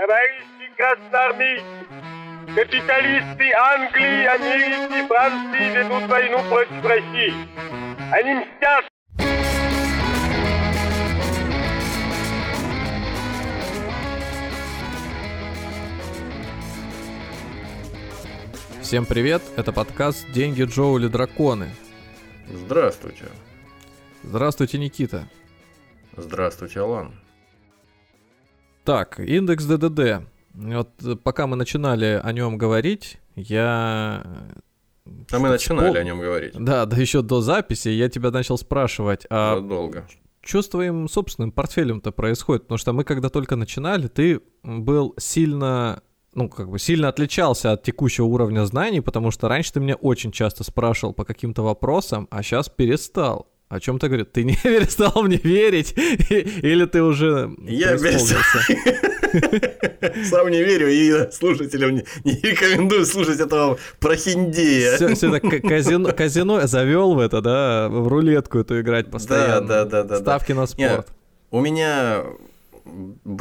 Товарищи 0.00 0.74
красноармейцы, 0.78 1.64
капиталисты 2.54 3.52
Англии, 3.52 4.24
Америки, 4.24 5.06
Франции 5.06 5.76
ведут 5.76 6.08
войну 6.08 6.38
против 6.48 6.82
России. 6.86 7.34
Они 8.10 8.34
мстят 8.36 8.86
Всем 18.80 19.04
привет, 19.04 19.42
это 19.58 19.70
подкаст 19.74 20.26
«Деньги, 20.32 20.62
Джоу 20.62 20.96
или 20.96 21.08
драконы». 21.08 21.68
Здравствуйте. 22.48 23.26
Здравствуйте, 24.22 24.78
Никита. 24.78 25.28
Здравствуйте, 26.16 26.80
Алан. 26.80 27.19
Так, 28.84 29.20
индекс 29.20 29.64
ДДД. 29.64 30.24
Вот 30.54 30.90
э, 31.04 31.16
пока 31.16 31.46
мы 31.46 31.56
начинали 31.56 32.20
о 32.22 32.32
нем 32.32 32.58
говорить, 32.58 33.18
я... 33.36 34.24
А 35.30 35.38
мы 35.38 35.48
начинали 35.48 35.98
о 35.98 36.04
нем 36.04 36.20
говорить. 36.20 36.52
Да, 36.54 36.86
да 36.86 36.96
еще 36.96 37.22
до 37.22 37.40
записи 37.40 37.88
я 37.88 38.08
тебя 38.08 38.30
начал 38.30 38.58
спрашивать, 38.58 39.26
а 39.30 39.56
Задолго. 39.56 40.06
что 40.42 40.62
с 40.62 40.68
твоим 40.68 41.08
собственным 41.08 41.52
портфелем-то 41.52 42.12
происходит? 42.12 42.62
Потому 42.62 42.78
что 42.78 42.92
мы 42.92 43.04
когда 43.04 43.28
только 43.28 43.56
начинали, 43.56 44.08
ты 44.08 44.40
был 44.62 45.14
сильно 45.18 46.02
ну, 46.34 46.48
как 46.48 46.70
бы 46.70 46.78
сильно 46.78 47.08
отличался 47.08 47.72
от 47.72 47.82
текущего 47.82 48.26
уровня 48.26 48.64
знаний, 48.64 49.00
потому 49.00 49.30
что 49.30 49.48
раньше 49.48 49.72
ты 49.72 49.80
меня 49.80 49.96
очень 49.96 50.30
часто 50.30 50.62
спрашивал 50.62 51.12
по 51.12 51.24
каким-то 51.24 51.62
вопросам, 51.62 52.28
а 52.30 52.42
сейчас 52.42 52.68
перестал. 52.68 53.48
О 53.70 53.78
чем 53.78 54.00
ты 54.00 54.08
говоришь? 54.08 54.26
Ты 54.32 54.42
не 54.42 54.56
перестал 54.62 55.22
мне 55.22 55.36
верить? 55.36 55.94
Или 55.96 56.86
ты 56.86 57.02
уже 57.02 57.54
Я 57.62 57.96
перестал. 57.96 58.40
Сам 60.24 60.48
не 60.48 60.64
верю 60.64 60.88
и 60.88 61.30
слушателям 61.30 61.94
не, 61.94 62.04
не 62.24 62.32
рекомендую 62.32 63.06
слушать 63.06 63.38
этого 63.38 63.78
прохиндея. 64.00 64.96
Все, 64.96 65.14
все 65.14 65.32
это 65.36 65.60
казино, 65.60 66.12
казино 66.12 66.66
завел 66.66 67.14
в 67.14 67.20
это, 67.20 67.40
да, 67.40 67.88
в 67.88 68.08
рулетку 68.08 68.58
эту 68.58 68.80
играть 68.80 69.08
постоянно. 69.08 69.60
Да, 69.60 69.84
да, 69.84 70.02
да. 70.02 70.02
да 70.02 70.16
Ставки 70.16 70.50
да. 70.50 70.60
на 70.60 70.66
спорт. 70.66 70.90
Нет, 70.90 71.06
у 71.52 71.60
меня 71.60 72.24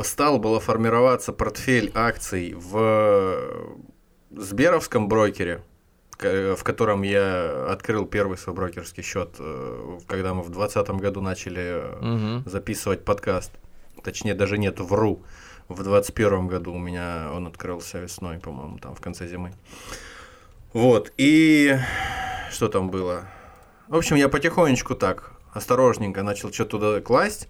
стал 0.04 0.38
было 0.38 0.60
формироваться 0.60 1.34
портфель 1.34 1.92
акций 1.96 2.54
в 2.56 3.36
Сберовском 4.30 5.08
брокере, 5.08 5.64
в 6.24 6.64
котором 6.64 7.02
я 7.02 7.68
открыл 7.72 8.06
первый 8.06 8.38
свой 8.38 8.56
брокерский 8.56 9.04
счет, 9.04 9.36
э, 9.40 10.00
когда 10.08 10.34
мы 10.34 10.42
в 10.42 10.50
2020 10.50 10.90
году 11.02 11.22
начали 11.22 11.84
угу. 12.00 12.50
записывать 12.50 13.06
подкаст. 13.06 13.52
Точнее, 14.04 14.34
даже 14.34 14.58
нет, 14.58 14.80
вру. 14.80 15.24
В 15.68 15.84
2021 15.84 16.48
году 16.48 16.74
у 16.74 16.78
меня 16.78 17.30
он 17.34 17.48
открылся 17.48 18.00
весной, 18.00 18.40
по-моему, 18.40 18.80
там 18.80 18.96
в 18.96 19.02
конце 19.02 19.28
зимы. 19.28 19.54
Вот, 20.74 21.12
и 21.18 21.78
что 22.52 22.68
там 22.68 22.90
было? 22.90 23.30
В 23.88 23.96
общем, 23.96 24.16
я 24.16 24.30
потихонечку 24.30 24.96
так, 24.96 25.34
осторожненько 25.54 26.24
начал 26.24 26.52
что-то 26.52 26.72
туда 26.72 27.02
класть. 27.02 27.48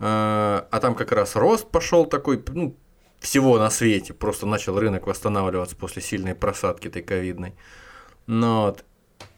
А 0.00 0.78
там 0.80 0.94
как 0.94 1.10
раз 1.12 1.34
рост 1.34 1.68
пошел 1.68 2.06
такой, 2.06 2.42
ну, 2.48 2.76
всего 3.20 3.58
на 3.58 3.70
свете, 3.70 4.14
просто 4.14 4.46
начал 4.46 4.78
рынок 4.78 5.06
восстанавливаться 5.06 5.76
после 5.76 6.02
сильной 6.02 6.34
просадки 6.34 6.88
этой 6.88 7.02
ковидной. 7.02 7.54
Но 8.28 8.66
вот. 8.66 8.84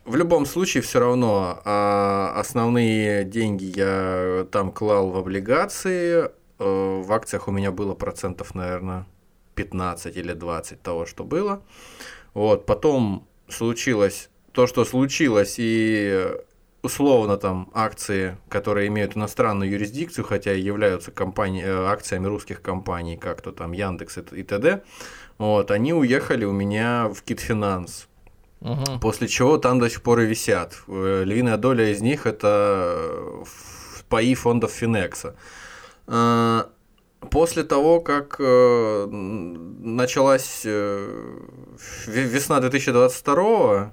в 0.04 0.16
любом 0.16 0.44
случае 0.44 0.82
все 0.82 0.98
равно 0.98 1.62
а, 1.64 2.32
основные 2.36 3.24
деньги 3.24 3.72
я 3.76 4.46
там 4.50 4.72
клал 4.72 5.10
в 5.10 5.16
облигации, 5.16 6.24
э, 6.24 6.28
в 6.58 7.12
акциях 7.12 7.46
у 7.46 7.52
меня 7.52 7.70
было 7.70 7.94
процентов, 7.94 8.54
наверное, 8.56 9.06
15 9.54 10.16
или 10.16 10.32
20 10.32 10.82
того, 10.82 11.06
что 11.06 11.22
было. 11.22 11.62
Вот, 12.34 12.66
потом 12.66 13.28
случилось 13.48 14.28
то, 14.52 14.66
что 14.66 14.84
случилось, 14.84 15.54
и 15.58 16.28
условно 16.82 17.36
там 17.36 17.70
акции, 17.72 18.38
которые 18.48 18.88
имеют 18.88 19.16
иностранную 19.16 19.70
юрисдикцию, 19.70 20.24
хотя 20.24 20.52
и 20.52 20.60
являются 20.60 21.12
компании, 21.12 21.62
э, 21.64 21.86
акциями 21.86 22.26
русских 22.26 22.60
компаний, 22.60 23.16
как 23.16 23.40
то 23.40 23.52
там 23.52 23.70
Яндекс 23.70 24.18
и 24.32 24.42
т.д., 24.42 24.82
вот, 25.38 25.70
они 25.70 25.94
уехали 25.94 26.44
у 26.44 26.52
меня 26.52 27.08
в 27.08 27.22
Китфинанс. 27.22 28.09
Угу. 28.60 28.98
После 29.00 29.28
чего 29.28 29.58
там 29.58 29.78
до 29.78 29.88
сих 29.88 30.02
пор 30.02 30.20
и 30.20 30.26
висят. 30.26 30.82
Э, 30.86 31.24
львиная 31.24 31.56
доля 31.56 31.90
из 31.90 32.00
них 32.00 32.26
это 32.26 33.44
паи 34.08 34.34
фондов 34.34 34.72
Финекса. 34.72 35.34
Э, 36.06 36.64
после 37.30 37.64
того, 37.64 38.00
как 38.00 38.38
началась 38.38 40.64
весна 42.06 42.60
2022 42.60 43.92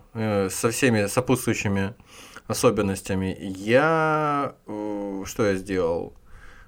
со 0.50 0.70
всеми 0.70 1.08
сопутствующими 1.08 1.94
особенностями. 2.48 3.36
Я... 3.40 4.56
Э, 4.68 5.24
что 5.26 5.46
я 5.46 5.56
сделал? 5.56 6.14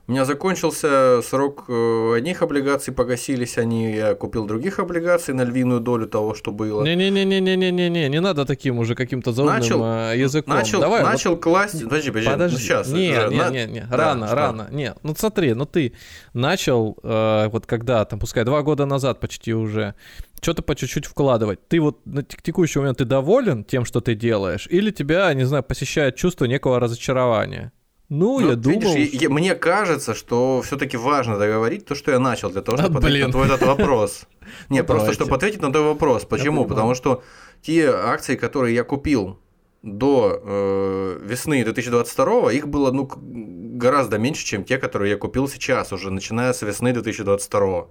У 0.09 0.11
меня 0.11 0.25
закончился 0.25 1.21
срок 1.21 1.65
э, 1.67 2.13
одних 2.17 2.41
облигаций, 2.41 2.91
погасились 2.91 3.59
они, 3.59 3.93
я 3.93 4.15
купил 4.15 4.47
других 4.47 4.79
облигаций 4.79 5.35
на 5.35 5.43
львиную 5.43 5.81
долю 5.81 6.07
того, 6.07 6.33
что 6.33 6.51
было. 6.51 6.83
Не-не-не-не-не-не-не, 6.83 8.09
не 8.09 8.19
надо 8.19 8.43
таким 8.45 8.79
уже 8.79 8.95
каким-то 8.95 9.33
заумным 9.33 9.59
начал, 9.59 9.83
э, 9.83 10.17
языком. 10.17 10.55
Начал, 10.55 10.81
Давай, 10.81 11.03
начал 11.03 11.33
вот... 11.33 11.43
класть, 11.43 11.83
подожди, 11.83 12.09
подожди, 12.09 12.31
подожди. 12.31 12.55
Ну, 12.55 12.59
сейчас. 12.59 12.87
Не, 12.87 13.09
не, 13.09 13.37
на... 13.37 13.49
не, 13.51 13.65
не, 13.67 13.81
рано, 13.91 14.25
да, 14.25 14.33
рано, 14.33 14.63
что? 14.63 14.73
нет. 14.73 14.97
Ну 15.03 15.13
смотри, 15.15 15.53
ну 15.53 15.67
ты 15.67 15.93
начал, 16.33 16.97
э, 17.03 17.49
вот 17.49 17.67
когда, 17.67 18.03
там, 18.03 18.17
пускай 18.19 18.43
два 18.45 18.63
года 18.63 18.87
назад 18.87 19.19
почти 19.19 19.53
уже, 19.53 19.93
что-то 20.41 20.63
по 20.63 20.73
чуть-чуть 20.73 21.05
вкладывать. 21.05 21.67
Ты 21.67 21.79
вот 21.79 22.03
на 22.07 22.23
текущий 22.23 22.79
момент 22.79 22.97
ты 22.97 23.05
доволен 23.05 23.63
тем, 23.63 23.85
что 23.85 24.01
ты 24.01 24.15
делаешь, 24.15 24.67
или 24.71 24.89
тебя, 24.89 25.31
не 25.35 25.43
знаю, 25.43 25.61
посещает 25.61 26.15
чувство 26.15 26.45
некого 26.45 26.79
разочарования? 26.79 27.71
Ну, 28.09 28.39
ну 28.39 28.49
я 28.49 28.55
думал... 28.55 28.95
Видишь, 28.95 29.21
я, 29.21 29.29
мне 29.29 29.53
кажется, 29.53 30.15
что 30.15 30.61
все 30.63 30.77
таки 30.77 30.97
важно 30.97 31.37
договорить 31.37 31.85
то, 31.85 31.93
что 31.93 32.11
я 32.11 32.19
начал, 32.19 32.49
для 32.49 32.61
того, 32.61 32.77
чтобы 32.77 32.95
а, 32.95 32.97
ответить 32.97 33.25
на 33.27 33.31
твой 33.31 33.45
этот 33.47 33.61
вопрос. 33.61 34.23
Не, 34.69 34.83
просто 34.83 35.13
чтобы 35.13 35.35
ответить 35.35 35.61
на 35.61 35.71
твой 35.71 35.85
вопрос. 35.85 36.25
Почему? 36.25 36.65
Потому 36.65 36.95
что 36.95 37.23
те 37.61 37.89
акции, 37.89 38.35
которые 38.35 38.73
я 38.73 38.83
купил 38.83 39.39
до 39.81 40.41
э, 40.43 41.19
весны 41.23 41.63
2022 41.63 42.51
их 42.51 42.67
было 42.67 42.91
ну, 42.91 43.09
гораздо 43.15 44.17
меньше, 44.17 44.45
чем 44.45 44.65
те, 44.65 44.77
которые 44.77 45.11
я 45.11 45.17
купил 45.17 45.47
сейчас, 45.47 45.93
уже 45.93 46.11
начиная 46.11 46.51
с 46.51 46.61
весны 46.61 46.91
2022. 46.91 47.87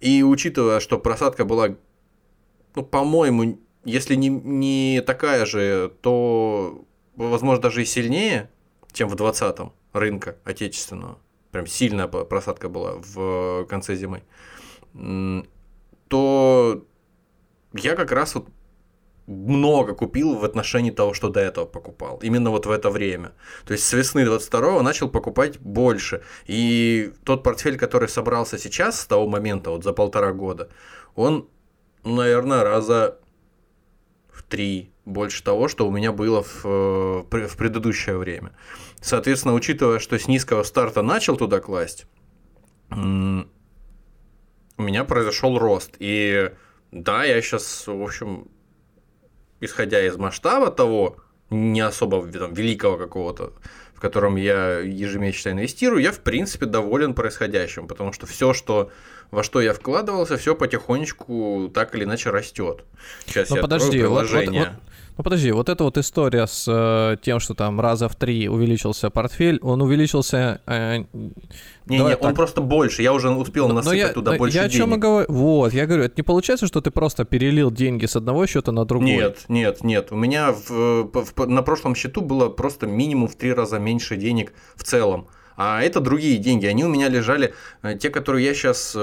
И 0.00 0.22
учитывая, 0.22 0.80
что 0.80 0.98
просадка 0.98 1.44
была, 1.44 1.76
ну, 2.74 2.82
по-моему, 2.82 3.60
если 3.84 4.14
не, 4.14 4.28
не 4.28 5.02
такая 5.06 5.46
же, 5.46 5.92
то, 6.02 6.84
возможно, 7.16 7.62
даже 7.62 7.82
и 7.82 7.86
сильнее, 7.86 8.50
чем 8.92 9.08
в 9.08 9.16
2020 9.16 9.72
рынка 9.92 10.36
отечественного. 10.44 11.18
Прям 11.50 11.66
сильная 11.66 12.08
просадка 12.08 12.68
была 12.68 12.94
в 12.96 13.64
конце 13.66 13.94
зимы. 13.94 14.22
То 16.08 16.84
я 17.74 17.96
как 17.96 18.12
раз 18.12 18.34
вот 18.34 18.48
много 19.26 19.94
купил 19.94 20.34
в 20.34 20.44
отношении 20.44 20.90
того, 20.90 21.14
что 21.14 21.28
до 21.28 21.40
этого 21.40 21.64
покупал. 21.64 22.18
Именно 22.22 22.50
вот 22.50 22.66
в 22.66 22.70
это 22.70 22.90
время. 22.90 23.32
То 23.64 23.72
есть 23.72 23.84
с 23.84 23.92
весны 23.92 24.24
22 24.24 24.82
начал 24.82 25.08
покупать 25.08 25.58
больше. 25.60 26.22
И 26.46 27.12
тот 27.24 27.42
портфель, 27.42 27.78
который 27.78 28.08
собрался 28.08 28.58
сейчас, 28.58 29.00
с 29.00 29.06
того 29.06 29.26
момента, 29.28 29.70
вот 29.70 29.84
за 29.84 29.92
полтора 29.92 30.32
года, 30.32 30.70
он, 31.14 31.48
наверное, 32.04 32.64
раза 32.64 33.18
в 34.30 34.42
три 34.42 34.91
больше 35.04 35.42
того, 35.42 35.68
что 35.68 35.86
у 35.86 35.90
меня 35.90 36.12
было 36.12 36.42
в, 36.42 36.64
в 36.64 37.56
предыдущее 37.56 38.16
время. 38.16 38.52
Соответственно, 39.00 39.54
учитывая, 39.54 39.98
что 39.98 40.18
с 40.18 40.28
низкого 40.28 40.62
старта 40.62 41.02
начал 41.02 41.36
туда 41.36 41.60
класть, 41.60 42.06
у 42.90 42.94
меня 44.82 45.04
произошел 45.04 45.58
рост. 45.58 45.96
И 45.98 46.52
да, 46.90 47.24
я 47.24 47.40
сейчас, 47.40 47.86
в 47.86 48.02
общем, 48.02 48.48
исходя 49.60 50.04
из 50.04 50.16
масштаба 50.16 50.70
того, 50.70 51.16
не 51.50 51.80
особо 51.80 52.26
там, 52.30 52.54
великого 52.54 52.96
какого-то, 52.96 53.52
в 53.94 54.00
котором 54.00 54.36
я 54.36 54.78
ежемесячно 54.78 55.50
инвестирую, 55.50 56.02
я 56.02 56.12
в 56.12 56.20
принципе 56.20 56.66
доволен 56.66 57.14
происходящим, 57.14 57.86
потому 57.88 58.12
что 58.12 58.26
все, 58.26 58.52
что 58.52 58.90
во 59.32 59.42
что 59.42 59.60
я 59.60 59.72
вкладывался, 59.72 60.36
все 60.36 60.54
потихонечку 60.54 61.70
так 61.74 61.94
или 61.96 62.04
иначе 62.04 62.30
растет. 62.30 62.84
Сейчас 63.26 63.50
Но 63.50 63.56
я 63.56 63.62
подожди, 63.62 63.98
приложение. 63.98 64.60
Вот, 64.60 64.68
вот, 64.68 64.76
вот, 64.76 64.82
ну 65.16 65.24
подожди, 65.24 65.52
вот 65.52 65.68
эта 65.70 65.84
вот 65.84 65.96
история 65.96 66.46
с 66.46 66.66
э, 66.68 67.16
тем, 67.22 67.40
что 67.40 67.54
там 67.54 67.80
раза 67.80 68.10
в 68.10 68.14
три 68.14 68.46
увеличился 68.48 69.08
портфель, 69.08 69.58
он 69.62 69.80
увеличился... 69.80 70.60
Э, 70.66 70.98
не, 71.86 71.98
не, 71.98 72.16
он 72.16 72.34
просто 72.34 72.60
больше, 72.60 73.02
я 73.02 73.14
уже 73.14 73.30
успел 73.30 73.68
но, 73.68 73.74
насыпать 73.74 74.08
но 74.08 74.12
туда 74.12 74.32
но 74.32 74.38
больше 74.38 74.56
я 74.56 74.62
денег. 74.64 74.74
Я 74.74 74.84
о 74.84 74.86
чем 74.86 74.94
и 74.94 74.98
говорю, 74.98 75.26
вот, 75.30 75.72
я 75.72 75.86
говорю, 75.86 76.04
это 76.04 76.14
не 76.18 76.22
получается, 76.22 76.66
что 76.66 76.82
ты 76.82 76.90
просто 76.90 77.24
перелил 77.24 77.70
деньги 77.70 78.04
с 78.04 78.16
одного 78.16 78.46
счета 78.46 78.70
на 78.70 78.84
другой? 78.84 79.12
Нет, 79.12 79.44
нет, 79.48 79.82
нет, 79.82 80.12
у 80.12 80.16
меня 80.16 80.52
в, 80.52 81.10
в, 81.10 81.46
на 81.46 81.62
прошлом 81.62 81.94
счету 81.94 82.20
было 82.20 82.50
просто 82.50 82.86
минимум 82.86 83.28
в 83.28 83.36
три 83.36 83.54
раза 83.54 83.78
меньше 83.78 84.16
денег 84.16 84.52
в 84.76 84.84
целом. 84.84 85.26
А 85.56 85.82
это 85.82 86.00
другие 86.00 86.38
деньги. 86.38 86.66
Они 86.66 86.84
у 86.84 86.88
меня 86.88 87.08
лежали, 87.08 87.54
э, 87.82 87.96
те, 87.96 88.10
которые 88.10 88.44
я 88.44 88.54
сейчас 88.54 88.96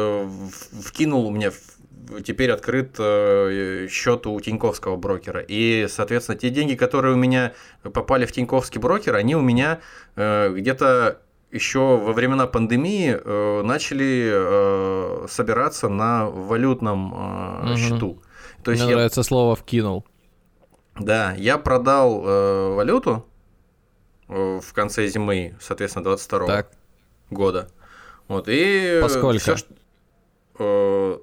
вкинул, 0.86 1.28
у 1.28 1.32
меня 1.32 1.52
теперь 2.26 2.52
открыт 2.52 2.96
счет 3.92 4.26
у 4.26 4.40
Тиньковского 4.40 4.96
брокера. 4.96 5.46
И, 5.48 5.88
соответственно, 5.90 6.38
те 6.38 6.50
деньги, 6.50 6.76
которые 6.76 7.14
у 7.14 7.18
меня 7.18 7.54
попали 7.84 8.26
в 8.26 8.32
Тиньковский 8.32 8.80
брокер, 8.80 9.16
они 9.16 9.36
у 9.36 9.42
меня 9.42 9.80
где-то 10.16 11.20
еще 11.52 11.80
во 11.80 12.14
времена 12.14 12.48
пандемии 12.48 13.18
э, 13.24 13.62
начали 13.64 14.30
э, 14.32 15.28
собираться 15.28 15.90
на 15.90 16.28
валютном 16.28 17.14
э, 17.14 17.70
угу. 17.72 17.78
счету. 17.78 18.22
То 18.64 18.72
есть 18.72 18.84
Мне 18.84 18.92
я... 18.92 18.98
нравится 18.98 19.24
слово 19.24 19.56
вкинул. 19.56 20.06
Да, 21.00 21.34
я 21.38 21.58
продал 21.58 22.24
э, 22.26 22.74
валюту 22.76 23.12
э, 23.12 23.29
в 24.30 24.74
конце 24.74 25.08
зимы, 25.08 25.56
соответственно, 25.60 26.04
22 26.04 26.48
-го 26.48 26.66
года. 27.32 27.70
Вот, 28.28 28.48
и 28.48 29.00
Поскольку? 29.02 29.40
Всё, 29.40 29.58
что, 29.58 29.74
э, 30.60 31.18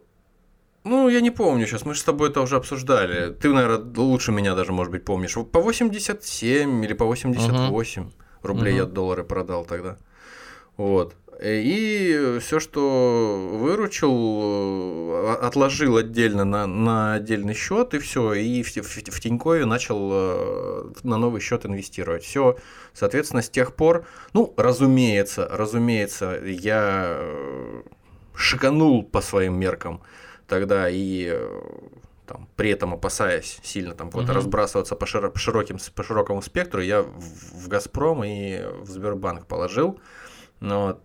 ну, 0.84 1.08
я 1.08 1.20
не 1.20 1.30
помню 1.30 1.66
сейчас, 1.66 1.84
мы 1.84 1.94
же 1.94 2.00
с 2.00 2.04
тобой 2.04 2.30
это 2.30 2.40
уже 2.40 2.56
обсуждали. 2.56 3.32
Ты, 3.32 3.52
наверное, 3.52 3.92
лучше 3.96 4.32
меня 4.32 4.54
даже, 4.54 4.72
может 4.72 4.90
быть, 4.90 5.04
помнишь. 5.04 5.34
По 5.34 5.60
87 5.60 6.84
или 6.84 6.94
по 6.94 7.04
88 7.04 8.02
угу. 8.02 8.12
рублей 8.42 8.74
угу. 8.74 8.80
я 8.80 8.84
доллары 8.86 9.24
продал 9.24 9.64
тогда. 9.64 9.96
Вот. 10.76 11.14
И 11.42 12.38
все, 12.40 12.60
что 12.60 13.48
выручил, 13.52 15.12
э, 15.12 15.36
отложил 15.42 15.98
отдельно 15.98 16.44
на, 16.44 16.66
на 16.66 17.14
отдельный 17.14 17.52
счет, 17.52 17.92
и 17.92 17.98
все, 17.98 18.32
и 18.32 18.62
в, 18.62 18.74
в, 18.74 18.80
в 18.80 19.20
Тинькове 19.20 19.66
начал 19.66 20.10
э, 20.12 20.92
на 21.02 21.18
новый 21.18 21.42
счет 21.42 21.66
инвестировать. 21.66 22.24
Все, 22.24 22.56
соответственно, 22.94 23.42
с 23.42 23.50
тех 23.50 23.74
пор, 23.74 24.06
ну, 24.32 24.54
разумеется, 24.56 25.46
разумеется, 25.50 26.40
я 26.42 27.18
э, 27.18 27.82
шиканул 28.34 29.02
по 29.02 29.20
своим 29.20 29.58
меркам 29.58 30.00
тогда 30.46 30.88
и 30.88 31.38
там, 32.26 32.48
при 32.56 32.70
этом 32.70 32.94
опасаясь 32.94 33.58
сильно 33.62 33.94
там 33.94 34.10
куда-то 34.10 34.32
угу. 34.32 34.38
разбрасываться 34.38 34.96
по, 34.96 35.04
широ- 35.04 35.30
по, 35.30 35.38
широким, 35.38 35.76
по 35.94 36.02
широкому 36.02 36.40
спектру, 36.40 36.80
я 36.80 37.02
в, 37.02 37.64
в 37.64 37.68
Газпром 37.68 38.24
и 38.24 38.62
в 38.80 38.88
Сбербанк 38.88 39.46
положил 39.46 40.00
но 40.60 41.00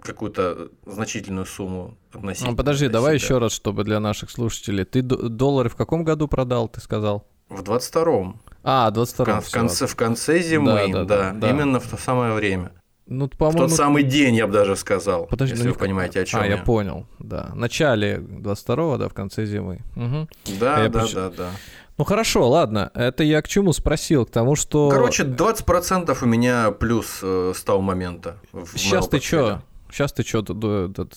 какую-то 0.00 0.68
значительную 0.86 1.46
сумму 1.46 1.96
относительно. 2.12 2.52
Ну, 2.52 2.56
подожди, 2.56 2.88
давай 2.88 3.14
еще 3.14 3.38
раз, 3.38 3.52
чтобы 3.52 3.84
для 3.84 4.00
наших 4.00 4.30
слушателей. 4.30 4.84
Ты 4.84 5.02
доллары 5.02 5.68
в 5.68 5.76
каком 5.76 6.04
году 6.04 6.28
продал, 6.28 6.68
ты 6.68 6.80
сказал? 6.80 7.26
В 7.48 7.62
22-м. 7.62 8.40
А, 8.62 8.90
22-м. 8.90 9.40
В 9.40 9.50
конце, 9.50 9.86
в 9.86 9.96
конце 9.96 10.40
зимы, 10.40 10.72
да, 10.72 10.86
да, 10.86 11.04
да, 11.04 11.32
да, 11.32 11.50
именно 11.50 11.80
в 11.80 11.86
то 11.86 11.96
самое 11.96 12.34
время. 12.34 12.72
Ну, 13.06 13.26
по-моему... 13.28 13.66
В 13.66 13.70
тот 13.70 13.76
самый 13.76 14.02
день, 14.02 14.36
я 14.36 14.46
бы 14.46 14.52
даже 14.52 14.76
сказал. 14.76 15.26
Подожди, 15.26 15.54
если 15.54 15.68
ну, 15.68 15.72
вы 15.72 15.78
понимаете, 15.78 16.20
о 16.20 16.24
чем 16.26 16.40
а, 16.40 16.46
я. 16.46 16.56
я 16.56 16.62
понял, 16.62 17.06
да. 17.18 17.48
В 17.52 17.56
начале 17.56 18.18
22-го, 18.18 18.98
да, 18.98 19.08
в 19.08 19.14
конце 19.14 19.46
зимы. 19.46 19.80
Угу. 19.96 20.28
Да, 20.60 20.82
я 20.82 20.88
да, 20.90 21.00
поч... 21.00 21.14
да, 21.14 21.30
да. 21.30 21.50
Ну 21.96 22.04
хорошо, 22.04 22.48
ладно. 22.48 22.92
Это 22.94 23.24
я 23.24 23.42
к 23.42 23.48
чему 23.48 23.72
спросил? 23.72 24.26
К 24.26 24.30
тому, 24.30 24.54
что... 24.56 24.88
Короче, 24.90 25.24
20% 25.24 26.16
у 26.20 26.26
меня 26.26 26.70
плюс 26.70 27.18
э, 27.22 27.52
с 27.56 27.62
того 27.62 27.80
момента. 27.80 28.36
Сейчас 28.76 29.08
ты 29.08 29.20
что? 29.20 29.62
Сейчас 29.90 30.12
ты 30.12 30.22
что? 30.22 30.44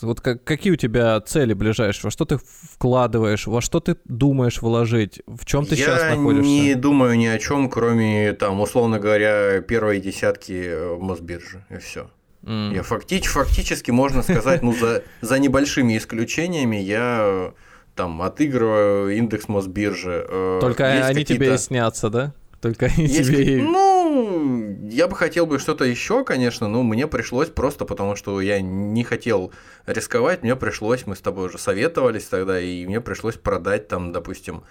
Вот 0.02 0.22
какие 0.22 0.74
у 0.74 0.76
тебя 0.76 1.20
цели 1.22 1.54
ближайшие? 1.54 2.04
Во 2.06 2.12
что 2.12 2.26
ты 2.26 2.38
вкладываешь? 2.38 3.48
Во 3.48 3.62
что 3.62 3.80
ты 3.80 3.98
думаешь 4.06 4.62
вложить? 4.62 5.22
В 5.28 5.46
чем 5.46 5.66
ты 5.66 5.76
я 5.76 5.86
сейчас 5.86 6.16
находишься? 6.16 6.52
Я 6.52 6.64
не 6.64 6.76
думаю 6.76 7.18
ни 7.18 7.26
о 7.26 7.38
чем, 7.38 7.70
кроме, 7.70 8.34
там, 8.34 8.62
условно 8.62 9.00
говоря, 9.00 9.62
первой 9.62 10.00
десятки 10.00 10.64
э, 10.66 10.98
Мосбиржи, 10.98 11.66
и 11.70 11.78
все. 11.78 12.10
Mm. 12.44 12.74
Я 12.76 12.84
фактич, 12.84 13.28
фактически, 13.28 13.92
можно 13.92 14.24
сказать, 14.24 14.64
ну, 14.64 14.74
за, 14.74 15.04
за 15.22 15.38
небольшими 15.38 15.98
исключениями 15.98 16.78
я 16.78 17.54
там 17.96 18.22
отыгрываю 18.22 19.16
индекс 19.16 19.48
Мосбиржи. 19.48 20.26
Э, 20.28 20.58
Только 20.62 20.92
Есть 20.96 21.10
они 21.10 21.26
тебе 21.26 21.56
и 21.56 21.58
снятся, 21.58 22.10
да? 22.10 22.34
Только 22.62 22.86
они 22.98 23.08
Есть, 23.08 23.30
тебе... 23.30 23.62
Ну, 23.62 24.78
я 24.90 25.08
бы 25.08 25.16
хотел 25.16 25.46
бы 25.46 25.60
что-то 25.60 25.84
еще, 25.84 26.24
конечно, 26.24 26.68
но 26.68 26.84
мне 26.84 27.08
пришлось 27.08 27.50
просто 27.50 27.86
потому, 27.86 28.16
что 28.16 28.40
я 28.40 28.62
не 28.62 29.04
хотел 29.04 29.52
рисковать, 29.86 30.44
мне 30.44 30.56
пришлось, 30.56 31.06
мы 31.08 31.16
с 31.16 31.22
тобой 31.22 31.48
уже 31.48 31.58
советовались 31.58 32.26
тогда, 32.26 32.60
и 32.60 32.86
мне 32.86 33.02
пришлось 33.02 33.36
продать 33.36 33.88
там, 33.88 34.12
допустим, 34.12 34.64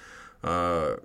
э, 0.43 0.99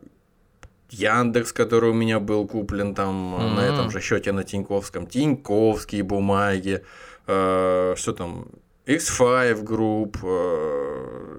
Яндекс, 0.92 1.52
который 1.52 1.90
у 1.90 1.94
меня 1.94 2.20
был 2.20 2.48
куплен 2.48 2.94
там 2.94 3.36
mm-hmm. 3.36 3.56
на 3.56 3.60
этом 3.62 3.92
же 3.92 4.00
счете 4.00 4.32
на 4.32 4.44
Тиньковском, 4.44 5.08
Тиньковские 5.08 6.04
бумаги, 6.04 6.84
э, 7.28 7.94
что 7.98 8.14
там, 8.14 8.48
X5 8.86 9.64
Group, 9.64 10.18
э, 10.22 11.35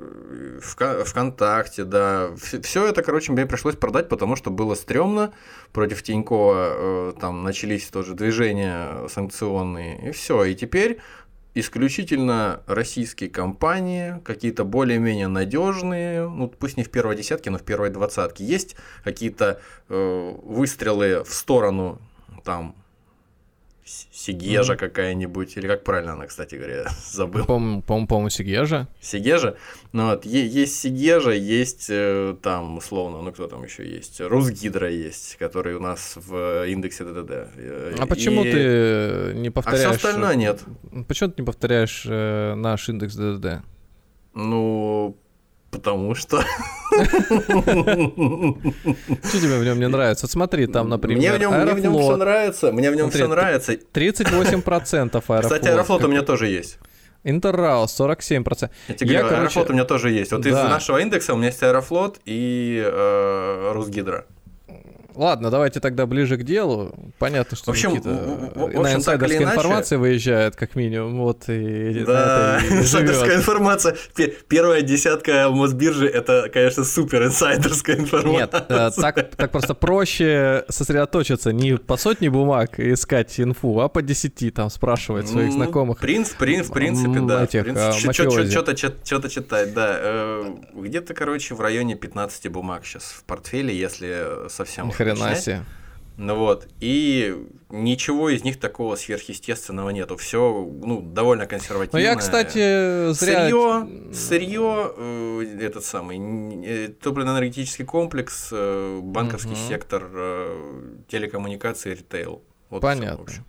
ВКонтакте, 0.60 1.84
да. 1.84 2.30
Все 2.36 2.86
это, 2.86 3.02
короче, 3.02 3.32
мне 3.32 3.46
пришлось 3.46 3.76
продать, 3.76 4.08
потому 4.08 4.36
что 4.36 4.50
было 4.50 4.74
стрёмно. 4.74 5.32
Против 5.72 6.02
Тинькова 6.02 6.68
э, 6.68 7.12
там 7.20 7.42
начались 7.42 7.86
тоже 7.88 8.14
движения 8.14 9.08
санкционные. 9.08 10.08
И 10.08 10.12
все. 10.12 10.44
И 10.44 10.54
теперь 10.54 10.98
исключительно 11.54 12.60
российские 12.66 13.30
компании, 13.30 14.20
какие-то 14.24 14.64
более-менее 14.64 15.28
надежные, 15.28 16.28
ну 16.28 16.48
пусть 16.48 16.76
не 16.76 16.84
в 16.84 16.90
первой 16.90 17.16
десятке, 17.16 17.50
но 17.50 17.58
в 17.58 17.62
первой 17.62 17.90
двадцатке. 17.90 18.44
Есть 18.44 18.76
какие-то 19.04 19.60
э, 19.88 20.34
выстрелы 20.42 21.24
в 21.24 21.32
сторону 21.32 21.98
там 22.44 22.76
Сигежа 23.86 24.72
mm-hmm. 24.72 24.76
какая-нибудь, 24.76 25.56
или 25.56 25.68
как 25.68 25.84
правильно 25.84 26.14
она, 26.14 26.26
кстати 26.26 26.56
говоря, 26.56 26.86
забыл. 27.12 27.44
По-моему, 27.44 27.82
по-моему, 27.82 28.30
Сигежа. 28.30 28.88
Сигежа. 29.00 29.56
Ну 29.92 30.06
вот, 30.06 30.26
есть 30.26 30.80
Сигежа, 30.80 31.30
есть 31.30 31.86
э, 31.88 32.36
там, 32.42 32.78
условно, 32.78 33.22
ну 33.22 33.30
кто 33.30 33.46
там 33.46 33.62
еще 33.62 33.88
есть? 33.88 34.20
Русгидро 34.20 34.90
есть, 34.90 35.36
который 35.36 35.76
у 35.76 35.80
нас 35.80 36.14
в 36.16 36.66
индексе 36.66 37.04
ДДД. 37.04 38.00
А 38.00 38.06
почему 38.06 38.44
И... 38.44 38.50
ты 38.50 39.32
не 39.36 39.50
повторяешь... 39.50 39.86
А 39.86 39.96
все 39.96 40.08
остальное 40.08 40.34
нет. 40.34 40.64
Почему 41.06 41.30
ты 41.30 41.42
не 41.42 41.46
повторяешь 41.46 42.04
э, 42.08 42.54
наш 42.54 42.88
индекс 42.88 43.14
ДДД? 43.14 43.62
Ну, 44.34 45.16
Потому 45.76 46.14
что... 46.14 46.40
Что 46.40 47.04
тебе 49.40 49.58
в 49.58 49.64
нем 49.64 49.78
не 49.78 49.88
нравится? 49.88 50.26
Смотри, 50.26 50.66
там, 50.66 50.88
например, 50.88 51.18
Мне 51.18 51.32
в 51.34 51.38
нем, 51.38 51.52
мне 51.52 51.74
в 51.74 51.80
нем 51.80 51.98
все 51.98 52.16
нравится. 52.16 52.72
Мне 52.72 52.90
в 52.90 52.94
нем 52.96 53.10
все 53.10 53.28
нравится. 53.28 53.74
38% 53.74 55.10
Аэрофлот. 55.12 55.42
Кстати, 55.42 55.68
Аэрофлот 55.68 56.04
у 56.04 56.08
меня 56.08 56.22
тоже 56.22 56.46
есть. 56.46 56.78
Интерраус 57.24 58.00
47%. 58.00 58.70
Я 58.88 58.94
тебе 58.94 59.12
я, 59.12 59.20
говорю, 59.20 59.36
короче... 59.36 59.58
Аэрофлот 59.58 59.70
у 59.70 59.72
меня 59.74 59.84
тоже 59.84 60.10
есть. 60.10 60.32
Вот 60.32 60.40
да. 60.40 60.48
из 60.48 60.54
нашего 60.54 60.98
индекса 60.98 61.34
у 61.34 61.36
меня 61.36 61.48
есть 61.48 61.62
Аэрофлот 61.62 62.20
и 62.24 62.82
э, 62.82 63.72
Русгидро. 63.74 64.24
Ладно, 65.16 65.50
давайте 65.50 65.80
тогда 65.80 66.06
ближе 66.06 66.36
к 66.36 66.42
делу. 66.42 66.94
Понятно, 67.18 67.56
что 67.56 67.72
в 67.72 67.74
общем, 67.74 67.92
Никита 67.92 68.10
в, 68.10 68.66
в 68.66 68.82
на 68.82 68.94
инсайдерской 68.94 69.44
иначе... 69.44 69.56
информации 69.56 69.96
выезжает, 69.96 70.56
как 70.56 70.74
минимум. 70.74 71.18
Вот 71.22 71.48
и 71.48 72.04
да, 72.06 72.60
инсайдерская 72.70 73.36
информация. 73.36 73.96
Первая 74.48 74.82
десятка 74.82 75.48
Мосбиржи 75.50 76.06
это, 76.06 76.50
конечно, 76.52 76.84
супер 76.84 77.24
инсайдерская 77.24 77.96
информация. 77.96 78.40
Нет, 78.40 78.54
э, 78.68 78.90
так, 79.00 79.30
так 79.30 79.50
просто 79.50 79.74
проще 79.74 80.64
сосредоточиться 80.68 81.50
не 81.52 81.78
по 81.78 81.96
сотне 81.96 82.28
бумаг 82.28 82.78
искать 82.78 83.40
инфу, 83.40 83.80
а 83.80 83.88
по 83.88 84.02
десяти 84.02 84.50
там 84.50 84.68
спрашивать 84.68 85.28
своих 85.28 85.48
ну, 85.48 85.52
знакомых. 85.54 85.98
Принц, 85.98 86.30
принц, 86.30 86.66
в 86.66 86.72
принципе, 86.72 87.20
да. 87.20 87.44
Этих, 87.44 87.64
а, 87.74 87.92
Что-то 87.92 89.28
читать, 89.30 89.72
да. 89.72 89.96
Э, 89.98 90.54
где-то, 90.74 91.14
короче, 91.14 91.54
в 91.54 91.60
районе 91.62 91.94
15 91.94 92.48
бумаг 92.50 92.84
сейчас 92.84 93.04
в 93.04 93.24
портфеле, 93.24 93.74
если 93.74 94.48
совсем 94.50 94.90
хрена 95.14 95.34
себе. 95.36 95.64
Ну 96.16 96.34
вот, 96.36 96.66
и 96.80 97.46
ничего 97.68 98.30
из 98.30 98.42
них 98.42 98.58
такого 98.58 98.96
сверхъестественного 98.96 99.90
нету. 99.90 100.16
Все, 100.16 100.66
ну, 100.82 101.02
довольно 101.02 101.46
консервативно. 101.46 101.98
Ну, 101.98 102.04
я, 102.04 102.14
кстати, 102.16 103.12
зря... 103.12 103.48
Сырье, 103.48 104.14
сырье 104.14 104.92
э, 104.96 105.58
этот 105.60 105.84
самый, 105.84 106.18
э, 106.64 106.88
топливно-энергетический 106.88 107.84
комплекс, 107.84 108.48
э, 108.50 109.00
банковский 109.02 109.52
угу. 109.52 109.68
сектор, 109.68 110.08
э, 110.10 110.96
телекоммуникации, 111.08 111.90
ритейл. 111.90 112.42
Вот 112.70 112.80
Понятно. 112.80 113.26
Все, 113.26 113.42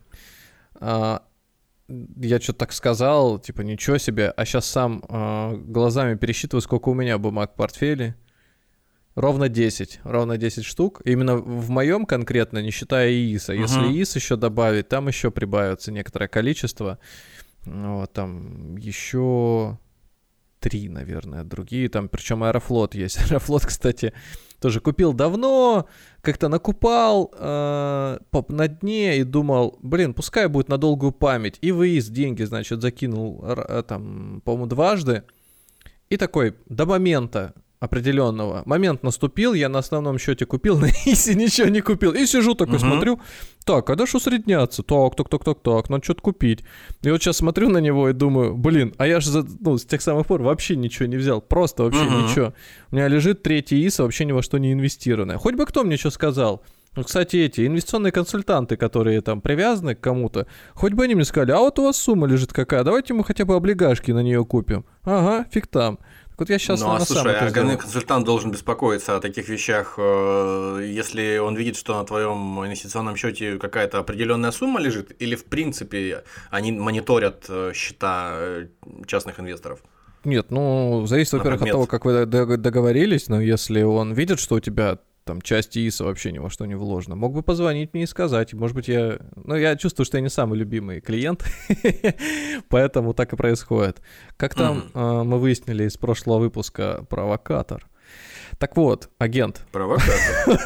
а, 0.79 1.23
я 1.87 2.41
что-то 2.41 2.59
так 2.59 2.73
сказал, 2.73 3.39
типа, 3.39 3.61
ничего 3.61 3.97
себе, 3.97 4.29
а 4.29 4.45
сейчас 4.45 4.65
сам 4.65 5.03
э, 5.07 5.55
глазами 5.55 6.15
пересчитываю, 6.15 6.61
сколько 6.61 6.89
у 6.89 6.93
меня 6.93 7.17
бумаг 7.17 7.53
в 7.53 7.55
портфеле. 7.55 8.15
Ровно 9.17 9.49
10, 9.49 10.01
ровно 10.03 10.37
10 10.37 10.63
штук. 10.63 11.01
Именно 11.03 11.37
в 11.37 11.71
моем 11.71 12.05
конкретно, 12.05 12.59
не 12.59 12.69
считая 12.69 13.09
ИИСа. 13.09 13.55
Uh-huh. 13.55 13.61
Если 13.61 13.79
ИИС 13.79 14.15
еще 14.15 14.35
добавить, 14.35 14.89
там 14.89 15.07
еще 15.07 15.31
прибавится 15.31 15.91
некоторое 15.91 16.27
количество. 16.27 16.99
Вот, 17.65 18.13
там 18.13 18.77
еще 18.77 19.79
три, 20.59 20.87
наверное, 20.87 21.43
другие 21.43 21.89
там, 21.89 22.09
причем 22.09 22.43
Аэрофлот 22.43 22.93
есть. 22.93 23.17
Аэрофлот, 23.31 23.65
кстати, 23.65 24.13
тоже 24.61 24.81
купил 24.81 25.13
давно, 25.13 25.87
как-то 26.21 26.47
накупал 26.47 27.33
э, 27.35 28.19
на 28.49 28.67
дне 28.67 29.17
и 29.17 29.23
думал, 29.23 29.79
блин, 29.81 30.13
пускай 30.13 30.47
будет 30.47 30.69
на 30.69 30.77
долгую 30.77 31.11
память. 31.11 31.57
И 31.61 31.71
выезд 31.71 32.11
деньги, 32.11 32.43
значит, 32.43 32.83
закинул 32.83 33.43
э, 33.43 33.81
там, 33.81 34.41
по-моему, 34.45 34.67
дважды. 34.67 35.23
И 36.09 36.17
такой, 36.17 36.53
до 36.67 36.85
момента, 36.85 37.55
определенного. 37.79 38.63
Момент 38.65 39.03
наступил, 39.03 39.53
я 39.53 39.69
на 39.69 39.79
основном 39.79 40.17
счете 40.17 40.45
купил, 40.45 40.77
на 40.79 40.87
Иси 40.87 41.35
ничего 41.35 41.67
не 41.67 41.81
купил. 41.81 42.13
И 42.13 42.25
сижу 42.25 42.55
такой, 42.55 42.75
угу. 42.75 42.85
смотрю, 42.85 43.19
так, 43.65 43.85
когда 43.85 44.07
что 44.07 44.17
усредняться? 44.17 44.83
Так, 44.83 45.15
так, 45.15 45.29
так, 45.29 45.43
так, 45.43 45.59
так, 45.61 45.89
надо 45.89 46.03
что-то 46.03 46.21
купить. 46.21 46.63
И 47.03 47.09
вот 47.09 47.21
сейчас 47.21 47.37
смотрю 47.37 47.69
на 47.69 47.79
него 47.79 48.09
и 48.09 48.13
думаю, 48.13 48.55
блин, 48.55 48.93
а 48.97 49.07
я 49.07 49.19
же 49.19 49.43
ну, 49.59 49.77
с 49.77 49.85
тех 49.85 50.01
самых 50.01 50.27
пор 50.27 50.41
вообще 50.41 50.75
ничего 50.75 51.05
не 51.05 51.17
взял. 51.17 51.41
Просто 51.41 51.83
вообще 51.83 52.05
угу. 52.05 52.21
ничего. 52.21 52.53
У 52.91 52.95
меня 52.95 53.07
лежит 53.07 53.43
третий 53.43 53.85
ИСа, 53.85 54.03
вообще 54.03 54.25
ни 54.25 54.31
во 54.31 54.41
что 54.41 54.57
не 54.57 54.73
инвестированное. 54.73 55.37
Хоть 55.37 55.55
бы 55.55 55.65
кто 55.65 55.83
мне 55.83 55.97
что 55.97 56.09
сказал. 56.09 56.63
Ну, 56.97 57.03
кстати, 57.03 57.37
эти 57.37 57.67
инвестиционные 57.67 58.11
консультанты, 58.11 58.75
которые 58.75 59.21
там 59.21 59.39
привязаны 59.39 59.93
к 59.93 59.99
кому-то, 59.99 60.47
хоть 60.73 60.93
бы 60.93 61.03
они 61.03 61.13
мне 61.13 61.25
сказали, 61.25 61.51
а 61.51 61.59
вот 61.59 61.77
у 61.77 61.83
вас 61.83 61.95
сумма 61.97 62.25
лежит 62.25 62.53
какая, 62.53 62.83
давайте 62.83 63.13
мы 63.13 63.23
хотя 63.23 63.45
бы 63.45 63.53
облигашки 63.53 64.09
на 64.09 64.23
нее 64.23 64.43
купим. 64.43 64.83
Ага, 65.03 65.45
фиг 65.51 65.67
там. 65.67 65.99
Вот 66.37 66.51
я 66.51 66.59
сейчас 66.59 66.81
ну, 66.81 66.93
а 66.93 66.99
слушай, 66.99 67.35
а 67.35 67.77
консультант 67.77 68.23
должен 68.23 68.51
беспокоиться 68.51 69.15
о 69.15 69.19
таких 69.19 69.49
вещах, 69.49 69.95
э, 69.97 70.83
если 70.85 71.39
он 71.39 71.55
видит, 71.55 71.75
что 71.75 71.97
на 71.97 72.05
твоем 72.05 72.63
инвестиционном 72.63 73.15
счете 73.15 73.57
какая-то 73.57 73.97
определенная 73.97 74.51
сумма 74.51 74.79
лежит, 74.79 75.19
или 75.19 75.35
в 75.35 75.45
принципе 75.45 76.23
они 76.51 76.71
мониторят 76.71 77.45
э, 77.49 77.71
счета 77.73 78.33
э, 78.35 78.67
частных 79.07 79.39
инвесторов? 79.39 79.79
Нет, 80.25 80.51
ну, 80.51 81.05
зависит, 81.07 81.33
во-первых, 81.33 81.61
от 81.63 81.69
того, 81.71 81.85
как 81.87 82.05
вы 82.05 82.25
договорились, 82.25 83.29
но 83.29 83.41
если 83.41 83.81
он 83.81 84.13
видит, 84.13 84.39
что 84.39 84.55
у 84.55 84.59
тебя 84.59 84.99
там 85.27 85.41
часть 85.41 85.77
ИИСа 85.77 86.05
вообще 86.05 86.31
ни 86.31 86.39
во 86.39 86.49
что 86.49 86.65
не 86.65 86.75
вложено. 86.75 87.15
Мог 87.15 87.33
бы 87.33 87.43
позвонить 87.43 87.93
мне 87.93 88.03
и 88.03 88.07
сказать. 88.07 88.53
Может 88.53 88.75
быть, 88.75 88.87
я... 88.87 89.19
Ну, 89.35 89.55
я 89.55 89.75
чувствую, 89.75 90.05
что 90.05 90.17
я 90.17 90.21
не 90.21 90.29
самый 90.29 90.57
любимый 90.57 91.01
клиент, 91.01 91.45
поэтому 92.69 93.13
так 93.13 93.33
и 93.33 93.35
происходит. 93.35 94.01
Как 94.37 94.55
там 94.55 94.85
э, 94.93 95.23
мы 95.23 95.37
выяснили 95.37 95.83
из 95.83 95.97
прошлого 95.97 96.39
выпуска 96.39 97.05
провокатор– 97.09 97.87
так 98.59 98.75
вот, 98.75 99.09
агент. 99.19 99.61
Провокатор. 99.71 100.15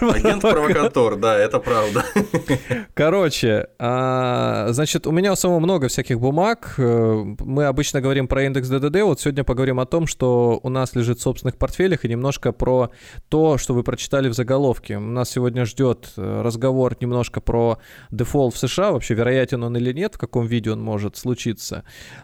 Агент-провокатор, 0.02 1.18
да, 1.18 1.38
это 1.38 1.60
правда. 1.60 2.06
Короче, 2.94 3.68
а, 3.80 4.68
значит, 4.72 5.06
у 5.08 5.12
меня 5.12 5.34
у 5.34 5.36
самого 5.36 5.60
много 5.60 5.90
всяких 5.90 6.20
бумаг. 6.20 6.76
Э, 6.78 7.24
мы 7.40 7.66
обычно 7.66 8.00
говорим 8.00 8.30
про 8.30 8.44
индекс 8.46 8.70
ДДД. 8.70 9.02
Вот 9.02 9.20
сегодня 9.20 9.44
поговорим 9.44 9.80
о 9.82 9.86
том, 9.86 10.08
что 10.08 10.60
у 10.64 10.70
нас 10.70 10.96
лежит 10.96 11.20
в 11.20 11.22
собственных 11.22 11.58
портфелях, 11.58 12.06
и 12.06 12.08
немножко 12.08 12.54
про 12.54 12.92
то, 13.28 13.58
что 13.58 13.74
вы 13.74 13.84
прочитали 13.84 14.30
в 14.30 14.34
заголовке. 14.34 14.96
У 14.96 15.02
нас 15.02 15.30
сегодня 15.30 15.66
ждет 15.66 16.14
э, 16.16 16.42
разговор 16.42 16.96
немножко 17.02 17.42
про 17.42 17.80
дефолт 18.10 18.54
в 18.54 18.58
США, 18.58 18.92
вообще 18.92 19.16
вероятен 19.16 19.64
он 19.64 19.76
или 19.76 19.92
нет, 19.92 20.16
в 20.16 20.18
каком 20.18 20.46
виде 20.46 20.72
он 20.72 20.82
может 20.82 21.18
случиться. 21.18 21.84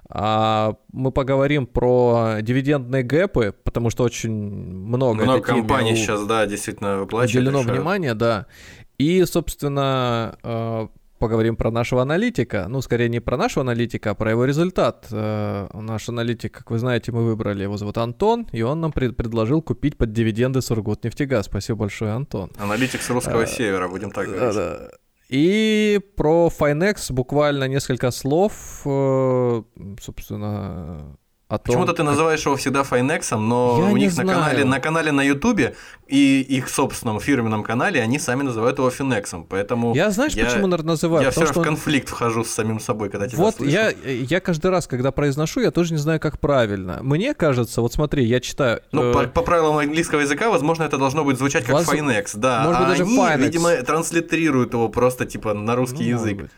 А 0.09 0.75
мы 0.93 1.11
поговорим 1.11 1.67
про 1.67 2.37
дивидендные 2.41 3.03
гэпы, 3.03 3.53
потому 3.63 3.89
что 3.89 4.05
очень 4.05 4.31
много, 4.31 5.23
много 5.23 5.56
компаний 5.59 5.95
сейчас, 5.95 6.25
да, 6.25 6.45
действительно 6.45 6.99
выплачивают. 6.99 7.47
Уделено 7.47 7.61
внимание, 7.61 8.13
да. 8.13 8.47
И, 8.97 9.23
собственно, 9.25 10.37
э, 10.43 10.87
поговорим 11.19 11.55
про 11.55 11.71
нашего 11.71 12.01
аналитика. 12.01 12.67
Ну, 12.67 12.81
скорее 12.81 13.09
не 13.09 13.19
про 13.19 13.37
нашего 13.37 13.61
аналитика, 13.61 14.11
а 14.11 14.15
про 14.15 14.31
его 14.31 14.45
результат. 14.45 15.07
Э, 15.11 15.67
наш 15.73 16.09
аналитик, 16.09 16.53
как 16.53 16.71
вы 16.71 16.79
знаете, 16.79 17.11
мы 17.11 17.23
выбрали, 17.23 17.63
его 17.63 17.77
зовут 17.77 17.97
Антон, 17.97 18.47
и 18.51 18.61
он 18.61 18.81
нам 18.81 18.91
пред 18.91 19.15
предложил 19.15 19.61
купить 19.61 19.97
под 19.97 20.13
дивиденды 20.13 20.61
Сургутнефтегаз. 20.61 21.45
Спасибо 21.45 21.79
большое, 21.79 22.11
Антон. 22.11 22.51
Аналитик 22.57 23.01
с 23.01 23.09
русского 23.09 23.43
а, 23.43 23.47
севера, 23.47 23.87
будем 23.87 24.11
так 24.11 24.27
говорить. 24.27 24.55
Да, 24.55 24.77
да. 24.79 24.89
И 25.29 25.99
про 26.15 26.49
Finex 26.57 27.11
буквально 27.11 27.67
несколько 27.67 28.11
слов. 28.11 28.53
Собственно, 29.99 31.17
о 31.47 31.57
том, 31.57 31.65
Почему-то 31.65 31.93
ты 31.93 32.03
называешь 32.03 32.45
его 32.45 32.57
всегда 32.57 32.83
Файнексом, 32.83 33.47
но 33.47 33.77
Я 33.79 33.85
у 33.85 33.97
них 33.97 34.15
на 34.17 34.25
канале, 34.25 34.65
на 34.65 34.79
канале 34.81 35.11
на 35.13 35.21
Ютубе 35.21 35.75
и 36.05 36.41
их 36.41 36.67
собственном 36.67 37.21
фирменном 37.21 37.63
канале 37.63 38.01
они 38.01 38.19
сами 38.19 38.43
называют 38.43 38.77
его 38.79 38.89
Финексом, 38.89 39.45
поэтому 39.45 39.95
я 39.95 40.09
знаешь, 40.09 40.33
я, 40.33 40.45
почему 40.45 40.67
называю? 40.67 41.23
Я 41.23 41.31
все 41.31 41.45
равно 41.45 41.61
в 41.61 41.65
конфликт 41.65 42.09
вхожу 42.09 42.43
с 42.43 42.49
самим 42.49 42.81
собой, 42.81 43.09
когда 43.09 43.27
тебя 43.27 43.37
вот 43.37 43.55
слышу. 43.55 43.71
я 43.71 43.89
я 43.89 44.39
каждый 44.41 44.71
раз, 44.71 44.87
когда 44.87 45.11
произношу, 45.11 45.61
я 45.61 45.71
тоже 45.71 45.93
не 45.93 45.99
знаю, 45.99 46.19
как 46.19 46.39
правильно. 46.39 46.99
Мне 47.01 47.33
кажется, 47.33 47.81
вот 47.81 47.93
смотри, 47.93 48.25
я 48.25 48.41
читаю. 48.41 48.81
Ну 48.91 49.11
э... 49.11 49.13
по, 49.13 49.23
по 49.27 49.41
правилам 49.41 49.77
английского 49.77 50.19
языка, 50.19 50.49
возможно, 50.49 50.83
это 50.83 50.97
должно 50.97 51.23
быть 51.23 51.37
звучать 51.37 51.63
как 51.63 51.75
Воз... 51.75 51.85
Файнекс, 51.85 52.35
да. 52.35 52.63
Может 52.65 52.81
быть, 52.81 52.87
а 52.87 52.89
даже 52.89 53.03
они, 53.03 53.17
Finex. 53.17 53.37
видимо, 53.37 53.71
транслитерируют 53.83 54.73
его 54.73 54.89
просто 54.89 55.25
типа 55.25 55.53
на 55.53 55.75
русский 55.75 56.03
ну, 56.13 56.19
язык. 56.19 56.37
Быть. 56.37 56.51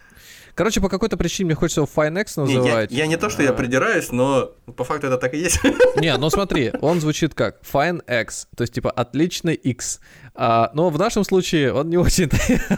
Короче, 0.60 0.82
по 0.82 0.89
какой-то 0.89 1.16
причине 1.16 1.46
мне 1.46 1.56
хочется 1.56 1.80
его 1.80 1.89
FineX 1.96 2.34
называть. 2.36 2.92
Не, 2.92 2.98
я, 2.98 3.04
я 3.04 3.08
не 3.08 3.16
то, 3.16 3.30
что 3.30 3.42
я 3.42 3.51
а. 3.51 3.54
придираюсь, 3.54 4.12
но 4.12 4.51
по 4.75 4.84
факту 4.84 5.08
это 5.08 5.18
так 5.18 5.34
и 5.34 5.38
есть. 5.38 5.62
Не, 5.96 6.18
ну 6.18 6.30
смотри, 6.30 6.74
он 6.82 7.00
звучит 7.00 7.34
как 7.34 7.62
FineX, 7.62 8.46
то 8.58 8.63
есть 8.63 8.74
типа 8.74 8.92
отличный 8.92 9.54
X. 9.54 10.01
А, 10.36 10.70
но 10.74 10.89
в 10.89 11.00
нашем 11.00 11.24
случае 11.24 11.72
он 11.74 11.89
не 11.89 11.96
очень-то 11.96 12.36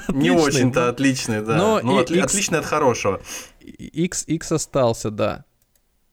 Не 0.14 0.30
очень-то 0.30 0.90
отличный, 0.90 1.42
да. 1.42 1.56
Но 1.56 1.80
ну, 1.82 2.00
отли- 2.00 2.18
X... 2.18 2.26
отличный 2.26 2.60
от 2.60 2.66
хорошего. 2.66 3.20
X, 3.62 4.26
X 4.28 4.52
остался, 4.52 5.10
да. 5.10 5.46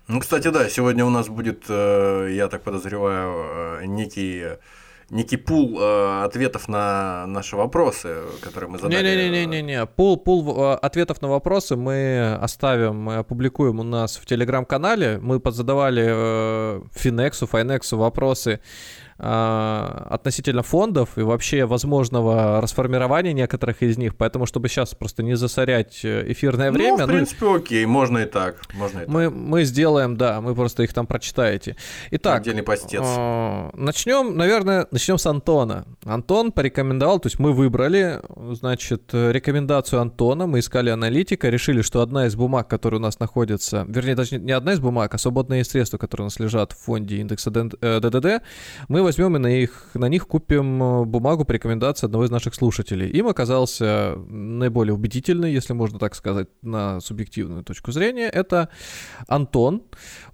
Ну, 0.06 0.20
кстати, 0.20 0.48
да, 0.48 0.70
сегодня 0.70 1.04
у 1.04 1.10
нас 1.10 1.28
будет, 1.28 1.64
э, 1.68 2.30
я 2.32 2.48
так 2.48 2.62
подозреваю, 2.62 3.80
э, 3.82 3.84
некий 3.84 4.56
некий 5.10 5.36
пул 5.36 5.80
э, 5.80 6.24
ответов 6.24 6.68
на 6.68 7.26
наши 7.26 7.56
вопросы, 7.56 8.16
которые 8.42 8.70
мы 8.70 8.78
задали. 8.78 9.02
Не-не-не-не-не, 9.02 9.86
пул, 9.86 10.16
пул 10.16 10.72
э, 10.72 10.74
ответов 10.74 11.22
на 11.22 11.28
вопросы 11.28 11.76
мы 11.76 12.34
оставим, 12.40 12.96
мы 13.00 13.16
опубликуем 13.16 13.80
у 13.80 13.82
нас 13.82 14.16
в 14.16 14.26
телеграм-канале. 14.26 15.18
Мы 15.20 15.40
подзадавали 15.40 16.06
э, 16.08 16.80
Финексу, 16.94 17.46
Файнексу 17.46 17.96
вопросы 17.96 18.60
относительно 19.18 20.62
фондов 20.62 21.18
и 21.18 21.22
вообще 21.22 21.64
возможного 21.64 22.60
расформирования 22.60 23.32
некоторых 23.32 23.82
из 23.82 23.98
них, 23.98 24.16
поэтому 24.16 24.46
чтобы 24.46 24.68
сейчас 24.68 24.94
просто 24.94 25.24
не 25.24 25.34
засорять 25.34 26.04
э, 26.04 26.30
эфирное 26.30 26.70
ну, 26.70 26.78
время. 26.78 26.98
Ну, 26.98 27.04
в 27.06 27.08
принципе, 27.08 27.44
ну, 27.44 27.54
окей, 27.56 27.86
можно 27.86 28.18
и 28.18 28.26
так, 28.26 28.62
можно 28.74 29.00
и 29.00 29.06
мы, 29.08 29.24
так. 29.24 29.34
Мы 29.34 29.64
сделаем, 29.64 30.16
да, 30.16 30.40
мы 30.40 30.54
просто 30.54 30.84
их 30.84 30.92
там 30.92 31.08
прочитаете. 31.08 31.76
Итак, 32.12 32.42
Отдельный 32.42 32.62
постец. 32.62 33.00
А, 33.04 33.70
начнем, 33.74 34.36
наверное, 34.36 34.86
начнем 34.92 35.18
с 35.18 35.26
Антона. 35.26 35.84
Антон 36.04 36.52
порекомендовал, 36.52 37.18
то 37.18 37.26
есть 37.26 37.40
мы 37.40 37.52
выбрали, 37.52 38.20
значит, 38.54 39.12
рекомендацию 39.12 40.00
Антона, 40.00 40.46
мы 40.46 40.60
искали 40.60 40.90
аналитика, 40.90 41.48
решили, 41.48 41.82
что 41.82 42.02
одна 42.02 42.26
из 42.26 42.36
бумаг, 42.36 42.68
которая 42.68 43.00
у 43.00 43.02
нас 43.02 43.18
находится, 43.18 43.84
вернее, 43.88 44.14
даже 44.14 44.38
не 44.38 44.52
одна 44.52 44.74
из 44.74 44.78
бумаг, 44.80 45.12
а 45.12 45.18
свободные 45.18 45.64
средства, 45.64 45.98
которые 45.98 46.26
у 46.26 46.26
нас 46.26 46.38
лежат 46.38 46.70
в 46.72 46.78
фонде 46.78 47.16
индекса 47.16 47.50
ДДД, 47.50 48.24
э, 48.24 48.40
мы 48.86 49.07
возьмем 49.08 49.36
и 49.36 49.38
на, 49.38 49.46
их, 49.46 49.88
на 49.94 50.06
них 50.06 50.26
купим 50.26 50.82
э, 50.82 51.04
бумагу 51.06 51.46
по 51.46 51.52
рекомендации 51.52 52.04
одного 52.04 52.26
из 52.26 52.30
наших 52.30 52.54
слушателей. 52.54 53.08
Им 53.08 53.26
оказался 53.26 54.16
наиболее 54.28 54.92
убедительный, 54.92 55.50
если 55.50 55.72
можно 55.72 55.98
так 55.98 56.14
сказать, 56.14 56.48
на 56.60 57.00
субъективную 57.00 57.64
точку 57.64 57.90
зрения, 57.90 58.28
это 58.28 58.68
Антон. 59.26 59.82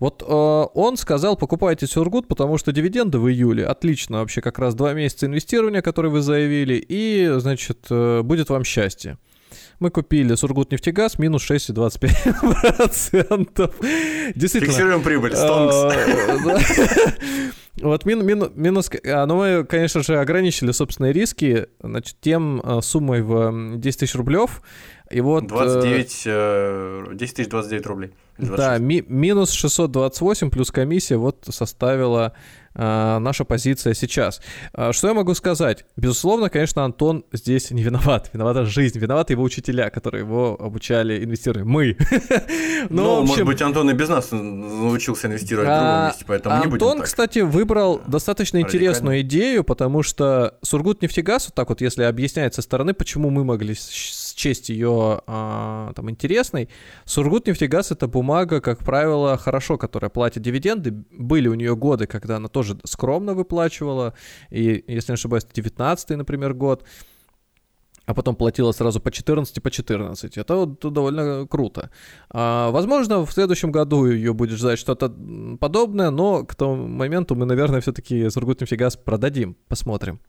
Вот 0.00 0.22
э, 0.22 0.26
он 0.26 0.96
сказал, 0.96 1.36
покупайте 1.36 1.86
Сургут, 1.86 2.26
потому 2.26 2.58
что 2.58 2.72
дивиденды 2.72 3.20
в 3.20 3.28
июле 3.28 3.64
отлично, 3.64 4.18
вообще 4.18 4.40
как 4.40 4.58
раз 4.58 4.74
два 4.74 4.92
месяца 4.92 5.26
инвестирования, 5.26 5.80
которые 5.80 6.10
вы 6.10 6.20
заявили, 6.20 6.84
и, 6.88 7.32
значит, 7.38 7.86
э, 7.90 8.22
будет 8.22 8.50
вам 8.50 8.64
счастье 8.64 9.18
мы 9.78 9.90
купили 9.90 10.34
Сургутнефтегаз 10.34 11.18
минус 11.18 11.50
6,25%. 11.50 14.32
Действительно. 14.34 14.72
Фиксируем 14.72 15.02
прибыль, 15.02 15.36
стонкс. 15.36 15.94
Вот 17.84 18.06
мин, 18.06 18.24
мин, 18.24 18.50
минус... 18.54 18.90
А, 19.06 19.26
ну, 19.26 19.36
мы, 19.36 19.64
конечно 19.64 20.02
же, 20.02 20.18
ограничили 20.18 20.72
собственные 20.72 21.12
риски 21.12 21.66
значит, 21.80 22.16
тем 22.20 22.62
а, 22.64 22.80
суммой 22.80 23.20
в 23.20 23.76
10 23.76 24.00
тысяч 24.00 24.14
рублев. 24.14 24.62
И 25.10 25.20
вот... 25.20 25.46
29... 25.46 26.22
Э, 26.26 27.04
10 27.12 27.32
э, 27.32 27.36
тысяч 27.36 27.50
29 27.50 27.86
рублей. 27.86 28.10
Да, 28.38 28.78
ми, 28.78 29.04
минус 29.06 29.50
628 29.52 30.50
плюс 30.50 30.70
комиссия 30.70 31.16
вот 31.16 31.46
составила 31.50 32.32
наша 32.74 33.44
позиция 33.44 33.94
сейчас. 33.94 34.40
Э, 34.72 34.92
что 34.92 35.08
я 35.08 35.14
могу 35.14 35.34
сказать? 35.34 35.84
Безусловно, 35.96 36.48
конечно, 36.50 36.84
Антон 36.84 37.24
здесь 37.32 37.70
не 37.70 37.82
виноват. 37.82 38.30
Виновата 38.32 38.64
жизнь, 38.66 38.98
виноваты 38.98 39.34
его 39.34 39.42
учителя, 39.42 39.90
которые 39.90 40.22
его 40.22 40.56
обучали 40.60 41.24
инвестировать. 41.24 41.66
Мы. 41.66 41.96
Ну, 42.90 43.24
может 43.24 43.46
быть, 43.46 43.62
Антон 43.62 43.90
и 43.90 43.94
без 43.94 44.08
нас 44.08 44.28
научился 44.30 45.26
инвестировать 45.26 45.68
в 45.68 45.72
другом 45.72 45.88
а, 45.88 46.06
месте, 46.08 46.24
поэтому 46.26 46.56
не 46.56 46.66
будем 46.68 46.86
Антон, 46.86 47.02
кстати, 47.02 47.38
выбрал 47.38 48.02
достаточно 48.06 48.60
интересную 48.60 49.22
идею, 49.22 49.64
потому 49.64 50.02
что 50.02 50.54
Сургут 50.62 51.00
нефтегаз, 51.02 51.46
вот 51.46 51.54
так 51.54 51.68
вот, 51.70 51.80
если 51.80 52.02
объяснять 52.02 52.54
со 52.54 52.62
стороны, 52.62 52.92
почему 52.94 53.30
мы 53.30 53.44
могли 53.44 53.74
счесть 54.36 54.68
ее 54.68 55.20
а, 55.26 55.92
там 55.94 56.10
интересной. 56.10 56.68
Сургутнефтегаз 57.04 57.92
это 57.92 58.06
бумага, 58.06 58.60
как 58.60 58.84
правило, 58.84 59.36
хорошо, 59.36 59.78
которая 59.78 60.10
платит 60.10 60.42
дивиденды. 60.42 60.90
Были 61.10 61.48
у 61.48 61.54
нее 61.54 61.76
годы, 61.76 62.06
когда 62.06 62.36
она 62.36 62.48
тоже 62.48 62.78
скромно 62.84 63.34
выплачивала, 63.34 64.14
и, 64.50 64.84
если 64.86 65.12
не 65.12 65.14
ошибаюсь, 65.14 65.46
19 65.52 66.10
например, 66.10 66.54
год 66.54 66.84
а 68.06 68.14
потом 68.14 68.36
платила 68.36 68.72
сразу 68.72 69.00
по 69.00 69.10
14 69.10 69.62
по 69.62 69.70
14. 69.70 70.36
Это 70.36 70.56
вот 70.56 70.92
довольно 70.92 71.46
круто. 71.46 71.90
А, 72.30 72.70
возможно, 72.70 73.24
в 73.24 73.32
следующем 73.32 73.72
году 73.72 74.06
ее 74.06 74.34
будет 74.34 74.58
ждать 74.58 74.78
что-то 74.78 75.08
подобное, 75.58 76.10
но 76.10 76.44
к 76.44 76.54
тому 76.54 76.86
моменту 76.86 77.34
мы, 77.34 77.46
наверное, 77.46 77.80
все-таки 77.80 78.28
Сургутнефтегаз 78.28 78.96
продадим, 78.96 79.56
посмотрим. 79.68 80.20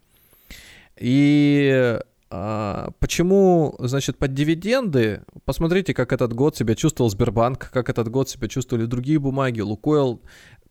И 0.98 2.00
почему, 2.30 3.76
значит, 3.80 4.18
под 4.18 4.34
дивиденды, 4.34 5.22
посмотрите, 5.46 5.94
как 5.94 6.12
этот 6.14 6.34
год 6.34 6.56
себя 6.56 6.76
чувствовал 6.76 7.10
Сбербанк, 7.10 7.70
как 7.72 7.90
этот 7.90 8.10
год 8.10 8.30
себя 8.30 8.48
чувствовали 8.48 8.86
другие 8.86 9.20
бумаги, 9.20 9.62
Лукойл. 9.62 10.22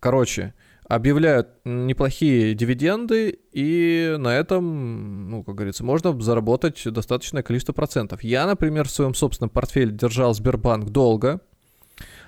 Короче, 0.01 0.53
объявляют 0.87 1.49
неплохие 1.65 2.55
дивиденды, 2.55 3.39
и 3.53 4.17
на 4.19 4.37
этом, 4.37 5.31
ну, 5.31 5.43
как 5.45 5.55
говорится, 5.55 5.85
можно 5.85 6.21
заработать 6.21 6.83
достаточное 6.85 7.43
количество 7.43 7.73
процентов. 7.73 8.23
Я, 8.23 8.47
например, 8.47 8.87
в 8.87 8.91
своем 8.91 9.15
собственном 9.15 9.51
портфеле 9.51 9.93
держал 9.93 10.35
Сбербанк 10.35 10.91
долго. 10.91 11.41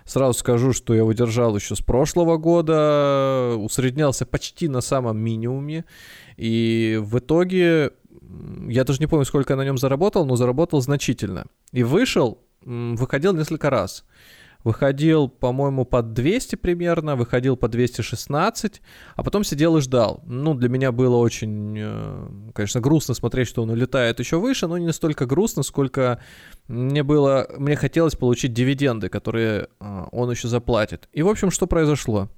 Сразу 0.05 0.39
скажу, 0.39 0.73
что 0.73 0.95
я 0.95 1.01
его 1.01 1.13
держал 1.13 1.57
еще 1.57 1.75
с 1.75 1.81
прошлого 1.81 2.37
года, 2.37 3.57
усреднялся 3.59 4.25
почти 4.25 4.69
на 4.69 4.81
самом 4.81 5.19
минимуме, 5.19 5.85
и 6.37 6.99
в 7.03 7.19
итоге, 7.19 7.91
я 8.69 8.85
даже 8.85 9.01
не 9.01 9.07
помню, 9.07 9.25
сколько 9.25 9.53
я 9.53 9.57
на 9.57 9.65
нем 9.65 9.79
заработал, 9.79 10.27
но 10.27 10.37
заработал 10.37 10.81
значительно. 10.81 11.47
И 11.73 11.83
вышел, 11.83 12.39
выходил 12.63 13.33
несколько 13.33 13.71
раз 13.71 14.05
выходил, 14.67 15.29
по-моему, 15.29 15.85
под 15.85 16.13
200 16.13 16.57
примерно, 16.57 17.15
выходил 17.15 17.57
по 17.57 17.69
216, 17.69 18.83
а 19.15 19.23
потом 19.23 19.45
сидел 19.45 19.77
и 19.77 19.81
ждал. 19.81 20.25
Ну, 20.27 20.55
для 20.55 20.69
меня 20.69 20.91
было 20.91 21.17
очень, 21.19 21.77
э, 21.79 22.29
конечно, 22.53 22.81
грустно 22.81 23.15
смотреть, 23.15 23.47
что 23.47 23.63
он 23.63 23.71
улетает 23.71 24.19
еще 24.19 24.41
выше, 24.41 24.67
но 24.67 24.77
не 24.77 24.87
настолько 24.87 25.25
грустно, 25.25 25.63
сколько 25.63 26.21
мне 26.67 27.05
было, 27.05 27.47
мне 27.57 27.77
хотелось 27.77 28.17
получить 28.17 28.55
дивиденды, 28.55 29.09
которые 29.09 29.69
э, 29.79 30.05
он 30.11 30.33
еще 30.33 30.49
заплатит. 30.49 31.09
И, 31.13 31.23
в 31.23 31.29
общем, 31.29 31.53
что 31.53 31.69
произошло? 31.69 32.29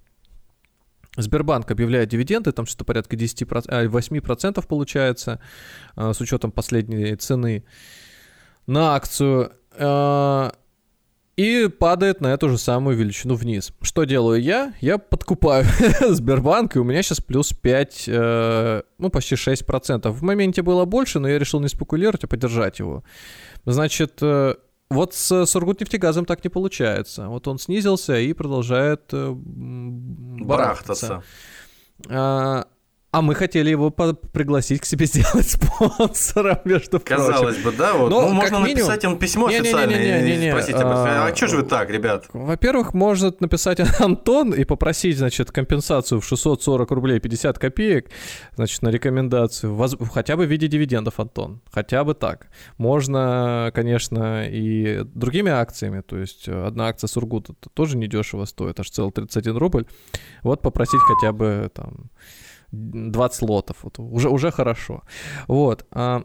Сбербанк 1.17 1.71
объявляет 1.71 2.09
дивиденды, 2.09 2.53
там 2.53 2.67
что-то 2.67 2.85
порядка 2.85 3.17
10%, 3.17 3.65
а, 3.69 3.87
8% 3.87 4.67
получается, 4.67 5.41
э, 5.97 6.13
с 6.13 6.21
учетом 6.21 6.53
последней 6.53 7.17
цены 7.17 7.65
на 8.67 8.95
акцию 8.95 9.53
и 11.39 11.69
падает 11.69 12.21
на 12.21 12.35
эту 12.35 12.49
же 12.49 12.59
самую 12.59 12.97
величину 12.97 13.37
вниз. 13.37 13.73
Что 13.81 14.03
делаю 14.03 14.43
я? 14.43 14.75
Я 14.81 14.99
подкупаю 14.99 15.65
Сбербанк, 16.09 16.75
и 16.75 16.81
у 16.81 16.85
меня 16.85 17.01
сейчас 17.01 17.21
плюс 17.21 17.53
5, 17.53 18.05
э, 18.09 18.83
ну, 18.99 19.09
почти 19.09 19.37
6%. 19.37 20.11
В 20.11 20.23
моменте 20.25 20.63
было 20.63 20.85
больше, 20.85 21.21
но 21.21 21.29
я 21.29 21.39
решил 21.39 21.61
не 21.61 21.69
спекулировать, 21.69 22.25
а 22.25 22.27
поддержать 22.27 22.81
его. 22.81 23.05
Значит, 23.65 24.19
э, 24.21 24.57
вот 24.91 25.15
с 25.15 25.47
Сургутнефтегазом 25.47 26.25
так 26.25 26.43
не 26.45 26.51
получается. 26.51 27.29
Вот 27.29 27.47
он 27.47 27.59
снизился 27.59 28.19
и 28.19 28.33
продолжает 28.33 29.13
э, 29.13 29.33
барахтаться. 29.35 31.23
барахтаться. 32.09 32.67
А 33.11 33.23
мы 33.23 33.35
хотели 33.35 33.71
его 33.71 33.91
пригласить 33.91 34.83
к 34.83 34.85
себе 34.85 35.07
сделать 35.07 35.49
спонсором, 35.49 36.59
между 36.65 37.01
Казалось 37.01 37.57
прочим. 37.57 37.63
бы, 37.63 37.73
да, 37.73 37.95
вот. 37.95 38.11
Но, 38.11 38.29
ну, 38.29 38.35
можно 38.35 38.57
минимум... 38.57 38.75
написать 38.75 39.03
ему 39.03 39.17
письмо 39.17 39.49
не, 39.49 39.57
официальное 39.57 39.99
не, 39.99 40.05
не, 40.05 40.31
не, 40.33 40.37
не, 40.37 40.49
и 40.49 40.51
спросить, 40.51 40.75
а, 40.75 41.27
а 41.27 41.35
что 41.35 41.47
же 41.47 41.57
вы 41.57 41.63
так, 41.63 41.89
ребят? 41.89 42.27
Во-первых, 42.35 42.93
может 42.93 43.41
написать 43.41 43.81
Антон 44.01 44.53
и 44.53 44.65
попросить, 44.65 45.17
значит, 45.17 45.51
компенсацию 45.51 46.21
в 46.21 46.27
640 46.27 46.91
рублей 46.91 47.19
50 47.19 47.59
копеек, 47.59 48.11
значит, 48.57 48.83
на 48.83 48.91
рекомендацию, 48.91 49.75
воз... 49.75 49.97
хотя 50.13 50.37
бы 50.37 50.45
в 50.45 50.51
виде 50.51 50.69
дивидендов, 50.69 51.19
Антон, 51.19 51.63
хотя 51.71 52.05
бы 52.05 52.13
так. 52.13 52.49
Можно, 52.77 53.73
конечно, 53.75 54.47
и 54.47 55.03
другими 55.15 55.51
акциями, 55.51 56.03
то 56.03 56.19
есть 56.19 56.47
одна 56.47 56.89
акция 56.89 57.09
Сургута 57.09 57.55
тоже 57.73 57.97
недешево 57.97 58.45
стоит, 58.45 58.79
аж 58.79 58.91
целый 58.91 59.13
31 59.13 59.57
рубль. 59.57 59.87
Вот 60.43 60.61
попросить 60.61 61.01
хотя 61.01 61.33
бы 61.33 61.71
там 61.73 62.11
20 62.73 63.43
лотов. 63.43 63.77
Вот, 63.83 63.99
уже, 63.99 64.29
уже 64.29 64.51
хорошо. 64.51 65.03
Вот. 65.47 65.87
А, 65.91 66.25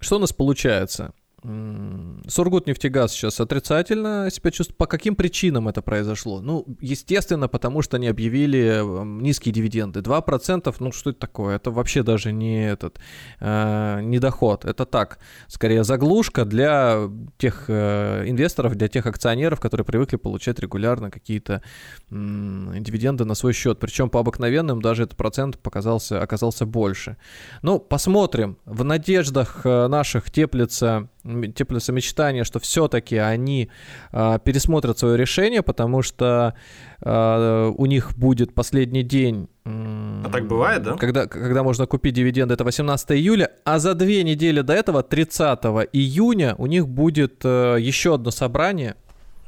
что 0.00 0.16
у 0.16 0.18
нас 0.18 0.32
получается? 0.32 1.12
Сургутнефтегаз 1.42 3.12
сейчас 3.12 3.40
отрицательно 3.40 4.28
себя 4.30 4.50
чувствует. 4.50 4.76
По 4.76 4.86
каким 4.86 5.14
причинам 5.16 5.68
это 5.68 5.80
произошло? 5.80 6.40
Ну, 6.40 6.66
естественно, 6.80 7.48
потому 7.48 7.80
что 7.80 7.96
они 7.96 8.08
объявили 8.08 8.82
низкие 9.04 9.52
дивиденды. 9.52 10.00
2%, 10.00 10.74
ну 10.80 10.92
что 10.92 11.10
это 11.10 11.20
такое? 11.20 11.56
Это 11.56 11.70
вообще 11.70 12.02
даже 12.02 12.32
не 12.32 12.68
этот, 12.68 13.00
э, 13.40 14.00
не 14.02 14.18
доход. 14.18 14.66
Это 14.66 14.84
так, 14.84 15.18
скорее 15.48 15.82
заглушка 15.82 16.44
для 16.44 17.08
тех 17.38 17.64
э, 17.68 18.24
инвесторов, 18.26 18.74
для 18.76 18.88
тех 18.88 19.06
акционеров, 19.06 19.60
которые 19.60 19.86
привыкли 19.86 20.16
получать 20.16 20.58
регулярно 20.58 21.10
какие-то 21.10 21.62
э, 22.10 22.14
дивиденды 22.80 23.24
на 23.24 23.34
свой 23.34 23.54
счет. 23.54 23.78
Причем 23.78 24.10
по 24.10 24.20
обыкновенным 24.20 24.82
даже 24.82 25.04
этот 25.04 25.16
процент 25.16 25.58
показался, 25.58 26.22
оказался 26.22 26.66
больше. 26.66 27.16
Ну, 27.62 27.78
посмотрим. 27.78 28.58
В 28.66 28.84
надеждах 28.84 29.62
э, 29.64 29.88
наших 29.88 30.30
теплится 30.30 31.08
теплится 31.54 31.92
мечтание, 31.92 32.44
что 32.44 32.58
все-таки 32.58 33.16
они 33.16 33.70
э, 34.12 34.38
пересмотрят 34.44 34.98
свое 34.98 35.16
решение, 35.16 35.62
потому 35.62 36.02
что 36.02 36.54
э, 37.00 37.72
у 37.76 37.86
них 37.86 38.16
будет 38.16 38.54
последний 38.54 39.02
день. 39.02 39.48
Э, 39.64 40.22
а 40.24 40.28
так 40.30 40.46
бывает, 40.46 40.82
да? 40.82 40.96
Когда, 40.96 41.26
когда 41.26 41.62
можно 41.62 41.86
купить 41.86 42.14
дивиденды, 42.14 42.54
это 42.54 42.64
18 42.64 43.12
июля, 43.12 43.50
а 43.64 43.78
за 43.78 43.94
две 43.94 44.22
недели 44.22 44.60
до 44.60 44.72
этого, 44.72 45.02
30 45.02 45.60
июня, 45.92 46.54
у 46.58 46.66
них 46.66 46.88
будет 46.88 47.40
э, 47.44 47.76
еще 47.80 48.14
одно 48.14 48.30
собрание. 48.30 48.96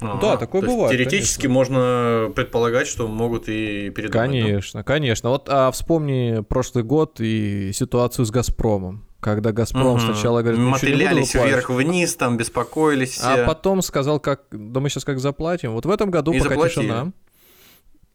Ага, 0.01 0.19
да, 0.21 0.37
такое 0.37 0.61
бывает. 0.61 0.91
Теоретически 0.91 1.43
конечно. 1.43 1.53
можно 1.53 2.31
предполагать, 2.35 2.87
что 2.87 3.07
могут 3.07 3.47
и 3.47 3.89
передумать. 3.89 4.11
Конечно, 4.11 4.79
да? 4.81 4.83
конечно. 4.83 5.29
Вот 5.29 5.47
а 5.49 5.71
вспомни 5.71 6.41
прошлый 6.47 6.83
год 6.83 7.19
и 7.19 7.71
ситуацию 7.73 8.25
с 8.25 8.31
Газпромом 8.31 9.05
когда 9.23 9.51
Газпром 9.51 9.95
угу. 9.95 9.99
сначала 9.99 10.41
говорит, 10.41 10.59
мотылялись 10.59 11.33
вверх-вниз, 11.33 12.15
там 12.15 12.37
беспокоились. 12.37 13.19
А 13.21 13.45
потом 13.45 13.81
сказал, 13.81 14.19
как, 14.19 14.43
да 14.51 14.79
мы 14.79 14.89
сейчас 14.89 15.05
как 15.05 15.19
заплатим. 15.19 15.71
Вот 15.73 15.85
в 15.85 15.89
этом 15.89 16.11
году 16.11 16.31
и 16.31 16.39
пока 16.39 16.49
заплатили. 16.51 16.83
тишина. 16.85 17.11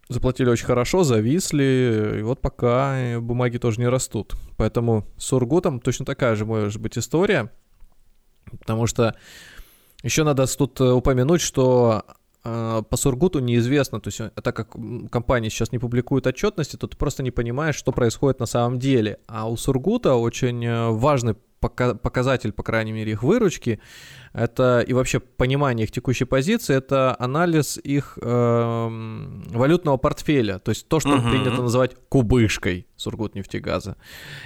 Заплатили 0.08 0.48
очень 0.48 0.64
хорошо, 0.64 1.04
зависли, 1.04 2.16
и 2.20 2.22
вот 2.22 2.40
пока 2.40 3.18
бумаги 3.20 3.58
тоже 3.58 3.80
не 3.80 3.88
растут. 3.88 4.34
Поэтому 4.56 5.04
с 5.18 5.32
Ургутом 5.32 5.80
точно 5.80 6.06
такая 6.06 6.34
же 6.34 6.46
может 6.46 6.80
быть 6.80 6.96
история, 6.96 7.50
потому 8.50 8.86
что 8.86 9.14
еще 10.02 10.24
надо 10.24 10.46
тут 10.46 10.80
э, 10.80 10.84
упомянуть, 10.84 11.40
что 11.40 12.04
по 12.42 12.96
Сургуту 12.96 13.40
неизвестно, 13.40 14.00
то 14.00 14.08
есть 14.08 14.20
э, 14.20 14.30
так 14.42 14.54
как 14.54 14.76
компания 15.10 15.50
сейчас 15.50 15.72
не 15.72 15.78
публикует 15.78 16.26
отчетности, 16.26 16.76
то 16.76 16.86
ты 16.86 16.96
просто 16.96 17.22
не 17.22 17.30
понимаешь, 17.30 17.74
что 17.74 17.92
происходит 17.92 18.40
на 18.40 18.46
самом 18.46 18.78
деле. 18.78 19.18
А 19.26 19.48
у 19.48 19.56
Сургута 19.56 20.14
очень 20.14 20.64
э, 20.64 20.90
важный 20.90 21.34
показатель, 21.60 22.52
по 22.52 22.62
крайней 22.62 22.92
мере, 22.92 23.12
их 23.12 23.22
выручки, 23.22 23.80
это 24.38 24.80
и 24.80 24.92
вообще 24.92 25.20
понимание 25.20 25.84
их 25.84 25.90
текущей 25.90 26.24
позиции, 26.24 26.76
это 26.76 27.16
анализ 27.18 27.78
их 27.82 28.18
э, 28.20 28.88
валютного 29.50 29.96
портфеля, 29.96 30.58
то 30.58 30.70
есть 30.70 30.88
то, 30.88 31.00
что 31.00 31.16
uh-huh. 31.16 31.30
принято 31.30 31.62
называть 31.62 31.96
кубышкой 32.08 32.86
Сургутнефтегаза. 32.96 33.96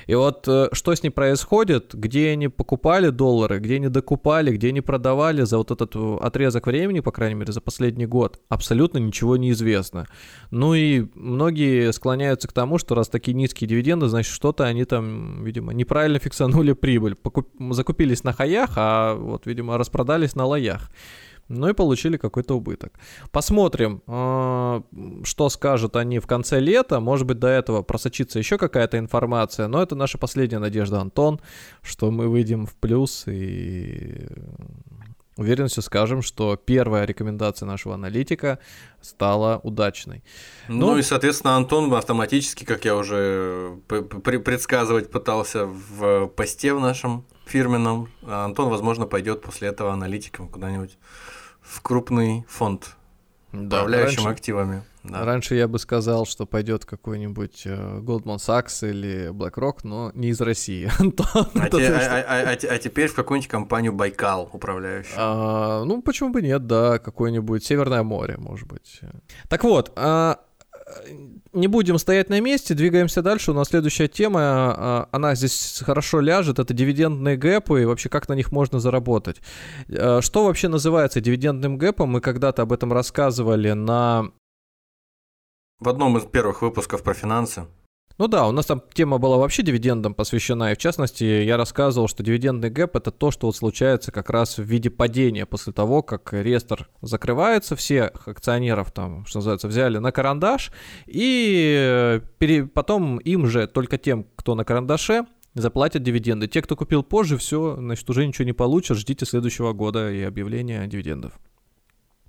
И 0.06 0.14
вот 0.14 0.46
э, 0.46 0.68
что 0.72 0.94
с 0.94 1.02
ней 1.02 1.10
происходит, 1.10 1.94
где 1.94 2.30
они 2.30 2.48
покупали 2.48 3.08
доллары, 3.08 3.58
где 3.58 3.76
они 3.76 3.88
докупали, 3.88 4.52
где 4.52 4.68
они 4.68 4.80
продавали 4.82 5.42
за 5.42 5.56
вот 5.58 5.70
этот 5.70 5.96
отрезок 5.96 6.66
времени, 6.66 7.00
по 7.00 7.12
крайней 7.12 7.34
мере, 7.34 7.52
за 7.52 7.60
последний 7.60 8.06
год, 8.06 8.40
абсолютно 8.48 8.98
ничего 8.98 9.36
не 9.36 9.50
известно. 9.52 10.06
Ну 10.50 10.74
и 10.74 11.06
многие 11.14 11.92
склоняются 11.92 12.46
к 12.46 12.52
тому, 12.52 12.78
что 12.78 12.94
раз 12.94 13.08
такие 13.08 13.34
низкие 13.34 13.68
дивиденды, 13.68 14.08
значит, 14.08 14.32
что-то 14.32 14.64
они 14.64 14.84
там, 14.84 15.44
видимо, 15.44 15.72
неправильно 15.72 16.18
фиксанули 16.18 16.72
прибыль. 16.72 17.14
Покуп... 17.14 17.48
Закупились 17.70 18.22
на 18.22 18.32
хаях, 18.32 18.70
а 18.76 19.14
вот, 19.14 19.46
видимо, 19.46 19.78
распродались 19.82 20.34
на 20.34 20.46
лоях. 20.46 20.90
Ну 21.48 21.68
и 21.68 21.74
получили 21.74 22.16
какой-то 22.16 22.56
убыток. 22.56 22.98
Посмотрим, 23.30 24.02
а, 24.06 24.82
что 25.24 25.48
скажут 25.50 25.96
они 25.96 26.18
в 26.18 26.26
конце 26.26 26.60
лета. 26.60 26.98
Может 27.00 27.26
быть, 27.26 27.38
до 27.38 27.48
этого 27.48 27.82
просочится 27.82 28.38
еще 28.38 28.56
какая-то 28.56 28.98
информация. 28.98 29.66
Но 29.68 29.82
это 29.82 29.94
наша 29.94 30.16
последняя 30.18 30.60
надежда, 30.60 31.00
Антон, 31.00 31.40
что 31.82 32.10
мы 32.10 32.28
выйдем 32.28 32.64
в 32.64 32.74
плюс 32.76 33.24
и 33.26 34.26
уверенностью 35.36 35.82
скажем, 35.82 36.22
что 36.22 36.56
первая 36.56 37.04
рекомендация 37.04 37.66
нашего 37.66 37.94
аналитика 37.94 38.58
стала 39.00 39.60
удачной. 39.62 40.22
Ну, 40.68 40.92
ну 40.92 40.98
и, 40.98 41.02
соответственно, 41.02 41.56
Антон 41.56 41.92
автоматически, 41.94 42.64
как 42.64 42.84
я 42.84 42.96
уже 42.96 43.78
предсказывать 43.88 45.10
пытался 45.10 45.66
в 45.66 46.28
посте 46.28 46.74
в 46.74 46.80
нашем 46.80 47.26
фирменном. 47.52 48.08
А 48.22 48.44
Антон, 48.44 48.68
возможно, 48.70 49.06
пойдет 49.06 49.42
после 49.42 49.68
этого 49.68 49.92
аналитиком 49.92 50.48
куда-нибудь 50.48 50.96
в 51.60 51.80
крупный 51.82 52.44
фонд, 52.48 52.96
Да, 53.52 53.78
управляющим 53.78 54.24
раньше- 54.24 54.30
активами. 54.30 54.82
Да. 55.04 55.24
Раньше 55.24 55.56
я 55.56 55.66
бы 55.66 55.80
сказал, 55.80 56.26
что 56.26 56.46
пойдет 56.46 56.84
какой-нибудь 56.84 57.62
э, 57.66 57.98
Goldman 57.98 58.36
Sachs 58.36 58.88
или 58.88 59.30
BlackRock, 59.32 59.80
но 59.82 60.12
не 60.14 60.28
из 60.28 60.40
России. 60.40 60.88
Антон, 61.00 61.48
А, 61.56 61.68
те- 61.68 61.88
а- 61.92 62.50
а- 62.52 62.56
те- 62.56 62.78
теперь 62.78 63.08
в 63.08 63.14
какую-нибудь 63.16 63.50
компанию 63.50 63.92
Байкал 63.92 64.48
управляющую. 64.52 65.14
А, 65.18 65.82
ну, 65.84 66.02
почему 66.02 66.30
бы 66.30 66.40
нет, 66.40 66.68
да, 66.68 67.00
какое-нибудь 67.00 67.64
Северное 67.64 68.04
море, 68.04 68.36
может 68.38 68.68
быть. 68.68 69.00
Так 69.48 69.64
вот, 69.64 69.92
а, 69.96 70.38
не 71.52 71.66
будем 71.66 71.98
стоять 71.98 72.30
на 72.30 72.40
месте, 72.40 72.74
двигаемся 72.74 73.22
дальше. 73.22 73.50
У 73.50 73.54
нас 73.54 73.68
следующая 73.68 74.08
тема, 74.08 74.40
а, 74.40 75.08
она 75.12 75.34
здесь 75.34 75.82
хорошо 75.84 76.20
ляжет, 76.20 76.58
это 76.58 76.72
дивидендные 76.74 77.36
гэпы 77.36 77.82
и 77.82 77.84
вообще 77.84 78.08
как 78.08 78.28
на 78.28 78.34
них 78.34 78.52
можно 78.52 78.80
заработать. 78.80 79.40
А, 79.90 80.20
Что 80.22 80.44
вообще 80.44 80.68
называется 80.68 81.20
дивидендным 81.20 81.78
гэпом? 81.78 82.10
Мы 82.10 82.20
когда-то 82.20 82.62
об 82.62 82.72
этом 82.72 82.92
рассказывали 82.92 83.72
на 83.72 84.30
В 85.80 85.88
одном 85.88 86.16
из 86.18 86.24
первых 86.24 86.62
выпусков 86.62 87.02
про 87.02 87.14
финансы. 87.14 87.66
Ну 88.22 88.28
да, 88.28 88.46
у 88.46 88.52
нас 88.52 88.66
там 88.66 88.80
тема 88.94 89.18
была 89.18 89.36
вообще 89.36 89.64
дивидендам 89.64 90.14
посвящена, 90.14 90.70
и 90.70 90.74
в 90.76 90.78
частности 90.78 91.24
я 91.24 91.56
рассказывал, 91.56 92.06
что 92.06 92.22
дивидендный 92.22 92.70
гэп 92.70 92.94
это 92.94 93.10
то, 93.10 93.32
что 93.32 93.48
вот 93.48 93.56
случается 93.56 94.12
как 94.12 94.30
раз 94.30 94.58
в 94.58 94.62
виде 94.62 94.90
падения 94.90 95.44
после 95.44 95.72
того, 95.72 96.04
как 96.04 96.32
реестр 96.32 96.88
закрывается, 97.00 97.74
всех 97.74 98.28
акционеров 98.28 98.92
там, 98.92 99.26
что 99.26 99.38
называется, 99.38 99.66
взяли 99.66 99.98
на 99.98 100.12
карандаш, 100.12 100.70
и 101.06 101.74
э, 101.76 102.20
пере- 102.38 102.66
потом 102.66 103.18
им 103.18 103.48
же, 103.48 103.66
только 103.66 103.98
тем, 103.98 104.24
кто 104.36 104.54
на 104.54 104.64
карандаше, 104.64 105.24
заплатят 105.54 106.04
дивиденды. 106.04 106.46
Те, 106.46 106.62
кто 106.62 106.76
купил 106.76 107.02
позже, 107.02 107.36
все, 107.36 107.74
значит, 107.76 108.08
уже 108.08 108.24
ничего 108.24 108.44
не 108.44 108.52
получат, 108.52 108.98
ждите 108.98 109.26
следующего 109.26 109.72
года 109.72 110.12
и 110.12 110.22
объявления 110.22 110.86
дивидендов. 110.86 111.32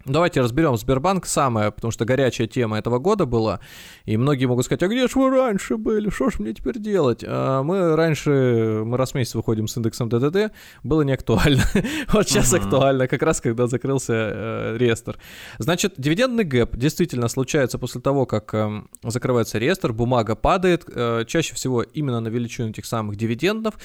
Давайте 0.06 0.42
разберем 0.42 0.76
Сбербанк 0.76 1.26
самое, 1.26 1.72
потому 1.72 1.92
что 1.92 2.04
горячая 2.04 2.46
тема 2.48 2.78
этого 2.78 3.00
года 3.00 3.26
была, 3.26 3.62
и 4.04 4.18
многие 4.18 4.48
могут 4.48 4.66
сказать, 4.66 4.84
а 4.84 4.88
где 4.90 5.08
ж 5.08 5.16
вы 5.16 5.30
раньше 5.30 5.78
были, 5.78 6.10
что 6.10 6.30
ж 6.30 6.40
мне 6.40 6.54
теперь 6.54 6.78
делать? 6.78 7.24
А 7.26 7.64
мы 7.64 7.96
раньше, 7.96 8.82
мы 8.86 8.98
раз 8.98 9.12
в 9.12 9.16
месяц 9.16 9.36
выходим 9.36 9.68
с 9.70 9.78
индексом 9.78 10.10
ДДТ, 10.10 10.52
было 10.84 11.04
не 11.04 11.14
актуально. 11.14 11.64
вот 12.12 12.28
сейчас 12.28 12.52
Мгм. 12.52 12.62
актуально, 12.62 13.08
как 13.08 13.22
раз 13.22 13.40
когда 13.40 13.68
закрылся 13.68 14.14
э, 14.14 14.78
реестр. 14.78 15.18
Значит, 15.58 15.94
дивидендный 15.98 16.44
гэп 16.44 16.76
действительно 16.76 17.30
случается 17.30 17.80
после 17.80 18.02
того, 18.02 18.26
как 18.26 18.54
эм, 18.54 18.90
закрывается 19.04 19.58
реестр, 19.58 19.94
бумага 19.94 20.36
падает, 20.36 20.84
э, 20.94 21.24
чаще 21.28 21.56
всего 21.56 21.82
именно 21.82 22.20
на 22.20 22.28
величину 22.28 22.72
этих 22.72 22.86
самых 22.86 23.16
дивидендов, 23.16 23.76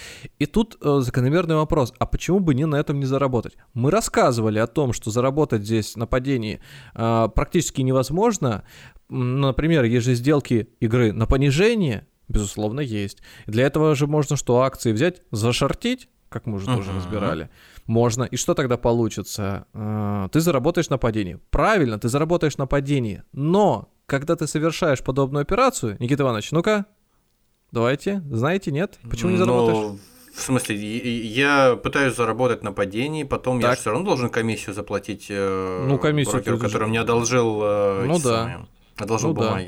и 0.40 0.46
тут 0.46 0.78
э, 0.82 0.98
закономерный 1.00 1.54
вопрос, 1.54 1.94
а 2.00 2.06
почему 2.06 2.40
бы 2.40 2.54
не 2.56 2.64
на 2.66 2.74
этом 2.74 2.98
не 2.98 3.06
заработать? 3.06 3.54
Мы 3.72 3.92
рассказывали 3.92 4.58
о 4.58 4.66
том, 4.66 4.92
что 4.92 5.12
заработать 5.12 5.62
здесь 5.62 5.94
на 5.94 6.07
падении 6.08 6.60
э, 6.94 7.28
практически 7.34 7.82
невозможно. 7.82 8.64
Например, 9.08 9.84
есть 9.84 10.04
же 10.06 10.14
сделки 10.14 10.68
игры 10.80 11.12
на 11.12 11.26
понижение, 11.26 12.06
безусловно, 12.28 12.80
есть. 12.80 13.22
Для 13.46 13.64
этого 13.66 13.94
же 13.94 14.06
можно 14.06 14.36
что, 14.36 14.60
акции 14.62 14.92
взять, 14.92 15.22
зашортить, 15.30 16.08
как 16.28 16.44
мы 16.46 16.56
уже 16.56 16.66
тоже 16.66 16.90
Мгм. 16.90 16.96
разбирали. 16.98 17.48
Можно. 17.86 18.24
И 18.24 18.36
что 18.36 18.52
тогда 18.54 18.76
получится? 18.76 19.64
Э, 19.72 20.28
Ты 20.30 20.40
заработаешь 20.40 20.90
на 20.90 20.98
падении. 20.98 21.38
Правильно, 21.50 21.98
ты 21.98 22.08
заработаешь 22.08 22.58
на 22.58 22.66
падении. 22.66 23.22
Но, 23.32 23.88
когда 24.04 24.36
ты 24.36 24.46
совершаешь 24.46 25.02
подобную 25.02 25.40
операцию, 25.42 25.96
Никита 26.00 26.24
Иванович, 26.24 26.50
ну-ка, 26.52 26.84
давайте, 27.72 28.22
знаете, 28.30 28.72
нет? 28.72 28.98
Почему 29.08 29.30
не 29.30 29.38
заработаешь? 29.38 29.98
В 30.38 30.42
смысле, 30.42 30.76
я 30.76 31.74
пытаюсь 31.74 32.14
заработать 32.14 32.62
на 32.62 32.72
падении, 32.72 33.24
потом 33.24 33.58
я 33.58 33.70
Так. 33.70 33.78
все 33.80 33.90
равно 33.90 34.04
должен 34.04 34.30
комиссию 34.30 34.72
заплатить 34.72 35.26
э, 35.28 35.86
Ну, 35.88 35.98
комиссию 35.98 36.36
брокеру, 36.36 36.58
который 36.58 36.86
мне 36.86 37.00
одолжил, 37.00 37.60
э, 37.62 38.04
Ну 38.06 38.14
да. 38.14 38.20
самые, 38.20 38.66
одолжил 38.96 39.34
Ну 39.34 39.40
да. 39.40 39.58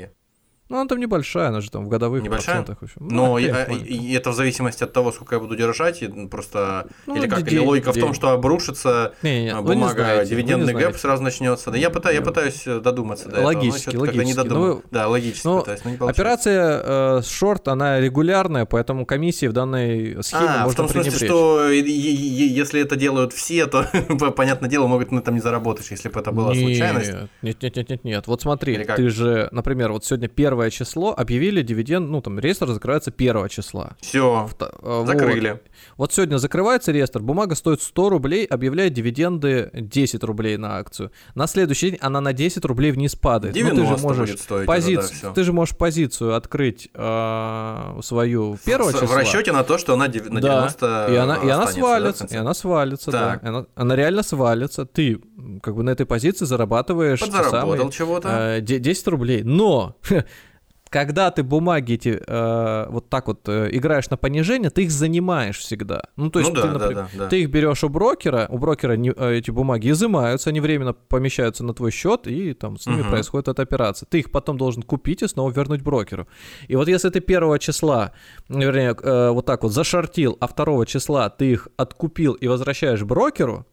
Ну, 0.71 0.77
она 0.77 0.87
там 0.87 0.99
небольшая, 0.99 1.49
она 1.49 1.59
же 1.59 1.69
там 1.69 1.83
в 1.85 1.89
годовых 1.89 2.23
Небольшая? 2.23 2.63
процентах 2.63 2.81
еще. 2.81 2.93
Но 2.99 3.25
Ну, 3.27 3.35
опять 3.35 3.49
а, 3.67 3.71
маленькая. 3.71 3.89
и 3.93 4.13
это 4.13 4.29
в 4.31 4.35
зависимости 4.35 4.83
от 4.85 4.93
того, 4.93 5.11
сколько 5.11 5.35
я 5.35 5.41
буду 5.41 5.55
держать, 5.57 6.01
и 6.01 6.07
просто 6.27 6.87
Ну, 7.07 7.15
или 7.17 7.27
как, 7.27 7.45
или 7.51 7.59
логика 7.59 7.91
в 7.91 7.97
том, 7.97 8.13
что 8.13 8.29
обрушится 8.31 9.13
Не-не-не, 9.21 9.49
а, 9.51 9.61
вы 9.61 9.75
не 9.75 9.81
бумага, 9.81 10.03
знаете, 10.03 10.23
не 10.23 10.29
дивидендный 10.41 10.73
гэп 10.73 10.95
сразу 10.97 11.23
начнется. 11.23 11.71
Да 11.71 11.77
я 11.77 11.89
пытаюсь, 11.89 12.19
я 12.19 12.21
пытаюсь 12.23 12.63
э, 12.65 12.79
додуматься 12.79 13.25
до 13.25 13.31
этого. 13.37 13.51
но 13.51 13.57
Логически, 13.59 13.83
чё-то 13.91 13.97
как-то 13.99 14.13
не 14.13 14.19
логически. 14.19 14.43
додумал. 14.43 14.67
Ну, 14.75 14.83
Да, 14.91 15.07
логически 15.09 15.47
ну, 15.47 15.59
пытаюсь, 15.59 15.81
но 15.83 15.89
не 15.91 15.97
получается. 15.97 16.21
Операция 16.21 16.81
э, 17.17 17.21
шорт, 17.23 17.67
она 17.67 17.99
регулярная, 17.99 18.65
поэтому 18.65 19.05
комиссии 19.05 19.47
в 19.47 19.53
данной 19.53 20.23
схеме 20.23 20.45
А, 20.47 20.57
в 20.61 20.63
можно 20.63 20.77
том 20.77 20.87
смысле, 20.87 21.11
пренебречь. 21.11 21.29
что 21.29 21.69
если 21.69 22.81
это 22.81 22.95
делают 22.95 23.33
все, 23.33 23.65
то, 23.67 23.85
понятное 24.35 24.69
дело, 24.69 24.87
могут 24.87 25.11
на 25.11 25.19
этом 25.19 25.35
не 25.35 25.41
заработать, 25.41 25.89
если 25.91 26.09
бы 26.09 26.19
это 26.19 26.31
была 26.31 26.53
случайность. 26.53 27.11
Нет, 27.41 27.61
нет, 27.61 27.75
нет, 27.75 27.89
нет, 27.89 28.03
нет. 28.03 28.27
Вот 28.27 28.41
смотри, 28.41 28.77
ты 28.85 29.09
же, 29.09 29.49
например, 29.51 29.91
вот 29.91 30.05
сегодня 30.05 30.29
первое 30.61 30.69
число 30.69 31.13
объявили 31.17 31.63
дивиденд, 31.63 32.09
ну 32.09 32.21
там 32.21 32.37
реестр 32.39 32.67
закрывается 32.71 33.09
первого 33.09 33.49
числа. 33.49 33.95
Все, 33.99 34.47
э, 34.59 34.67
вот. 34.81 35.07
закрыли. 35.07 35.59
Вот 35.97 36.13
сегодня 36.13 36.37
закрывается 36.37 36.91
реестр, 36.91 37.19
бумага 37.21 37.55
стоит 37.55 37.81
100 37.81 38.09
рублей, 38.09 38.45
объявляет 38.45 38.93
дивиденды 38.93 39.71
10 39.73 40.23
рублей 40.23 40.57
на 40.57 40.77
акцию. 40.77 41.11
На 41.33 41.47
следующий 41.47 41.91
день 41.91 41.99
она 42.01 42.21
на 42.21 42.33
10 42.33 42.63
рублей 42.65 42.91
вниз 42.91 43.15
падает. 43.15 43.55
Ну, 43.55 43.61
ты 43.61 43.75
90 43.75 43.97
же 43.97 44.03
можешь 44.03 44.29
будет 44.29 44.39
стоить 44.41 44.67
пози- 44.69 44.97
уже, 44.99 45.09
да, 45.23 45.31
ты 45.31 45.43
же 45.43 45.51
можешь 45.53 45.75
позицию 45.75 46.35
открыть 46.35 46.89
э, 46.93 47.99
свою 48.03 48.57
первого 48.63 48.91
В- 48.91 48.93
числа. 48.93 49.07
В 49.07 49.17
расчете 49.17 49.51
на 49.51 49.63
то, 49.63 49.79
что 49.79 49.93
она 49.95 50.07
дев- 50.07 50.29
на 50.29 50.41
Да. 50.41 50.47
90 50.49 51.07
И 51.09 51.15
она, 51.15 51.35
и 51.37 51.49
она 51.49 51.65
да, 51.65 51.71
свалится, 51.71 52.19
конце? 52.19 52.35
и 52.35 52.37
она 52.37 52.53
свалится, 52.53 53.11
да. 53.11 53.19
Так. 53.33 53.43
Она, 53.43 53.65
она 53.75 53.95
реально 53.95 54.21
свалится. 54.21 54.85
Ты 54.85 55.19
как 55.63 55.75
бы 55.75 55.81
на 55.81 55.89
этой 55.89 56.05
позиции 56.05 56.45
зарабатываешь 56.45 57.19
Подзаработал 57.19 57.61
самые, 57.77 57.91
чего-то. 57.91 58.29
э, 58.57 58.61
де- 58.61 58.77
10 58.79 59.07
рублей. 59.07 59.41
Но 59.43 59.95
когда 60.91 61.31
ты 61.31 61.41
бумаги 61.41 61.93
эти 61.93 62.21
э, 62.27 62.85
вот 62.89 63.09
так 63.09 63.27
вот 63.27 63.47
э, 63.47 63.69
играешь 63.71 64.09
на 64.09 64.17
понижение, 64.17 64.69
ты 64.69 64.83
их 64.83 64.91
занимаешь 64.91 65.57
всегда. 65.57 66.01
Ну, 66.17 66.29
то 66.29 66.39
есть 66.39 66.51
ну 66.51 66.55
да, 66.57 66.61
ты, 66.61 66.67
да, 66.67 66.73
например, 66.73 67.07
да, 67.13 67.19
да. 67.19 67.29
ты 67.29 67.41
их 67.41 67.49
берешь 67.49 67.81
у 67.85 67.89
брокера, 67.89 68.45
у 68.49 68.57
брокера 68.57 68.97
не- 68.97 69.13
э, 69.15 69.37
эти 69.37 69.51
бумаги 69.51 69.89
изымаются, 69.89 70.49
они 70.49 70.59
временно 70.59 70.91
помещаются 70.91 71.63
на 71.63 71.73
твой 71.73 71.91
счет, 71.91 72.27
и 72.27 72.53
там 72.53 72.77
с 72.77 72.87
ними 72.87 73.03
Мгм. 73.03 73.09
происходит 73.09 73.47
эта 73.47 73.61
операция. 73.61 74.05
Ты 74.05 74.19
их 74.19 74.31
потом 74.31 74.57
должен 74.57 74.83
купить 74.83 75.21
и 75.21 75.27
снова 75.29 75.49
вернуть 75.49 75.81
брокеру. 75.81 76.27
И 76.67 76.75
вот 76.75 76.89
если 76.89 77.09
ты 77.09 77.21
первого 77.21 77.57
числа, 77.57 78.11
вернее, 78.49 78.93
э, 79.01 79.29
вот 79.29 79.45
так 79.45 79.63
вот 79.63 79.71
зашортил, 79.71 80.35
а 80.41 80.47
второго 80.47 80.85
числа 80.85 81.29
ты 81.29 81.53
их 81.53 81.69
откупил 81.77 82.33
и 82.33 82.47
возвращаешь 82.49 83.01
брокеру, 83.03 83.65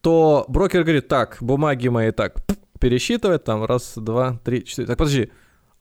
то 0.00 0.44
брокер 0.48 0.82
говорит, 0.82 1.06
так, 1.06 1.36
бумаги 1.40 1.86
мои 1.86 2.10
так, 2.10 2.34
пересчитывает, 2.80 3.44
там, 3.44 3.64
раз, 3.64 3.92
два, 3.96 4.40
три, 4.44 4.64
четыре. 4.64 4.88
Так, 4.88 4.98
подожди, 4.98 5.30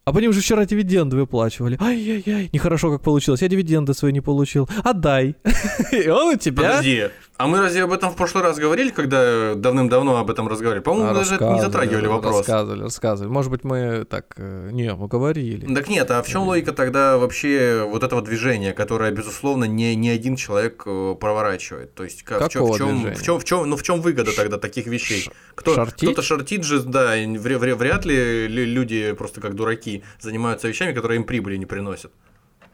а 0.05 0.13
по 0.13 0.19
ним 0.19 0.33
же 0.33 0.41
вчера 0.41 0.65
дивиденды 0.65 1.17
выплачивали. 1.17 1.77
Ай-яй-яй, 1.81 2.49
нехорошо 2.53 2.91
как 2.91 3.01
получилось. 3.01 3.41
Я 3.41 3.47
дивиденды 3.47 3.95
свои 3.95 4.13
не 4.13 4.21
получил. 4.21 4.69
Отдай. 4.83 5.35
И 5.91 6.07
он 6.07 6.35
у 6.35 6.37
тебя... 6.37 6.69
Подожди, 6.69 7.09
а 7.37 7.47
мы 7.47 7.59
разве 7.59 7.83
об 7.83 7.91
этом 7.91 8.11
в 8.11 8.15
прошлый 8.15 8.43
раз 8.43 8.57
говорили, 8.57 8.91
когда 8.91 9.55
давным-давно 9.55 10.17
об 10.17 10.31
этом 10.31 10.47
разговаривали? 10.47 10.83
По-моему, 10.83 11.13
даже 11.13 11.37
не 11.37 11.59
затрагивали 11.59 12.07
вопрос. 12.07 12.37
Рассказывали, 12.37 12.83
рассказывали. 12.83 13.31
Может 13.31 13.51
быть, 13.51 13.63
мы 13.65 14.05
так... 14.05 14.33
э, 14.37 14.69
Не, 14.71 14.93
говорили. 14.93 15.73
Так 15.73 15.89
нет, 15.89 16.09
а 16.11 16.23
в 16.23 16.27
чем 16.27 16.43
логика 16.43 16.71
тогда 16.71 17.17
вообще 17.17 17.85
вот 17.89 18.03
этого 18.03 18.21
движения, 18.21 18.71
которое, 18.71 19.11
безусловно, 19.11 19.65
не, 19.65 19.95
не 19.95 20.09
один 20.09 20.37
человек 20.37 20.83
э, 20.85 21.15
проворачивает? 21.19 21.93
То 21.93 22.05
есть 22.05 22.23
как, 22.23 22.39
Какого 22.39 22.73
в 22.73 22.77
чем, 22.77 23.13
в 23.13 23.21
чем, 23.21 23.39
в 23.39 23.43
чем, 23.43 23.69
ну 23.69 23.75
в 23.75 23.83
чем 23.83 24.01
выгода 24.01 24.33
тогда 24.33 24.57
таких 24.57 24.87
вещей? 24.87 25.29
Кто, 25.55 25.75
шортить? 25.75 26.09
кто-то 26.09 26.21
шортит 26.21 26.63
же, 26.63 26.81
да, 26.83 27.15
вряд 27.15 28.05
ли 28.05 28.47
лю- 28.47 28.65
люди 28.65 29.11
просто 29.11 29.41
как 29.41 29.55
дураки 29.55 30.03
занимаются 30.19 30.69
вещами, 30.69 30.93
которые 30.93 31.17
им 31.17 31.25
прибыли 31.25 31.57
не 31.57 31.65
приносят. 31.65 32.11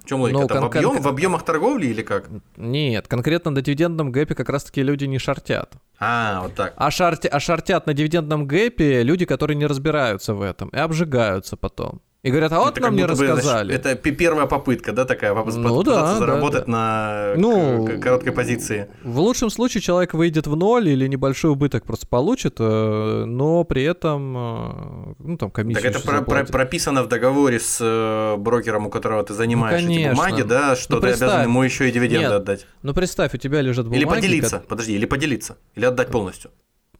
В 0.04 0.08
чем 0.08 0.22
логика? 0.22 0.40
Ну, 0.40 0.46
Это 0.46 0.56
в, 0.56 0.58
кон- 0.60 0.66
объем, 0.68 0.94
кон- 0.94 1.02
в 1.02 1.08
объемах 1.08 1.44
торговли 1.46 1.88
или 1.88 2.02
как? 2.02 2.30
Нет, 2.58 3.08
конкретно 3.08 3.52
на 3.52 3.62
дивидендном 3.62 4.12
гэпе 4.12 4.36
как 4.36 4.50
раз-таки 4.50 4.82
люди 4.84 5.06
не 5.06 5.20
шортят. 5.20 5.74
А, 6.00 6.42
вот 6.42 6.56
так. 6.56 6.74
А, 6.76 6.90
шарти, 6.92 7.28
а 7.28 7.40
шортят 7.40 7.86
на 7.86 7.94
дивидендном 7.94 8.48
гэпе 8.48 9.04
люди, 9.04 9.26
которые 9.26 9.56
не 9.58 9.68
разбираются 9.68 10.34
в 10.34 10.42
этом 10.42 10.70
и 10.70 10.78
обжигаются 10.78 11.56
потом. 11.58 12.02
И 12.24 12.30
говорят, 12.30 12.52
а 12.54 12.60
вот 12.60 12.74
Это 12.74 12.82
нам 12.82 12.92
как 12.92 12.98
не 12.98 13.02
будто 13.08 13.16
бы, 13.16 13.28
рассказали. 13.30 13.74
это 13.74 13.96
первая 13.96 14.46
попытка, 14.46 14.92
да, 14.94 15.06
такая, 15.06 15.34
Ну 15.34 15.82
да, 15.82 16.02
да, 16.04 16.16
заработать 16.20 16.66
да. 16.68 16.72
на 16.72 17.34
Ну, 17.36 18.00
короткой 18.00 18.32
позиции. 18.32 18.92
В 19.04 19.20
лучшем 19.22 19.50
случае 19.50 19.82
человек 19.82 20.14
выйдет 20.14 20.46
в 20.46 20.56
ноль 20.56 20.88
или 20.90 21.08
небольшой 21.08 21.50
убыток 21.50 21.84
просто 21.84 22.06
получит, 22.06 22.58
э, 22.60 23.24
но 23.26 23.64
при 23.64 23.82
этом, 23.86 24.38
э, 24.38 25.14
ну 25.18 25.38
там 25.38 25.50
комиссию 25.50 25.82
Так 25.82 25.96
это 25.96 26.08
про- 26.08 26.22
про- 26.22 26.44
прописано 26.46 27.02
в 27.02 27.08
договоре 27.08 27.60
с 27.60 27.80
э, 27.82 28.36
брокером, 28.38 28.86
у 28.86 28.90
которого 28.92 29.24
ты 29.24 29.34
занимаешь 29.34 29.80
эти 29.82 29.88
Ну, 29.88 29.94
конечно. 29.96 30.14
бумаги, 30.16 30.42
да, 30.44 30.76
что 30.76 30.94
Ну, 30.98 31.02
ты 31.02 31.08
представь. 31.08 31.30
обязан 31.32 31.48
ему 31.50 31.64
еще 31.64 31.90
и 31.90 31.92
дивиденды 31.92 32.26
Нет, 32.28 32.32
отдать. 32.34 32.68
Ну 32.84 32.94
представь, 32.94 33.34
у 33.34 33.38
тебя 33.38 33.62
лежат 33.62 33.86
бумаги. 33.88 33.98
Или 34.00 34.06
поделиться, 34.08 34.60
ко- 34.60 34.68
подожди, 34.68 34.94
или 34.94 35.06
поделиться, 35.08 35.58
или 35.74 35.86
отдать 35.86 36.10
полностью. 36.12 36.52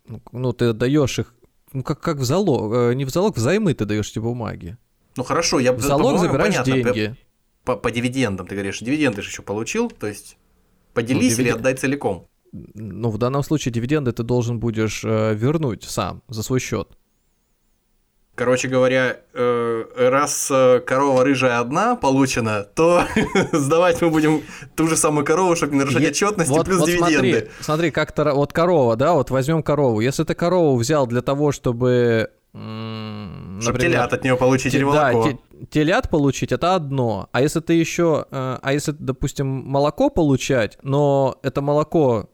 ну, 0.08 0.20
Ну 0.32 0.52
ты 0.54 0.66
отдаешь 0.70 1.20
их, 1.20 1.36
ну 1.74 1.84
как, 1.84 2.00
как 2.00 2.18
в 2.18 2.24
залог, 2.24 2.96
не 2.96 3.06
в 3.06 3.12
залог, 3.12 3.36
взаймы 3.38 3.76
ты 3.76 3.86
даешь 3.86 4.10
эти 4.10 4.18
бумаги. 4.18 4.78
Ну 5.16 5.24
хорошо, 5.24 5.60
я 5.60 5.74
В 5.74 5.82
залог 5.82 6.20
забираешь 6.20 6.56
понятно, 6.56 6.74
деньги. 6.74 7.16
По, 7.64 7.76
по 7.76 7.92
дивидендам, 7.92 8.48
ты 8.48 8.56
говоришь, 8.56 8.80
дивиденды 8.80 9.22
же 9.22 9.30
еще 9.30 9.42
получил, 9.42 9.90
то 9.90 10.08
есть 10.08 10.38
Поделись 10.94 11.38
Ну, 11.38 11.44
или 11.44 11.52
дивиден- 11.52 11.56
отдай 11.56 11.74
целиком. 11.76 12.28
Ну, 12.52 13.10
в 13.10 13.18
данном 13.18 13.44
случае 13.44 13.72
дивиденды 13.72 14.12
ты 14.12 14.24
должен 14.24 14.60
будешь 14.60 15.04
э, 15.06 15.34
вернуть 15.36 15.84
сам 15.84 16.22
за 16.28 16.44
свой 16.44 16.60
счет. 16.60 16.90
Короче 18.36 18.68
говоря, 18.68 19.22
э, 19.34 19.84
раз 19.96 20.50
э, 20.52 20.80
корова 20.80 21.24
рыжая 21.24 21.60
одна 21.60 21.96
получена, 21.96 22.64
то 22.64 23.06
сдавать 23.54 24.02
мы 24.02 24.10
будем 24.10 24.42
ту 24.76 24.88
же 24.88 24.98
самую 24.98 25.26
корову, 25.26 25.56
чтобы 25.56 25.74
не 25.74 25.80
нарушать 25.80 26.04
отчетность, 26.04 26.50
вот, 26.50 26.66
плюс 26.66 26.80
вот 26.80 26.88
дивиденды. 26.88 27.14
Смотри, 27.14 27.50
смотри, 27.62 27.92
как-то 27.92 28.34
вот 28.34 28.52
корова, 28.52 28.96
да, 28.96 29.14
вот 29.14 29.30
возьмем 29.30 29.64
корову. 29.64 30.02
Если 30.02 30.24
ты 30.24 30.34
корову 30.34 30.76
взял 30.78 31.08
для 31.08 31.22
того, 31.22 31.52
чтобы, 31.52 32.32
м, 32.54 33.60
Чтобы 33.62 33.78
например, 33.78 33.98
телят 34.00 34.14
от 34.14 34.24
него 34.24 34.38
получить 34.38 34.74
или 34.74 34.84
да, 34.84 35.12
молоко. 35.12 35.30
те- 35.30 35.38
телят 35.70 36.10
получить, 36.10 36.52
это 36.52 36.76
одно. 36.76 37.30
А 37.32 37.42
если 37.42 37.60
ты 37.60 37.74
еще, 37.74 38.26
э, 38.32 38.58
а 38.62 38.74
если, 38.74 38.94
допустим, 38.98 39.48
молоко 39.48 40.10
получать, 40.10 40.78
но 40.84 41.38
это 41.44 41.62
молоко 41.62 42.30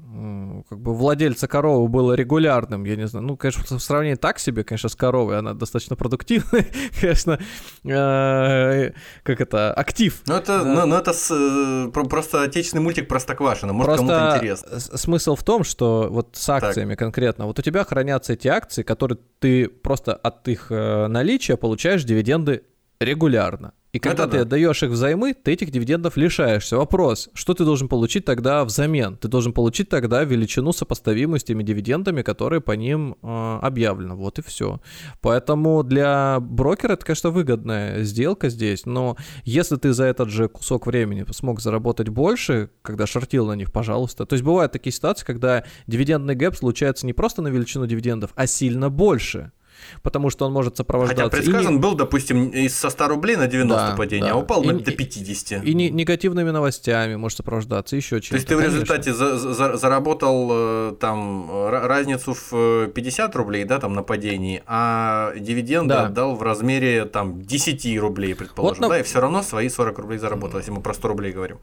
как 0.69 0.79
бы 0.79 0.95
владельца 0.95 1.47
коровы 1.47 1.87
было 1.89 2.13
регулярным, 2.13 2.85
я 2.85 2.95
не 2.95 3.05
знаю, 3.07 3.25
ну, 3.27 3.37
конечно, 3.37 3.77
в 3.77 3.81
сравнении 3.83 4.15
так 4.15 4.39
себе, 4.39 4.63
конечно, 4.63 4.89
с 4.89 4.95
коровой, 4.95 5.37
она 5.37 5.53
достаточно 5.53 5.95
продуктивная, 5.95 6.65
конечно, 7.01 7.37
э, 7.83 8.91
как 9.23 9.41
это, 9.41 9.73
актив. 9.73 10.21
Ну 10.27 10.35
это, 10.35 10.63
Да. 10.63 10.73
ну, 10.75 10.85
ну, 10.87 10.95
это 10.95 11.13
с, 11.13 11.29
э, 11.31 11.91
про- 11.91 12.05
просто 12.05 12.41
отечественный 12.43 12.83
мультик 12.83 13.07
Простоквашино, 13.07 13.73
может 13.73 13.95
кому-то 13.97 14.17
Просто 14.19 14.37
интересно. 14.37 14.79
с- 14.79 14.97
смысл 15.01 15.35
в 15.35 15.43
том, 15.43 15.63
что 15.63 16.07
вот 16.09 16.29
с 16.33 16.49
акциями 16.49 16.95
конкретно, 16.95 17.45
вот 17.45 17.59
у 17.59 17.61
тебя 17.61 17.83
хранятся 17.83 18.33
эти 18.33 18.47
акции, 18.47 18.83
которые 18.83 19.19
ты 19.39 19.67
просто 19.69 20.13
от 20.15 20.47
их 20.47 20.67
наличия 20.71 21.57
получаешь 21.57 22.03
дивиденды 22.03 22.63
регулярно. 22.99 23.73
И 23.93 23.99
когда 23.99 24.23
Это 24.23 24.31
ты 24.31 24.37
да. 24.37 24.43
отдаешь 24.43 24.83
их 24.83 24.91
взаймы, 24.91 25.33
ты 25.33 25.53
этих 25.53 25.71
дивидендов 25.71 26.17
лишаешься. 26.17 26.77
Вопрос, 26.77 27.29
что 27.33 27.53
ты 27.53 27.63
должен 27.63 27.87
получить 27.87 28.25
тогда 28.25 28.63
взамен? 28.65 29.17
Ты 29.17 29.27
должен 29.27 29.53
получить 29.53 29.89
тогда 29.89 30.23
величину 30.23 30.73
сопоставимую 30.73 31.39
с 31.39 31.43
теми 31.43 31.63
дивидендами, 31.63 32.21
которые 32.21 32.59
по 32.59 32.73
ним 32.73 33.15
э, 33.23 33.59
объявлены. 33.61 34.15
Вот 34.15 34.39
и 34.39 34.43
все. 34.43 34.81
Поэтому 35.21 35.83
для 35.83 36.39
брокера 36.39 36.93
это, 36.93 37.05
конечно, 37.05 37.29
выгодная 37.31 38.03
сделка 38.03 38.49
здесь, 38.49 38.85
но 38.85 39.15
если 39.45 39.77
ты 39.77 39.93
за 39.93 40.03
этот 40.03 40.29
же 40.29 40.49
кусок 40.49 40.85
времени 40.85 41.25
смог 41.31 41.61
заработать 41.61 42.09
больше, 42.09 42.69
когда 42.81 43.07
шортил 43.07 43.47
на 43.47 43.53
них, 43.53 43.71
пожалуйста. 43.71 44.25
То 44.25 44.33
есть 44.33 44.43
бывают 44.43 44.73
такие 44.73 44.93
ситуации, 44.93 45.25
когда 45.25 45.63
дивидендный 45.87 46.35
гэп 46.35 46.55
случается 46.55 47.05
не 47.05 47.13
просто 47.13 47.41
на 47.41 47.47
величину 47.47 47.87
дивидендов, 47.87 48.31
а 48.35 48.47
сильно 48.47 48.89
больше. 48.89 49.53
Потому 50.01 50.29
что 50.29 50.45
он 50.45 50.53
может 50.53 50.77
сопровождаться... 50.77 51.23
Хотя 51.23 51.37
и 51.37 51.39
не- 51.39 51.51
предсказан 51.51 51.79
был, 51.81 51.95
допустим, 51.95 52.49
из 52.49 52.75
со 52.75 52.89
100 52.89 53.07
рублей 53.07 53.35
на 53.35 53.47
90 53.47 53.87
Да, 53.91 53.95
падение, 53.95 54.31
да. 54.31 54.35
а 54.35 54.39
упал 54.39 54.63
И- 54.63 54.71
до 54.71 54.91
и- 54.91 54.95
50. 54.95 55.63
И 55.63 55.73
не- 55.73 55.89
негативными 55.89 56.49
новостями 56.51 57.15
может 57.15 57.37
сопровождаться, 57.37 57.95
еще 57.95 58.21
чем-то. 58.21 58.29
То 58.29 58.35
есть 58.35 58.47
ты 58.47 58.55
в 58.55 58.59
конечно. 58.59 58.75
результате 58.75 59.13
за- 59.13 59.37
за- 59.37 59.77
заработал 59.77 60.47
э, 60.51 60.95
там 60.99 61.49
ра- 61.49 61.87
разницу 61.87 62.33
в 62.33 62.49
э, 62.53 62.91
50 62.93 63.35
рублей, 63.35 63.63
да, 63.65 63.79
там 63.79 63.93
на 63.93 64.03
падении, 64.03 64.63
а 64.65 65.33
дивиденды 65.37 65.93
Да. 65.93 66.05
отдал 66.05 66.35
в 66.35 66.41
размере 66.43 67.05
там 67.05 67.41
10 67.41 67.97
рублей, 67.99 68.35
предположим, 68.35 68.81
Вот, 68.83 68.87
ну- 68.87 68.89
да, 68.89 68.99
и 68.99 69.03
все 69.03 69.19
равно 69.21 69.41
свои 69.43 69.69
40 69.69 69.97
рублей 69.99 70.17
заработал, 70.19 70.59
если 70.59 70.71
мы 70.71 70.81
про 70.81 70.93
100 70.93 71.07
рублей 71.07 71.31
говорим. 71.31 71.57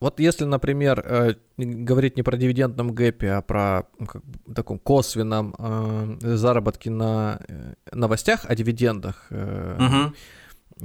Вот 0.00 0.20
если, 0.20 0.44
например, 0.44 1.02
э, 1.04 1.34
говорить 1.56 2.16
не 2.16 2.22
про 2.22 2.36
дивидендном 2.36 2.92
гэпе, 2.94 3.30
а 3.30 3.40
про 3.42 3.86
ну, 3.98 4.06
как 4.06 4.22
бы 4.24 4.54
таком 4.54 4.78
косвенном 4.78 5.54
э, 5.58 6.16
заработке 6.36 6.90
на 6.90 7.40
э, 7.48 7.74
новостях 7.92 8.44
о 8.46 8.54
дивидендах 8.54 9.26
э, 9.30 9.76
Мгм. 9.78 10.14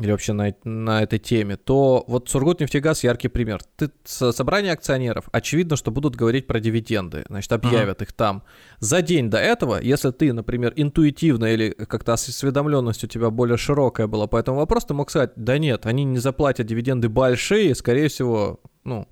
или 0.02 0.12
вообще 0.12 0.32
на, 0.32 0.54
на 0.64 1.04
этой 1.04 1.20
теме, 1.20 1.58
то 1.58 2.06
вот 2.08 2.30
Сургутнефтегаз 2.30 3.04
яркий 3.04 3.28
пример. 3.28 3.60
Ты 3.76 3.92
с- 4.06 4.32
собрание 4.32 4.72
акционеров, 4.72 5.26
очевидно, 5.34 5.76
что 5.76 5.92
будут 5.92 6.16
говорить 6.16 6.48
про 6.48 6.62
дивиденды, 6.62 7.26
значит, 7.28 7.52
объявят 7.52 8.02
их 8.02 8.14
там. 8.14 8.44
За 8.80 9.02
день 9.02 9.30
до 9.30 9.40
этого, 9.40 9.82
если 9.82 10.12
ты, 10.12 10.32
например, 10.32 10.72
интуитивно 10.78 11.48
или 11.54 11.72
как-то 11.72 12.14
осведомленность 12.14 13.04
у 13.04 13.08
тебя 13.08 13.30
более 13.30 13.58
широкая 13.58 14.08
была 14.08 14.28
по 14.28 14.38
этому 14.38 14.60
вопросу, 14.60 14.88
ты 14.88 14.94
мог 14.94 15.10
сказать, 15.10 15.34
да 15.36 15.58
нет, 15.58 15.86
они 15.86 16.06
не 16.06 16.20
заплатят 16.20 16.66
дивиденды 16.68 17.10
большие, 17.10 17.76
скорее 17.76 18.08
всего, 18.08 18.62
ну, 18.84 19.08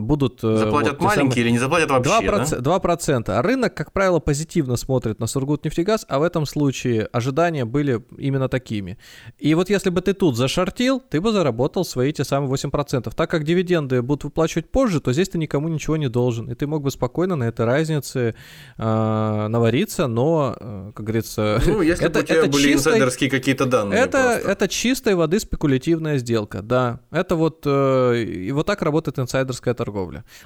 будут... 0.00 0.40
э, 0.42 0.56
Заплатят 0.56 0.92
вот 0.92 1.02
маленькие 1.02 1.30
самые- 1.30 1.40
или 1.42 1.50
не 1.50 1.58
заплатят 1.58 1.90
вообще, 1.90 2.10
да? 2.30 2.42
2%, 2.44 2.60
2%. 2.60 3.24
А 3.30 3.42
рынок, 3.42 3.74
как 3.74 3.92
правило, 3.92 4.18
позитивно 4.20 4.76
смотрит 4.76 5.20
на 5.20 5.26
Сургутнефтегаз, 5.26 6.06
а 6.08 6.18
в 6.18 6.22
этом 6.22 6.46
случае 6.46 7.06
ожидания 7.12 7.64
были 7.64 8.04
именно 8.18 8.48
такими. 8.48 8.98
И 9.38 9.54
вот 9.54 9.70
если 9.70 9.90
бы 9.90 10.00
ты 10.00 10.12
тут 10.14 10.36
зашортил, 10.36 11.00
ты 11.00 11.20
бы 11.20 11.32
заработал 11.32 11.84
свои 11.84 12.12
те 12.12 12.24
самые 12.24 12.50
8%. 12.50 13.12
Так 13.14 13.30
как 13.30 13.44
дивиденды 13.44 14.02
будут 14.02 14.24
выплачивать 14.24 14.70
позже, 14.70 15.00
то 15.00 15.12
здесь 15.12 15.28
ты 15.28 15.38
никому 15.38 15.68
ничего 15.68 15.96
не 15.96 16.08
должен. 16.08 16.50
И 16.50 16.54
ты 16.54 16.66
мог 16.66 16.82
бы 16.82 16.90
спокойно 16.90 17.36
на 17.36 17.44
этой 17.44 17.64
разнице 17.66 18.34
э, 18.78 19.46
навариться, 19.48 20.06
но, 20.06 20.56
э, 20.58 20.92
как 20.94 21.04
говорится... 21.06 21.60
Ну, 21.66 21.82
если 21.82 22.06
это- 22.06 22.18
бы 22.18 22.22
у 22.24 22.26
тебя 22.26 22.36
это 22.38 22.48
были 22.50 22.62
чистой- 22.62 22.74
инсайдерские 22.92 23.30
какие-то 23.30 23.66
данные 23.66 24.00
это, 24.00 24.10
просто. 24.22 24.50
это 24.50 24.68
чистой 24.68 25.14
воды 25.14 25.38
спекулятивная 25.40 26.18
сделка, 26.18 26.62
да. 26.62 27.00
Это 27.10 27.36
вот, 27.36 27.62
э, 27.66 28.22
и 28.22 28.52
вот 28.52 28.66
так 28.66 28.82
работает 28.82 29.18
инсайдерская 29.18 29.74
торговля. 29.74 29.83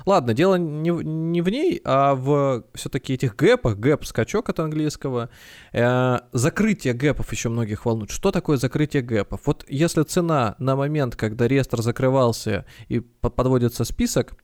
Ладно, 0.06 0.34
дело 0.34 0.56
не, 0.56 0.90
не 0.90 1.40
в 1.40 1.48
ней, 1.48 1.80
а 1.84 2.14
в 2.14 2.64
все-таки 2.74 3.14
этих 3.14 3.36
гэпах, 3.36 3.76
гэп, 3.76 4.04
скачок 4.04 4.48
от 4.48 4.60
английского. 4.60 5.30
Э, 5.72 6.18
закрытие 6.32 6.94
гэпов 6.94 7.32
еще 7.32 7.48
многих 7.48 7.84
волнует. 7.84 8.10
Что 8.10 8.30
такое 8.30 8.56
закрытие 8.56 9.02
гэпов? 9.02 9.40
Вот 9.44 9.64
если 9.68 10.02
цена 10.02 10.54
на 10.58 10.76
момент, 10.76 11.16
когда 11.16 11.48
реестр 11.48 11.82
закрывался 11.82 12.66
и 12.88 13.00
по- 13.00 13.30
подводится 13.30 13.84
список, 13.84 14.34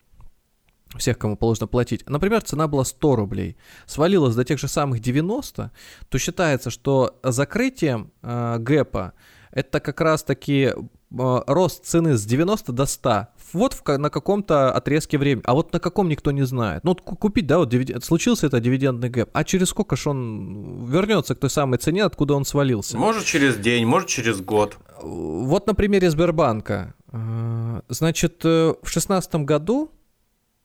всех, 0.97 1.19
кому 1.19 1.37
положено 1.37 1.67
платить. 1.67 2.09
Например, 2.09 2.41
цена 2.43 2.69
была 2.69 2.85
100 2.85 3.17
рублей, 3.17 3.57
свалилась 3.87 4.35
до 4.35 4.45
тех 4.45 4.59
же 4.59 4.69
самых 4.69 5.01
90, 5.01 5.73
то 6.09 6.19
считается, 6.19 6.71
что 6.71 7.19
закрытием 7.23 8.13
э, 8.23 8.59
гэпа 8.59 9.15
это 9.55 9.79
как 9.79 10.01
раз-таки 10.01 10.73
э, 10.73 10.75
рост 11.11 11.85
цены 11.85 12.17
с 12.17 12.25
90 12.25 12.73
до 12.73 12.87
100. 12.87 13.29
Вот 13.55 13.75
в, 13.75 13.99
на 13.99 14.11
каком-то 14.11 14.71
отрезке 14.73 15.17
времени. 15.19 15.43
А 15.47 15.55
вот 15.55 15.73
на 15.73 15.81
каком 15.81 16.09
никто 16.09 16.31
не 16.33 16.45
знает. 16.45 16.85
Ну, 16.85 16.91
вот 16.91 17.01
ку- 17.01 17.17
купить, 17.17 17.47
да, 17.47 17.59
вот 17.59 17.73
дивиден- 17.73 18.01
случился 18.03 18.47
это 18.47 18.61
дивидендный 18.61 19.09
гэп. 19.09 19.31
А 19.33 19.45
через 19.45 19.69
сколько 19.69 19.97
ж 19.97 20.09
он 20.09 20.85
вернется 20.87 21.35
к 21.35 21.39
той 21.41 21.51
самой 21.51 21.79
цене, 21.79 22.05
откуда 22.05 22.35
он 22.35 22.45
свалился? 22.45 22.99
Может 22.99 23.25
через 23.25 23.57
день, 23.57 23.87
может 23.87 24.09
через 24.09 24.41
год. 24.41 24.77
Вот 25.03 25.67
на 25.67 25.75
примере 25.75 26.11
Сбербанка. 26.11 26.95
Э, 27.13 27.81
Значит, 27.89 28.41
э, 28.45 28.75
в 28.83 28.89
шестнадцатом 28.89 29.47
году 29.47 29.91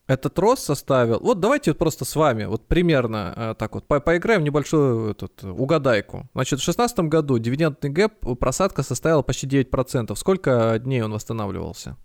этот 0.08 0.40
рост 0.40 0.64
составил... 0.64 1.20
Вот 1.20 1.40
давайте 1.40 1.74
просто 1.76 2.04
с 2.06 2.16
вами 2.16 2.46
вот 2.46 2.68
примерно 2.68 3.34
э, 3.36 3.56
так 3.58 3.76
вот 3.76 3.86
по- 3.88 4.00
поиграем 4.00 4.42
в 4.42 4.44
небольшую 4.44 5.12
этот, 5.12 5.44
угадайку. 5.44 6.28
Значит, 6.34 6.60
в 6.60 6.64
шестнадцатом 6.64 7.10
году 7.10 7.38
дивидендный 7.38 7.90
гэп, 7.92 8.40
просадка 8.40 8.82
составила 8.84 9.22
почти 9.22 9.46
9%. 9.48 10.16
Сколько 10.16 10.80
дней 10.80 11.02
он 11.04 11.12
восстанавливался? 11.14 11.96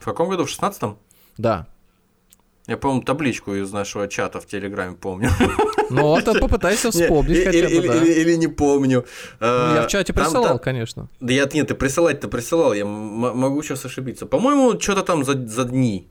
В 0.00 0.04
каком 0.04 0.28
году? 0.28 0.44
В 0.44 0.48
16-м? 0.48 0.96
Да. 1.38 1.66
Я, 2.66 2.76
по-моему, 2.76 3.02
табличку 3.02 3.54
из 3.54 3.72
нашего 3.72 4.08
чата 4.08 4.40
в 4.40 4.46
Телеграме 4.46 4.96
помню. 4.96 5.30
Ну, 5.92 6.02
вот 6.02 6.28
а 6.28 6.34
попытайся 6.38 6.92
вспомнить 6.92 7.44
хотя 7.44 7.58
или, 7.58 7.66
бы, 7.66 7.72
или- 7.72 7.88
да. 7.88 7.96
или- 7.96 8.20
или 8.20 8.36
не 8.36 8.46
помню. 8.46 9.04
Ну, 9.40 9.46
Я 9.46 9.80
А, 9.82 9.86
в 9.88 9.90
чате 9.90 10.12
там- 10.12 10.22
присылал, 10.24 10.44
там- 10.50 10.58
конечно. 10.60 11.08
Да 11.18 11.32
я 11.32 11.48
нет, 11.52 11.66
ты 11.66 11.74
присылать-то 11.74 12.28
присылал, 12.28 12.72
я 12.74 12.84
могу 12.86 13.60
сейчас 13.64 13.84
ошибиться. 13.84 14.26
По-моему, 14.26 14.78
что-то 14.80 15.02
там 15.02 15.24
за, 15.24 15.32
за 15.48 15.64
дни. 15.64 16.06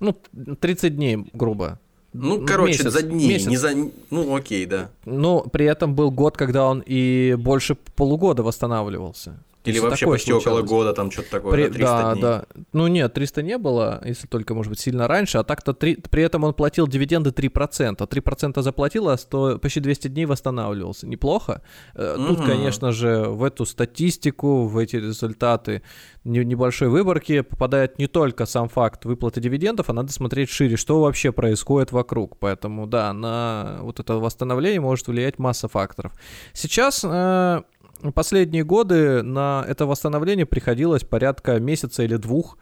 Ну, 0.00 0.14
30 0.60 0.96
дней, 0.96 1.24
грубо. 1.32 1.78
Ну, 2.12 2.44
короче, 2.44 2.72
Месяц, 2.84 2.92
за 2.92 3.00
дни, 3.02 3.28
месяц. 3.28 3.46
не 3.46 3.56
за... 3.56 3.70
Ну, 4.10 4.36
окей, 4.36 4.66
да. 4.66 4.90
Но 5.06 5.40
при 5.40 5.64
этом 5.64 5.94
был 5.94 6.10
год, 6.10 6.36
когда 6.36 6.66
он 6.66 6.82
и 6.84 7.34
больше 7.38 7.76
полугода 7.96 8.42
восстанавливался. 8.42 9.42
Или 9.64 9.78
вообще 9.78 10.00
такое 10.04 10.16
почти 10.16 10.32
около 10.32 10.42
случалось. 10.42 10.70
года, 10.70 10.92
там 10.92 11.10
что-то 11.10 11.30
такое, 11.30 11.52
При- 11.52 11.62
да, 11.68 11.72
300 11.72 11.84
да, 12.02 12.12
дней. 12.12 12.22
да. 12.22 12.44
Ну 12.72 12.86
нет, 12.86 13.14
300 13.14 13.42
не 13.42 13.58
было, 13.58 14.02
если 14.04 14.26
только, 14.26 14.54
может 14.54 14.70
быть, 14.70 14.78
сильно 14.80 15.08
раньше. 15.08 15.38
А 15.38 15.42
так-то 15.44 15.72
три- 15.72 15.96
при 15.96 16.22
этом 16.22 16.44
он 16.44 16.54
платил 16.54 16.86
дивиденды 16.86 17.30
3%. 17.30 18.06
3% 18.06 18.62
заплатил, 18.62 19.08
а 19.08 19.16
100, 19.16 19.58
почти 19.58 19.80
200 19.80 20.08
дней 20.08 20.26
восстанавливался. 20.26 21.06
Неплохо. 21.06 21.62
Э, 21.94 22.16
Тут, 22.16 22.44
конечно 22.44 22.92
же, 22.92 23.24
в 23.28 23.42
эту 23.42 23.64
статистику, 23.64 24.66
в 24.66 24.76
эти 24.78 24.96
результаты 24.96 25.82
не- 26.24 26.44
небольшой 26.44 26.88
выборки 26.88 27.40
попадает 27.42 27.98
не 27.98 28.06
только 28.06 28.46
сам 28.46 28.68
факт 28.68 29.04
выплаты 29.04 29.40
дивидендов, 29.40 29.88
а 29.90 29.92
надо 29.92 30.12
смотреть 30.12 30.50
шире, 30.50 30.76
что 30.76 31.00
вообще 31.00 31.32
происходит 31.32 31.92
вокруг. 31.92 32.36
Поэтому, 32.38 32.86
да, 32.86 33.12
на 33.12 33.78
вот 33.82 34.00
это 34.00 34.14
восстановление 34.16 34.80
может 34.80 35.06
влиять 35.08 35.38
масса 35.38 35.68
факторов. 35.68 36.12
Сейчас 36.52 37.02
э, 37.04 37.62
последние 38.12 38.64
годы 38.64 39.22
на 39.22 39.64
это 39.66 39.86
восстановление 39.86 40.46
приходилось 40.46 41.04
порядка 41.04 41.58
месяца 41.60 42.02
или 42.02 42.16
двух. 42.16 42.58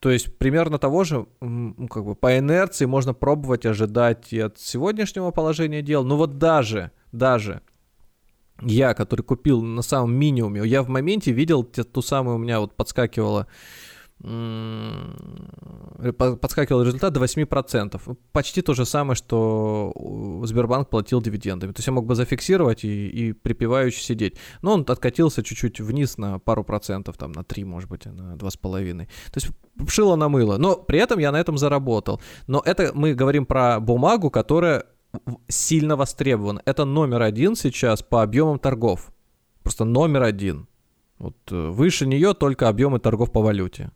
То 0.00 0.10
есть 0.10 0.36
примерно 0.38 0.78
того 0.78 1.04
же, 1.04 1.26
ну, 1.40 1.88
как 1.88 2.04
бы 2.04 2.14
по 2.14 2.38
инерции 2.38 2.84
можно 2.84 3.14
пробовать 3.14 3.64
ожидать 3.64 4.32
и 4.32 4.40
от 4.40 4.58
сегодняшнего 4.58 5.30
положения 5.30 5.82
дел. 5.82 6.04
Но 6.04 6.16
вот 6.16 6.38
даже, 6.38 6.90
даже 7.12 7.62
я, 8.62 8.94
который 8.94 9.22
купил 9.22 9.62
на 9.62 9.82
самом 9.82 10.14
минимуме, 10.14 10.66
я 10.66 10.82
в 10.82 10.88
моменте 10.88 11.32
видел 11.32 11.64
ту 11.64 12.02
самую, 12.02 12.36
у 12.36 12.38
меня 12.38 12.60
вот 12.60 12.74
подскакивала 12.74 13.46
подскакивал 16.40 16.82
результат 16.82 17.12
до 17.12 17.20
8%. 17.22 18.16
Почти 18.32 18.62
то 18.62 18.74
же 18.74 18.86
самое, 18.86 19.14
что 19.14 19.92
Сбербанк 20.44 20.88
платил 20.88 21.20
дивидендами. 21.20 21.72
То 21.72 21.80
есть 21.80 21.86
я 21.86 21.92
мог 21.92 22.06
бы 22.06 22.14
зафиксировать 22.14 22.84
и, 22.84 23.08
и 23.08 23.32
припевающе 23.32 24.00
сидеть. 24.00 24.36
Но 24.62 24.72
он 24.72 24.84
откатился 24.88 25.42
чуть-чуть 25.42 25.80
вниз 25.80 26.18
на 26.18 26.38
пару 26.38 26.64
процентов, 26.64 27.16
там 27.16 27.32
на 27.32 27.44
3, 27.44 27.64
может 27.64 27.90
быть, 27.90 28.06
на 28.06 28.36
2,5. 28.36 29.04
То 29.04 29.06
есть 29.34 29.48
пшило 29.86 30.16
на 30.16 30.28
мыло. 30.28 30.56
Но 30.56 30.76
при 30.76 30.98
этом 30.98 31.18
я 31.18 31.30
на 31.30 31.36
этом 31.38 31.58
заработал. 31.58 32.20
Но 32.46 32.62
это 32.64 32.92
мы 32.94 33.14
говорим 33.14 33.44
про 33.44 33.80
бумагу, 33.80 34.30
которая 34.30 34.86
сильно 35.48 35.96
востребована. 35.96 36.62
Это 36.64 36.84
номер 36.84 37.22
один 37.22 37.54
сейчас 37.54 38.02
по 38.02 38.22
объемам 38.22 38.58
торгов. 38.58 39.12
Просто 39.62 39.84
номер 39.84 40.22
один. 40.22 40.68
Вот 41.18 41.36
э, 41.50 41.70
выше 41.70 42.06
нее 42.06 42.34
только 42.34 42.68
объемы 42.68 42.98
торгов 42.98 43.32
по 43.32 43.40
валюте. 43.40 43.90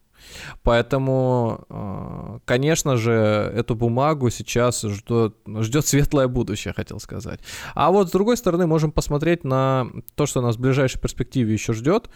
Поэтому, 0.62 1.64
э, 1.69 2.38
конечно 2.45 2.97
же, 2.97 3.12
эту 3.12 3.75
бумагу 3.75 4.31
сейчас 4.31 4.83
ждет, 4.83 5.37
ждет 5.47 5.87
светлое 5.87 6.29
будущее, 6.29 6.75
хотел 6.75 7.01
сказать. 7.01 7.40
А 7.75 7.90
вот 7.90 8.09
с 8.09 8.12
другой 8.12 8.37
стороны, 8.37 8.66
можем 8.66 8.93
посмотреть 8.93 9.45
на 9.45 9.88
то, 10.14 10.27
что 10.27 10.40
нас 10.40 10.57
в 10.57 10.61
ближайшей 10.61 11.01
перспективе 11.01 11.53
еще 11.53 11.73
ждет. 11.73 12.11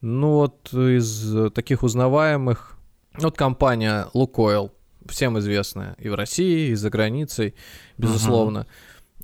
Ну 0.00 0.32
вот 0.32 0.72
из 0.72 1.52
таких 1.52 1.82
узнаваемых, 1.82 2.78
вот 3.18 3.36
компания 3.36 4.08
Лукойл, 4.12 4.72
всем 5.08 5.38
известная 5.38 5.94
и 5.98 6.08
в 6.08 6.14
России, 6.14 6.70
и 6.70 6.74
за 6.74 6.90
границей, 6.90 7.54
безусловно. 7.96 8.66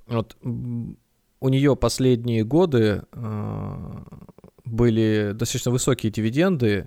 Uh-huh. 0.07 0.15
Вот 0.17 0.37
у 0.43 1.49
нее 1.49 1.77
последние 1.77 2.45
годы 2.45 3.03
э, 3.13 3.93
были 4.65 5.33
достаточно 5.35 5.71
высокие 5.73 6.13
дивиденды, 6.13 6.87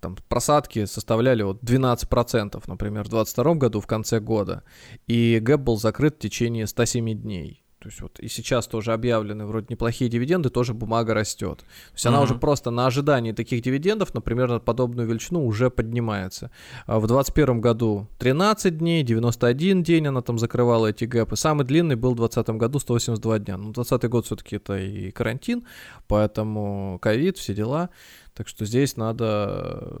там 0.00 0.16
просадки 0.28 0.84
составляли 0.84 1.42
вот 1.42 1.62
12%, 1.62 2.62
например, 2.66 3.04
в 3.04 3.08
2022 3.08 3.54
году 3.54 3.80
в 3.80 3.86
конце 3.86 4.20
года, 4.20 4.64
и 5.06 5.38
гэп 5.40 5.60
был 5.60 5.76
закрыт 5.76 6.16
в 6.16 6.18
течение 6.18 6.66
107 6.66 7.20
дней. 7.20 7.64
То 7.78 7.88
есть 7.88 8.00
вот 8.00 8.18
и 8.18 8.28
сейчас 8.28 8.66
тоже 8.66 8.92
объявлены 8.92 9.46
вроде 9.46 9.66
неплохие 9.70 10.10
дивиденды, 10.10 10.50
тоже 10.50 10.74
бумага 10.74 11.14
растет. 11.14 11.58
То 11.58 11.94
есть 11.94 12.06
она 12.06 12.20
уже 12.22 12.34
просто 12.34 12.70
на 12.70 12.86
ожидании 12.86 13.32
таких 13.32 13.62
дивидендов, 13.62 14.14
например, 14.14 14.48
на 14.48 14.58
подобную 14.58 15.08
величину 15.08 15.46
уже 15.46 15.70
поднимается. 15.70 16.50
А 16.86 16.98
в 16.98 17.06
2021 17.06 17.60
году 17.60 18.08
13 18.18 18.78
дней, 18.78 19.04
91 19.04 19.82
день 19.84 20.08
она 20.08 20.22
там 20.22 20.38
закрывала 20.38 20.88
эти 20.88 21.04
гэпы. 21.04 21.36
Самый 21.36 21.64
длинный 21.64 21.94
был 21.94 22.14
в 22.14 22.16
2020 22.16 22.56
году 22.56 22.78
182 22.80 23.38
дня. 23.38 23.56
Ну, 23.56 23.72
2020 23.72 24.10
год 24.10 24.26
все-таки 24.26 24.56
это 24.56 24.76
и 24.76 25.12
карантин, 25.12 25.64
поэтому 26.08 26.98
ковид, 27.00 27.38
все 27.38 27.54
дела. 27.54 27.90
Так 28.34 28.48
что 28.48 28.64
здесь 28.64 28.96
надо 28.96 29.96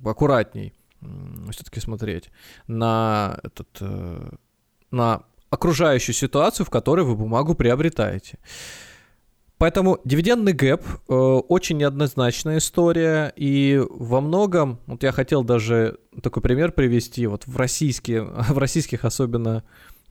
бы 0.00 0.10
аккуратней 0.10 0.74
все-таки 1.50 1.80
смотреть 1.80 2.30
на 2.66 3.38
этот 3.42 3.68
э, 3.80 4.30
на 4.90 5.24
окружающую 5.54 6.14
ситуацию, 6.14 6.66
в 6.66 6.70
которой 6.70 7.04
вы 7.04 7.16
бумагу 7.16 7.54
приобретаете. 7.54 8.38
Поэтому 9.56 10.00
дивидендный 10.04 10.52
гэп 10.52 10.82
э, 10.84 11.14
очень 11.14 11.78
неоднозначная 11.78 12.58
история, 12.58 13.32
и 13.36 13.80
во 13.88 14.20
многом, 14.20 14.80
вот 14.86 15.02
я 15.04 15.12
хотел 15.12 15.44
даже 15.44 15.98
такой 16.22 16.42
пример 16.42 16.72
привести, 16.72 17.26
вот 17.26 17.46
в, 17.46 17.56
российские, 17.56 18.24
в 18.50 18.58
российских 18.58 19.04
особенно 19.04 19.62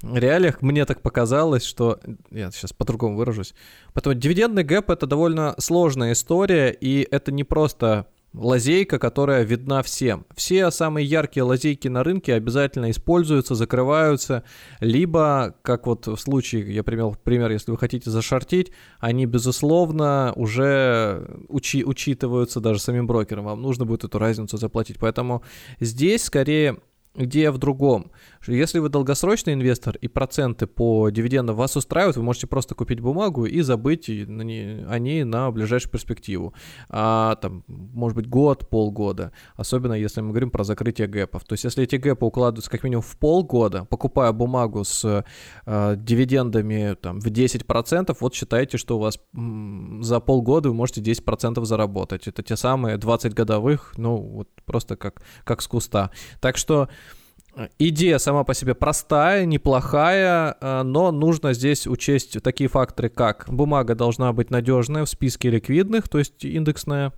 реалиях 0.02 0.62
мне 0.62 0.86
так 0.86 1.02
показалось, 1.02 1.64
что... 1.64 2.00
Я 2.32 2.52
сейчас 2.52 2.74
по-другому 2.74 3.18
выражусь. 3.18 3.54
Поэтому 3.94 4.16
дивидендный 4.16 4.64
гэп— 4.64 4.90
это 4.92 5.08
довольно 5.08 5.56
сложная 5.60 6.14
история, 6.14 6.72
и 6.72 7.08
это 7.12 7.32
не 7.32 7.44
просто 7.44 8.08
лазейка, 8.34 9.00
которая 9.00 9.44
видна 9.44 9.84
всем. 9.84 10.26
Все 10.36 10.72
самые 10.72 11.06
яркие 11.06 11.44
лазейки 11.44 11.88
на 11.88 12.04
рынке 12.04 12.34
обязательно 12.34 12.92
используются, 12.92 13.56
закрываются, 13.56 14.44
либо, 14.80 15.56
как 15.62 15.86
вот 15.88 16.08
в 16.08 16.18
случае, 16.18 16.74
я 16.74 16.84
привел 16.84 17.16
пример, 17.16 17.52
если 17.52 17.72
вы 17.72 17.78
хотите 17.78 18.10
зашортить, 18.10 18.72
они, 19.00 19.26
безусловно, 19.26 20.34
уже 20.36 21.44
учи, 21.48 21.84
учитываются 21.84 22.60
даже 22.60 22.80
самим 22.80 23.08
брокером, 23.08 23.46
вам 23.46 23.62
нужно 23.62 23.86
будет 23.86 24.04
эту 24.04 24.18
разницу 24.20 24.58
заплатить. 24.58 24.98
Поэтому 25.00 25.44
здесь 25.80 26.24
скорее 26.24 26.78
идея 27.16 27.52
в 27.52 27.58
другом. 27.58 28.12
Если 28.48 28.80
вы 28.80 28.90
долгосрочный 28.90 29.54
инвестор 29.54 29.96
и 29.98 30.08
проценты 30.08 30.68
по 30.68 31.10
дивидендам 31.10 31.56
вас 31.56 31.76
устраивают, 31.76 32.18
вы 32.18 32.24
можете 32.24 32.48
просто 32.48 32.76
купить 32.76 33.00
бумагу 33.00 33.46
и 33.46 33.62
забыть 33.62 34.10
о 34.10 35.00
ней 35.00 35.24
на 35.24 35.52
ближайшую 35.52 35.92
перспективу. 35.92 36.54
А, 36.90 37.36
там, 37.38 37.64
может 37.68 38.16
быть, 38.16 38.28
год, 38.28 38.70
полгода. 38.70 39.32
Особенно 39.56 39.94
если 39.94 40.22
мы 40.22 40.30
говорим 40.30 40.52
про 40.52 40.64
закрытие 40.64 41.08
гэпов. 41.08 41.44
То 41.46 41.54
есть, 41.54 41.64
если 41.64 41.84
эти 41.84 41.96
гэпы 41.96 42.26
укладываются 42.26 42.70
как 42.70 42.84
минимум 42.84 43.04
в 43.04 43.18
полгода, 43.18 43.86
покупая 43.86 44.32
бумагу 44.32 44.84
с 44.84 45.26
э, 45.66 45.96
дивидендами 45.98 46.96
там, 47.02 47.20
в 47.20 47.28
10%, 47.28 48.18
вот 48.20 48.34
считайте, 48.34 48.78
что 48.78 48.98
у 48.98 49.00
вас 49.00 49.20
за 50.02 50.20
полгода 50.20 50.70
вы 50.70 50.76
можете 50.76 51.02
10% 51.02 51.64
заработать. 51.66 52.28
Это 52.28 52.44
те 52.44 52.56
самые 52.56 52.98
20 52.98 53.34
годовых, 53.34 53.94
ну, 53.98 54.18
вот 54.18 54.50
просто 54.66 54.96
как, 54.96 55.22
как 55.44 55.62
с 55.62 55.68
куста. 55.68 56.12
Так 56.40 56.58
что 56.58 56.90
Идея 57.78 58.18
сама 58.18 58.44
по 58.44 58.54
себе 58.54 58.74
простая, 58.74 59.46
неплохая, 59.46 60.58
э, 60.60 60.82
но 60.84 61.12
нужно 61.12 61.54
здесь 61.54 61.86
учесть 61.86 62.42
такие 62.42 62.68
факторы, 62.68 63.10
как 63.10 63.46
бумага 63.48 63.94
должна 63.94 64.34
быть 64.34 64.50
надежная 64.50 65.06
в 65.06 65.10
списке 65.10 65.52
ликвидных, 65.52 66.10
то 66.10 66.18
есть 66.18 66.44
индексная. 66.44 67.14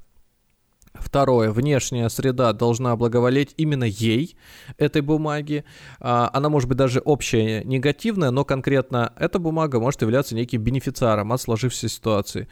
Второе, 0.94 1.52
внешняя 1.52 2.10
среда 2.10 2.54
должна 2.54 2.96
благоволеть 2.96 3.54
именно 3.58 3.84
ей, 3.84 4.38
этой 4.78 5.02
бумаги. 5.02 5.66
А, 6.00 6.30
она 6.34 6.50
может 6.50 6.70
быть 6.70 6.78
даже 6.78 7.00
общая, 7.00 7.64
негативная, 7.64 8.32
но 8.32 8.46
конкретно 8.46 9.14
эта 9.18 9.40
бумага 9.40 9.80
может 9.80 10.02
являться 10.02 10.36
неким 10.36 10.62
бенефициаром 10.62 11.34
от 11.34 11.42
сложившейся 11.42 11.90
ситуации. 11.90 12.48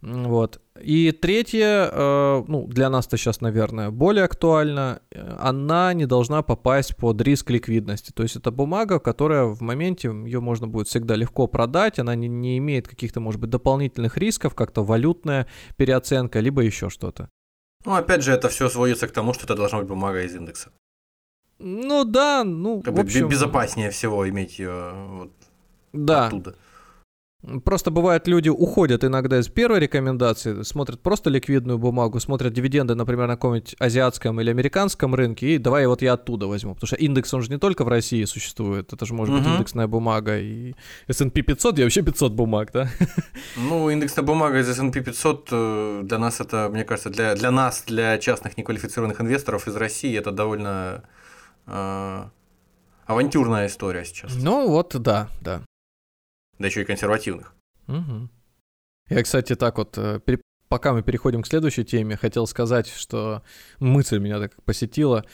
Вот. 0.00 0.60
И 0.80 1.10
третье, 1.10 1.90
э, 1.90 2.44
ну, 2.46 2.66
для 2.68 2.88
нас-то 2.88 3.16
сейчас, 3.16 3.40
наверное, 3.40 3.90
более 3.90 4.24
актуально, 4.24 5.02
она 5.38 5.92
не 5.92 6.06
должна 6.06 6.42
попасть 6.42 6.96
под 6.96 7.20
риск 7.20 7.50
ликвидности. 7.50 8.12
То 8.12 8.22
есть 8.22 8.36
это 8.36 8.52
бумага, 8.52 9.00
которая 9.00 9.44
в 9.44 9.60
моменте, 9.60 10.08
ее 10.08 10.40
можно 10.40 10.68
будет 10.68 10.86
всегда 10.86 11.16
легко 11.16 11.48
продать, 11.48 11.98
она 11.98 12.14
не, 12.14 12.28
не 12.28 12.58
имеет 12.58 12.86
каких-то, 12.86 13.18
может 13.18 13.40
быть, 13.40 13.50
дополнительных 13.50 14.16
рисков, 14.16 14.54
как-то 14.54 14.84
валютная 14.84 15.48
переоценка, 15.76 16.38
либо 16.38 16.62
еще 16.62 16.90
что-то. 16.90 17.28
Ну, 17.84 17.94
опять 17.94 18.22
же, 18.22 18.32
это 18.32 18.48
все 18.48 18.68
сводится 18.68 19.08
к 19.08 19.12
тому, 19.12 19.34
что 19.34 19.44
это 19.44 19.56
должна 19.56 19.80
быть 19.80 19.88
бумага 19.88 20.22
из 20.22 20.34
индекса. 20.34 20.70
Ну 21.58 22.04
да, 22.04 22.44
ну, 22.44 22.82
как 22.82 22.94
в 22.94 23.00
общем... 23.00 23.28
Безопаснее 23.28 23.90
всего 23.90 24.28
иметь 24.28 24.60
ее 24.60 24.92
вот 25.08 25.32
да. 25.92 26.26
оттуда. 26.28 26.54
Просто 27.64 27.92
бывает, 27.92 28.26
люди 28.26 28.48
уходят 28.48 29.04
иногда 29.04 29.38
из 29.38 29.46
первой 29.46 29.78
рекомендации, 29.78 30.62
смотрят 30.62 31.00
просто 31.00 31.30
ликвидную 31.30 31.78
бумагу, 31.78 32.18
смотрят 32.18 32.52
дивиденды, 32.52 32.96
например, 32.96 33.28
на 33.28 33.36
каком-нибудь 33.36 33.76
азиатском 33.78 34.40
или 34.40 34.50
американском 34.50 35.14
рынке, 35.14 35.54
и 35.54 35.58
давай 35.58 35.86
вот 35.86 36.02
я 36.02 36.14
оттуда 36.14 36.48
возьму. 36.48 36.74
Потому 36.74 36.88
что 36.88 36.96
индекс, 36.96 37.32
он 37.32 37.42
же 37.42 37.50
не 37.50 37.58
только 37.58 37.84
в 37.84 37.88
России 37.88 38.24
существует, 38.24 38.92
это 38.92 39.06
же 39.06 39.14
может 39.14 39.36
uh-huh. 39.36 39.38
быть 39.38 39.48
индексная 39.52 39.86
бумага, 39.86 40.36
и 40.36 40.74
S&P 41.06 41.42
500, 41.42 41.78
я 41.78 41.84
вообще 41.84 42.02
500 42.02 42.32
бумаг, 42.32 42.70
да? 42.72 42.88
Ну, 43.56 43.88
индексная 43.88 44.24
бумага 44.24 44.58
из 44.58 44.68
S&P 44.68 45.00
500 45.00 45.48
э, 45.52 46.00
для 46.02 46.18
нас 46.18 46.40
это, 46.40 46.68
мне 46.72 46.82
кажется, 46.82 47.10
для, 47.10 47.36
для 47.36 47.52
нас, 47.52 47.84
для 47.86 48.18
частных 48.18 48.56
неквалифицированных 48.56 49.20
инвесторов 49.20 49.68
из 49.68 49.76
России, 49.76 50.18
это 50.18 50.32
довольно 50.32 51.04
э, 51.66 52.24
авантюрная 53.06 53.68
история 53.68 54.04
сейчас. 54.04 54.34
Ну, 54.34 54.68
вот 54.68 54.96
да, 55.00 55.28
да 55.40 55.62
да 56.58 56.66
еще 56.66 56.82
и 56.82 56.84
консервативных. 56.84 57.54
Угу. 57.86 58.28
Я, 59.10 59.22
кстати, 59.22 59.54
так 59.54 59.78
вот, 59.78 59.96
э, 59.96 60.20
пока 60.68 60.92
мы 60.92 61.02
переходим 61.02 61.42
к 61.42 61.46
следующей 61.46 61.84
теме, 61.84 62.16
хотел 62.16 62.46
сказать, 62.46 62.88
что 62.88 63.42
мысль 63.80 64.18
меня 64.18 64.38
так 64.38 64.62
посетила. 64.64 65.24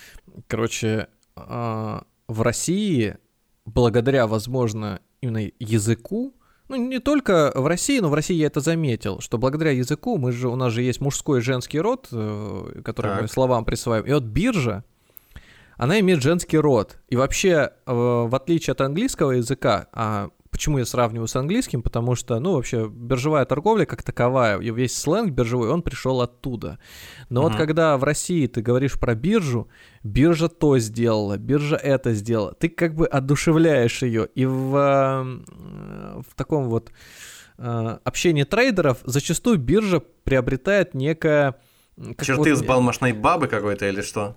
Короче, 0.46 1.08
а, 1.36 2.04
в 2.28 2.42
России, 2.42 3.16
благодаря, 3.64 4.26
возможно, 4.26 5.00
именно 5.20 5.50
языку, 5.58 6.34
ну, 6.68 6.76
не 6.76 6.98
только 6.98 7.52
в 7.54 7.66
России, 7.66 7.98
но 8.00 8.08
в 8.08 8.14
России 8.14 8.36
я 8.36 8.46
это 8.46 8.60
заметил, 8.60 9.20
что 9.20 9.36
благодаря 9.36 9.72
языку, 9.72 10.16
мы 10.16 10.32
же, 10.32 10.48
у 10.48 10.56
нас 10.56 10.72
же 10.72 10.82
есть 10.82 11.00
мужской 11.00 11.40
и 11.40 11.42
женский 11.42 11.78
род, 11.78 12.08
э, 12.10 12.80
который 12.84 13.12
так. 13.12 13.22
мы 13.22 13.28
словам 13.28 13.64
присваиваем, 13.64 14.10
и 14.10 14.14
вот 14.14 14.24
биржа, 14.24 14.84
она 15.76 16.00
имеет 16.00 16.22
женский 16.22 16.56
род. 16.56 16.98
И 17.08 17.16
вообще, 17.16 17.72
э, 17.86 17.92
в 17.92 18.34
отличие 18.34 18.72
от 18.72 18.80
английского 18.80 19.32
языка, 19.32 19.88
а 19.92 20.30
Почему 20.54 20.78
я 20.78 20.84
сравниваю 20.84 21.26
с 21.26 21.34
английским? 21.34 21.82
Потому 21.82 22.14
что, 22.14 22.38
ну, 22.38 22.52
вообще, 22.52 22.88
биржевая 22.88 23.44
торговля 23.44 23.86
как 23.86 24.04
таковая, 24.04 24.60
и 24.60 24.70
весь 24.70 24.96
сленг 24.96 25.32
биржевой, 25.32 25.68
он 25.68 25.82
пришел 25.82 26.20
оттуда. 26.20 26.78
Но 27.28 27.40
uh-huh. 27.40 27.48
вот 27.48 27.56
когда 27.56 27.96
в 27.98 28.04
России 28.04 28.46
ты 28.46 28.62
говоришь 28.62 28.92
про 28.92 29.16
биржу, 29.16 29.66
биржа 30.04 30.48
то 30.48 30.78
сделала, 30.78 31.38
биржа 31.38 31.74
это 31.74 32.14
сделала, 32.14 32.54
ты 32.54 32.68
как 32.68 32.94
бы 32.94 33.08
одушевляешь 33.08 34.02
ее. 34.02 34.28
И 34.36 34.46
в, 34.46 34.76
э, 34.76 36.22
в 36.22 36.36
таком 36.36 36.68
вот 36.68 36.92
э, 37.58 37.98
общении 38.04 38.44
трейдеров 38.44 38.98
зачастую 39.02 39.58
биржа 39.58 39.98
приобретает 40.22 40.94
некое... 40.94 41.56
Черты 42.20 42.50
вот... 42.50 42.60
взбалмошной 42.60 43.12
бабы 43.12 43.48
какой-то 43.48 43.88
или 43.88 44.02
что? 44.02 44.36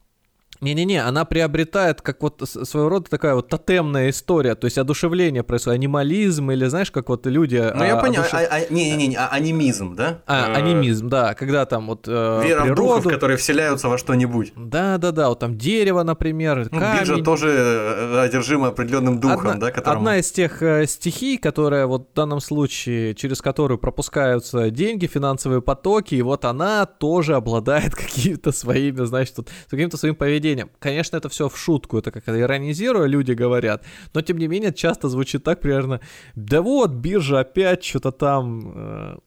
Не-не-не, 0.62 1.04
она 1.04 1.26
приобретает 1.26 2.02
как 2.02 2.22
вот 2.22 2.42
своего 2.44 2.90
рода 2.90 3.10
такая 3.10 3.36
вот 3.36 3.50
тотемная 3.50 4.10
история, 4.10 4.56
то 4.56 4.66
есть 4.66 4.78
одушевление 4.78 5.44
происходит, 5.44 5.80
анимализм 5.80 6.52
или 6.52 6.66
знаешь, 6.66 6.92
как 6.92 7.10
вот 7.10 7.26
люди... 7.28 7.58
Ну 7.76 7.84
я 7.84 7.98
а, 7.98 8.02
понял, 8.02 8.22
одушев... 8.22 8.34
а, 8.34 8.48
а, 8.50 8.74
не-не-не, 8.74 9.16
а, 9.16 9.28
анимизм, 9.28 9.96
да? 9.96 10.22
А, 10.26 10.52
э, 10.52 10.56
анимизм, 10.56 11.10
да, 11.10 11.34
когда 11.34 11.66
там 11.66 11.88
вот 11.88 12.08
э, 12.08 12.42
Вера 12.44 12.64
природу... 12.64 12.82
в 12.82 12.96
духов, 12.98 13.14
которые 13.14 13.38
вселяются 13.38 13.90
во 13.90 13.98
что-нибудь. 13.98 14.54
Да-да-да, 14.56 15.30
вот 15.30 15.40
там 15.40 15.58
дерево, 15.58 16.04
например, 16.04 16.68
ну, 16.72 16.80
камень. 16.80 17.00
Биржа 17.00 17.24
тоже 17.24 17.50
э, 17.50 18.20
одержима 18.22 18.70
определенным 18.70 19.20
духом, 19.20 19.40
одна, 19.40 19.56
да? 19.56 19.72
Которому... 19.72 20.00
Одна 20.00 20.18
из 20.18 20.32
тех 20.32 20.62
э, 20.64 20.88
стихий, 20.88 21.38
которая 21.38 21.86
вот 21.86 22.10
в 22.12 22.16
данном 22.16 22.40
случае, 22.40 23.14
через 23.16 23.42
которую 23.42 23.78
пропускаются 23.78 24.70
деньги, 24.72 25.08
финансовые 25.08 25.62
потоки, 25.62 26.16
и 26.16 26.22
вот 26.22 26.46
она 26.46 26.86
тоже 26.86 27.36
обладает 27.36 27.96
какими-то 27.96 28.52
своими, 28.52 29.06
значит, 29.06 29.38
вот, 29.38 29.50
каким-то 29.70 29.98
своим 29.98 30.16
поведением. 30.16 30.47
Конечно, 30.80 31.18
это 31.18 31.30
все 31.30 31.50
в 31.50 31.58
шутку, 31.58 31.98
это 31.98 32.12
как 32.12 32.28
иронизируя 32.30 33.08
люди 33.08 33.32
говорят, 33.32 33.84
но 34.14 34.22
тем 34.22 34.38
не 34.38 34.48
менее 34.48 34.74
часто 34.74 35.10
звучит 35.10 35.44
так 35.44 35.62
примерно, 35.62 36.00
да 36.36 36.62
вот, 36.62 36.92
биржа 36.92 37.40
опять 37.40 37.84
что-то 37.84 38.12
там, 38.12 38.72
э, 38.76 39.18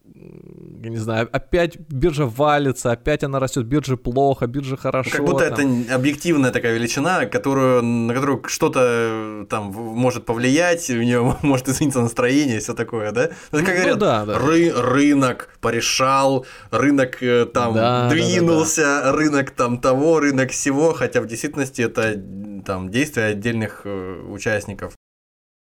я 0.83 0.91
не 0.91 0.97
знаю, 0.97 1.29
опять 1.33 1.79
биржа 1.79 2.27
валится, 2.27 2.93
опять 2.93 3.25
она 3.25 3.39
растет, 3.39 3.67
биржа 3.67 3.97
плохо, 3.97 4.47
биржа 4.47 4.77
хорошо. 4.77 5.11
Как 5.11 5.25
будто 5.25 5.51
там. 5.51 5.83
это 5.83 5.95
объективная 5.95 6.51
такая 6.51 6.75
величина, 6.75 7.27
которую, 7.27 7.83
на 7.83 8.15
которую 8.15 8.43
что-то 8.47 9.47
там 9.49 9.67
может 9.67 10.25
повлиять, 10.25 10.89
у 10.91 11.03
нее 11.03 11.37
может 11.43 11.69
измениться 11.69 12.01
настроение 12.01 12.57
и 12.57 12.61
все 12.61 12.75
такое, 12.75 13.13
да? 13.13 13.31
Ну, 13.53 13.59
как 13.59 13.69
ну, 13.69 13.75
говорят, 13.75 13.99
да, 13.99 14.25
да. 14.27 14.39
Ры 14.39 14.73
рынок 14.73 15.51
порешал, 15.61 16.47
рынок 16.71 17.23
э, 17.23 17.47
там 17.47 17.75
да, 17.75 18.09
двинулся, 18.09 18.83
да, 18.83 19.01
да, 19.01 19.13
да. 19.13 19.19
рынок 19.19 19.51
там 19.51 19.79
того, 19.79 20.21
рынок 20.21 20.51
всего, 20.51 20.93
хотя 20.93 21.21
в 21.21 21.27
действительности 21.27 21.83
это 21.83 22.21
там 22.65 22.91
действия 22.91 23.25
отдельных 23.25 23.83
э, 23.85 24.23
участников. 24.29 24.95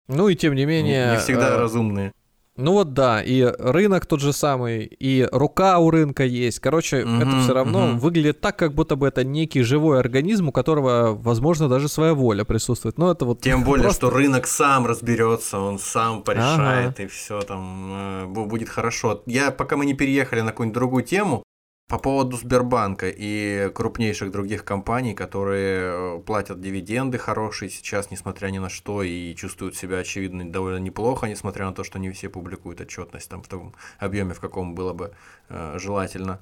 Ну 0.07 0.27
и 0.27 0.35
тем 0.35 0.55
не 0.55 0.65
менее... 0.65 1.11
Не 1.11 1.17
всегда 1.17 1.49
э, 1.49 1.57
разумные. 1.57 2.13
Ну 2.59 2.73
вот 2.73 2.93
да, 2.93 3.21
и 3.21 3.43
рынок 3.57 4.05
тот 4.05 4.19
же 4.19 4.33
самый, 4.33 4.85
и 4.85 5.27
рука 5.31 5.79
у 5.79 5.89
рынка 5.89 6.25
есть. 6.25 6.59
Короче, 6.59 7.03
угу, 7.03 7.11
это 7.11 7.39
все 7.41 7.53
равно 7.53 7.91
угу. 7.91 7.97
выглядит 7.99 8.41
так, 8.41 8.57
как 8.57 8.73
будто 8.73 8.95
бы 8.95 9.07
это 9.07 9.23
некий 9.23 9.61
живой 9.61 9.99
организм, 9.99 10.49
у 10.49 10.51
которого, 10.51 11.13
возможно, 11.13 11.69
даже 11.69 11.87
своя 11.87 12.13
воля 12.13 12.43
присутствует. 12.43 12.97
Но 12.97 13.11
это 13.11 13.25
вот. 13.25 13.41
Тем 13.41 13.63
более, 13.63 13.83
просто... 13.83 14.07
что 14.07 14.15
рынок 14.15 14.45
сам 14.45 14.85
разберется, 14.85 15.59
он 15.59 15.79
сам 15.79 16.21
порешает, 16.21 16.95
ага. 16.95 17.03
и 17.03 17.07
все 17.07 17.41
там 17.41 17.89
э, 17.91 18.25
будет 18.25 18.69
хорошо. 18.69 19.23
Я 19.25 19.51
пока 19.51 19.77
мы 19.77 19.85
не 19.85 19.93
переехали 19.93 20.41
на 20.41 20.51
какую-нибудь 20.51 20.75
другую 20.75 21.03
тему, 21.03 21.43
по 21.89 21.97
поводу 21.97 22.37
Сбербанка 22.37 23.09
и 23.09 23.71
крупнейших 23.73 24.29
других 24.29 24.63
компаний, 24.63 25.15
которые 25.15 26.17
э, 26.17 26.21
платят 26.23 26.61
дивиденды 26.61 27.17
хорошие 27.17 27.71
сейчас, 27.71 28.11
несмотря 28.11 28.49
ни 28.49 28.59
на 28.59 28.69
что, 28.69 29.01
и 29.01 29.33
чувствуют 29.33 29.75
себя, 29.75 29.97
очевидно, 29.97 30.49
довольно 30.49 30.77
неплохо, 30.77 31.25
несмотря 31.25 31.65
на 31.65 31.73
то, 31.73 31.83
что 31.83 31.97
не 31.97 32.11
все 32.11 32.29
публикуют 32.29 32.79
отчетность 32.79 33.27
там 33.27 33.41
в 33.41 33.47
том 33.47 33.73
объеме, 33.97 34.35
в 34.35 34.39
каком 34.39 34.75
было 34.75 34.93
бы 34.93 35.13
э, 35.49 35.79
желательно. 35.79 36.39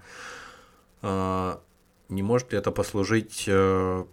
Э, 1.01 1.55
не 2.09 2.23
может 2.23 2.51
ли 2.51 2.57
это 2.57 2.71
послужить 2.71 3.45
э, 3.47 4.05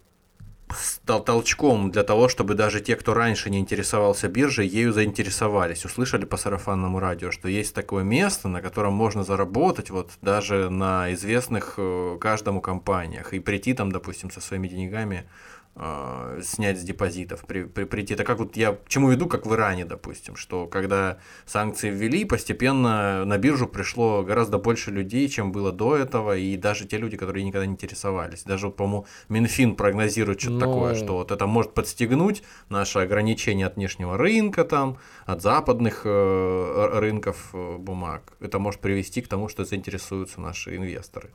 стал 0.72 1.22
толчком 1.24 1.90
для 1.90 2.02
того, 2.02 2.28
чтобы 2.28 2.54
даже 2.54 2.80
те, 2.80 2.96
кто 2.96 3.14
раньше 3.14 3.50
не 3.50 3.58
интересовался 3.58 4.28
биржей, 4.28 4.66
ею 4.66 4.92
заинтересовались. 4.92 5.84
Услышали 5.84 6.24
по 6.24 6.36
сарафанному 6.36 6.98
радио, 6.98 7.30
что 7.30 7.48
есть 7.48 7.74
такое 7.74 8.04
место, 8.04 8.48
на 8.48 8.60
котором 8.60 8.94
можно 8.94 9.24
заработать 9.24 9.90
вот 9.90 10.10
даже 10.22 10.70
на 10.70 11.12
известных 11.12 11.74
э, 11.76 12.18
каждому 12.20 12.60
компаниях 12.60 13.32
и 13.32 13.40
прийти 13.40 13.74
там, 13.74 13.92
допустим, 13.92 14.30
со 14.30 14.40
своими 14.40 14.68
деньгами 14.68 15.28
э, 15.76 16.40
снять 16.42 16.78
с 16.78 16.82
депозитов, 16.82 17.44
при, 17.46 17.64
при, 17.64 17.84
прийти. 17.84 18.14
Это 18.14 18.24
как 18.24 18.38
вот 18.38 18.56
я 18.56 18.72
к 18.72 18.88
чему 18.88 19.10
веду, 19.10 19.26
как 19.26 19.46
в 19.46 19.54
Иране, 19.54 19.84
допустим, 19.84 20.36
что 20.36 20.66
когда 20.66 21.18
санкции 21.46 21.90
ввели, 21.90 22.24
постепенно 22.24 23.24
на 23.24 23.38
биржу 23.38 23.66
пришло 23.66 24.22
гораздо 24.22 24.58
больше 24.58 24.90
людей, 24.90 25.28
чем 25.28 25.52
было 25.52 25.72
до 25.72 25.96
этого, 25.96 26.36
и 26.36 26.56
даже 26.56 26.86
те 26.86 26.98
люди, 26.98 27.16
которые 27.16 27.44
никогда 27.44 27.66
не 27.66 27.72
интересовались. 27.72 28.44
Даже, 28.44 28.70
по-моему, 28.70 29.06
Минфин 29.28 29.76
прогнозирует 29.76 30.40
что-то 30.40 30.54
Но... 30.54 30.60
такое, 30.60 30.94
что 30.94 31.14
вот 31.14 31.30
это 31.30 31.46
может 31.46 31.74
подстегнуть 31.74 32.42
наше 32.68 33.00
ограничение 33.00 33.66
от 33.66 33.76
внешнего 33.76 34.16
рынка, 34.16 34.64
там, 34.64 34.98
от 35.26 35.42
западных 35.42 36.02
э, 36.04 36.88
рынков 36.94 37.50
э, 37.52 37.76
бумаг. 37.78 38.32
Это 38.40 38.58
может 38.58 38.80
привести 38.80 39.20
к 39.20 39.28
тому, 39.28 39.48
что 39.48 39.64
заинтересуются 39.64 40.40
наши 40.40 40.76
инвесторы. 40.76 41.30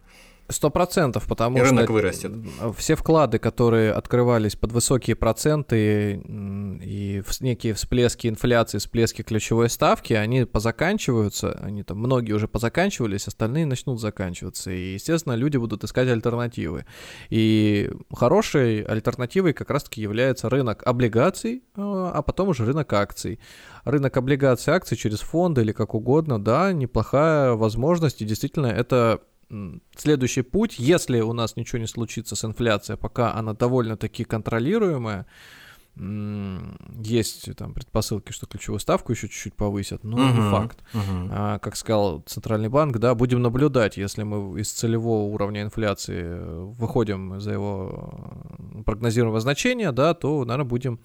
Сто 0.49 0.71
процентов, 0.71 1.27
потому 1.27 1.57
и 1.57 1.61
что 1.61 1.69
рынок 1.69 1.89
вырастет. 1.91 2.31
все 2.75 2.95
вклады, 2.95 3.37
которые 3.37 3.91
открывались 3.91 4.55
под 4.55 4.71
высокие 4.71 5.15
проценты 5.15 6.23
и 6.25 7.21
некие 7.39 7.75
всплески 7.75 8.27
инфляции, 8.27 8.79
всплески 8.79 9.21
ключевой 9.21 9.69
ставки, 9.69 10.13
они 10.13 10.45
позаканчиваются, 10.45 11.51
они 11.61 11.83
там 11.83 11.99
многие 11.99 12.33
уже 12.33 12.47
позаканчивались, 12.47 13.27
остальные 13.27 13.67
начнут 13.67 14.01
заканчиваться, 14.01 14.71
и 14.71 14.93
естественно 14.93 15.33
люди 15.33 15.57
будут 15.57 15.83
искать 15.83 16.09
альтернативы. 16.09 16.85
И 17.29 17.91
хорошей 18.11 18.81
альтернативой 18.81 19.53
как 19.53 19.69
раз-таки 19.69 20.01
является 20.01 20.49
рынок 20.49 20.81
облигаций, 20.83 21.63
а, 21.75 22.11
а 22.15 22.21
потом 22.23 22.49
уже 22.49 22.65
рынок 22.65 22.91
акций. 22.93 23.39
Рынок 23.83 24.17
облигаций, 24.17 24.73
акций 24.73 24.97
через 24.97 25.19
фонды 25.19 25.61
или 25.61 25.73
как 25.73 25.93
угодно, 25.93 26.43
да, 26.43 26.73
неплохая 26.73 27.53
возможность, 27.53 28.23
и 28.23 28.25
действительно 28.25 28.67
это 28.67 29.21
следующий 29.95 30.41
путь, 30.41 30.75
если 30.77 31.19
у 31.21 31.33
нас 31.33 31.55
ничего 31.55 31.79
не 31.79 31.87
случится 31.87 32.35
с 32.35 32.45
инфляцией, 32.45 32.97
пока 32.97 33.33
она 33.33 33.53
довольно-таки 33.53 34.23
контролируемая, 34.23 35.25
есть 35.95 37.55
там 37.57 37.73
предпосылки, 37.73 38.31
что 38.31 38.45
ключевую 38.45 38.79
ставку 38.79 39.11
еще 39.11 39.27
чуть-чуть 39.27 39.55
повысят, 39.55 40.03
но 40.03 40.17
uh-huh, 40.17 40.33
не 40.33 40.51
факт. 40.51 40.79
Uh-huh. 40.93 41.27
А, 41.31 41.59
как 41.59 41.75
сказал 41.75 42.21
Центральный 42.21 42.69
банк, 42.69 42.99
да, 42.99 43.15
будем 43.15 43.41
наблюдать, 43.41 43.97
если 43.97 44.23
мы 44.23 44.61
из 44.61 44.71
целевого 44.71 45.23
уровня 45.33 45.61
инфляции 45.61 46.39
выходим 46.75 47.41
за 47.41 47.51
его 47.51 48.13
прогнозируемого 48.85 49.41
значения, 49.41 49.91
да, 49.91 50.13
то, 50.13 50.45
наверное, 50.45 50.69
будем, 50.69 50.99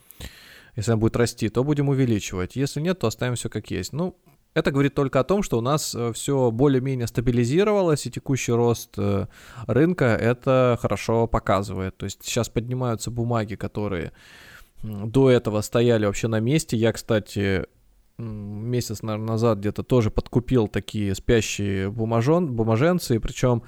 если 0.76 0.92
она 0.92 1.00
будет 1.00 1.16
расти, 1.16 1.48
то 1.48 1.64
будем 1.64 1.88
увеличивать. 1.88 2.54
Если 2.54 2.80
нет, 2.80 3.00
то 3.00 3.08
оставим 3.08 3.34
все 3.34 3.48
как 3.48 3.72
есть. 3.72 3.92
Ну, 3.92 4.16
это 4.54 4.70
говорит 4.70 4.94
только 4.94 5.20
о 5.20 5.24
том, 5.24 5.42
что 5.42 5.58
у 5.58 5.60
нас 5.60 5.94
э, 5.94 6.12
все 6.12 6.50
более-менее 6.50 7.08
стабилизировалось, 7.08 8.06
и 8.06 8.10
текущий 8.10 8.52
рост 8.52 8.94
э, 8.96 9.26
рынка 9.66 10.04
это 10.04 10.78
хорошо 10.80 11.26
показывает. 11.26 11.96
То 11.96 12.04
есть 12.04 12.24
сейчас 12.24 12.48
поднимаются 12.48 13.10
бумаги, 13.10 13.56
которые 13.56 14.12
до 14.82 15.30
этого 15.30 15.60
стояли 15.60 16.06
вообще 16.06 16.28
на 16.28 16.40
месте. 16.40 16.76
Я, 16.76 16.92
кстати, 16.92 17.66
месяц, 18.18 19.02
наверное, 19.02 19.28
назад 19.28 19.58
где-то 19.58 19.82
тоже 19.82 20.10
подкупил 20.10 20.68
такие 20.68 21.14
спящие 21.14 21.90
бумажон, 21.90 22.54
бумаженцы, 22.54 23.18
причем 23.18 23.62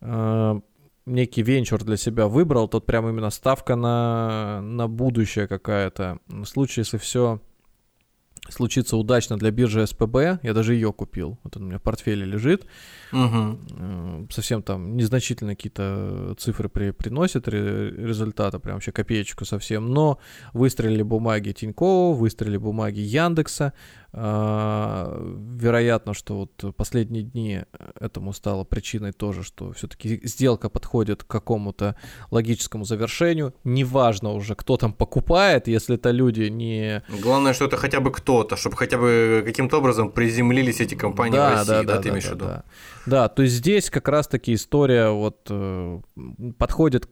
э, 0.00 0.60
некий 1.04 1.42
венчур 1.42 1.84
для 1.84 1.96
себя 1.96 2.28
выбрал, 2.28 2.68
тут 2.68 2.86
прям 2.86 3.08
именно 3.08 3.30
ставка 3.30 3.76
на, 3.76 4.60
на 4.62 4.88
будущее 4.88 5.46
какая-то. 5.46 6.18
В 6.28 6.46
случае, 6.46 6.82
если 6.82 6.96
все 6.96 7.40
случится 8.48 8.96
удачно 8.96 9.36
для 9.36 9.50
биржи 9.50 9.86
СПБ, 9.86 10.40
я 10.42 10.54
даже 10.54 10.74
ее 10.74 10.92
купил, 10.92 11.38
вот 11.42 11.56
он 11.56 11.64
у 11.64 11.66
меня 11.66 11.78
в 11.78 11.82
портфеле 11.82 12.24
лежит, 12.24 12.66
угу. 13.12 13.58
совсем 14.30 14.62
там 14.62 14.96
незначительно 14.96 15.54
какие-то 15.54 16.34
цифры 16.38 16.68
при, 16.68 16.90
приносит 16.90 17.48
результата, 17.48 18.58
прям 18.58 18.76
вообще 18.76 18.92
копеечку 18.92 19.44
совсем, 19.44 19.90
но 19.90 20.18
выстрелили 20.52 21.02
бумаги 21.02 21.52
Тинькова, 21.52 22.16
выстрелили 22.16 22.56
бумаги 22.56 23.00
Яндекса, 23.00 23.72
вероятно, 24.12 26.14
что 26.14 26.36
вот 26.36 26.76
последние 26.76 27.22
дни 27.22 27.62
этому 27.98 28.32
стало 28.32 28.64
причиной 28.64 29.12
тоже, 29.12 29.44
что 29.44 29.72
все-таки 29.72 30.20
сделка 30.26 30.68
подходит 30.68 31.22
к 31.22 31.28
какому-то 31.28 31.94
логическому 32.30 32.84
завершению. 32.84 33.54
Неважно 33.62 34.32
уже, 34.32 34.56
кто 34.56 34.76
там 34.76 34.92
покупает, 34.92 35.68
если 35.68 35.94
это 35.94 36.10
люди 36.10 36.42
не... 36.42 37.04
Главное, 37.22 37.52
что 37.52 37.66
это 37.66 37.76
хотя 37.76 38.00
бы 38.00 38.10
кто-то, 38.10 38.56
чтобы 38.56 38.76
хотя 38.76 38.98
бы 38.98 39.44
каким-то 39.46 39.78
образом 39.78 40.10
приземлились 40.10 40.80
эти 40.80 40.96
компании 40.96 41.36
да, 41.36 41.50
в 41.50 41.52
России, 41.52 41.68
да, 41.68 41.82
да, 41.82 41.96
да 41.96 42.02
ты 42.02 42.08
имеешь 42.08 42.24
в 42.24 42.32
виду? 42.32 42.44
Да. 42.46 42.64
да, 43.06 43.28
то 43.28 43.42
есть 43.42 43.54
здесь 43.54 43.90
как 43.90 44.08
раз-таки 44.08 44.54
история 44.54 45.10
вот 45.10 45.46
э, 45.50 46.00
подходит 46.58 47.08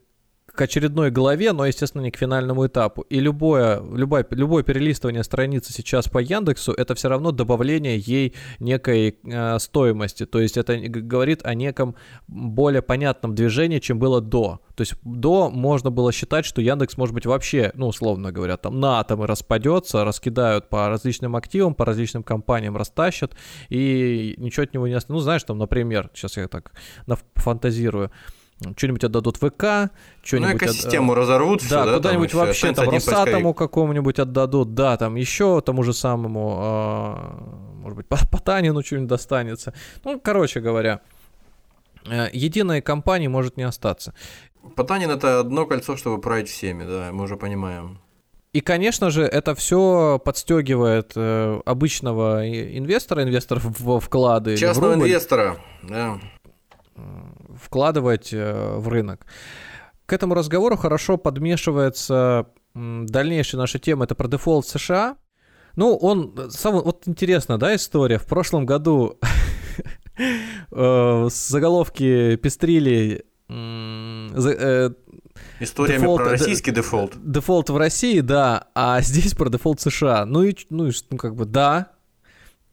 к 0.58 0.62
очередной 0.62 1.12
главе, 1.12 1.52
но, 1.52 1.66
естественно, 1.66 2.02
не 2.02 2.10
к 2.10 2.16
финальному 2.16 2.66
этапу. 2.66 3.02
И 3.02 3.20
любое, 3.20 3.80
любое, 3.94 4.26
любое 4.30 4.64
перелистывание 4.64 5.22
страницы 5.22 5.72
сейчас 5.72 6.08
по 6.08 6.18
Яндексу, 6.18 6.72
это 6.72 6.96
все 6.96 7.08
равно 7.08 7.30
добавление 7.30 7.96
ей 7.96 8.34
некой 8.58 9.16
э, 9.22 9.58
стоимости. 9.60 10.26
То 10.26 10.40
есть 10.40 10.56
это 10.56 10.76
говорит 10.76 11.46
о 11.46 11.54
неком 11.54 11.94
более 12.26 12.82
понятном 12.82 13.36
движении, 13.36 13.78
чем 13.78 14.00
было 14.00 14.20
до. 14.20 14.60
То 14.74 14.80
есть 14.82 14.94
до 15.04 15.48
можно 15.48 15.92
было 15.92 16.10
считать, 16.10 16.44
что 16.44 16.60
Яндекс, 16.60 16.96
может 16.96 17.14
быть, 17.14 17.24
вообще, 17.24 17.70
ну, 17.74 17.86
условно 17.86 18.32
говоря, 18.32 18.56
там 18.56 18.80
на 18.80 18.98
атомы 18.98 19.28
распадется, 19.28 20.04
раскидают 20.04 20.68
по 20.68 20.88
различным 20.88 21.36
активам, 21.36 21.76
по 21.76 21.84
различным 21.84 22.24
компаниям 22.24 22.76
растащат, 22.76 23.36
и 23.68 24.34
ничего 24.38 24.64
от 24.64 24.74
него 24.74 24.88
не 24.88 24.94
остается. 24.94 25.12
Ну, 25.12 25.20
знаешь, 25.20 25.44
там, 25.44 25.58
например, 25.58 26.10
сейчас 26.14 26.36
я 26.36 26.48
так 26.48 26.72
фантазирую, 27.36 28.10
что-нибудь 28.76 29.04
отдадут 29.04 29.36
ВК, 29.36 29.90
что-нибудь... 30.22 30.52
Ну, 30.52 30.56
экосистему 30.56 31.12
от... 31.12 31.18
разорвут, 31.18 31.60
да, 31.68 31.84
все, 31.84 31.94
куда-нибудь 31.94 32.32
да, 32.32 32.38
вообще, 32.38 32.72
там, 32.72 32.90
Росатому 32.90 33.54
какому-нибудь 33.54 34.18
отдадут, 34.18 34.74
да, 34.74 34.96
там 34.96 35.14
еще 35.16 35.60
тому 35.60 35.82
же 35.82 35.92
самому, 35.92 36.58
э, 36.60 37.82
может 37.82 37.96
быть, 37.96 38.06
Потанину 38.30 38.82
что-нибудь 38.82 39.08
достанется. 39.08 39.74
Ну, 40.04 40.20
короче 40.20 40.60
говоря, 40.60 41.00
э, 42.06 42.28
единой 42.32 42.82
компании 42.82 43.28
может 43.28 43.56
не 43.56 43.62
остаться. 43.62 44.14
Потанин 44.74 45.10
это 45.10 45.40
одно 45.40 45.66
кольцо, 45.66 45.96
чтобы 45.96 46.20
править 46.20 46.48
всеми, 46.48 46.84
да, 46.84 47.10
мы 47.12 47.24
уже 47.24 47.36
понимаем. 47.36 48.00
И, 48.52 48.60
конечно 48.60 49.10
же, 49.10 49.22
это 49.22 49.54
все 49.54 50.20
подстегивает 50.24 51.12
э, 51.14 51.60
обычного 51.64 52.48
инвестора, 52.48 53.22
инвесторов 53.22 53.64
в 53.64 54.00
вклады. 54.00 54.56
Частного 54.56 54.92
в 54.92 54.94
инвестора, 54.96 55.58
да. 55.82 56.18
Вкладывать 57.60 58.32
э, 58.32 58.76
в 58.76 58.88
рынок. 58.88 59.26
К 60.06 60.12
этому 60.12 60.34
разговору 60.34 60.76
хорошо 60.76 61.18
подмешивается 61.18 62.46
дальнейшая 62.74 63.60
наша 63.60 63.78
тема, 63.78 64.04
это 64.04 64.14
про 64.14 64.28
дефолт 64.28 64.66
США. 64.66 65.16
Ну, 65.76 65.96
он, 65.96 66.50
сам, 66.50 66.80
вот 66.80 67.06
интересно, 67.06 67.58
да, 67.58 67.74
история. 67.74 68.18
В 68.18 68.26
прошлом 68.26 68.66
году 68.66 69.18
э, 70.72 71.28
заголовки 71.30 72.36
пестрили 72.36 73.26
э, 73.48 74.90
Историями 75.60 76.02
дефолт, 76.02 76.20
про 76.22 76.30
российский 76.30 76.70
дефолт. 76.70 77.12
Дефолт 77.22 77.70
в 77.70 77.76
России, 77.76 78.20
да, 78.20 78.68
а 78.74 79.00
здесь 79.00 79.34
про 79.34 79.48
дефолт 79.48 79.80
США. 79.80 80.24
Ну 80.24 80.42
и, 80.44 80.54
ну, 80.70 80.90
ну 81.10 81.16
как 81.16 81.34
бы, 81.34 81.44
да, 81.44 81.92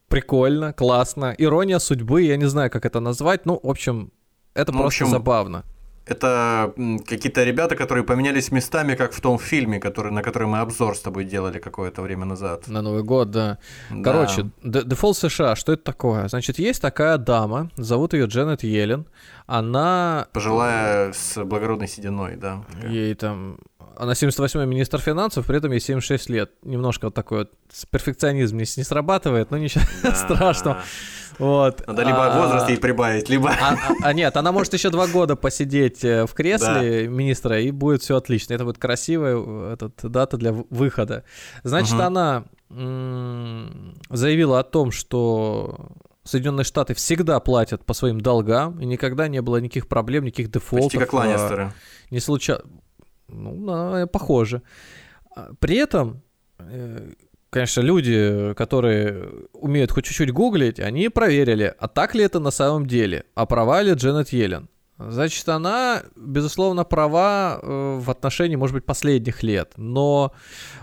прикольно, 0.08 0.72
классно. 0.72 1.34
Ирония 1.36 1.78
судьбы, 1.78 2.22
я 2.22 2.36
не 2.36 2.46
знаю, 2.46 2.70
как 2.70 2.86
это 2.86 3.00
назвать. 3.00 3.46
Ну, 3.46 3.58
в 3.62 3.68
общем, 3.68 4.12
это 4.56 4.72
ну, 4.72 4.78
просто 4.78 5.04
общем, 5.04 5.10
забавно. 5.10 5.64
Это 6.06 6.72
какие-то 7.08 7.42
ребята, 7.42 7.74
которые 7.74 8.04
поменялись 8.04 8.52
местами, 8.52 8.94
как 8.94 9.12
в 9.12 9.20
том 9.20 9.40
фильме, 9.40 9.80
который, 9.80 10.12
на 10.12 10.22
который 10.22 10.46
мы 10.46 10.60
обзор 10.60 10.96
с 10.96 11.00
тобой 11.00 11.24
делали 11.24 11.58
какое-то 11.58 12.00
время 12.02 12.24
назад. 12.24 12.68
На 12.68 12.80
Новый 12.80 13.02
год, 13.02 13.32
да. 13.32 13.58
да. 13.90 14.02
Короче, 14.04 14.46
дефолт 14.62 15.16
США, 15.16 15.56
что 15.56 15.72
это 15.72 15.82
такое? 15.82 16.28
Значит, 16.28 16.60
есть 16.60 16.80
такая 16.80 17.18
дама, 17.18 17.70
зовут 17.76 18.14
ее 18.14 18.26
Дженнет 18.26 18.62
Йеллен. 18.62 19.06
Она... 19.46 20.28
Пожилая 20.32 21.12
с 21.12 21.44
благородной 21.44 21.88
сединой, 21.88 22.36
да. 22.36 22.64
Ей 22.88 23.14
там 23.14 23.58
она 23.96 24.12
78-й 24.12 24.66
министр 24.66 25.00
финансов, 25.00 25.46
при 25.46 25.56
этом 25.56 25.72
ей 25.72 25.80
76 25.80 26.28
лет. 26.30 26.50
Немножко 26.62 27.06
вот 27.06 27.14
такой 27.14 27.38
вот 27.38 27.50
перфекционизм 27.90 28.56
не, 28.56 28.64
не 28.76 28.84
срабатывает, 28.84 29.50
но 29.50 29.58
ничего 29.58 29.84
да. 30.02 30.14
страшного. 30.14 30.82
Вот. 31.38 31.86
Надо 31.86 32.02
либо 32.02 32.26
а, 32.26 32.40
возраст 32.40 32.68
ей 32.68 32.78
прибавить, 32.78 33.28
либо... 33.28 33.50
А, 33.50 33.74
а, 33.74 33.92
а 34.02 34.12
нет, 34.12 34.36
она 34.36 34.52
может 34.52 34.72
еще 34.72 34.90
два 34.90 35.06
года 35.06 35.36
посидеть 35.36 36.02
э, 36.04 36.26
в 36.26 36.34
кресле 36.34 37.02
да. 37.02 37.08
министра, 37.08 37.60
и 37.60 37.70
будет 37.70 38.02
все 38.02 38.16
отлично. 38.16 38.54
Это 38.54 38.64
будет 38.64 38.78
красивая 38.78 39.36
э, 39.36 39.72
этот, 39.74 40.10
дата 40.10 40.36
для 40.36 40.52
выхода. 40.52 41.24
Значит, 41.62 41.94
угу. 41.94 42.02
она 42.02 42.44
заявила 42.68 44.58
о 44.60 44.64
том, 44.64 44.90
что 44.90 45.92
Соединенные 46.24 46.64
Штаты 46.64 46.94
всегда 46.94 47.38
платят 47.38 47.84
по 47.84 47.94
своим 47.94 48.20
долгам, 48.20 48.80
и 48.80 48.86
никогда 48.86 49.28
не 49.28 49.40
было 49.40 49.58
никаких 49.58 49.88
проблем, 49.88 50.24
никаких 50.24 50.50
дефолтов. 50.50 50.86
Почти 50.86 50.98
как 50.98 51.12
Ланнистеры. 51.12 51.72
Не 52.10 52.20
случалось. 52.20 52.64
Ну, 53.28 54.06
похоже. 54.08 54.62
При 55.60 55.76
этом, 55.76 56.22
э, 56.58 57.12
конечно, 57.50 57.80
люди, 57.80 58.54
которые 58.54 59.46
умеют 59.52 59.90
хоть 59.90 60.04
чуть-чуть 60.04 60.32
гуглить, 60.32 60.80
они 60.80 61.08
проверили, 61.08 61.74
а 61.78 61.88
так 61.88 62.14
ли 62.14 62.24
это 62.24 62.40
на 62.40 62.50
самом 62.50 62.86
деле, 62.86 63.24
а 63.34 63.46
права 63.46 63.82
ли 63.82 63.92
Дженнет 63.92 64.30
Йеллен. 64.30 64.68
Значит, 64.98 65.46
она, 65.48 66.02
безусловно, 66.16 66.84
права 66.84 67.60
э, 67.60 67.98
в 68.00 68.10
отношении, 68.10 68.56
может 68.56 68.74
быть, 68.74 68.86
последних 68.86 69.42
лет. 69.42 69.74
Но 69.76 70.32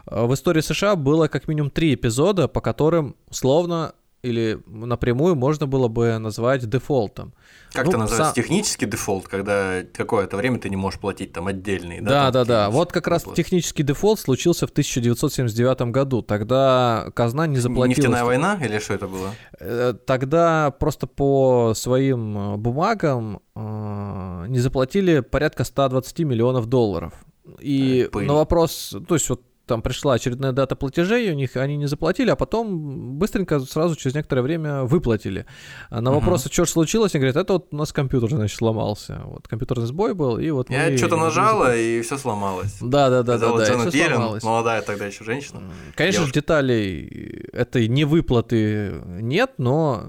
э, 0.05 0.26
в 0.26 0.34
истории 0.36 0.61
США 0.61 0.95
было 0.95 1.28
как 1.28 1.47
минимум 1.47 1.72
три 1.72 1.95
эпизода, 1.95 2.47
по 2.47 2.61
которым, 2.61 3.16
условно, 3.28 3.95
или 4.24 4.59
напрямую 4.67 5.36
можно 5.36 5.67
было 5.67 5.89
бы 5.89 6.17
назвать 6.17 6.67
дефолтом. 6.67 7.34
Как 7.74 7.86
ну, 7.86 7.91
это 7.91 7.99
называется? 7.99 8.34
Сам... 8.34 8.43
Технический 8.43 8.86
дефолт, 8.86 9.28
когда 9.28 9.84
какое-то 9.93 10.38
время 10.38 10.59
ты 10.59 10.69
не 10.69 10.78
можешь 10.78 10.99
платить 10.99 11.34
там 11.34 11.47
отдельные. 11.47 12.01
Да, 12.01 12.32
да, 12.32 12.45
да. 12.45 12.45
да. 12.45 12.69
Вот 12.69 12.93
как 12.93 13.07
раз 13.07 13.26
технический 13.36 13.84
дефолт 13.84 14.19
случился 14.19 14.65
в 14.65 14.71
1979 14.71 15.91
году. 15.91 16.21
Тогда 16.21 17.11
казна 17.13 17.47
не 17.47 17.57
заплатила. 17.57 17.97
Нефтяная 17.97 18.24
война 18.24 18.57
или 18.61 18.80
что 18.80 18.93
это 18.93 19.07
было? 19.07 19.32
Э, 19.59 19.93
тогда 20.05 20.71
просто 20.71 21.05
по 21.05 21.74
своим 21.76 22.38
э, 22.38 22.57
бумагам 22.57 23.41
э, 23.55 24.45
не 24.47 24.59
заплатили 24.59 25.19
порядка 25.19 25.65
120 25.65 26.19
миллионов 26.19 26.67
долларов. 26.67 27.13
И 27.59 28.09
на 28.13 28.36
вопрос, 28.36 28.95
то 29.05 29.15
есть 29.15 29.30
вот 29.30 29.41
там 29.66 29.82
пришла 29.82 30.14
очередная 30.14 30.51
дата 30.51 30.76
платежей, 30.76 31.32
у 31.32 31.36
них 31.36 31.55
они 31.55 31.78
не 31.78 31.86
заплатили, 31.86 32.30
а 32.30 32.36
потом 32.36 33.18
быстренько 33.18 33.59
сразу 33.61 33.95
через 33.95 34.16
некоторое 34.16 34.41
время 34.41 34.84
выплатили. 34.84 35.45
А 35.89 36.01
на 36.01 36.11
вопрос, 36.11 36.45
uh-huh. 36.45 36.51
что 36.51 36.66
же 36.66 36.72
случилось, 36.72 37.16
они 37.16 37.22
говорят, 37.22 37.38
это 37.38 37.53
вот 37.53 37.68
у 37.72 37.76
нас 37.76 37.93
компьютер, 37.93 38.30
значит, 38.30 38.57
сломался. 38.57 39.22
Вот 39.26 39.47
компьютерный 39.47 39.86
сбой 39.86 40.14
был, 40.14 40.38
и 40.38 40.49
вот 40.51 40.70
Я 40.70 40.95
что-то 40.97 41.18
нажала, 41.18 41.76
и 41.76 42.01
все 42.01 42.18
сломалось. 42.18 42.78
Да, 42.82 43.09
да, 43.09 43.24
да, 43.24 43.38
да, 43.38 43.57
да. 43.57 43.64
Йеллен, 43.64 44.39
молодая 44.43 44.82
тогда 44.82 45.05
еще 45.05 45.24
женщина. 45.24 45.61
Конечно, 45.95 46.22
девушка. 46.22 46.39
деталей 46.39 47.47
этой 47.53 47.88
невыплаты 47.88 49.01
нет, 49.22 49.51
но 49.57 50.03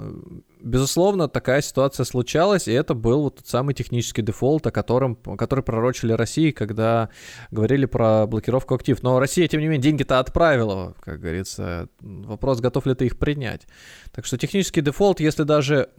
безусловно, 0.64 1.28
такая 1.28 1.60
ситуация 1.60 2.04
случалась, 2.04 2.66
и 2.66 2.72
это 2.72 2.94
был 2.94 3.22
вот 3.22 3.36
тот 3.36 3.46
самый 3.46 3.74
технический 3.74 4.22
дефолт, 4.22 4.66
о 4.66 4.70
котором, 4.70 5.14
который 5.14 5.62
пророчили 5.62 6.12
России, 6.12 6.50
когда 6.50 7.10
говорили 7.50 7.84
про 7.84 8.26
блокировку 8.26 8.74
актив. 8.74 9.00
Но 9.02 9.20
Россия, 9.20 9.46
тем 9.46 9.60
не 9.60 9.66
менее, 9.66 9.82
деньги-то 9.82 10.18
отправила, 10.18 10.94
как 11.00 11.20
говорится. 11.20 11.88
Вопрос, 12.00 12.60
готов 12.60 12.86
ли 12.86 12.94
ты 12.94 13.06
их 13.06 13.18
принять. 13.18 13.66
Так 14.10 14.24
что 14.24 14.38
технический 14.38 14.80
дефолт, 14.80 15.20
если 15.20 15.42
даже 15.42 15.90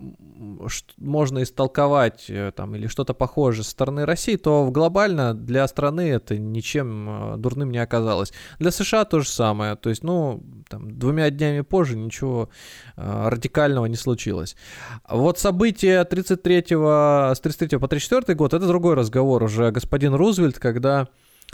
можно 0.98 1.44
истолковать 1.44 2.26
э, 2.30 2.52
там 2.56 2.76
или 2.76 2.88
что-то 2.88 3.14
похожее 3.14 3.64
со 3.64 3.72
стороны 3.72 4.06
России, 4.06 4.36
то 4.36 4.70
глобально 4.72 5.34
для 5.34 5.68
страны 5.68 6.10
это 6.10 6.38
ничем 6.38 7.34
э, 7.34 7.38
дурным 7.38 7.72
не 7.72 7.78
оказалось. 7.78 8.34
Для 8.58 8.72
США 8.72 9.06
то 9.06 9.20
же 9.20 9.30
самое. 9.30 9.76
То 9.76 9.90
есть, 9.90 10.04
ну, 10.04 10.44
там, 10.70 10.98
двумя 10.98 11.30
днями 11.30 11.62
позже 11.62 11.96
ничего 11.98 12.50
э, 12.96 13.30
радикального 13.30 13.86
не 13.86 13.96
случилось. 13.96 14.55
Вот 15.10 15.40
события 15.40 16.04
33 16.04 16.66
с 16.70 17.40
33 17.42 17.78
по 17.78 17.88
34 17.88 18.36
год, 18.36 18.54
это 18.54 18.68
другой 18.68 18.96
разговор 18.96 19.44
уже. 19.44 19.72
Господин 19.72 20.14
Рузвельт, 20.14 20.60
когда 20.60 21.08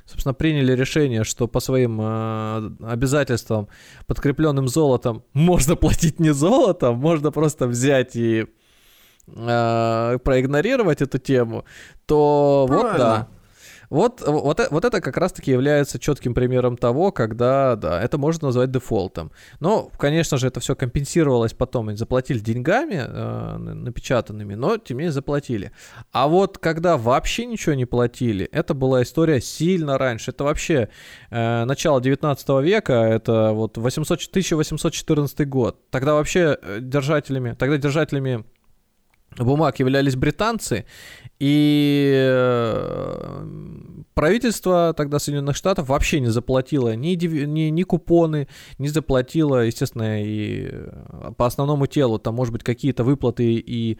собственно, 0.05 0.33
приняли 0.33 0.73
решение, 0.73 1.23
что 1.23 1.47
по 1.47 1.59
своим 1.59 1.99
э, 2.01 2.71
обязательствам, 2.83 3.67
подкрепленным 4.07 4.67
золотом, 4.67 5.23
можно 5.33 5.75
платить 5.75 6.19
не 6.19 6.33
золотом, 6.33 6.97
можно 6.97 7.31
просто 7.31 7.67
взять 7.67 8.15
и 8.15 8.47
э, 9.27 10.17
проигнорировать 10.23 11.01
эту 11.01 11.17
тему, 11.17 11.65
то 12.05 12.65
Правильно. 12.67 12.89
вот 12.89 12.97
да. 12.97 13.27
Вот, 13.91 14.21
вот, 14.25 14.59
э, 14.61 14.67
вот 14.71 14.85
это 14.85 15.01
как 15.01 15.17
раз-таки 15.17 15.51
является 15.51 15.99
четким 15.99 16.33
примером 16.33 16.77
того, 16.77 17.11
когда, 17.11 17.75
да, 17.75 18.01
это 18.01 18.17
можно 18.17 18.47
назвать 18.47 18.71
дефолтом. 18.71 19.31
Но, 19.59 19.91
конечно 19.97 20.37
же, 20.37 20.47
это 20.47 20.61
все 20.61 20.75
компенсировалось 20.75 21.53
потом, 21.53 21.89
они 21.89 21.97
заплатили 21.97 22.39
деньгами 22.39 23.03
э, 23.05 23.57
напечатанными, 23.57 24.55
но 24.55 24.77
тем 24.77 24.95
не 24.95 24.99
менее 24.99 25.11
заплатили. 25.11 25.73
А 26.13 26.29
вот 26.29 26.57
когда 26.57 26.95
вообще 26.95 27.45
ничего 27.45 27.75
не 27.75 27.85
платили, 27.85 28.45
это 28.53 28.73
была 28.73 29.03
история 29.03 29.41
сильно 29.41 29.97
раньше. 29.97 30.31
Это 30.31 30.45
вообще 30.45 30.87
э, 31.29 31.65
начало 31.65 31.99
19 31.99 32.47
века, 32.63 32.93
это 32.93 33.51
вот 33.51 33.77
800, 33.77 34.19
1814 34.29 35.49
год. 35.49 35.89
Тогда 35.89 36.13
вообще 36.13 36.57
э, 36.61 36.77
держателями, 36.79 37.55
тогда 37.59 37.75
держателями 37.75 38.45
бумаг 39.37 39.79
являлись 39.79 40.15
британцы, 40.15 40.85
и 41.39 42.13
э, 42.13 43.45
правительство 44.13 44.93
тогда 44.95 45.19
Соединенных 45.19 45.55
Штатов 45.55 45.89
вообще 45.89 46.19
не 46.19 46.27
заплатило 46.27 46.95
ни, 46.95 47.15
ни, 47.15 47.69
ни 47.69 47.83
купоны, 47.83 48.47
не 48.77 48.89
заплатило, 48.89 49.65
естественно, 49.65 50.23
и 50.23 50.69
э, 50.71 51.31
по 51.37 51.45
основному 51.47 51.87
телу, 51.87 52.19
там, 52.19 52.35
может 52.35 52.53
быть, 52.53 52.63
какие-то 52.63 53.03
выплаты 53.03 53.53
и 53.53 53.97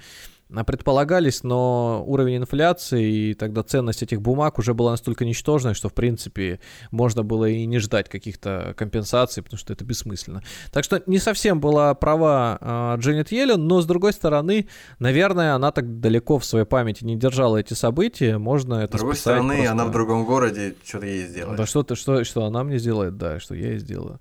предполагались, 0.66 1.44
но 1.44 2.04
уровень 2.06 2.38
инфляции 2.38 3.30
и 3.30 3.34
тогда 3.34 3.64
ценность 3.64 4.04
этих 4.04 4.22
бумаг 4.22 4.60
уже 4.60 4.74
была 4.74 4.92
настолько 4.92 5.26
ничтожной, 5.26 5.74
что, 5.74 5.90
в 5.90 5.94
принципе, 5.94 6.60
можно 6.92 7.24
было 7.24 7.46
и 7.46 7.66
не 7.66 7.80
ждать 7.80 8.10
каких-то 8.10 8.74
компенсаций, 8.78 9.42
потому 9.42 9.58
что 9.58 9.74
это 9.74 9.86
бессмысленно. 9.86 10.44
Так 10.72 10.84
что 10.84 11.02
не 11.06 11.20
совсем 11.20 11.60
была 11.60 11.94
права 11.94 12.58
э, 12.60 13.00
Дженнет 13.00 13.32
Йеллен, 13.32 13.66
но, 13.68 13.82
с 13.82 13.86
другой 13.86 14.14
стороны, 14.14 14.68
наверное, 15.00 15.56
она 15.56 15.72
так 15.72 16.00
далеко 16.00 16.40
в 16.40 16.46
своей 16.46 16.66
памяти 16.66 17.04
не 17.04 17.16
держала 17.16 17.58
эти 17.58 17.74
события, 17.74 18.38
можно 18.38 18.76
это 18.76 18.98
С 18.98 19.00
другой 19.00 19.16
стороны, 19.16 19.56
просто... 19.56 19.72
она 19.72 19.86
в 19.86 19.92
другом 19.92 20.26
городе, 20.26 20.76
что-то 20.84 21.06
ей 21.06 21.28
сделает. 21.28 21.58
Да 21.58 21.66
что, 21.66 21.84
ты, 21.84 21.96
что, 21.96 22.24
что 22.24 22.46
она 22.46 22.64
мне 22.64 22.78
сделает, 22.78 23.18
да, 23.18 23.40
что 23.40 23.56
я 23.56 23.70
ей 23.70 23.80
сделаю. 23.80 24.20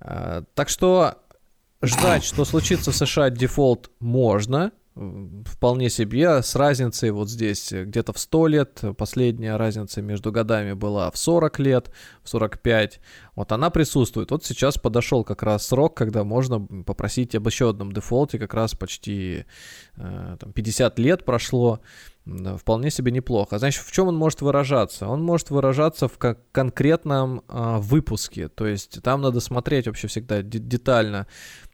А, 0.00 0.44
так 0.54 0.68
что 0.68 1.16
ждать, 1.82 2.24
что 2.24 2.44
случится 2.44 2.90
в 2.92 2.96
США 2.96 3.30
дефолт, 3.30 3.90
можно, 3.98 4.72
вполне 4.94 5.88
себе 5.88 6.42
с 6.42 6.54
разницей 6.54 7.10
вот 7.10 7.30
здесь 7.30 7.72
где-то 7.72 8.12
в 8.12 8.18
100 8.18 8.46
лет, 8.48 8.80
последняя 8.98 9.56
разница 9.56 10.02
между 10.02 10.30
годами 10.32 10.74
была 10.74 11.10
в 11.10 11.16
40 11.16 11.58
лет, 11.60 11.90
в 12.22 12.28
45, 12.28 13.00
вот 13.34 13.52
она 13.52 13.70
присутствует. 13.70 14.30
Вот 14.30 14.44
сейчас 14.44 14.76
подошел 14.76 15.24
как 15.24 15.42
раз 15.42 15.66
срок, 15.66 15.96
когда 15.96 16.24
можно 16.24 16.60
попросить 16.84 17.34
об 17.34 17.46
еще 17.46 17.70
одном 17.70 17.92
дефолте, 17.92 18.38
как 18.38 18.52
раз 18.52 18.74
почти 18.74 19.46
э, 19.96 20.36
там, 20.38 20.52
50 20.52 20.98
лет 20.98 21.24
прошло, 21.24 21.80
вполне 22.58 22.90
себе 22.90 23.10
неплохо. 23.10 23.58
Значит, 23.58 23.84
в 23.84 23.90
чем 23.90 24.08
он 24.08 24.16
может 24.16 24.42
выражаться? 24.42 25.08
Он 25.08 25.22
может 25.22 25.50
выражаться 25.50 26.06
в 26.06 26.18
конкретном 26.52 27.42
э, 27.48 27.78
выпуске, 27.78 28.48
то 28.48 28.66
есть 28.66 29.02
там 29.02 29.22
надо 29.22 29.40
смотреть 29.40 29.86
вообще 29.86 30.06
всегда 30.06 30.42
детально 30.42 31.26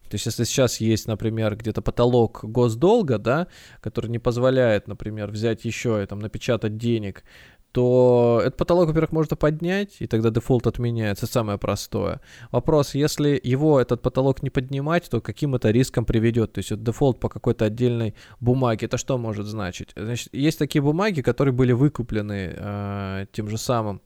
то 0.08 0.14
есть, 0.14 0.26
если 0.26 0.44
сейчас 0.44 0.80
есть, 0.80 1.06
например, 1.06 1.56
где-то 1.56 1.82
потолок 1.82 2.40
госдолга, 2.42 3.18
да, 3.18 3.46
который 3.80 4.10
не 4.10 4.18
позволяет, 4.18 4.88
например, 4.88 5.30
взять 5.30 5.64
еще 5.64 6.02
и 6.02 6.06
там 6.06 6.18
напечатать 6.18 6.76
денег, 6.76 7.24
то 7.72 8.40
этот 8.42 8.56
потолок, 8.56 8.88
во-первых, 8.88 9.12
можно 9.12 9.36
поднять, 9.36 9.96
и 10.00 10.06
тогда 10.06 10.30
дефолт 10.30 10.66
отменяется, 10.66 11.26
самое 11.26 11.58
простое. 11.58 12.20
Вопрос, 12.50 12.94
если 12.94 13.38
его, 13.42 13.78
этот 13.78 14.02
потолок, 14.02 14.42
не 14.42 14.50
поднимать, 14.50 15.08
то 15.10 15.20
каким 15.20 15.54
это 15.54 15.70
риском 15.70 16.04
приведет? 16.04 16.54
То 16.54 16.58
есть 16.58 16.70
вот 16.70 16.82
дефолт 16.82 17.20
по 17.20 17.28
какой-то 17.28 17.66
отдельной 17.66 18.14
бумаге, 18.40 18.86
это 18.86 18.96
что 18.96 19.18
может 19.18 19.46
значить? 19.46 19.90
Значит, 19.96 20.28
есть 20.32 20.58
такие 20.58 20.82
бумаги, 20.82 21.20
которые 21.20 21.52
были 21.52 21.72
выкуплены 21.72 22.54
э, 22.56 23.26
тем 23.32 23.48
же 23.48 23.58
самым 23.58 24.00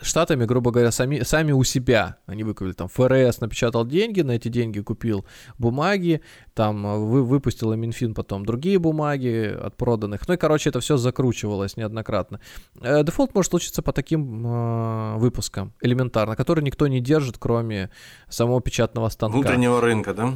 Штатами, 0.00 0.44
грубо 0.44 0.70
говоря, 0.70 0.90
сами, 0.90 1.20
сами 1.22 1.52
у 1.52 1.64
себя. 1.64 2.16
Они 2.26 2.44
выкупили 2.44 2.72
там 2.72 2.88
ФРС, 2.88 3.40
напечатал 3.40 3.86
деньги, 3.86 4.22
на 4.22 4.32
эти 4.32 4.48
деньги 4.48 4.80
купил 4.80 5.24
бумаги, 5.58 6.20
там 6.54 6.86
э, 6.86 6.98
вы, 6.98 7.24
выпустил 7.24 7.74
Минфин 7.74 8.14
потом 8.14 8.44
другие 8.44 8.78
бумаги 8.78 9.56
от 9.58 9.76
проданных. 9.76 10.26
Ну 10.28 10.34
и, 10.34 10.36
короче, 10.36 10.70
это 10.70 10.80
все 10.80 10.96
закручивалось 10.96 11.76
неоднократно. 11.76 12.40
Э, 12.80 13.02
дефолт 13.04 13.34
может 13.34 13.50
случиться 13.50 13.82
по 13.82 13.92
таким 13.92 14.46
э, 14.46 15.16
выпускам, 15.16 15.72
элементарно, 15.80 16.36
которые 16.36 16.64
никто 16.64 16.86
не 16.86 17.00
держит, 17.00 17.38
кроме 17.38 17.90
самого 18.28 18.60
печатного 18.60 19.08
станка. 19.08 19.38
Внутреннего 19.38 19.80
рынка, 19.80 20.14
да? 20.14 20.34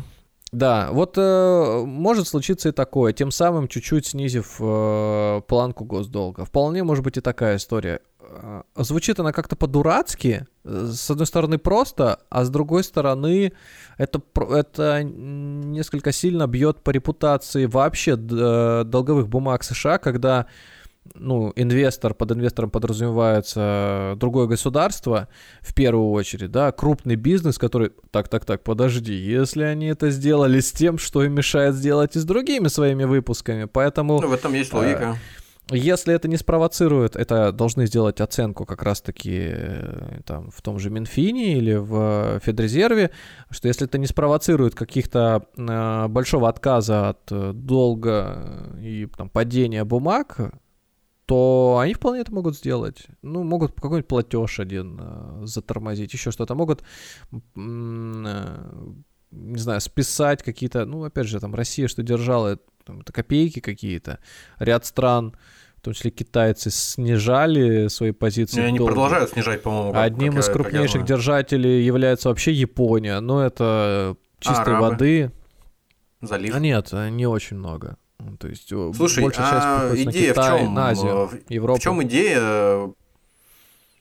Да, 0.50 0.88
вот 0.92 1.18
э, 1.18 1.82
может 1.84 2.26
случиться 2.26 2.70
и 2.70 2.72
такое, 2.72 3.12
тем 3.12 3.30
самым 3.30 3.68
чуть-чуть 3.68 4.06
снизив 4.06 4.56
э, 4.60 5.42
планку 5.46 5.84
госдолга. 5.84 6.46
Вполне 6.46 6.84
может 6.84 7.04
быть 7.04 7.18
и 7.18 7.20
такая 7.20 7.56
история. 7.56 8.00
Э, 8.28 8.62
звучит 8.76 9.18
она 9.20 9.32
как-то 9.32 9.56
по-дурацки, 9.56 10.46
с 10.64 11.10
одной 11.10 11.26
стороны 11.26 11.58
просто, 11.58 12.20
а 12.28 12.44
с 12.44 12.50
другой 12.50 12.84
стороны 12.84 13.52
это, 13.96 14.20
это 14.50 15.02
несколько 15.02 16.12
сильно 16.12 16.46
бьет 16.46 16.82
по 16.82 16.90
репутации 16.90 17.66
вообще 17.66 18.12
э, 18.12 18.84
долговых 18.84 19.28
бумаг 19.28 19.64
США, 19.64 19.98
когда 19.98 20.46
ну, 21.14 21.52
инвестор, 21.56 22.12
под 22.12 22.32
инвестором 22.32 22.70
подразумевается 22.70 24.14
другое 24.16 24.46
государство, 24.46 25.28
в 25.62 25.74
первую 25.74 26.10
очередь, 26.10 26.50
да, 26.50 26.70
крупный 26.70 27.16
бизнес, 27.16 27.56
который, 27.56 27.92
так, 28.10 28.28
так, 28.28 28.44
так, 28.44 28.62
подожди, 28.62 29.14
если 29.14 29.62
они 29.62 29.86
это 29.86 30.10
сделали 30.10 30.60
с 30.60 30.70
тем, 30.70 30.98
что 30.98 31.24
им 31.24 31.32
мешает 31.32 31.74
сделать 31.74 32.16
и 32.16 32.18
с 32.18 32.24
другими 32.24 32.68
своими 32.68 33.04
выпусками, 33.04 33.64
поэтому... 33.64 34.20
Ну, 34.20 34.28
в 34.28 34.32
этом 34.32 34.52
есть 34.52 34.72
логика. 34.74 35.16
Если 35.70 36.14
это 36.14 36.28
не 36.28 36.38
спровоцирует, 36.38 37.14
это 37.14 37.52
должны 37.52 37.86
сделать 37.86 38.22
оценку 38.22 38.64
как 38.64 38.82
раз-таки 38.82 39.48
э, 39.50 40.20
там, 40.24 40.50
в 40.50 40.62
том 40.62 40.78
же 40.78 40.88
Минфине 40.88 41.58
или 41.58 41.74
в 41.74 42.40
Федрезерве, 42.40 43.10
что 43.50 43.68
если 43.68 43.86
это 43.86 43.98
не 43.98 44.06
спровоцирует 44.06 44.74
каких-то 44.74 45.46
э, 45.56 46.08
большого 46.08 46.48
отказа 46.48 47.10
от 47.10 47.20
э, 47.30 47.52
долга 47.52 48.72
и 48.80 49.08
там, 49.14 49.28
падения 49.28 49.84
бумаг, 49.84 50.54
то 51.26 51.78
они 51.78 51.92
вполне 51.92 52.22
это 52.22 52.32
могут 52.32 52.56
сделать. 52.56 53.06
Ну, 53.20 53.44
могут 53.44 53.74
какой-нибудь 53.74 54.08
платеж 54.08 54.60
один 54.60 54.98
э, 54.98 55.42
затормозить, 55.44 56.14
еще 56.14 56.30
что-то. 56.30 56.54
Могут, 56.54 56.82
э, 57.30 57.38
не 59.30 59.58
знаю, 59.58 59.82
списать 59.82 60.42
какие-то, 60.42 60.86
ну, 60.86 61.04
опять 61.04 61.26
же, 61.26 61.38
там 61.38 61.54
Россия, 61.54 61.88
что 61.88 62.02
держала, 62.02 62.58
там, 62.86 63.00
это 63.00 63.12
копейки 63.12 63.60
какие-то. 63.60 64.20
Ряд 64.58 64.86
стран, 64.86 65.34
в 65.78 65.80
том 65.80 65.94
числе 65.94 66.10
китайцы, 66.10 66.70
снижали 66.70 67.86
свои 67.88 68.10
позиции. 68.10 68.60
И 68.60 68.64
они 68.64 68.78
долго. 68.78 68.92
продолжают 68.92 69.30
снижать, 69.30 69.62
по-моему. 69.62 69.98
Одним 69.98 70.38
из 70.38 70.48
крупнейших 70.48 71.04
держателей 71.04 71.84
является 71.84 72.28
вообще 72.28 72.52
Япония. 72.52 73.20
Но 73.20 73.44
это 73.44 74.16
чистой 74.40 74.76
а 74.76 74.80
воды. 74.80 75.32
Залив? 76.20 76.54
А 76.54 76.58
нет, 76.58 76.92
не 76.92 77.26
очень 77.26 77.58
много. 77.58 77.96
Ну, 78.18 78.36
то 78.36 78.48
есть 78.48 78.68
Слушай, 78.68 79.22
большая 79.22 79.46
а 79.46 79.90
часть 79.94 80.08
идея 80.08 80.32
Китай, 80.32 80.58
в 80.58 80.64
чем? 80.64 80.74
На 80.74 80.88
Азию, 80.88 81.30
Европу. 81.48 81.78
В 81.78 81.82
чем 81.82 82.02
идея 82.02 82.38
э, 82.40 82.88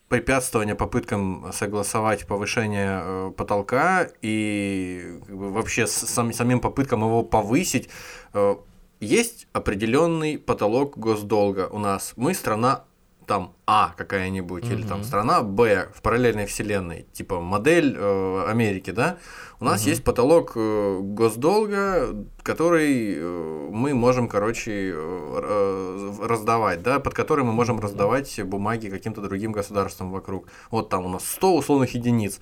препятствования 0.10 0.74
попыткам 0.74 1.52
согласовать 1.54 2.26
повышение 2.26 3.02
э, 3.04 3.32
потолка 3.38 4.08
и 4.24 5.20
как 5.28 5.38
бы, 5.38 5.52
вообще 5.52 5.86
сам, 5.86 6.34
самим 6.34 6.60
попыткам 6.60 7.02
его 7.02 7.22
повысить? 7.22 7.90
Э, 9.00 9.06
есть 9.06 9.48
определенный 9.54 10.38
потолок 10.38 10.98
госдолга 10.98 11.68
у 11.72 11.80
нас. 11.80 12.14
Мы 12.16 12.34
страна 12.34 12.84
там 13.26 13.54
А 13.66 13.94
какая-нибудь, 13.98 14.64
угу. 14.64 14.74
или 14.74 14.88
там 14.88 15.04
страна 15.04 15.42
Б 15.44 15.90
в 15.94 16.02
параллельной 16.02 16.46
вселенной, 16.46 17.06
типа 17.12 17.42
модель 17.42 17.94
э, 17.98 18.46
Америки, 18.48 18.92
да, 18.92 19.18
у 19.60 19.66
нас 19.66 19.82
угу. 19.82 19.90
есть 19.90 20.04
потолок 20.06 20.54
э, 20.56 21.00
госдолга, 21.02 22.16
который 22.42 23.16
э, 23.18 23.70
мы 23.70 23.94
можем, 23.94 24.30
короче, 24.30 24.94
э, 24.96 26.12
раздавать, 26.22 26.82
да, 26.82 27.02
под 27.02 27.14
который 27.14 27.44
мы 27.44 27.52
можем 27.52 27.82
раздавать 27.82 28.42
бумаги 28.44 28.88
каким-то 28.88 29.22
другим 29.22 29.52
государствам 29.52 30.12
вокруг. 30.12 30.48
Вот 30.72 30.88
там 30.88 31.06
у 31.06 31.10
нас 31.10 31.28
100 31.28 31.56
условных 31.58 31.96
единиц. 31.96 32.40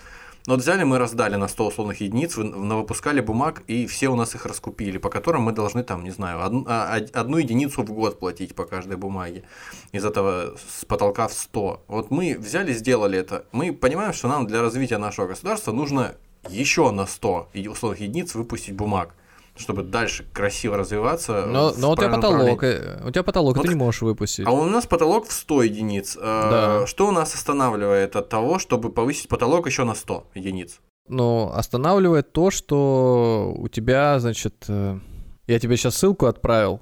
Но 0.48 0.54
вот 0.54 0.62
взяли 0.62 0.84
мы 0.84 1.00
раздали 1.00 1.36
на 1.36 1.48
100 1.48 1.68
условных 1.68 2.02
единиц, 2.02 2.38
выпускали 2.38 3.20
бумаг, 3.20 3.64
и 3.66 3.88
все 3.88 4.10
у 4.10 4.16
нас 4.16 4.36
их 4.36 4.46
раскупили, 4.46 5.00
по 5.00 5.10
которым 5.10 5.44
мы 5.44 5.54
должны 5.54 5.84
там, 5.84 6.04
не 6.04 6.12
знаю, 6.12 6.44
одну, 6.44 6.66
а, 6.68 7.00
одну 7.14 7.38
единицу 7.38 7.82
в 7.82 7.92
год 7.92 8.20
платить 8.20 8.54
по 8.54 8.66
каждой 8.66 8.98
бумаге. 8.98 9.44
Из 9.92 10.06
этого 10.06 10.56
с 10.70 10.86
потолка 10.86 11.28
в 11.28 11.34
100. 11.34 11.84
Вот 11.88 12.12
мы 12.12 12.38
взяли, 12.38 12.74
сделали 12.74 13.18
это. 13.18 13.46
Мы 13.52 13.74
понимаем, 13.74 14.14
что 14.14 14.28
нам 14.28 14.46
для 14.46 14.62
развития 14.62 15.00
нашего 15.00 15.28
государства 15.28 15.72
нужно 15.72 16.16
еще 16.48 16.92
на 16.92 17.08
100 17.08 17.50
условных 17.72 18.02
единиц 18.02 18.36
выпустить 18.36 18.76
бумаг 18.76 19.16
чтобы 19.56 19.84
дальше 19.84 20.26
красиво 20.34 20.78
развиваться. 20.78 21.46
Но, 21.46 21.74
но 21.78 21.92
у 21.92 21.96
тебя 21.96 22.10
потолок, 22.10 22.64
э, 22.64 23.02
у 23.06 23.12
тебя 23.12 23.24
потолок, 23.24 23.56
вот, 23.56 23.64
ты 23.64 23.70
не 23.70 23.76
можешь 23.76 24.02
выпустить. 24.02 24.46
А 24.46 24.52
у 24.52 24.66
нас 24.66 24.86
потолок 24.86 25.28
в 25.28 25.32
100 25.32 25.64
единиц. 25.64 26.18
А, 26.20 26.80
да. 26.82 26.88
Что 26.88 27.08
у 27.08 27.12
нас 27.12 27.34
останавливает 27.34 28.16
от 28.16 28.30
того, 28.30 28.60
чтобы 28.60 28.92
повысить 28.92 29.30
потолок 29.30 29.66
еще 29.66 29.86
на 29.86 29.96
100 29.96 30.28
единиц? 30.36 30.82
Ну, 31.08 31.52
останавливает 31.54 32.34
то, 32.34 32.52
что 32.52 33.54
у 33.56 33.68
тебя, 33.70 34.20
значит, 34.20 34.66
э, 34.68 35.00
я 35.48 35.60
тебе 35.60 35.78
сейчас 35.78 35.96
ссылку 35.96 36.26
отправил. 36.26 36.82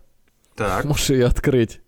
Так. 0.55 0.83
Можешь 0.85 1.11
ее 1.11 1.27
открыть. 1.27 1.82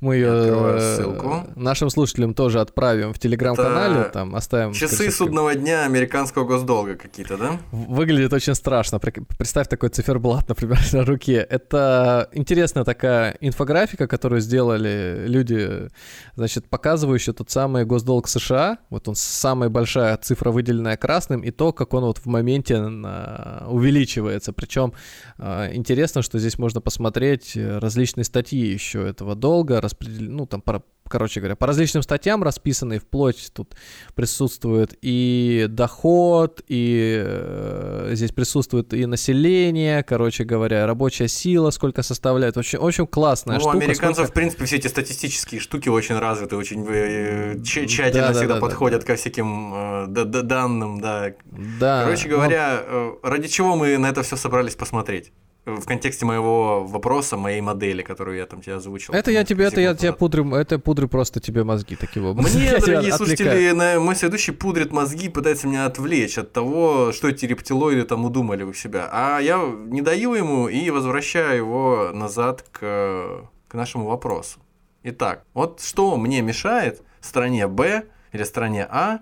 Мы 0.00 0.14
ее 0.16 0.28
э, 0.30 0.96
ссылку. 0.96 1.46
нашим 1.56 1.90
слушателям 1.90 2.32
тоже 2.32 2.60
отправим 2.60 3.12
в 3.12 3.18
телеграм-канале, 3.18 4.04
там 4.04 4.34
оставим. 4.34 4.72
Часы 4.72 5.10
судного 5.10 5.54
дня 5.54 5.84
американского 5.84 6.44
госдолга 6.44 6.96
какие-то, 6.96 7.36
да? 7.36 7.58
Выглядит 7.70 8.32
очень 8.32 8.54
страшно. 8.54 8.98
Представь 8.98 9.68
такой 9.68 9.90
циферблат, 9.90 10.48
например, 10.48 10.78
на 10.92 11.04
руке. 11.04 11.46
Это 11.48 12.30
интересная 12.32 12.84
такая 12.84 13.36
инфографика, 13.40 14.06
которую 14.06 14.40
сделали 14.40 15.24
люди, 15.26 15.90
значит, 16.34 16.70
показывающая 16.70 17.34
тот 17.34 17.50
самый 17.50 17.84
госдолг 17.84 18.26
США. 18.26 18.78
Вот 18.88 19.06
он 19.06 19.14
самая 19.16 19.68
большая 19.68 20.16
цифра, 20.16 20.50
выделенная 20.50 20.96
красным, 20.96 21.42
и 21.42 21.50
то, 21.50 21.74
как 21.74 21.92
он 21.92 22.04
вот 22.04 22.18
в 22.18 22.26
моменте 22.26 22.78
увеличивается. 22.80 24.54
Причем 24.54 24.94
э, 25.36 25.74
интересно, 25.74 26.22
что 26.22 26.38
здесь 26.38 26.58
можно 26.58 26.80
посмотреть 26.80 27.52
различные 27.54 28.24
статьи 28.24 28.66
еще 28.66 29.06
этого 29.06 29.34
долга, 29.34 29.80
распределены, 29.90 30.30
ну, 30.30 30.46
там, 30.46 30.60
по, 30.60 30.82
короче 31.08 31.40
говоря, 31.40 31.56
по 31.56 31.66
различным 31.66 32.02
статьям 32.02 32.42
расписанные, 32.42 33.00
вплоть 33.00 33.50
тут 33.52 33.74
присутствует 34.14 34.96
и 35.02 35.66
доход, 35.68 36.62
и 36.68 37.22
э, 37.22 38.10
здесь 38.14 38.32
присутствует 38.32 38.94
и 38.94 39.06
население, 39.06 40.02
короче 40.02 40.44
говоря, 40.44 40.86
рабочая 40.86 41.28
сила, 41.28 41.70
сколько 41.70 42.02
составляет. 42.02 42.56
Очень, 42.56 42.78
очень 42.78 43.06
классная 43.06 43.56
ну, 43.56 43.60
штука. 43.60 43.76
У 43.76 43.78
американцев, 43.78 44.14
сколько... 44.14 44.30
в 44.30 44.34
принципе, 44.34 44.64
все 44.64 44.76
эти 44.76 44.86
статистические 44.86 45.60
штуки 45.60 45.88
очень 45.88 46.16
развиты, 46.16 46.56
очень 46.56 46.86
э, 46.88 47.60
тщательно 47.62 48.28
да, 48.28 48.32
всегда 48.32 48.54
да, 48.54 48.60
подходят 48.60 49.00
да, 49.00 49.06
ко 49.06 49.16
всяким 49.16 49.74
э, 49.74 50.06
данным, 50.06 51.00
да. 51.00 51.34
да. 51.80 52.04
Короче 52.04 52.28
говоря, 52.28 52.82
но... 52.88 53.18
э, 53.22 53.28
ради 53.28 53.48
чего 53.48 53.76
мы 53.76 53.98
на 53.98 54.08
это 54.08 54.22
все 54.22 54.36
собрались 54.36 54.76
посмотреть? 54.76 55.32
В 55.76 55.86
контексте 55.86 56.24
моего 56.26 56.84
вопроса, 56.84 57.36
моей 57.36 57.60
модели, 57.60 58.02
которую 58.02 58.36
я 58.38 58.46
там 58.46 58.60
тебе 58.60 58.76
озвучил. 58.76 59.14
Это 59.14 59.30
я 59.30 59.44
тебе, 59.44 59.64
это 59.64 59.80
я 59.80 59.94
тебе 59.94 60.12
пудрю, 60.12 60.54
это 60.54 60.78
пудрю 60.78 61.08
просто 61.08 61.40
тебе 61.40 61.64
мозги 61.64 61.96
таким 61.96 62.26
образом. 62.26 62.58
Мне, 62.60 62.76
дорогие 62.78 63.12
слушатели, 63.12 63.70
на- 63.72 64.00
мой 64.00 64.16
следующий 64.16 64.52
пудрит 64.52 64.92
мозги, 64.92 65.28
пытается 65.28 65.66
меня 65.68 65.86
отвлечь 65.86 66.38
от 66.38 66.52
того, 66.52 67.12
что 67.12 67.28
эти 67.28 67.46
рептилоиды 67.46 68.04
там 68.04 68.24
удумали 68.24 68.62
у 68.62 68.72
себя. 68.72 69.08
А 69.12 69.38
я 69.40 69.58
не 69.86 70.02
даю 70.02 70.34
ему 70.34 70.68
и 70.68 70.90
возвращаю 70.90 71.56
его 71.56 72.10
назад 72.12 72.64
к, 72.72 73.44
к 73.68 73.74
нашему 73.74 74.06
вопросу. 74.06 74.58
Итак, 75.02 75.44
вот 75.54 75.80
что 75.80 76.16
мне 76.16 76.42
мешает 76.42 77.02
стране 77.20 77.66
Б 77.66 78.04
или 78.32 78.44
стране 78.44 78.86
А 78.90 79.20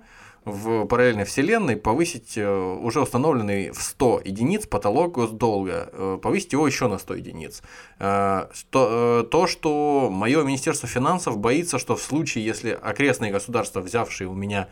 в 0.49 0.87
параллельной 0.87 1.25
вселенной 1.25 1.77
повысить 1.77 2.37
э, 2.37 2.49
уже 2.49 3.01
установленный 3.01 3.71
в 3.71 3.81
100 3.81 4.23
единиц 4.25 4.67
потолок 4.67 5.13
госдолга, 5.13 5.89
э, 5.93 6.19
повысить 6.23 6.53
его 6.53 6.67
еще 6.67 6.89
на 6.89 6.99
100 6.99 7.15
единиц. 7.15 7.63
Э, 7.99 8.49
то, 8.71 9.47
что 9.47 10.09
мое 10.11 10.43
Министерство 10.43 10.89
финансов 10.89 11.39
боится, 11.39 11.79
что 11.79 11.97
в 11.97 12.03
случае, 12.03 12.45
если 12.45 12.71
окрестные 12.71 13.31
государства, 13.31 13.81
взявшие 13.81 14.29
у 14.29 14.35
меня 14.35 14.69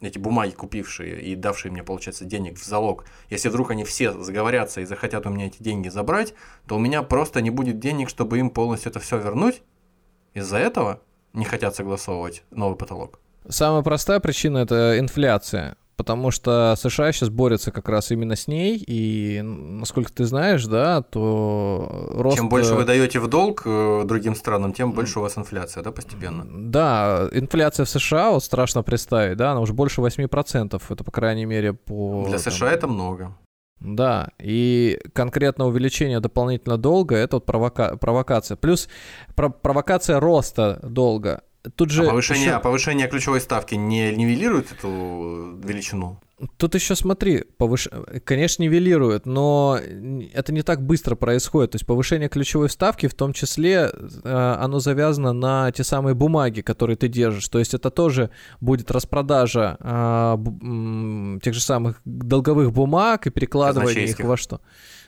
эти 0.00 0.16
бумаги, 0.16 0.52
купившие 0.52 1.20
и 1.20 1.34
давшие 1.34 1.70
мне, 1.70 1.82
получается, 1.82 2.24
денег 2.24 2.58
в 2.58 2.64
залог, 2.64 3.04
если 3.28 3.50
вдруг 3.50 3.70
они 3.70 3.84
все 3.84 4.12
заговорятся 4.12 4.80
и 4.80 4.86
захотят 4.86 5.26
у 5.26 5.30
меня 5.30 5.48
эти 5.48 5.62
деньги 5.62 5.90
забрать, 5.90 6.32
то 6.66 6.76
у 6.76 6.78
меня 6.78 7.02
просто 7.02 7.42
не 7.42 7.50
будет 7.50 7.78
денег, 7.78 8.08
чтобы 8.08 8.38
им 8.38 8.48
полностью 8.48 8.88
это 8.88 8.98
все 8.98 9.18
вернуть. 9.18 9.62
Из-за 10.32 10.56
этого 10.56 11.02
не 11.34 11.44
хотят 11.44 11.76
согласовывать 11.76 12.44
новый 12.50 12.78
потолок. 12.78 13.20
Самая 13.50 13.82
простая 13.82 14.20
причина 14.20 14.58
это 14.58 14.98
инфляция. 14.98 15.76
Потому 16.00 16.30
что 16.30 16.76
США 16.78 17.12
сейчас 17.12 17.28
борются 17.28 17.72
как 17.72 17.86
раз 17.90 18.10
именно 18.10 18.34
с 18.34 18.48
ней, 18.48 18.82
и 18.86 19.42
насколько 19.42 20.10
ты 20.10 20.24
знаешь, 20.24 20.64
да, 20.64 21.02
то 21.02 22.08
рост... 22.14 22.38
Чем 22.38 22.48
больше 22.48 22.72
э, 22.72 22.76
вы 22.76 22.84
даете 22.86 23.20
в 23.20 23.28
долг 23.28 23.64
э, 23.66 24.04
другим 24.06 24.34
странам, 24.34 24.72
тем 24.72 24.92
больше 24.92 25.18
у 25.18 25.22
вас 25.22 25.36
инфляция, 25.36 25.82
да, 25.82 25.92
постепенно? 25.92 26.46
Да, 26.48 27.28
инфляция 27.32 27.84
в 27.84 27.90
США, 27.90 28.30
вот 28.30 28.42
страшно 28.42 28.82
представить, 28.82 29.36
да, 29.36 29.50
она 29.50 29.60
уже 29.60 29.74
больше 29.74 30.00
8%, 30.00 30.82
это, 30.88 31.04
по 31.04 31.10
крайней 31.10 31.44
мере, 31.44 31.74
по... 31.74 32.24
Для 32.26 32.38
там, 32.38 32.50
США 32.50 32.72
это 32.72 32.86
много. 32.86 33.36
Да, 33.80 34.28
и 34.38 34.98
конкретно 35.12 35.66
увеличение 35.66 36.20
дополнительно 36.20 36.78
долга 36.78 37.16
это 37.16 37.36
вот 37.36 37.46
провока- 37.46 37.98
провокация. 37.98 38.56
Плюс 38.56 38.88
про- 39.34 39.50
провокация 39.50 40.18
роста 40.18 40.80
долга. 40.82 41.42
Тут 41.76 41.90
же 41.90 42.04
А 42.04 42.08
повышение, 42.10 42.46
ещё- 42.46 42.56
а 42.56 42.60
повышение 42.60 43.06
ключевой 43.08 43.40
ставки 43.40 43.74
не 43.74 44.14
нивелирует 44.14 44.72
эту 44.72 45.58
величину? 45.62 46.18
Тут 46.56 46.74
еще 46.74 46.96
смотри, 46.96 47.44
повыш... 47.58 47.86
конечно, 48.24 48.62
нивелирует, 48.62 49.26
но 49.26 49.78
это 50.32 50.54
не 50.54 50.62
так 50.62 50.80
быстро 50.80 51.14
происходит. 51.14 51.72
То 51.72 51.76
есть 51.76 51.84
повышение 51.84 52.30
ключевой 52.30 52.70
ставки, 52.70 53.08
в 53.08 53.14
том 53.14 53.34
числе, 53.34 53.90
э, 54.24 54.56
оно 54.58 54.78
завязано 54.78 55.34
на 55.34 55.70
те 55.70 55.84
самые 55.84 56.14
бумаги, 56.14 56.62
которые 56.62 56.96
ты 56.96 57.08
держишь. 57.08 57.46
То 57.48 57.58
есть 57.58 57.74
это 57.74 57.90
тоже 57.90 58.30
будет 58.62 58.90
распродажа 58.90 59.76
а, 59.80 60.36
бу- 60.38 60.58
м, 60.62 61.40
тех 61.42 61.52
же 61.52 61.60
самых 61.60 62.00
долговых 62.06 62.72
бумаг 62.72 63.26
и 63.26 63.30
перекладывание 63.30 64.04
их 64.06 64.18
во 64.20 64.38
что. 64.38 64.62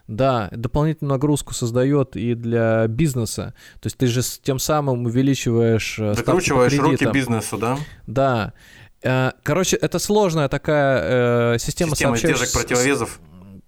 Да, 0.08 0.48
дополнительную 0.52 1.12
нагрузку 1.12 1.54
создает 1.54 2.16
и 2.16 2.34
для 2.34 2.86
бизнеса. 2.88 3.54
То 3.80 3.86
есть 3.86 3.96
ты 3.96 4.06
же 4.06 4.20
тем 4.42 4.58
самым 4.58 5.04
увеличиваешь 5.06 5.98
э, 5.98 6.14
Закручиваешь 6.14 6.72
руки 6.76 6.90
кредитам. 6.96 7.12
бизнесу, 7.12 7.56
да? 7.58 7.78
Да. 8.06 8.52
Э, 9.02 9.30
Короче, 9.42 9.76
это 9.76 9.98
сложная 9.98 10.48
такая 10.48 11.54
э, 11.54 11.58
система, 11.58 11.92
Система 11.92 12.16
сообщающих- 12.16 12.36
издержек 12.44 12.52
противовесов. 12.52 13.20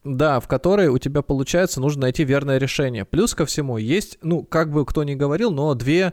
Да, 0.05 0.39
в 0.39 0.49
которой 0.49 0.89
у 0.89 0.99
тебя 0.99 1.23
получается 1.23 1.81
нужно 1.81 2.03
найти 2.03 2.25
верное 2.25 2.59
решение. 2.59 3.07
Плюс 3.07 3.35
ко 3.35 3.47
всему 3.47 3.79
есть, 3.79 4.19
ну, 4.21 4.43
как 4.43 4.71
бы 4.71 4.85
кто 4.85 5.03
ни 5.03 5.15
говорил, 5.15 5.51
но 5.51 5.73
две 5.75 6.13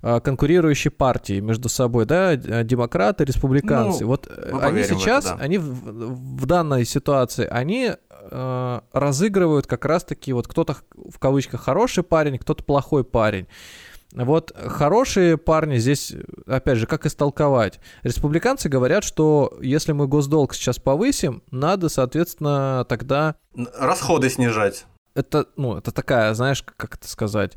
э, 0.00 0.20
конкурирующие 0.20 0.90
партии 0.90 1.40
между 1.40 1.68
собой, 1.68 2.06
да, 2.06 2.32
э, 2.32 2.64
демократы, 2.64 3.24
республиканцы. 3.26 4.04
Ну, 4.04 4.06
вот 4.08 4.26
э, 4.26 4.58
они 4.62 4.82
сейчас, 4.84 5.26
это, 5.26 5.36
да. 5.36 5.44
они 5.44 5.58
в, 5.58 5.66
в 5.66 6.46
данной 6.46 6.86
ситуации, 6.86 7.46
они 7.46 7.92
э, 8.30 8.80
разыгрывают 8.92 9.66
как 9.66 9.84
раз-таки 9.84 10.32
вот 10.32 10.48
кто-то 10.48 10.76
в 10.94 11.18
кавычках 11.18 11.62
хороший 11.62 12.04
парень, 12.04 12.38
кто-то 12.38 12.64
плохой 12.64 13.04
парень. 13.04 13.46
Вот 14.12 14.52
хорошие 14.56 15.36
парни 15.36 15.78
здесь, 15.78 16.14
опять 16.46 16.78
же, 16.78 16.86
как 16.86 17.06
истолковать? 17.06 17.80
Республиканцы 18.02 18.68
говорят, 18.68 19.04
что 19.04 19.58
если 19.60 19.92
мы 19.92 20.06
госдолг 20.06 20.54
сейчас 20.54 20.78
повысим, 20.78 21.42
надо, 21.50 21.88
соответственно, 21.88 22.86
тогда 22.88 23.34
Расходы 23.78 24.30
снижать. 24.30 24.86
Это, 25.16 25.46
ну, 25.56 25.76
это 25.76 25.90
такая, 25.92 26.34
знаешь, 26.34 26.62
как- 26.76 26.94
это 26.94 27.08
сказать? 27.08 27.56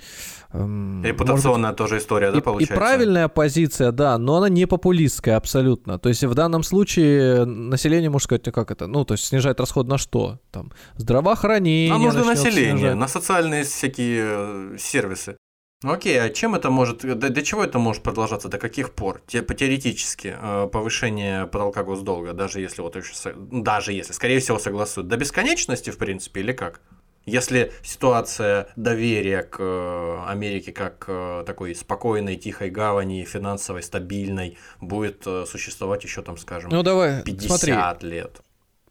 эм, 0.53 0.61
может 0.97 1.01
быть, 1.01 1.11
Репутационная 1.11 1.73
тоже 1.73 1.97
история, 1.97 2.31
да, 2.31 2.37
и, 2.37 2.39
и 2.39 2.43
получается? 2.43 2.75
правильная 2.75 3.27
позиция, 3.27 3.91
да, 3.91 4.17
но 4.17 4.37
она 4.37 4.49
не 4.49 4.65
популистская 4.65 5.37
абсолютно. 5.37 5.99
То 5.99 6.09
есть 6.09 6.23
в 6.23 6.33
данном 6.33 6.63
случае 6.63 7.45
население 7.45 8.09
может 8.09 8.25
сказать, 8.25 8.45
ну 8.45 8.51
как 8.51 8.71
это, 8.71 8.87
ну 8.87 9.05
то 9.05 9.13
есть 9.13 9.25
снижать 9.25 9.59
расход 9.59 9.87
на 9.87 9.97
что? 9.97 10.39
Там 10.51 10.71
здравоохранение. 10.97 11.93
А 11.93 11.97
нужно 11.97 12.23
население, 12.25 12.77
снижать. 12.77 12.95
на 12.95 13.07
социальные 13.07 13.63
всякие 13.63 14.23
э, 14.25 14.77
сервисы. 14.79 15.37
Ну 15.81 15.93
окей, 15.93 16.21
а 16.21 16.29
чем 16.29 16.55
это 16.55 16.69
может, 16.69 17.01
до, 17.03 17.29
до 17.29 17.41
чего 17.41 17.63
это 17.63 17.79
может 17.79 18.03
продолжаться, 18.03 18.49
до 18.49 18.57
каких 18.57 18.93
пор? 18.93 19.21
Те, 19.27 19.41
по- 19.41 19.53
теоретически 19.53 20.35
э, 20.37 20.67
повышение 20.71 21.45
потолка 21.45 21.83
госдолга, 21.83 22.33
даже 22.33 22.59
если 22.59 22.81
вот 22.81 22.97
еще, 22.97 23.13
даже 23.35 23.93
если, 23.93 24.11
скорее 24.11 24.39
всего, 24.39 24.59
согласуют, 24.59 25.07
до 25.07 25.15
бесконечности, 25.15 25.89
в 25.89 25.97
принципе, 25.97 26.41
или 26.41 26.51
как? 26.51 26.81
Если 27.29 27.71
ситуация 27.83 28.67
доверия 28.75 29.43
к 29.43 29.57
э, 29.59 30.23
Америке 30.27 30.71
как 30.71 31.05
э, 31.07 31.43
такой 31.45 31.75
спокойной, 31.75 32.35
тихой 32.35 32.69
гавани, 32.69 33.23
финансовой, 33.23 33.83
стабильной, 33.83 34.57
будет 34.81 35.23
э, 35.25 35.45
существовать 35.45 36.03
еще 36.03 36.21
там, 36.21 36.37
скажем, 36.37 36.71
Ну 36.71 36.83
давай, 36.83 37.23
50 37.23 37.47
смотри, 37.47 38.09
лет. 38.09 38.41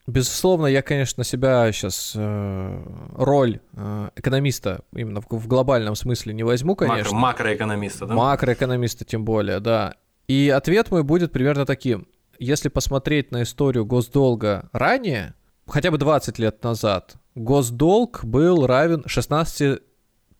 безусловно, 0.07 0.66
я, 0.66 0.82
конечно, 0.82 1.20
на 1.20 1.24
себя 1.24 1.70
сейчас 1.72 2.16
роль 3.16 3.61
э, 3.74 4.11
экономиста 4.16 4.80
именно 4.93 5.20
в, 5.20 5.26
в 5.28 5.47
глобальном 5.47 5.95
смысле 5.95 6.32
не 6.34 6.43
возьму, 6.43 6.74
Макро- 6.74 6.89
конечно. 6.89 7.16
макроэкономиста, 7.16 8.07
да? 8.07 8.14
Макроэкономиста 8.14 9.05
тем 9.05 9.24
более, 9.24 9.61
да. 9.61 9.95
И 10.28 10.49
ответ 10.55 10.91
мой 10.91 11.03
будет 11.03 11.32
примерно 11.32 11.66
таким. 11.66 12.07
Если 12.39 12.68
посмотреть 12.68 13.32
на 13.32 13.43
историю 13.43 13.84
госдолга 13.84 14.68
ранее, 14.72 15.34
хотя 15.66 15.91
бы 15.91 15.99
20 15.99 16.39
лет 16.39 16.62
назад, 16.62 17.16
госдолг 17.39 18.24
был 18.24 18.66
равен 18.66 19.03
16 19.07 19.80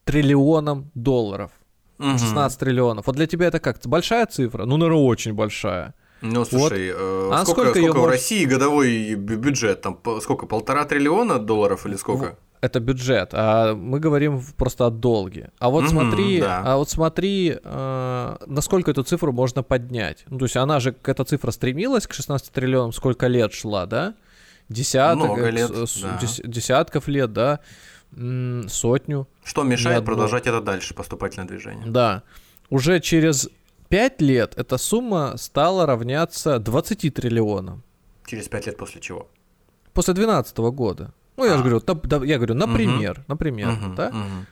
триллионам 0.05 0.91
долларов. 0.95 1.51
Мгм. 1.99 2.19
16 2.19 2.59
триллионов. 2.61 3.07
Вот 3.07 3.17
для 3.17 3.27
тебя 3.27 3.47
это 3.47 3.59
как? 3.61 3.79
Большая 3.85 4.27
цифра? 4.27 4.65
Ну, 4.65 4.77
наверное, 4.77 5.03
очень 5.03 5.33
большая. 5.33 5.95
Ну, 6.21 6.45
слушай, 6.45 6.89
э, 6.93 7.31
А 7.33 7.45
сколько, 7.45 7.61
сколько 7.63 7.79
сколько 7.79 7.93
в 7.93 8.01
может- 8.01 8.13
России 8.13 8.45
годовой 8.45 9.15
бю- 9.15 9.37
бюджет? 9.37 9.81
Там 9.83 9.99
сколько, 10.21 10.47
полтора 10.47 10.85
триллиона 10.85 11.39
долларов 11.39 11.87
или 11.87 11.97
сколько? 11.97 12.37
Это 12.61 12.81
бюджет, 12.81 13.31
а 13.35 13.75
мы 13.77 14.01
говорим 14.01 14.43
просто 14.57 14.87
о 14.87 14.91
долге. 14.91 15.53
А 15.61 15.71
вот 15.71 15.83
Мгм, 15.85 15.91
смотри, 15.91 16.41
да. 16.41 16.63
а 16.65 16.77
вот 16.77 16.91
смотри, 16.91 17.57
э, 17.63 18.37
насколько 18.47 18.91
эту 18.91 19.05
цифру 19.05 19.33
можно 19.33 19.63
поднять. 19.63 20.25
Ну, 20.29 20.39
то 20.39 20.45
есть 20.47 20.57
она 20.57 20.81
же, 20.81 20.93
эта 21.05 21.23
цифра 21.25 21.53
стремилась 21.53 22.09
к 22.09 22.13
16 22.15 22.51
триллионам, 22.53 22.93
сколько 22.93 23.29
лет 23.29 23.53
шла, 23.53 23.87
да? 23.87 24.15
Десяток, 24.69 25.39
э, 25.39 25.51
лет, 25.51 25.71
с- 25.71 26.01
да. 26.03 26.19
дес- 26.21 26.41
десятков 26.47 27.09
лет, 27.09 27.33
да? 27.33 27.61
Сотню, 28.69 29.29
Что 29.45 29.63
мешает 29.65 30.05
продолжать 30.05 30.47
это 30.47 30.61
дальше, 30.61 30.95
поступательное 30.95 31.47
движение? 31.49 31.87
да. 31.87 32.23
Уже 32.71 33.01
через 33.01 33.49
5 33.89 34.21
лет 34.21 34.53
эта 34.57 34.77
сумма 34.79 35.35
стала 35.37 35.87
равняться 35.87 36.59
20 36.59 37.11
триллионам. 37.11 37.83
Через 38.27 38.49
пять 38.49 38.67
лет 38.67 38.77
после 38.77 39.01
чего? 39.01 39.29
После 39.95 40.13
2012 40.15 40.71
года. 40.71 41.13
Ну, 41.37 41.45
я 41.47 41.55
А. 41.55 41.57
же 41.57 41.63
говорю, 41.63 41.79
нап- 41.79 42.07
да, 42.07 42.17
я 42.25 42.37
говорю, 42.37 42.55
например, 42.55 43.25
например, 43.29 43.69
Мгм, 43.71 43.95
да? 43.95 44.11
мгм. 44.11 44.47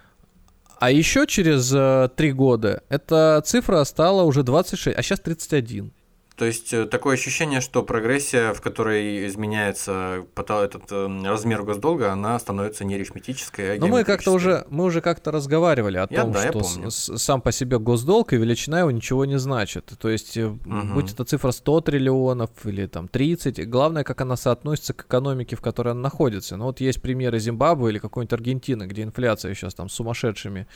А 0.79 0.91
еще 0.91 1.27
через 1.27 1.73
э, 1.75 2.09
три 2.17 2.33
года 2.33 2.83
эта 2.89 3.43
цифра 3.45 3.83
стала 3.85 4.23
уже 4.23 4.43
26, 4.43 4.97
а 4.97 5.03
сейчас 5.03 5.21
31. 5.21 5.93
То 6.37 6.45
есть 6.45 6.73
э, 6.75 6.85
такое 6.85 7.15
ощущение, 7.15 7.63
что 7.63 7.83
прогрессия, 7.83 8.53
в 8.53 8.61
которой 8.61 9.27
изменяется 9.27 10.27
этот 10.37 10.83
э, 10.93 11.23
размер 11.25 11.63
госдолга, 11.63 12.13
она 12.13 12.39
становится 12.39 12.85
не 12.85 12.95
арифметической, 12.97 13.77
а 13.77 13.81
Но 13.81 13.87
мы 13.89 14.05
как-то 14.05 14.33
уже, 14.33 14.67
мы 14.69 14.85
уже 14.85 15.01
как-то 15.01 15.31
разговаривали 15.33 15.97
о 15.97 16.07
Я- 16.11 16.21
том, 16.23 16.33
да, 16.33 16.49
что 16.49 16.63
с- 16.91 17.17
сам 17.17 17.41
по 17.41 17.53
себе 17.53 17.79
госдолг 17.79 18.35
и 18.35 18.37
величина 18.37 18.81
его 18.81 18.91
ничего 18.91 19.25
не 19.25 19.39
значит. 19.39 19.93
То 19.99 20.11
есть, 20.11 20.37
Мгм. 20.37 20.93
будь 20.93 21.11
это 21.13 21.25
цифра 21.25 21.53
100 21.53 21.81
триллионов 21.81 22.51
или 22.65 22.87
там 22.87 23.09
30, 23.09 23.65
главное, 23.65 24.05
как 24.05 24.21
она 24.21 24.37
соотносится 24.37 24.93
к 24.93 25.07
экономике, 25.07 25.57
в 25.57 25.63
которой 25.63 25.93
она 25.93 26.03
находится. 26.03 26.57
Ну 26.59 26.67
вот 26.67 26.81
есть 26.81 27.01
примеры 27.01 27.39
Зимбабве 27.39 27.89
или 27.89 27.99
какой-нибудь 27.99 28.35
Аргентины, 28.35 28.85
где 28.85 29.03
инфляция 29.05 29.55
сейчас 29.55 29.75
там 29.75 29.89
с 29.89 29.95
сумасшедшими 29.95 30.67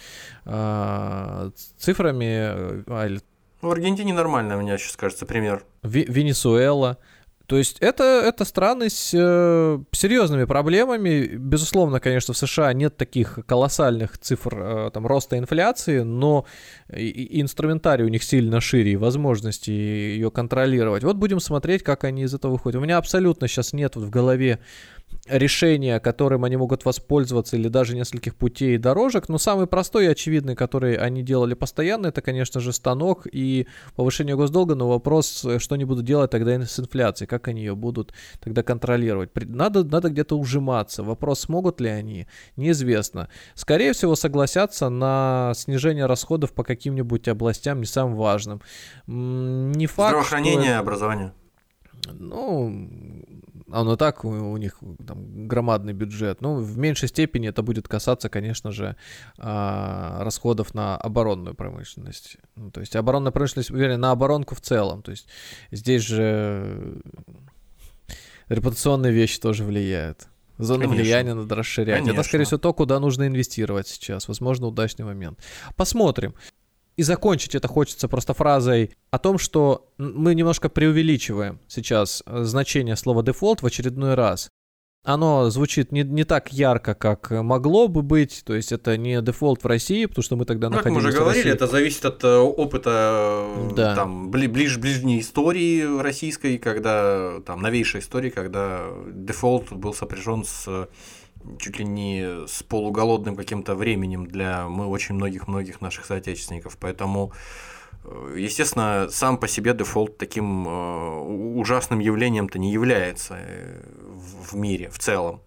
а, 0.46 1.50
цифрами, 1.76 2.24
э, 2.24 2.82
а, 2.86 3.06
или 3.06 3.20
В 3.60 3.70
Аргентине 3.70 4.14
нормально, 4.14 4.56
мне 4.56 4.78
сейчас 4.78 4.96
кажется, 4.96 5.26
пример. 5.26 5.64
Ви- 5.82 6.06
Венесуэла. 6.08 6.98
То 7.46 7.56
есть 7.58 7.78
это, 7.80 8.04
это 8.24 8.44
страны 8.44 8.88
с 8.88 9.10
э, 9.12 9.78
серьезными 9.90 10.44
проблемами. 10.44 11.26
Безусловно, 11.36 11.98
конечно, 11.98 12.32
в 12.32 12.38
США 12.38 12.72
нет 12.72 12.96
таких 12.96 13.40
колоссальных 13.44 14.18
цифр 14.18 14.56
э, 14.56 14.90
там, 14.94 15.04
роста 15.04 15.36
инфляции, 15.36 15.98
но 16.02 16.46
и, 16.94 17.08
и 17.08 17.40
инструментарий 17.40 18.04
у 18.04 18.08
них 18.08 18.22
сильно 18.22 18.60
шире, 18.60 18.92
и 18.92 18.96
возможности 18.96 19.70
ее 19.72 20.30
контролировать. 20.30 21.02
Вот 21.02 21.16
будем 21.16 21.40
смотреть, 21.40 21.82
как 21.82 22.04
они 22.04 22.22
из 22.22 22.34
этого 22.34 22.52
выходят. 22.52 22.80
У 22.80 22.84
меня 22.84 22.98
абсолютно 22.98 23.48
сейчас 23.48 23.72
нет 23.72 23.96
вот 23.96 24.04
в 24.04 24.10
голове 24.10 24.60
решения, 25.26 26.00
которым 26.00 26.44
они 26.44 26.56
могут 26.56 26.84
воспользоваться, 26.84 27.56
или 27.56 27.68
даже 27.68 27.94
нескольких 27.94 28.34
путей 28.34 28.74
и 28.74 28.78
дорожек. 28.78 29.28
Но 29.28 29.38
самый 29.38 29.66
простой 29.66 30.06
и 30.06 30.08
очевидный, 30.08 30.56
который 30.56 30.94
они 30.94 31.22
делали 31.22 31.54
постоянно, 31.54 32.08
это, 32.08 32.22
конечно 32.22 32.60
же, 32.60 32.72
станок 32.72 33.26
и 33.30 33.66
повышение 33.96 34.36
госдолга. 34.36 34.74
Но 34.74 34.88
вопрос, 34.88 35.46
что 35.58 35.74
они 35.74 35.84
будут 35.84 36.04
делать 36.04 36.30
тогда 36.30 36.60
с 36.60 36.80
инфляцией, 36.80 37.28
как 37.28 37.48
они 37.48 37.60
ее 37.60 37.74
будут 37.74 38.12
тогда 38.40 38.62
контролировать. 38.62 39.30
Надо, 39.34 39.84
надо 39.84 40.10
где-то 40.10 40.38
ужиматься. 40.38 41.02
Вопрос, 41.02 41.40
смогут 41.40 41.80
ли 41.80 41.88
они, 41.88 42.26
неизвестно. 42.56 43.28
Скорее 43.54 43.92
всего, 43.92 44.16
согласятся 44.16 44.88
на 44.88 45.52
снижение 45.54 46.06
расходов 46.06 46.52
по 46.52 46.64
каким-нибудь 46.64 47.28
областям, 47.28 47.80
не 47.80 47.86
самым 47.86 48.16
важным. 48.16 48.62
Не 49.06 49.86
факт, 49.86 50.10
Здравоохранение, 50.10 50.72
что... 50.72 50.78
образование. 50.80 51.32
Ну, 52.12 52.74
оно 53.72 53.96
так, 53.96 54.24
у, 54.24 54.28
у 54.28 54.56
них 54.56 54.78
там 55.06 55.48
громадный 55.48 55.92
бюджет. 55.92 56.40
Ну, 56.40 56.56
в 56.56 56.78
меньшей 56.78 57.08
степени 57.08 57.48
это 57.48 57.62
будет 57.62 57.88
касаться, 57.88 58.28
конечно 58.28 58.72
же, 58.72 58.96
а, 59.38 60.22
расходов 60.22 60.74
на 60.74 60.96
оборонную 60.96 61.54
промышленность. 61.54 62.36
Ну, 62.56 62.70
то 62.70 62.80
есть 62.80 62.96
оборонная 62.96 63.32
промышленность, 63.32 63.70
вернее, 63.70 63.96
на 63.96 64.10
оборонку 64.10 64.54
в 64.54 64.60
целом. 64.60 65.02
То 65.02 65.10
есть 65.10 65.28
здесь 65.70 66.02
же 66.02 67.00
репутационные 68.48 69.12
вещи 69.12 69.40
тоже 69.40 69.64
влияют. 69.64 70.28
Зоны 70.58 70.84
Конечно. 70.84 71.02
влияния 71.02 71.34
надо 71.34 71.54
расширять. 71.54 72.00
Конечно. 72.00 72.20
Это, 72.20 72.28
скорее 72.28 72.44
всего, 72.44 72.58
то, 72.58 72.74
куда 72.74 73.00
нужно 73.00 73.26
инвестировать 73.26 73.88
сейчас. 73.88 74.28
Возможно, 74.28 74.66
удачный 74.66 75.06
момент. 75.06 75.38
Посмотрим. 75.74 76.34
И 77.00 77.02
закончить 77.02 77.54
это 77.54 77.66
хочется 77.66 78.08
просто 78.08 78.34
фразой 78.34 78.90
о 79.10 79.18
том, 79.18 79.38
что 79.38 79.88
мы 79.96 80.34
немножко 80.34 80.68
преувеличиваем 80.68 81.58
сейчас 81.66 82.22
э, 82.26 82.42
значение 82.44 82.94
слова 82.94 83.22
дефолт 83.22 83.62
в 83.62 83.66
очередной 83.66 84.12
раз. 84.12 84.50
Оно 85.02 85.48
звучит 85.48 85.92
не, 85.92 86.02
не 86.02 86.24
так 86.24 86.52
ярко, 86.52 86.94
как 86.94 87.30
могло 87.30 87.88
бы 87.88 88.02
быть, 88.02 88.42
то 88.44 88.54
есть 88.54 88.70
это 88.70 88.98
не 88.98 89.22
дефолт 89.22 89.64
в 89.64 89.66
России, 89.66 90.04
потому 90.04 90.22
что 90.22 90.36
мы 90.36 90.44
тогда 90.44 90.68
ну, 90.68 90.76
находились 90.76 91.02
Как 91.02 91.04
мы 91.04 91.08
уже 91.08 91.18
говорили, 91.18 91.50
это 91.50 91.66
зависит 91.66 92.04
от 92.04 92.22
э, 92.22 92.36
опыта 92.36 93.46
э, 93.48 93.70
да. 93.76 93.94
там, 93.94 94.30
ближ, 94.30 94.76
ближней 94.76 95.20
истории 95.20 96.02
российской, 96.02 96.58
когда, 96.58 97.40
там, 97.46 97.62
новейшей 97.62 98.00
истории, 98.00 98.28
когда 98.28 98.82
дефолт 99.10 99.72
был 99.72 99.94
сопряжен 99.94 100.44
с 100.44 100.86
чуть 101.58 101.78
ли 101.78 101.84
не 101.84 102.46
с 102.46 102.62
полуголодным 102.62 103.36
каким-то 103.36 103.74
временем 103.74 104.26
для 104.26 104.68
мы 104.68 104.86
очень 104.86 105.14
многих-многих 105.14 105.80
наших 105.80 106.04
соотечественников. 106.04 106.76
Поэтому, 106.78 107.32
э, 108.04 108.36
естественно, 108.38 109.08
сам 109.10 109.38
по 109.38 109.48
себе 109.48 109.74
дефолт 109.74 110.18
таким 110.18 110.66
э, 110.68 111.18
ужасным 111.56 111.98
явлением-то 111.98 112.58
не 112.58 112.72
является 112.72 113.36
э, 113.38 113.82
в 114.50 114.56
мире 114.56 114.90
в 114.90 114.98
целом. 114.98 115.40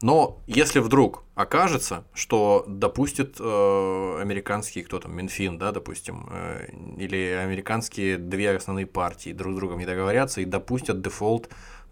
Но 0.00 0.38
если 0.46 0.78
вдруг 0.78 1.24
окажется, 1.34 2.04
что 2.14 2.64
допустит 2.68 3.36
э, 3.40 4.18
американский, 4.20 4.82
кто 4.82 5.00
там, 5.00 5.16
Минфин, 5.16 5.58
да, 5.58 5.72
допустим, 5.72 6.28
э, 6.30 6.68
или 6.98 7.36
американские 7.42 8.16
две 8.16 8.54
основные 8.54 8.86
партии 8.86 9.32
друг 9.32 9.54
с 9.54 9.56
другом 9.56 9.80
не 9.80 9.86
договорятся 9.86 10.40
и 10.40 10.44
допустят 10.44 11.00
дефолт 11.00 11.48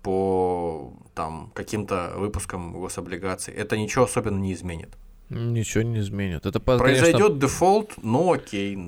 по 0.07 0.93
там 1.15 1.51
каким-то 1.53 2.13
выпускам 2.15 2.73
гособлигаций, 2.73 3.53
это 3.53 3.77
ничего 3.77 4.05
особенно 4.05 4.39
не 4.39 4.53
изменит. 4.53 4.91
Ничего 5.31 5.83
не 5.83 5.99
изменит. 5.99 6.47
Это 6.47 6.61
произойдет 6.61 7.13
конечно... 7.13 7.41
дефолт, 7.41 7.95
но 8.05 8.31
окей. 8.31 8.79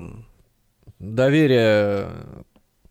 Доверие 0.99 2.09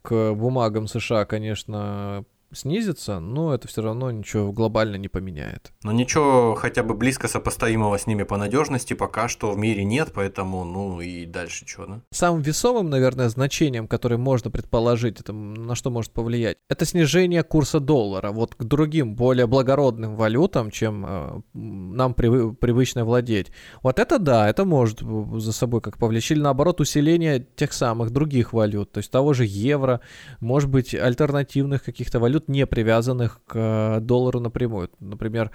к 0.03 0.35
бумагам 0.35 0.89
США, 0.89 1.25
конечно, 1.25 2.27
снизится, 2.53 3.21
но 3.21 3.55
это 3.55 3.69
все 3.69 3.83
равно 3.83 4.11
ничего 4.11 4.53
глобально 4.53 4.97
не 4.97 5.09
поменяет. 5.09 5.73
Но 5.83 5.93
ничего 5.93 6.55
хотя 6.55 6.83
бы 6.83 6.95
близко 6.95 7.29
сопоставимого 7.29 7.99
с 7.99 8.07
ними 8.07 8.23
по 8.23 8.37
надежности 8.37 8.95
пока 8.95 9.29
что 9.29 9.53
в 9.53 9.59
мире 9.59 9.85
нет, 9.85 10.11
поэтому 10.15 10.65
ну 10.65 11.01
и 11.01 11.27
дальше 11.27 11.67
что, 11.67 11.87
да? 11.87 12.03
Самым 12.11 12.43
весомым, 12.43 12.91
наверное, 12.91 13.29
значением, 13.29 13.89
которое 13.89 14.17
можно 14.17 14.51
предположить, 14.51 15.21
это 15.21 15.33
на 15.33 15.75
что 15.75 15.91
может 15.91 16.13
повлиять, 16.13 16.59
это 16.69 16.85
снижение 16.85 17.43
курса 17.43 17.81
доллара. 17.81 18.31
Вот 18.31 18.55
к 18.55 18.65
другим, 18.65 19.15
более 19.15 19.47
благородным 19.47 20.17
валютам, 20.17 20.71
чем 20.71 21.05
э, 21.07 21.41
нам 21.55 22.15
прив... 22.15 22.59
привычно 22.59 23.05
владеть. 23.05 23.53
Вот 23.83 23.99
это 23.99 24.19
да, 24.19 24.49
это 24.49 24.65
может 24.65 25.01
за 25.01 25.53
собой 25.53 25.81
как 25.81 25.99
повлечь. 25.99 26.31
Или 26.31 26.41
наоборот, 26.41 26.81
усиление 26.81 27.47
тех 27.57 27.73
самых 27.73 28.11
других 28.11 28.53
валют, 28.53 28.93
то 28.93 28.99
есть 28.99 29.11
того 29.11 29.33
же 29.33 29.45
евро, 29.45 30.01
может 30.41 30.71
быть, 30.71 30.95
альтернативных 30.95 31.85
каких-то 31.85 32.21
валют, 32.21 32.38
валют, 32.39 32.49
не 32.49 32.67
привязанных 32.67 33.41
к 33.47 33.55
э, 33.55 34.01
доллару 34.01 34.41
напрямую. 34.41 34.91
Например, 35.01 35.51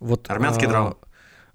вот... 0.00 0.30
Армянский 0.30 0.66
а, 0.66 0.70
драм. 0.70 0.96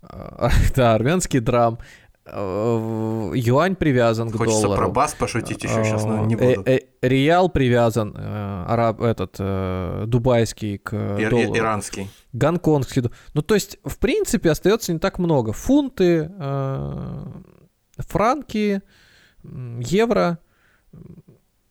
А, 0.02 0.50
да, 0.76 0.96
армянский 0.96 1.40
драм. 1.40 1.80
А, 2.26 3.32
юань 3.34 3.76
привязан 3.76 4.32
Хочется 4.32 4.46
к 4.46 4.62
доллару. 4.62 4.70
Хочется 4.70 4.78
про 4.78 4.90
бас 4.90 5.14
пошутить 5.14 5.64
еще 5.64 5.84
сейчас, 5.84 6.06
но 6.06 6.26
не 6.26 6.36
буду. 6.36 6.64
Э, 6.66 6.78
э, 6.78 6.80
реал 7.02 7.50
привязан, 7.50 8.16
араб, 8.18 9.02
этот, 9.02 9.38
дубайский 10.10 10.78
к 10.78 10.94
Ир- 10.94 11.30
доллару. 11.30 11.58
Иранский. 11.58 12.10
Гонконгский. 12.34 13.04
Ну, 13.34 13.42
то 13.42 13.56
есть, 13.56 13.78
в 13.84 13.98
принципе, 13.98 14.52
остается 14.52 14.94
не 14.94 15.00
так 15.00 15.20
много. 15.20 15.54
Фунты, 15.54 16.32
франки, 17.98 18.82
евро, 19.44 20.38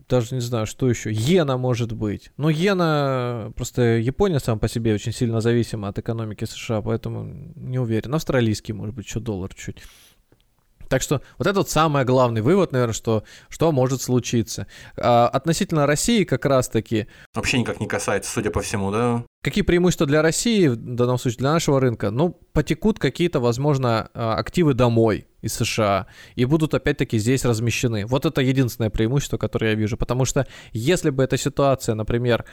даже 0.09 0.35
не 0.35 0.41
знаю, 0.41 0.67
что 0.67 0.89
еще. 0.89 1.13
Иена 1.13 1.57
может 1.57 1.93
быть. 1.93 2.31
Но 2.37 2.51
иена, 2.51 3.53
просто 3.55 3.99
Япония 3.99 4.41
сам 4.41 4.59
по 4.59 4.69
себе 4.69 4.95
очень 4.95 5.13
сильно 5.13 5.41
зависима 5.41 5.89
от 5.89 5.99
экономики 5.99 6.45
США, 6.45 6.81
поэтому 6.83 7.53
не 7.57 7.79
уверен. 7.79 8.15
Австралийский, 8.15 8.73
может 8.73 8.95
быть, 8.95 9.07
еще 9.07 9.21
доллар 9.21 9.53
чуть. 9.55 9.83
Так 10.89 11.03
что 11.03 11.21
вот 11.37 11.47
это 11.47 11.59
вот 11.59 11.71
самый 11.71 12.05
главный 12.05 12.41
вывод, 12.41 12.73
наверное, 12.73 12.95
что, 12.95 13.23
что 13.49 13.71
может 13.73 14.01
случиться. 14.01 14.67
А, 14.97 15.29
относительно 15.29 15.87
России 15.87 16.25
как 16.25 16.47
раз-таки... 16.47 17.09
Вообще 17.35 17.59
никак 17.59 17.79
не 17.79 17.87
касается, 17.87 18.31
судя 18.31 18.51
по 18.51 18.63
всему, 18.63 18.91
да? 18.91 19.25
Какие 19.41 19.63
преимущества 19.63 20.07
для 20.07 20.21
России, 20.21 20.67
в 20.67 20.77
данном 20.77 21.17
случае 21.17 21.39
для 21.39 21.53
нашего 21.53 21.81
рынка? 21.81 22.11
Ну, 22.11 22.31
потекут 22.53 22.99
какие-то, 22.99 23.39
возможно, 23.39 24.11
а, 24.13 24.35
активы 24.35 24.75
домой 24.75 25.29
из 25.41 25.55
США 25.55 26.07
и 26.35 26.45
будут 26.45 26.75
опять-таки 26.75 27.19
здесь 27.19 27.45
размещены. 27.45 28.07
Вот 28.07 28.27
это 28.27 28.41
единственное 28.41 28.91
преимущество, 28.91 29.37
которое 29.37 29.71
я 29.71 29.75
вижу. 29.77 29.97
Потому 29.97 30.25
что 30.25 30.47
если 30.73 31.11
бы 31.11 31.23
эта 31.23 31.37
ситуация, 31.37 31.95
например, 31.95 32.45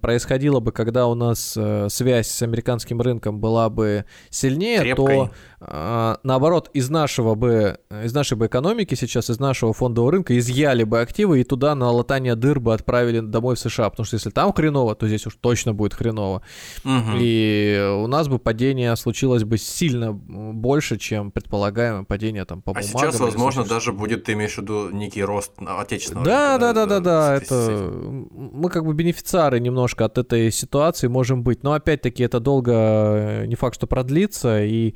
происходила 0.00 0.60
бы, 0.60 0.72
когда 0.72 1.06
у 1.06 1.14
нас 1.14 1.54
э, 1.56 1.88
связь 1.90 2.28
с 2.28 2.40
американским 2.40 3.00
рынком 3.00 3.40
была 3.40 3.68
бы 3.68 4.06
сильнее, 4.30 4.80
Крепкой. 4.80 5.16
то 5.16 5.30
э, 5.60 6.16
наоборот 6.22 6.70
из 6.72 6.88
нашего 6.88 7.34
бы 7.34 7.78
из 7.90 8.14
нашей 8.14 8.38
бы 8.38 8.46
экономики 8.46 8.94
сейчас 8.94 9.28
из 9.28 9.38
нашего 9.38 9.74
фондового 9.74 10.12
рынка 10.12 10.38
изъяли 10.38 10.84
бы 10.84 11.00
активы 11.00 11.40
и 11.40 11.44
туда 11.44 11.74
на 11.74 11.90
латание 11.90 12.36
дыр 12.36 12.60
бы 12.60 12.72
отправили 12.72 13.20
домой 13.20 13.56
в 13.56 13.58
США, 13.58 13.90
потому 13.90 14.06
что 14.06 14.14
если 14.14 14.30
там 14.30 14.52
хреново, 14.54 14.94
то 14.94 15.06
здесь 15.06 15.26
уж 15.26 15.36
точно 15.38 15.73
будет 15.74 15.94
хреново. 15.94 16.42
Угу. 16.84 17.16
И 17.18 17.94
у 18.02 18.06
нас 18.06 18.28
бы 18.28 18.38
падение 18.38 18.94
случилось 18.96 19.44
бы 19.44 19.58
сильно 19.58 20.12
больше, 20.12 20.98
чем 20.98 21.30
предполагаемое 21.30 22.04
падение 22.04 22.44
там 22.44 22.62
по 22.62 22.72
а 22.72 22.74
бумагам. 22.74 22.96
А 22.96 23.12
сейчас, 23.12 23.20
возможно, 23.20 23.64
даже 23.64 23.92
будет, 23.92 24.24
ты 24.24 24.32
имеешь 24.32 24.54
в 24.54 24.58
виду 24.58 24.90
некий 24.90 25.22
рост 25.22 25.52
отечественного 25.58 26.24
да. 26.24 26.58
Да, 26.58 26.72
да, 26.72 26.86
да, 26.86 26.86
да, 26.86 27.00
да, 27.00 27.36
это 27.36 27.90
мы 28.30 28.68
как 28.70 28.84
бы 28.84 28.94
бенефициары 28.94 29.60
немножко 29.60 30.04
от 30.04 30.18
этой 30.18 30.50
ситуации 30.50 31.08
можем 31.08 31.42
быть. 31.42 31.62
Но 31.62 31.72
опять-таки 31.72 32.22
это 32.22 32.40
долго 32.40 32.72
э, 32.72 33.46
не 33.46 33.54
факт, 33.54 33.76
что 33.76 33.86
продлится, 33.86 34.62
и 34.62 34.94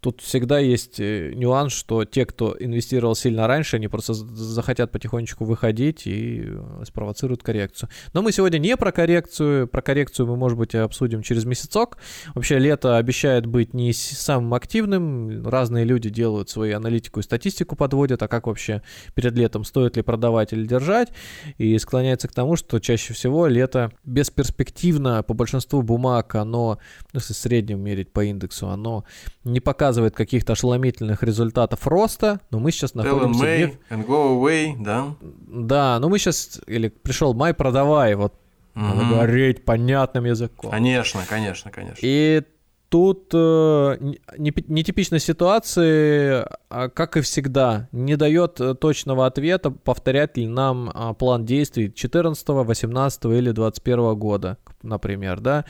Тут 0.00 0.22
всегда 0.22 0.58
есть 0.58 0.98
э, 0.98 1.32
нюанс, 1.34 1.74
что 1.74 2.06
те, 2.06 2.24
кто 2.24 2.56
инвестировал 2.58 3.14
сильно 3.14 3.46
раньше, 3.46 3.76
они 3.76 3.86
просто 3.86 4.14
захотят 4.14 4.90
потихонечку 4.92 5.44
выходить 5.44 6.06
и 6.06 6.44
э, 6.46 6.84
спровоцируют 6.86 7.42
коррекцию. 7.42 7.90
Но 8.14 8.22
мы 8.22 8.32
сегодня 8.32 8.56
не 8.58 8.78
про 8.78 8.92
коррекцию. 8.92 9.68
Про 9.68 9.82
коррекцию 9.82 10.26
мы, 10.26 10.36
может 10.36 10.56
быть, 10.56 10.74
обсудим 10.74 11.20
через 11.20 11.44
месяцок. 11.44 11.98
Вообще, 12.34 12.58
лето 12.58 12.96
обещает 12.96 13.44
быть 13.44 13.74
не 13.74 13.92
самым 13.92 14.54
активным. 14.54 15.46
Разные 15.46 15.84
люди 15.84 16.08
делают 16.08 16.48
свою 16.48 16.78
аналитику 16.78 17.20
и 17.20 17.22
статистику 17.22 17.76
подводят, 17.76 18.22
а 18.22 18.28
как 18.28 18.46
вообще 18.46 18.82
перед 19.14 19.34
летом 19.34 19.64
стоит 19.64 19.96
ли 19.96 20.02
продавать 20.02 20.54
или 20.54 20.66
держать. 20.66 21.10
И 21.58 21.76
склоняется 21.78 22.26
к 22.26 22.32
тому, 22.32 22.56
что 22.56 22.78
чаще 22.78 23.12
всего 23.12 23.48
лето 23.48 23.92
бесперспективно 24.04 25.22
по 25.22 25.34
большинству 25.34 25.82
бумаг, 25.82 26.34
оно, 26.36 26.78
ну, 27.12 27.20
если 27.20 27.34
в 27.34 27.36
среднем 27.36 27.80
мерить 27.80 28.10
по 28.14 28.24
индексу, 28.24 28.68
оно 28.68 29.04
не 29.44 29.60
показывает 29.60 29.89
показывает 29.90 30.14
каких-то 30.14 30.52
ошеломительных 30.52 31.24
результатов 31.24 31.84
роста, 31.86 32.40
но 32.50 32.60
мы 32.60 32.70
сейчас 32.70 32.94
находимся... 32.94 33.44
May 33.44 33.76
and 33.90 34.06
go 34.06 34.40
away, 34.40 34.74
да? 34.78 35.16
Да, 35.20 35.98
но 35.98 36.08
мы 36.08 36.18
сейчас, 36.20 36.60
или 36.68 36.88
пришел 36.88 37.34
май, 37.34 37.54
продавай, 37.54 38.14
вот 38.14 38.34
Надо 38.74 39.04
говорить 39.04 39.64
понятным 39.64 40.26
языком. 40.26 40.70
Конечно, 40.70 41.22
конечно, 41.28 41.72
конечно. 41.72 41.96
И 42.00 42.42
тут 42.88 43.30
э, 43.34 43.96
нетипичной 44.38 45.18
ситуации, 45.18 46.44
а, 46.68 46.88
как 46.88 47.16
и 47.16 47.20
всегда, 47.20 47.88
не 47.90 48.14
дает 48.16 48.60
э, 48.60 48.74
точного 48.74 49.26
ответа, 49.26 49.72
повторять 49.72 50.36
ли 50.36 50.46
нам 50.46 50.88
а, 50.94 51.14
план 51.14 51.44
действий 51.44 51.92
14, 51.92 52.48
18 52.48 53.24
или 53.24 53.50
21 53.50 54.14
года, 54.14 54.56
например, 54.82 55.40
да. 55.40 55.64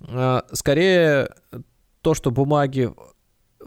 А, 0.00 0.44
скорее, 0.52 1.28
то, 2.00 2.14
что 2.14 2.30
бумаги 2.30 2.90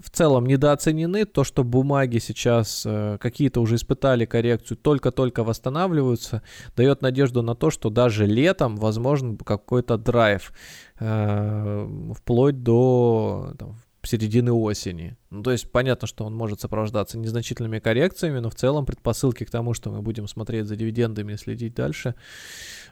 в 0.02 0.10
целом 0.10 0.45
недооценены. 0.45 1.26
То, 1.26 1.43
что 1.43 1.64
бумаги 1.64 2.18
сейчас 2.20 2.84
э, 2.86 3.18
какие-то 3.20 3.62
уже 3.62 3.76
испытали 3.76 4.26
коррекцию, 4.26 4.78
только-только 4.78 5.43
восстанавливаются, 5.43 6.41
дает 6.76 7.02
надежду 7.02 7.41
на 7.41 7.56
то, 7.56 7.70
что 7.70 7.89
даже 7.89 8.26
летом 8.26 8.76
возможен 8.78 9.38
какой-то 9.38 9.97
драйв 9.97 10.54
э, 11.00 12.14
вплоть 12.16 12.64
до 12.64 13.54
там, 13.58 13.76
середины 14.04 14.52
осени. 14.52 15.18
Ну, 15.30 15.43
то 15.43 15.52
есть 15.52 15.72
понятно, 15.72 16.08
что 16.08 16.26
он 16.26 16.36
может 16.36 16.62
сопровождаться 16.62 17.18
незначительными 17.18 17.80
коррекциями, 17.80 18.39
но 18.39 18.50
в 18.50 18.56
целом 18.56 18.86
предпосылки 18.86 19.43
к 19.43 19.52
тому, 19.52 19.74
что 19.74 19.91
мы 19.91 20.02
будем 20.02 20.28
смотреть 20.28 20.66
за 20.66 20.76
дивидендами 20.76 21.34
и 21.34 21.38
следить 21.38 21.76
дальше, 21.76 22.16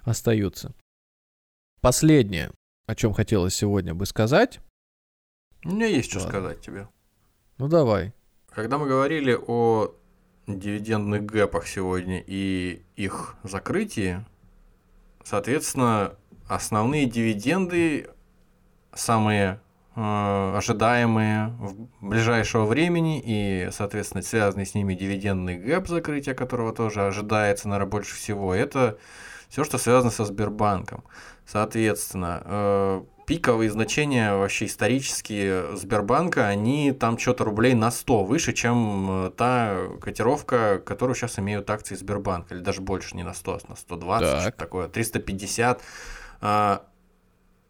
остаются. 0.01 0.73
Последнее, 1.81 2.51
о 2.85 2.95
чем 2.95 3.13
хотелось 3.13 3.55
сегодня 3.55 3.93
бы 3.93 4.05
сказать. 4.05 4.59
У 5.63 5.69
меня 5.69 5.87
есть 5.87 6.09
что 6.09 6.19
сказать 6.19 6.61
тебе. 6.61 6.87
Ну 7.57 7.67
давай. 7.67 8.13
Когда 8.49 8.77
мы 8.77 8.87
говорили 8.87 9.35
о 9.47 9.95
дивидендных 10.45 11.25
гэпах 11.25 11.67
сегодня 11.67 12.23
и 12.25 12.83
их 12.95 13.35
закрытии, 13.43 14.23
соответственно, 15.23 16.15
основные 16.47 17.05
дивиденды, 17.05 18.09
самые 18.93 19.59
э, 19.95 20.53
ожидаемые 20.55 21.47
в 21.59 21.87
ближайшего 22.01 22.65
времени 22.65 23.21
и, 23.25 23.69
соответственно, 23.71 24.21
связанный 24.21 24.65
с 24.65 24.75
ними 24.75 24.93
дивидендный 24.93 25.57
гэп, 25.57 25.87
закрытия 25.87 26.35
которого 26.35 26.73
тоже 26.73 27.05
ожидается, 27.05 27.67
наверное, 27.67 27.89
больше 27.89 28.15
всего, 28.15 28.53
это 28.53 28.99
все, 29.49 29.63
что 29.63 29.77
связано 29.77 30.11
со 30.11 30.25
Сбербанком. 30.25 31.03
Соответственно, 31.45 32.41
э, 32.45 33.01
пиковые 33.25 33.69
значения 33.69 34.35
вообще 34.35 34.65
исторические 34.65 35.75
Сбербанка, 35.75 36.47
они 36.47 36.91
там 36.91 37.17
что-то 37.17 37.43
рублей 37.43 37.73
на 37.73 37.91
100 37.91 38.23
выше, 38.23 38.53
чем 38.53 39.27
э, 39.27 39.31
та 39.31 39.87
котировка, 40.01 40.81
которую 40.85 41.15
сейчас 41.15 41.39
имеют 41.39 41.69
акции 41.69 41.95
Сбербанка, 41.95 42.55
или 42.55 42.61
даже 42.61 42.81
больше, 42.81 43.15
не 43.15 43.23
на 43.23 43.33
100, 43.33 43.53
а 43.53 43.59
на 43.69 43.75
120, 43.75 44.41
что-то 44.41 44.57
такое, 44.57 44.87
350. 44.87 45.81
А, 46.39 46.85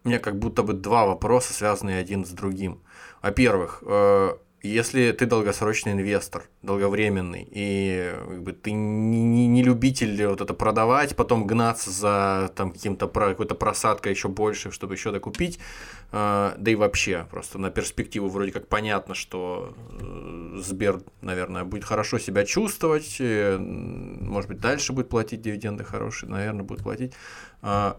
у 0.04 0.08
меня 0.08 0.18
как 0.20 0.38
будто 0.38 0.62
бы 0.62 0.74
два 0.74 1.06
вопроса, 1.06 1.52
связанные 1.52 1.98
один 1.98 2.24
с 2.24 2.30
другим. 2.30 2.82
Во-первых, 3.20 3.82
э, 3.84 4.36
если 4.68 5.12
ты 5.12 5.26
долгосрочный 5.26 5.92
инвестор, 5.92 6.44
долговременный, 6.62 7.46
и 7.50 8.14
как 8.28 8.42
бы, 8.42 8.52
ты 8.52 8.72
не, 8.72 9.22
не, 9.22 9.46
не 9.46 9.62
любитель 9.62 10.26
вот 10.26 10.40
это 10.40 10.54
продавать, 10.54 11.16
потом 11.16 11.46
гнаться 11.46 11.90
за 11.90 12.52
там, 12.54 12.72
каким-то 12.72 13.08
про, 13.08 13.30
какой-то 13.30 13.54
просадкой 13.54 14.12
еще 14.12 14.28
больше, 14.28 14.70
чтобы 14.70 14.94
еще 14.94 15.12
докупить, 15.12 15.58
э, 16.12 16.54
да 16.56 16.70
и 16.70 16.74
вообще, 16.74 17.26
просто 17.30 17.58
на 17.58 17.70
перспективу 17.70 18.28
вроде 18.28 18.52
как 18.52 18.68
понятно, 18.68 19.14
что 19.14 19.74
э, 20.00 20.60
Сбер, 20.62 21.00
наверное, 21.20 21.64
будет 21.64 21.84
хорошо 21.84 22.18
себя 22.18 22.44
чувствовать, 22.44 23.16
э, 23.20 23.58
может 23.58 24.48
быть, 24.48 24.60
дальше 24.60 24.92
будет 24.92 25.08
платить 25.08 25.42
дивиденды 25.42 25.84
хорошие, 25.84 26.30
наверное, 26.30 26.64
будет 26.64 26.82
платить. 26.82 27.12
Э, 27.62 27.94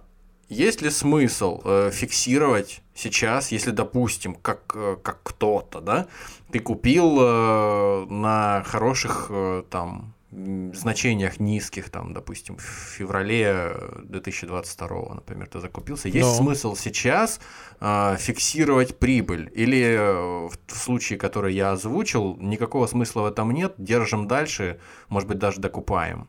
есть 0.50 0.82
ли 0.82 0.90
смысл 0.90 1.62
э, 1.64 1.92
фиксировать 1.94 2.82
сейчас, 2.96 3.52
если, 3.52 3.72
допустим, 3.72 4.36
как, 4.36 4.74
э, 4.76 4.98
как 5.02 5.22
кто-то, 5.24 5.80
да, 5.80 6.08
ты 6.52 6.60
купил 6.60 7.18
э, 7.22 8.06
на 8.10 8.64
хороших 8.66 9.28
э, 9.30 9.64
там 9.70 10.14
значениях 10.32 11.40
низких, 11.40 11.90
там, 11.90 12.14
допустим, 12.14 12.58
в 12.58 12.62
феврале 12.62 13.74
2022, 14.04 15.16
например, 15.16 15.48
ты 15.48 15.60
закупился, 15.60 16.08
есть 16.08 16.28
Но. 16.28 16.34
смысл 16.36 16.76
сейчас 16.76 17.40
э, 17.80 18.16
фиксировать 18.20 18.98
прибыль? 18.98 19.52
Или 19.56 19.82
э, 19.82 20.48
в, 20.48 20.52
в 20.68 20.76
случае, 20.76 21.18
который 21.18 21.54
я 21.54 21.72
озвучил, 21.72 22.36
никакого 22.38 22.86
смысла 22.88 23.22
в 23.22 23.26
этом 23.26 23.52
нет, 23.52 23.74
держим 23.78 24.28
дальше, 24.28 24.80
может 25.10 25.28
быть, 25.28 25.40
даже 25.40 25.60
докупаем? 25.60 26.28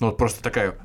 Ну, 0.00 0.08
вот 0.08 0.16
просто 0.16 0.42
такая 0.42 0.78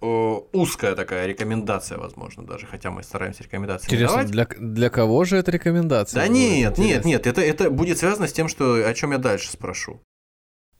узкая 0.00 0.94
такая 0.94 1.26
рекомендация, 1.26 1.98
возможно, 1.98 2.44
даже, 2.44 2.66
хотя 2.66 2.90
мы 2.90 3.02
стараемся 3.02 3.42
рекомендации 3.42 3.86
Интересно, 3.86 4.24
для, 4.24 4.46
для 4.58 4.90
кого 4.90 5.24
же 5.24 5.36
эта 5.36 5.50
рекомендация? 5.50 6.22
Да 6.22 6.28
нет, 6.28 6.78
нет, 6.78 7.04
нет, 7.04 7.26
это, 7.26 7.40
это 7.40 7.70
будет 7.70 7.98
связано 7.98 8.28
с 8.28 8.32
тем, 8.32 8.48
что, 8.48 8.74
о 8.86 8.94
чем 8.94 9.12
я 9.12 9.18
дальше 9.18 9.50
спрошу. 9.50 10.00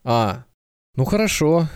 А, 0.04 0.44
ну 0.94 1.04
хорошо. 1.04 1.68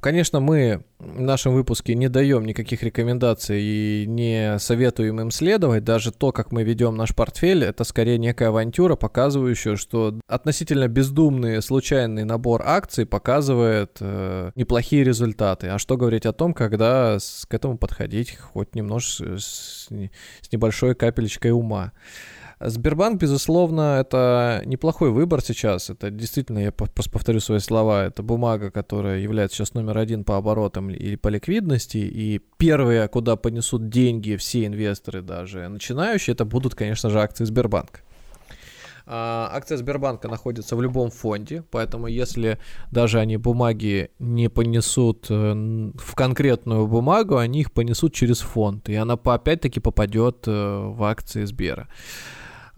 Конечно, 0.00 0.40
мы 0.40 0.84
в 0.98 1.20
нашем 1.20 1.54
выпуске 1.54 1.94
не 1.94 2.08
даем 2.08 2.44
никаких 2.44 2.82
рекомендаций 2.82 3.60
и 3.60 4.04
не 4.06 4.58
советуем 4.58 5.20
им 5.20 5.30
следовать. 5.30 5.84
Даже 5.84 6.12
то, 6.12 6.32
как 6.32 6.52
мы 6.52 6.62
ведем 6.64 6.96
наш 6.96 7.14
портфель, 7.14 7.64
это 7.64 7.84
скорее 7.84 8.18
некая 8.18 8.48
авантюра, 8.48 8.96
показывающая, 8.96 9.76
что 9.76 10.18
относительно 10.26 10.88
бездумный 10.88 11.62
случайный 11.62 12.24
набор 12.24 12.62
акций 12.64 13.06
показывает 13.06 13.98
э, 14.00 14.50
неплохие 14.54 15.04
результаты. 15.04 15.68
А 15.68 15.78
что 15.78 15.96
говорить 15.96 16.26
о 16.26 16.32
том, 16.32 16.54
когда 16.54 17.18
с, 17.18 17.46
к 17.46 17.54
этому 17.54 17.78
подходить 17.78 18.36
хоть 18.36 18.74
немножко 18.74 19.38
с, 19.38 19.88
с 19.88 20.52
небольшой 20.52 20.94
капелечкой 20.94 21.52
ума. 21.52 21.92
Сбербанк, 22.58 23.20
безусловно, 23.20 23.98
это 24.00 24.62
неплохой 24.64 25.10
выбор 25.10 25.42
сейчас. 25.42 25.90
Это 25.90 26.10
действительно, 26.10 26.58
я 26.58 26.72
просто 26.72 27.10
повторю 27.10 27.40
свои 27.40 27.58
слова, 27.58 28.06
это 28.06 28.22
бумага, 28.22 28.70
которая 28.70 29.18
является 29.18 29.58
сейчас 29.58 29.74
номер 29.74 29.98
один 29.98 30.24
по 30.24 30.38
оборотам 30.38 30.88
или 30.88 31.16
по 31.16 31.28
ликвидности. 31.28 31.98
И 31.98 32.40
первые, 32.56 33.08
куда 33.08 33.36
понесут 33.36 33.90
деньги 33.90 34.36
все 34.36 34.64
инвесторы, 34.64 35.20
даже 35.20 35.68
начинающие, 35.68 36.32
это 36.32 36.46
будут, 36.46 36.74
конечно 36.74 37.10
же, 37.10 37.20
акции 37.20 37.44
Сбербанка. 37.44 38.00
А, 39.08 39.50
акция 39.52 39.76
Сбербанка 39.76 40.26
находится 40.28 40.76
в 40.76 40.82
любом 40.82 41.10
фонде, 41.10 41.62
поэтому 41.70 42.06
если 42.06 42.58
даже 42.90 43.20
они 43.20 43.36
бумаги 43.36 44.10
не 44.18 44.48
понесут 44.48 45.26
э, 45.28 45.34
в 45.94 46.14
конкретную 46.16 46.88
бумагу, 46.88 47.36
они 47.36 47.60
их 47.60 47.72
понесут 47.72 48.14
через 48.14 48.40
фонд, 48.40 48.88
и 48.88 48.94
она 48.96 49.14
опять-таки 49.14 49.78
попадет 49.78 50.48
э, 50.48 50.50
в 50.50 51.04
акции 51.04 51.44
Сбера. 51.44 51.86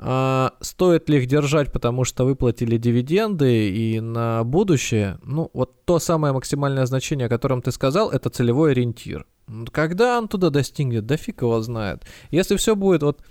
А, 0.00 0.54
стоит 0.60 1.08
ли 1.08 1.18
их 1.18 1.26
держать, 1.26 1.72
потому 1.72 2.04
что 2.04 2.24
выплатили 2.24 2.76
дивиденды 2.76 3.68
и 3.68 4.00
на 4.00 4.44
будущее? 4.44 5.18
Ну, 5.24 5.50
вот 5.52 5.84
то 5.84 5.98
самое 5.98 6.32
максимальное 6.32 6.86
значение, 6.86 7.26
о 7.26 7.30
котором 7.30 7.62
ты 7.62 7.72
сказал, 7.72 8.10
это 8.10 8.30
целевой 8.30 8.72
ориентир. 8.72 9.26
Когда 9.72 10.18
он 10.18 10.28
туда 10.28 10.50
достигнет, 10.50 11.06
да 11.06 11.16
фиг 11.16 11.42
его 11.42 11.60
знает. 11.60 12.04
Если 12.30 12.56
все 12.56 12.76
будет 12.76 13.02
вот... 13.02 13.22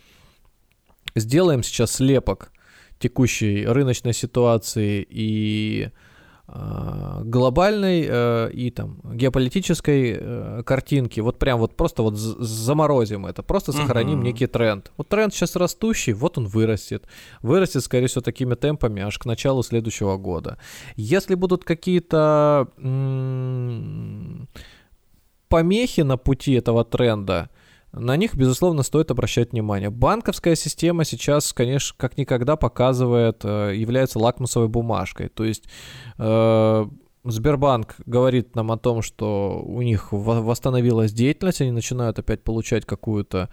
Сделаем 1.16 1.64
сейчас 1.64 1.94
слепок 1.94 2.52
текущей 3.00 3.66
рыночной 3.66 4.14
ситуации 4.14 5.06
и 5.10 5.90
глобальной 6.48 8.08
э, 8.10 8.52
и 8.54 8.72
там 8.72 9.02
геополитической 9.04 10.18
э, 10.18 10.64
картинки, 10.66 11.20
вот 11.20 11.40
прям 11.40 11.60
вот 11.60 11.76
просто 11.76 12.04
вот 12.04 12.16
заморозим 12.16 13.26
это, 13.26 13.44
просто 13.44 13.74
сохраним 13.74 14.22
uh-huh. 14.22 14.24
некий 14.24 14.48
тренд. 14.48 14.92
Вот 14.96 15.10
тренд 15.10 15.34
сейчас 15.34 15.58
растущий, 15.58 16.14
вот 16.14 16.38
он 16.38 16.48
вырастет. 16.48 17.06
Вырастет, 17.42 17.84
скорее 17.84 18.08
всего, 18.08 18.22
такими 18.22 18.56
темпами 18.56 19.02
аж 19.02 19.18
к 19.18 19.26
началу 19.26 19.62
следующего 19.62 20.16
года. 20.16 20.58
Если 20.96 21.36
будут 21.36 21.66
какие-то 21.66 22.70
м- 22.78 24.48
помехи 25.50 26.02
на 26.02 26.16
пути 26.16 26.54
этого 26.54 26.86
тренда, 26.86 27.50
на 28.00 28.16
них, 28.18 28.36
безусловно, 28.36 28.84
стоит 28.84 29.12
обращать 29.12 29.52
внимание. 29.52 29.90
Банковская 29.90 30.56
система 30.56 31.06
сейчас, 31.06 31.54
конечно, 31.54 31.96
как 31.98 32.18
никогда 32.18 32.56
показывает, 32.56 33.42
э, 33.44 33.74
является 33.76 34.20
лакмусовой 34.20 34.68
бумажкой. 34.68 35.30
То 35.30 35.44
есть 35.44 35.66
э, 36.18 36.86
Сбербанк 37.24 37.96
говорит 38.06 38.56
нам 38.56 38.72
о 38.72 38.78
том, 38.78 39.02
что 39.02 39.62
у 39.64 39.82
них 39.82 40.10
восстановилась 40.12 41.12
деятельность, 41.12 41.62
они 41.62 41.72
начинают 41.72 42.20
опять 42.20 42.44
получать 42.44 42.86
какую-то 42.86 43.50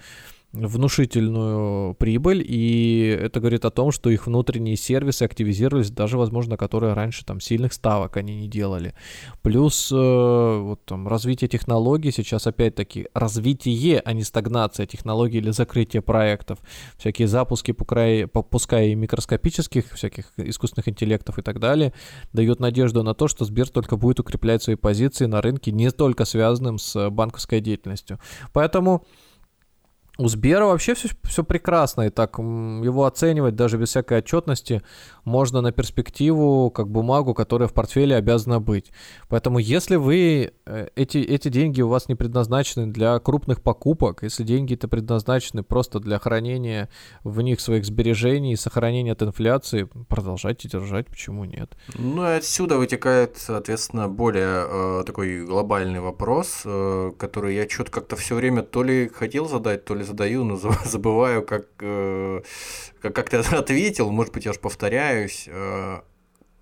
внушительную 0.54 1.94
прибыль, 1.94 2.44
и 2.46 3.18
это 3.20 3.40
говорит 3.40 3.64
о 3.64 3.70
том, 3.70 3.90
что 3.90 4.08
их 4.10 4.26
внутренние 4.26 4.76
сервисы 4.76 5.24
активизировались, 5.24 5.90
даже, 5.90 6.16
возможно, 6.16 6.56
которые 6.56 6.92
раньше 6.92 7.24
там 7.24 7.40
сильных 7.40 7.72
ставок 7.72 8.16
они 8.16 8.36
не 8.36 8.48
делали. 8.48 8.94
Плюс 9.42 9.90
э, 9.92 9.96
вот 9.96 10.84
там 10.84 11.08
развитие 11.08 11.48
технологий, 11.48 12.12
сейчас 12.12 12.46
опять-таки 12.46 13.08
развитие, 13.14 14.00
а 14.04 14.12
не 14.12 14.22
стагнация 14.22 14.86
технологий 14.86 15.38
или 15.38 15.50
закрытие 15.50 16.02
проектов, 16.02 16.60
всякие 16.96 17.26
запуски, 17.26 17.72
пускай, 17.72 18.26
пускай 18.26 18.90
и 18.90 18.94
микроскопических, 18.94 19.92
всяких 19.92 20.32
искусственных 20.36 20.88
интеллектов 20.88 21.38
и 21.38 21.42
так 21.42 21.58
далее, 21.58 21.92
дают 22.32 22.60
надежду 22.60 23.02
на 23.02 23.14
то, 23.14 23.26
что 23.26 23.44
Сбер 23.44 23.68
только 23.68 23.96
будет 23.96 24.20
укреплять 24.20 24.62
свои 24.62 24.76
позиции 24.76 25.26
на 25.26 25.42
рынке, 25.42 25.72
не 25.72 25.90
только 25.90 26.24
связанным 26.24 26.78
с 26.78 27.10
банковской 27.10 27.60
деятельностью. 27.60 28.20
Поэтому 28.52 29.04
у 30.16 30.28
Сбера 30.28 30.66
вообще 30.66 30.94
все, 30.94 31.08
все 31.24 31.42
прекрасно, 31.42 32.02
и 32.02 32.10
так 32.10 32.38
его 32.38 33.04
оценивать 33.04 33.56
даже 33.56 33.78
без 33.78 33.88
всякой 33.88 34.18
отчетности 34.18 34.82
можно 35.24 35.60
на 35.60 35.72
перспективу 35.72 36.70
как 36.70 36.88
бумагу, 36.88 37.34
которая 37.34 37.68
в 37.68 37.72
портфеле 37.72 38.14
обязана 38.14 38.60
быть. 38.60 38.92
Поэтому 39.28 39.58
если 39.58 39.96
вы, 39.96 40.52
э, 40.66 40.88
эти, 40.94 41.18
эти 41.18 41.48
деньги 41.48 41.82
у 41.82 41.88
вас 41.88 42.08
не 42.08 42.14
предназначены 42.14 42.86
для 42.86 43.18
крупных 43.18 43.60
покупок, 43.60 44.22
если 44.22 44.44
деньги 44.44 44.74
это 44.74 44.86
предназначены 44.86 45.62
просто 45.64 45.98
для 45.98 46.18
хранения 46.18 46.88
в 47.24 47.40
них 47.40 47.60
своих 47.60 47.84
сбережений 47.84 48.52
и 48.52 48.56
сохранения 48.56 49.12
от 49.12 49.22
инфляции, 49.22 49.88
продолжайте 50.08 50.68
держать, 50.68 51.08
почему 51.08 51.44
нет? 51.44 51.76
Ну 51.94 52.24
и 52.24 52.36
отсюда 52.36 52.78
вытекает, 52.78 53.36
соответственно, 53.36 54.08
более 54.08 54.66
э, 54.68 55.02
такой 55.06 55.44
глобальный 55.44 56.00
вопрос, 56.00 56.62
э, 56.64 57.10
который 57.18 57.56
я 57.56 57.68
что-то 57.68 57.90
как-то 57.90 58.14
все 58.14 58.36
время 58.36 58.62
то 58.62 58.84
ли 58.84 59.08
хотел 59.08 59.48
задать, 59.48 59.84
то 59.84 59.94
ли 59.94 60.03
задаю, 60.04 60.44
но 60.44 60.56
забываю, 60.84 61.42
как, 61.42 61.66
э, 61.80 62.42
как, 63.00 63.14
как 63.14 63.30
ты 63.30 63.36
ответил, 63.56 64.10
может 64.10 64.32
быть, 64.32 64.44
я 64.44 64.52
уж 64.52 64.58
повторяюсь. 64.58 65.48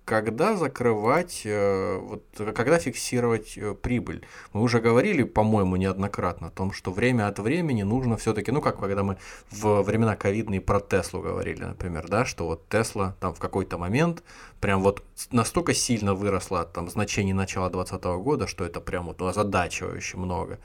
Когда 0.05 0.57
закрывать, 0.57 1.43
э, 1.45 1.97
вот, 1.97 2.23
когда 2.53 2.77
фиксировать 2.77 3.57
э, 3.57 3.73
прибыль. 3.73 4.25
Мы 4.51 4.61
уже 4.61 4.81
говорили, 4.81 5.23
по-моему, 5.23 5.77
неоднократно 5.77 6.47
о 6.47 6.51
том, 6.51 6.73
что 6.73 6.91
время 6.91 7.27
от 7.27 7.39
времени 7.39 7.83
нужно 7.83 8.17
все-таки, 8.17 8.51
ну 8.51 8.61
как 8.61 8.79
когда 8.79 9.03
мы 9.03 9.17
в 9.49 9.81
времена 9.81 10.17
ковидные 10.17 10.59
про 10.59 10.81
Теслу 10.81 11.21
говорили, 11.21 11.63
например, 11.63 12.07
да, 12.09 12.25
что 12.25 12.45
вот 12.45 12.67
Тесла 12.67 13.15
там 13.21 13.33
в 13.33 13.39
какой-то 13.39 13.77
момент 13.77 14.23
прям 14.59 14.81
вот 14.81 15.03
настолько 15.31 15.73
сильно 15.73 16.13
выросла 16.13 16.65
там 16.65 16.89
значений 16.89 17.33
начала 17.33 17.69
2020 17.69 18.23
года, 18.23 18.47
что 18.47 18.65
это 18.65 18.81
прям 18.81 19.05
вот 19.05 19.21
озадачивающе 19.21 20.17
много. 20.17 20.59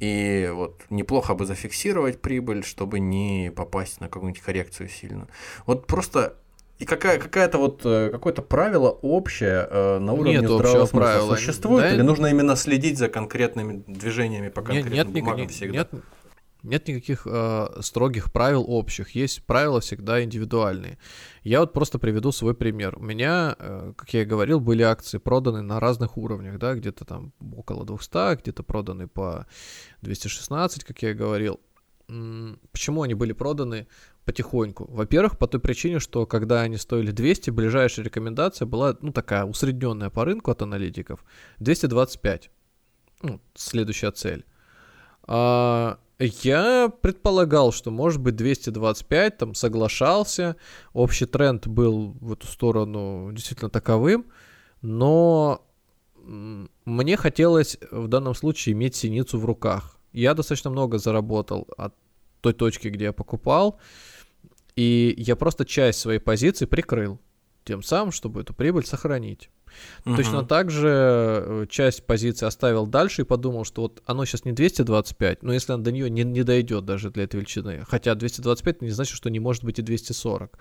И 0.00 0.50
вот 0.52 0.82
неплохо 0.90 1.34
бы 1.34 1.46
зафиксировать 1.46 2.20
прибыль, 2.20 2.62
чтобы 2.62 3.00
не 3.00 3.50
попасть 3.54 4.00
на 4.00 4.08
какую-нибудь 4.08 4.42
коррекцию 4.42 4.88
сильно. 4.88 5.28
Вот 5.64 5.86
просто 5.86 6.36
и 6.78 6.84
какая, 6.84 7.18
какая-то 7.18 7.58
вот, 7.58 7.82
э, 7.84 8.10
какое-то 8.10 8.42
правило 8.42 8.90
общее 8.90 9.68
э, 9.70 9.98
на 9.98 10.12
уровне 10.14 10.38
нет 10.38 10.44
здравого 10.50 10.86
смысла 10.86 10.98
правила. 10.98 11.36
существует? 11.36 11.82
Да, 11.82 11.94
или 11.94 12.02
нужно 12.02 12.26
именно 12.26 12.56
следить 12.56 12.98
за 12.98 13.08
конкретными 13.08 13.84
движениями 13.86 14.48
по 14.48 14.62
конкретным 14.62 14.92
нет, 14.92 15.06
нет, 15.06 15.14
бумагам 15.14 15.40
нет, 15.42 15.50
всегда? 15.50 15.78
Нет, 15.78 15.90
нет 16.62 16.88
никаких 16.88 17.26
э, 17.26 17.68
строгих 17.80 18.32
правил 18.32 18.64
общих, 18.66 19.10
есть 19.10 19.44
правила 19.44 19.80
всегда 19.80 20.22
индивидуальные. 20.22 20.98
Я 21.42 21.60
вот 21.60 21.72
просто 21.72 21.98
приведу 21.98 22.32
свой 22.32 22.54
пример. 22.54 22.96
У 22.96 23.02
меня, 23.02 23.56
э, 23.58 23.92
как 23.96 24.14
я 24.14 24.22
и 24.22 24.24
говорил, 24.24 24.60
были 24.60 24.82
акции 24.82 25.18
проданы 25.18 25.62
на 25.62 25.80
разных 25.80 26.16
уровнях, 26.16 26.58
да, 26.58 26.74
где-то 26.74 27.04
там 27.04 27.32
около 27.56 27.84
200, 27.84 28.40
где-то 28.40 28.62
проданы 28.62 29.08
по 29.08 29.46
216, 30.02 30.84
как 30.84 31.02
я 31.02 31.10
и 31.10 31.14
говорил. 31.14 31.60
Почему 32.72 33.02
они 33.02 33.14
были 33.14 33.32
проданы 33.32 33.86
потихоньку? 34.24 34.86
Во-первых, 34.90 35.38
по 35.38 35.46
той 35.46 35.60
причине, 35.60 35.98
что 35.98 36.26
когда 36.26 36.60
они 36.60 36.76
стоили 36.76 37.10
200, 37.10 37.50
ближайшая 37.50 38.04
рекомендация 38.04 38.66
была, 38.66 38.96
ну, 39.00 39.12
такая 39.12 39.44
усредненная 39.44 40.10
по 40.10 40.24
рынку 40.24 40.50
от 40.50 40.62
аналитиков, 40.62 41.24
225. 41.60 42.50
Ну, 43.22 43.40
следующая 43.54 44.10
цель. 44.10 44.44
А, 45.24 45.98
я 46.18 46.92
предполагал, 47.00 47.72
что 47.72 47.90
может 47.90 48.20
быть 48.20 48.36
225, 48.36 49.38
там 49.38 49.54
соглашался, 49.54 50.56
общий 50.92 51.26
тренд 51.26 51.66
был 51.66 52.16
в 52.20 52.32
эту 52.32 52.46
сторону 52.46 53.30
действительно 53.32 53.70
таковым, 53.70 54.26
но 54.82 55.64
мне 56.24 57.16
хотелось 57.16 57.78
в 57.90 58.08
данном 58.08 58.34
случае 58.34 58.74
иметь 58.74 58.94
синицу 58.94 59.38
в 59.38 59.44
руках. 59.44 59.98
Я 60.12 60.34
достаточно 60.34 60.70
много 60.70 60.98
заработал 60.98 61.66
от 61.76 61.94
той 62.42 62.52
точки, 62.52 62.88
где 62.88 63.06
я 63.06 63.12
покупал, 63.12 63.80
и 64.76 65.14
я 65.16 65.36
просто 65.36 65.64
часть 65.64 66.00
своей 66.00 66.18
позиции 66.18 66.66
прикрыл, 66.66 67.20
тем 67.64 67.82
самым, 67.82 68.12
чтобы 68.12 68.42
эту 68.42 68.52
прибыль 68.52 68.84
сохранить. 68.84 69.48
Угу. 70.04 70.16
Точно 70.16 70.44
так 70.44 70.70
же 70.70 70.88
э, 70.90 71.66
часть 71.70 72.04
позиции 72.04 72.44
оставил 72.44 72.86
дальше 72.86 73.22
и 73.22 73.24
подумал, 73.24 73.64
что 73.64 73.82
вот 73.82 74.02
оно 74.04 74.24
сейчас 74.24 74.44
не 74.44 74.52
225, 74.52 75.42
но 75.42 75.52
если 75.52 75.72
оно 75.72 75.82
до 75.82 75.92
нее 75.92 76.10
не, 76.10 76.24
не 76.24 76.42
дойдет 76.42 76.84
даже 76.84 77.10
для 77.10 77.24
этой 77.24 77.36
величины, 77.36 77.84
хотя 77.88 78.14
225 78.14 78.82
не 78.82 78.90
значит, 78.90 79.16
что 79.16 79.30
не 79.30 79.40
может 79.40 79.64
быть 79.64 79.78
и 79.78 79.82
240. 79.82 80.58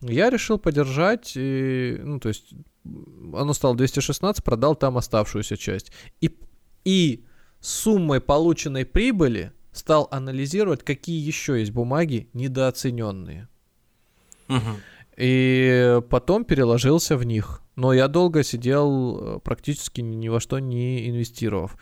Я 0.00 0.30
решил 0.30 0.58
подержать, 0.58 1.32
и, 1.36 2.00
ну 2.02 2.20
то 2.20 2.28
есть 2.28 2.54
оно 2.84 3.52
стало 3.52 3.76
216, 3.76 4.42
продал 4.42 4.76
там 4.76 4.96
оставшуюся 4.96 5.56
часть. 5.56 5.92
И, 6.20 6.34
и 6.84 7.24
суммой 7.60 8.20
полученной 8.20 8.84
прибыли 8.84 9.52
стал 9.74 10.08
анализировать, 10.10 10.82
какие 10.82 11.20
еще 11.20 11.58
есть 11.60 11.72
бумаги 11.72 12.28
недооцененные. 12.32 13.48
Угу. 14.48 14.70
И 15.16 16.00
потом 16.08 16.44
переложился 16.44 17.16
в 17.16 17.24
них. 17.24 17.60
Но 17.76 17.92
я 17.92 18.08
долго 18.08 18.42
сидел, 18.42 19.36
э, 19.36 19.38
практически 19.40 20.00
ни 20.00 20.28
во 20.28 20.40
что 20.40 20.58
не 20.58 21.08
инвестировав. 21.08 21.76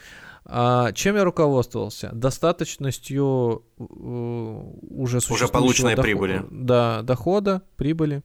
А 0.44 0.92
чем 0.92 1.16
я 1.16 1.24
руководствовался? 1.24 2.10
Достаточностью 2.12 3.64
э, 3.78 3.84
уже 3.84 5.18
Уже 5.18 5.48
полученной 5.48 5.94
доход... 5.94 6.04
прибыли. 6.04 6.42
Да, 6.50 7.02
дохода, 7.02 7.62
прибыли. 7.76 8.22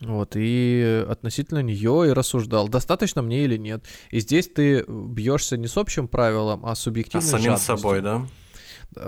Вот, 0.00 0.32
и 0.34 1.04
относительно 1.08 1.60
нее 1.60 2.08
и 2.08 2.12
рассуждал, 2.12 2.68
достаточно 2.68 3.22
мне 3.22 3.44
или 3.44 3.56
нет. 3.56 3.84
И 4.10 4.20
здесь 4.20 4.48
ты 4.48 4.84
бьешься 4.88 5.56
не 5.56 5.66
с 5.66 5.76
общим 5.76 6.08
правилом, 6.08 6.66
а 6.66 6.74
с 6.74 6.80
субъективной 6.80 7.26
А 7.26 7.30
самим 7.30 7.44
жадностью. 7.44 7.76
собой, 7.76 8.00
да? 8.02 8.26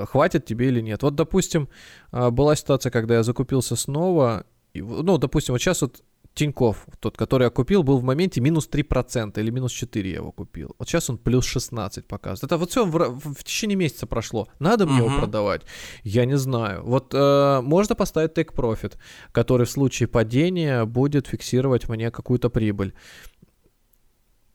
Хватит 0.07 0.47
тебе 0.47 0.69
или 0.69 0.81
нет. 0.81 1.03
Вот, 1.03 1.15
допустим, 1.15 1.69
а, 2.11 2.31
была 2.31 2.57
ситуация, 2.57 2.91
когда 2.91 3.17
я 3.17 3.23
закупился 3.23 3.77
снова, 3.77 4.47
ну, 4.75 5.19
допустим, 5.19 5.55
вот 5.55 5.61
сейчас 5.61 5.83
вот 5.83 6.03
Тиньков, 6.37 6.87
тот, 7.01 7.17
который 7.17 7.45
я 7.45 7.51
купил, 7.51 7.83
был 7.83 7.97
в 7.97 8.05
моменте 8.05 8.43
минус 8.43 8.69
3% 8.71 9.41
или 9.41 9.51
минус 9.51 9.73
4 9.73 10.11
я 10.11 10.17
его 10.17 10.33
купил. 10.33 10.77
Вот 10.79 10.87
сейчас 10.87 11.09
он 11.09 11.17
плюс 11.17 11.47
16 11.47 12.07
показывает. 12.07 12.45
Это 12.45 12.59
вот 12.59 12.71
все 12.71 12.85
в, 12.85 13.19
в, 13.19 13.43
течение 13.43 13.77
месяца 13.77 14.07
прошло. 14.07 14.47
Надо 14.59 14.87
мне 14.87 15.01
uh-huh. 15.01 15.07
его 15.07 15.19
продавать? 15.19 15.63
Я 16.03 16.27
не 16.27 16.37
знаю. 16.37 16.83
Вот 16.85 17.15
э, 17.15 17.61
можно 17.63 17.95
поставить 17.95 18.33
take 18.33 18.53
profit, 18.53 18.99
который 19.33 19.65
в 19.65 19.71
случае 19.71 20.09
падения 20.09 20.85
будет 20.85 21.27
фиксировать 21.27 21.89
мне 21.89 22.11
какую-то 22.11 22.51
прибыль. 22.51 22.93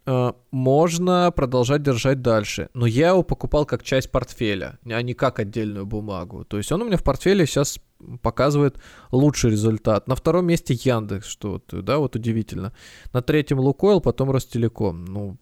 Э, 0.06 0.34
можно 0.52 1.32
продолжать 1.32 1.82
держать 1.82 2.22
дальше. 2.22 2.70
Но 2.76 2.86
я 2.86 3.10
его 3.10 3.24
покупал 3.24 3.66
как 3.66 3.84
часть 3.84 4.12
портфеля, 4.12 4.78
а 4.86 5.02
не 5.02 5.16
как 5.16 5.40
отдельную 5.40 5.88
бумагу. 5.88 6.46
То 6.46 6.58
есть 6.58 6.72
он 6.72 6.84
у 6.84 6.86
меня 6.86 6.98
в 6.98 7.04
портфеле 7.04 7.48
сейчас 7.48 7.80
показывает 8.22 8.78
лучший 9.12 9.52
результат. 9.52 10.08
На 10.08 10.16
втором 10.16 10.46
месте 10.46 10.74
Яндекс, 10.74 11.28
что 11.28 11.62
да, 11.72 11.98
вот 11.98 12.16
удивительно. 12.16 12.74
На 13.14 13.22
третьем 13.22 13.60
Лукойл, 13.60 14.02
потом 14.02 14.32
Ростелеком. 14.32 15.06
Ну, 15.06 15.38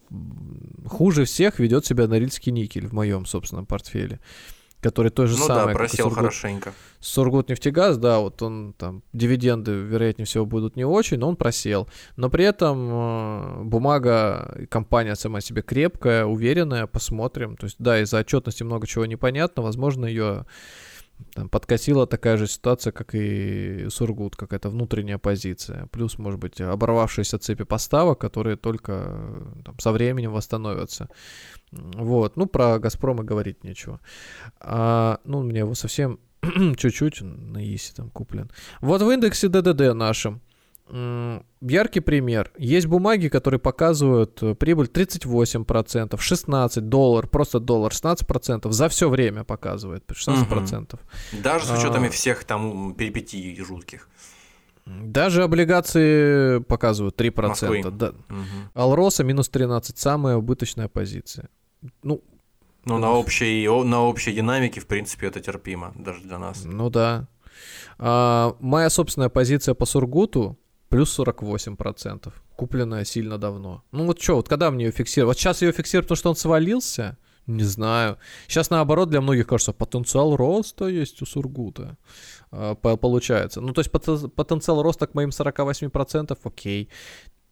хуже 0.85 1.25
всех 1.25 1.59
ведет 1.59 1.85
себя 1.85 2.07
Норильский 2.07 2.51
никель 2.51 2.87
в 2.87 2.93
моем 2.93 3.25
собственном 3.25 3.65
портфеле 3.65 4.19
который 4.81 5.11
то 5.11 5.27
же 5.27 5.37
ну 5.37 5.45
самое. 5.45 5.67
Ну 5.67 5.73
да, 5.73 5.77
просел 5.77 6.05
Сургут, 6.05 6.17
хорошенько. 6.17 6.73
Сургутнефтегаз, 6.99 7.97
да, 7.97 8.19
вот 8.19 8.41
он 8.41 8.73
там, 8.77 9.03
дивиденды, 9.13 9.71
вероятнее 9.71 10.25
всего, 10.25 10.45
будут 10.45 10.75
не 10.75 10.85
очень, 10.85 11.17
но 11.17 11.27
он 11.27 11.35
просел. 11.35 11.89
Но 12.15 12.29
при 12.29 12.45
этом 12.45 12.89
э, 12.89 13.63
бумага, 13.63 14.57
компания 14.69 15.15
сама 15.15 15.41
себе 15.41 15.61
крепкая, 15.61 16.25
уверенная, 16.25 16.87
посмотрим. 16.87 17.57
То 17.57 17.65
есть, 17.65 17.75
да, 17.79 18.01
из-за 18.01 18.19
отчетности 18.19 18.63
много 18.63 18.87
чего 18.87 19.05
непонятно, 19.05 19.63
возможно, 19.63 20.05
ее 20.05 20.45
там, 21.33 21.49
подкосила 21.49 22.07
такая 22.07 22.37
же 22.37 22.47
ситуация, 22.47 22.91
как 22.91 23.13
и 23.13 23.87
Сургут, 23.89 24.35
какая-то 24.35 24.69
внутренняя 24.69 25.17
позиция. 25.17 25.87
Плюс, 25.91 26.17
может 26.17 26.39
быть, 26.39 26.61
оборвавшиеся 26.61 27.37
цепи 27.37 27.63
поставок, 27.63 28.19
которые 28.19 28.55
только 28.55 29.43
там, 29.65 29.77
со 29.79 29.91
временем 29.91 30.31
восстановятся. 30.31 31.09
Вот, 31.71 32.37
ну, 32.37 32.45
про 32.45 32.79
Газпром 32.79 33.21
и 33.21 33.25
говорить 33.25 33.63
нечего. 33.63 33.99
А, 34.59 35.19
ну, 35.23 35.43
меня 35.43 35.59
его 35.59 35.75
совсем 35.75 36.19
чуть-чуть 36.77 37.21
на 37.21 37.63
ИСе 37.63 37.93
там 37.95 38.09
куплен. 38.09 38.49
Вот 38.81 39.01
в 39.01 39.09
индексе 39.09 39.49
ДДД 39.49 39.93
нашем 39.93 40.41
яркий 41.61 41.99
пример. 41.99 42.51
Есть 42.57 42.87
бумаги, 42.87 43.27
которые 43.27 43.59
показывают 43.59 44.41
э, 44.41 44.55
прибыль 44.55 44.87
38%, 44.87 46.17
16 46.19 46.89
доллар, 46.89 47.27
просто 47.27 47.59
доллар, 47.59 47.91
16% 47.91 48.71
за 48.71 48.89
все 48.89 49.09
время 49.09 49.43
показывает, 49.43 50.03
16%. 50.09 50.93
Угу. 50.93 51.41
Даже 51.43 51.65
с 51.65 51.71
учетами 51.71 52.07
а... 52.07 52.11
всех 52.11 52.43
там 52.43 52.93
перипетий 52.95 53.55
жутких. 53.63 54.09
Даже 54.85 55.43
облигации 55.43 56.59
показывают 56.59 57.19
3%. 57.19 57.47
Москвы. 57.47 57.83
Да. 57.91 58.09
Угу. 58.09 58.45
Алроса 58.73 59.23
минус 59.23 59.49
13, 59.49 59.97
самая 59.97 60.37
убыточная 60.37 60.87
позиция. 60.87 61.49
Ну, 62.01 62.23
ну, 62.85 62.97
на 62.97 63.11
общей, 63.11 63.67
на 63.83 64.01
общей 64.01 64.33
динамике, 64.33 64.79
в 64.79 64.87
принципе, 64.87 65.27
это 65.27 65.39
терпимо, 65.39 65.93
даже 65.95 66.21
для 66.21 66.39
нас. 66.39 66.63
Ну 66.65 66.89
да. 66.89 67.27
А, 67.97 68.55
моя 68.59 68.89
собственная 68.89 69.29
позиция 69.29 69.75
по 69.75 69.85
Сургуту 69.85 70.57
плюс 70.89 71.17
48%. 71.17 72.33
Купленная 72.55 73.05
сильно 73.05 73.37
давно. 73.37 73.83
Ну 73.91 74.05
вот 74.05 74.21
что, 74.21 74.35
вот 74.35 74.49
когда 74.49 74.71
мне 74.71 74.85
ее 74.85 74.91
фиксировать? 74.91 75.35
Вот 75.35 75.39
сейчас 75.39 75.61
ее 75.61 75.71
фиксируют, 75.71 76.07
потому 76.07 76.17
что 76.17 76.29
он 76.29 76.35
свалился? 76.35 77.17
Не 77.47 77.63
знаю. 77.63 78.17
Сейчас 78.47 78.69
наоборот 78.69 79.09
для 79.09 79.21
многих 79.21 79.47
кажется, 79.47 79.73
потенциал 79.73 80.35
роста 80.35 80.87
есть 80.87 81.21
у 81.21 81.25
Сургута. 81.25 81.97
А, 82.51 82.75
получается. 82.75 83.61
Ну 83.61 83.73
то 83.73 83.81
есть 83.81 83.91
потенциал 83.91 84.83
роста 84.83 85.07
к 85.07 85.15
моим 85.15 85.29
48% 85.29 86.37
окей. 86.43 86.89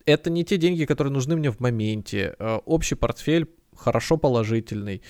Это 0.05 0.29
не 0.29 0.43
те 0.43 0.57
деньги, 0.57 0.85
которые 0.85 1.13
нужны 1.13 1.35
мне 1.35 1.51
в 1.51 1.59
моменте. 1.59 2.35
А, 2.39 2.57
общий 2.65 2.95
портфель 2.95 3.47
хорошо 3.75 4.17
положительный. 4.17 5.01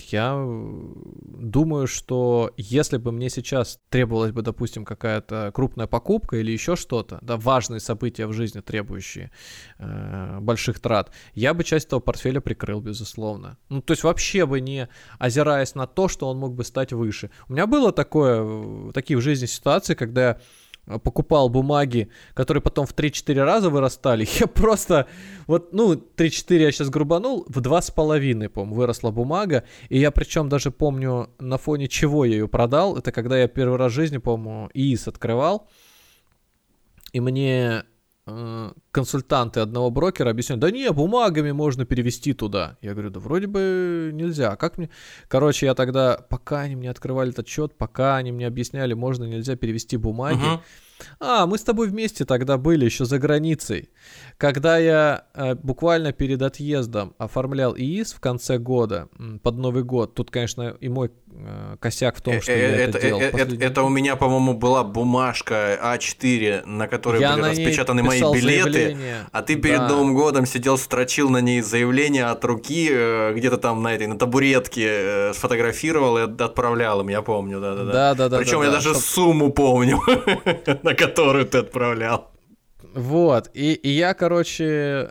Я 0.00 0.34
э, 0.36 0.92
думаю, 1.38 1.86
что 1.86 2.52
если 2.56 2.96
бы 2.96 3.12
мне 3.12 3.30
сейчас 3.30 3.78
требовалась 3.88 4.32
бы, 4.32 4.42
допустим, 4.42 4.84
какая-то 4.84 5.52
крупная 5.54 5.86
покупка 5.86 6.36
или 6.36 6.50
еще 6.50 6.74
что-то, 6.74 7.18
да, 7.22 7.36
важные 7.36 7.78
события 7.78 8.26
в 8.26 8.32
жизни, 8.32 8.60
требующие 8.60 9.30
э, 9.78 10.38
больших 10.40 10.80
трат, 10.80 11.12
я 11.34 11.54
бы 11.54 11.62
часть 11.62 11.86
этого 11.86 12.00
портфеля 12.00 12.40
прикрыл, 12.40 12.80
безусловно. 12.80 13.58
Ну, 13.68 13.80
то 13.80 13.92
есть 13.92 14.02
вообще 14.02 14.44
бы 14.44 14.60
не 14.60 14.88
озираясь 15.18 15.76
на 15.76 15.86
то, 15.86 16.08
что 16.08 16.28
он 16.28 16.38
мог 16.38 16.54
бы 16.54 16.64
стать 16.64 16.92
выше. 16.92 17.30
У 17.48 17.52
меня 17.52 17.68
было 17.68 17.92
такое, 17.92 18.42
э, 18.42 18.92
такие 18.92 19.16
в 19.16 19.20
жизни 19.20 19.46
ситуации, 19.46 19.94
когда 19.94 20.20
я 20.20 20.40
покупал 21.02 21.48
бумаги, 21.48 22.08
которые 22.34 22.62
потом 22.62 22.86
в 22.86 22.94
3-4 22.94 23.42
раза 23.42 23.70
вырастали, 23.70 24.26
я 24.40 24.46
просто, 24.46 25.06
вот, 25.46 25.72
ну, 25.72 25.94
3-4 25.94 26.56
я 26.58 26.72
сейчас 26.72 26.90
грубанул, 26.90 27.44
в 27.48 27.58
2,5, 27.58 28.48
по-моему, 28.48 28.74
выросла 28.74 29.10
бумага, 29.10 29.64
и 29.88 29.98
я 29.98 30.10
причем 30.10 30.48
даже 30.48 30.70
помню, 30.70 31.30
на 31.38 31.58
фоне 31.58 31.88
чего 31.88 32.24
я 32.24 32.32
ее 32.32 32.48
продал, 32.48 32.96
это 32.96 33.12
когда 33.12 33.38
я 33.38 33.48
первый 33.48 33.78
раз 33.78 33.92
в 33.92 33.94
жизни, 33.94 34.18
по-моему, 34.18 34.70
ИИС 34.74 35.08
открывал, 35.08 35.68
и 37.12 37.20
мне 37.20 37.84
консультанты 38.90 39.60
одного 39.60 39.90
брокера 39.90 40.30
объясняют, 40.30 40.60
да 40.60 40.72
не, 40.72 40.90
бумагами 40.90 41.52
можно 41.52 41.84
перевести 41.84 42.32
туда. 42.32 42.76
Я 42.82 42.92
говорю, 42.92 43.10
да 43.10 43.20
вроде 43.20 43.46
бы 43.46 44.10
нельзя. 44.12 44.56
Как 44.56 44.78
мне? 44.78 44.90
Короче, 45.28 45.66
я 45.66 45.74
тогда, 45.74 46.16
пока 46.28 46.62
они 46.62 46.74
мне 46.74 46.90
открывали 46.90 47.30
этот 47.30 47.46
счет, 47.46 47.76
пока 47.78 48.16
они 48.16 48.32
мне 48.32 48.48
объясняли, 48.48 48.94
можно, 48.94 49.24
нельзя 49.24 49.54
перевести 49.54 49.96
бумаги, 49.96 50.42
uh-huh. 50.42 50.60
А, 51.20 51.46
мы 51.46 51.58
с 51.58 51.62
тобой 51.62 51.88
вместе 51.88 52.24
тогда 52.24 52.58
были 52.58 52.84
еще 52.84 53.04
за 53.04 53.18
границей. 53.18 53.90
Когда 54.38 54.76
я 54.76 55.24
э, 55.34 55.54
буквально 55.54 56.12
перед 56.12 56.42
отъездом 56.42 57.14
оформлял 57.18 57.74
ИИС 57.74 58.12
в 58.12 58.20
конце 58.20 58.58
года, 58.58 59.08
под 59.42 59.56
Новый 59.56 59.82
год, 59.82 60.14
тут, 60.14 60.30
конечно, 60.30 60.76
и 60.78 60.88
мой 60.88 61.10
э, 61.32 61.76
косяк 61.80 62.16
в 62.16 62.20
том, 62.20 62.42
что 62.42 62.52
э, 62.52 62.58
я 62.58 62.68
это, 62.68 62.98
это 62.98 63.00
делал. 63.00 63.20
Э, 63.20 63.24
это, 63.24 63.64
это 63.64 63.82
у 63.82 63.88
меня, 63.88 64.16
по-моему, 64.16 64.52
была 64.52 64.84
бумажка 64.84 65.78
А4, 65.82 66.66
на 66.66 66.86
которой 66.86 67.22
я 67.22 67.32
были 67.32 67.42
на 67.42 67.50
распечатаны 67.50 68.02
мои 68.02 68.20
билеты, 68.20 68.72
заявление. 68.72 69.26
а 69.32 69.42
ты 69.42 69.56
перед 69.56 69.78
да. 69.78 69.88
Новым 69.88 70.14
годом 70.14 70.44
сидел, 70.44 70.76
строчил 70.76 71.30
на 71.30 71.40
ней 71.40 71.62
заявление 71.62 72.26
от 72.26 72.44
руки, 72.44 72.90
э, 72.92 73.32
где-то 73.34 73.56
там 73.56 73.82
на 73.82 73.94
этой, 73.94 74.06
на 74.06 74.18
табуретке 74.18 74.86
э, 74.86 75.32
сфотографировал 75.32 76.18
и 76.18 76.22
отправлял 76.22 77.00
им, 77.00 77.08
я 77.08 77.22
помню, 77.22 77.58
да-да-да. 77.58 77.92
Да-да-да. 77.92 78.38
Причем 78.38 78.60
я 78.60 78.68
да, 78.68 78.74
даже 78.74 78.90
чтоб... 78.90 79.02
сумму 79.02 79.50
помню. 79.50 79.98
на 80.86 80.94
которую 80.94 81.46
ты 81.46 81.58
отправлял. 81.58 82.30
Вот, 82.94 83.50
и, 83.52 83.74
и 83.74 83.88
я, 83.88 84.14
короче, 84.14 85.10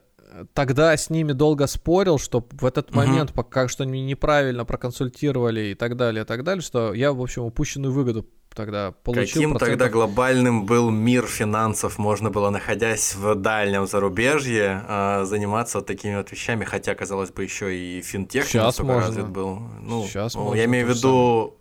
тогда 0.54 0.96
с 0.96 1.10
ними 1.10 1.34
долго 1.34 1.68
спорил, 1.68 2.18
что 2.18 2.48
в 2.52 2.66
этот 2.66 2.90
угу. 2.90 2.98
момент, 2.98 3.34
пока 3.34 3.68
что 3.68 3.84
они 3.84 4.02
неправильно 4.04 4.66
проконсультировали 4.66 5.68
и 5.68 5.74
так 5.76 5.98
далее, 5.98 6.24
и 6.24 6.26
так 6.26 6.44
далее, 6.44 6.62
что 6.62 6.94
я, 6.94 7.12
в 7.12 7.22
общем, 7.22 7.44
упущенную 7.44 7.94
выгоду 7.94 8.26
тогда 8.56 8.94
получил. 9.04 9.26
Каким 9.26 9.50
процентов... 9.52 9.78
тогда 9.78 9.90
глобальным 9.90 10.66
был 10.66 10.90
мир 10.90 11.26
финансов? 11.26 11.98
Можно 11.98 12.30
было, 12.30 12.50
находясь 12.50 13.14
в 13.14 13.36
дальнем 13.36 13.86
зарубежье, 13.86 14.82
а, 14.88 15.26
заниматься 15.26 15.80
вот 15.80 15.88
такими 15.88 16.16
вот 16.16 16.32
вещами, 16.32 16.64
хотя, 16.64 16.96
казалось 16.96 17.32
бы, 17.32 17.44
еще 17.44 17.78
и 17.78 18.02
финтех 18.02 18.46
Сейчас 18.46 18.80
можно. 18.80 19.02
развит 19.02 19.28
был. 19.28 19.60
Ну, 19.82 20.06
Сейчас 20.06 20.36
ну, 20.36 20.44
можно 20.44 20.58
я 20.58 20.66
имею 20.66 20.88
в 20.88 20.90
виду 20.92 21.58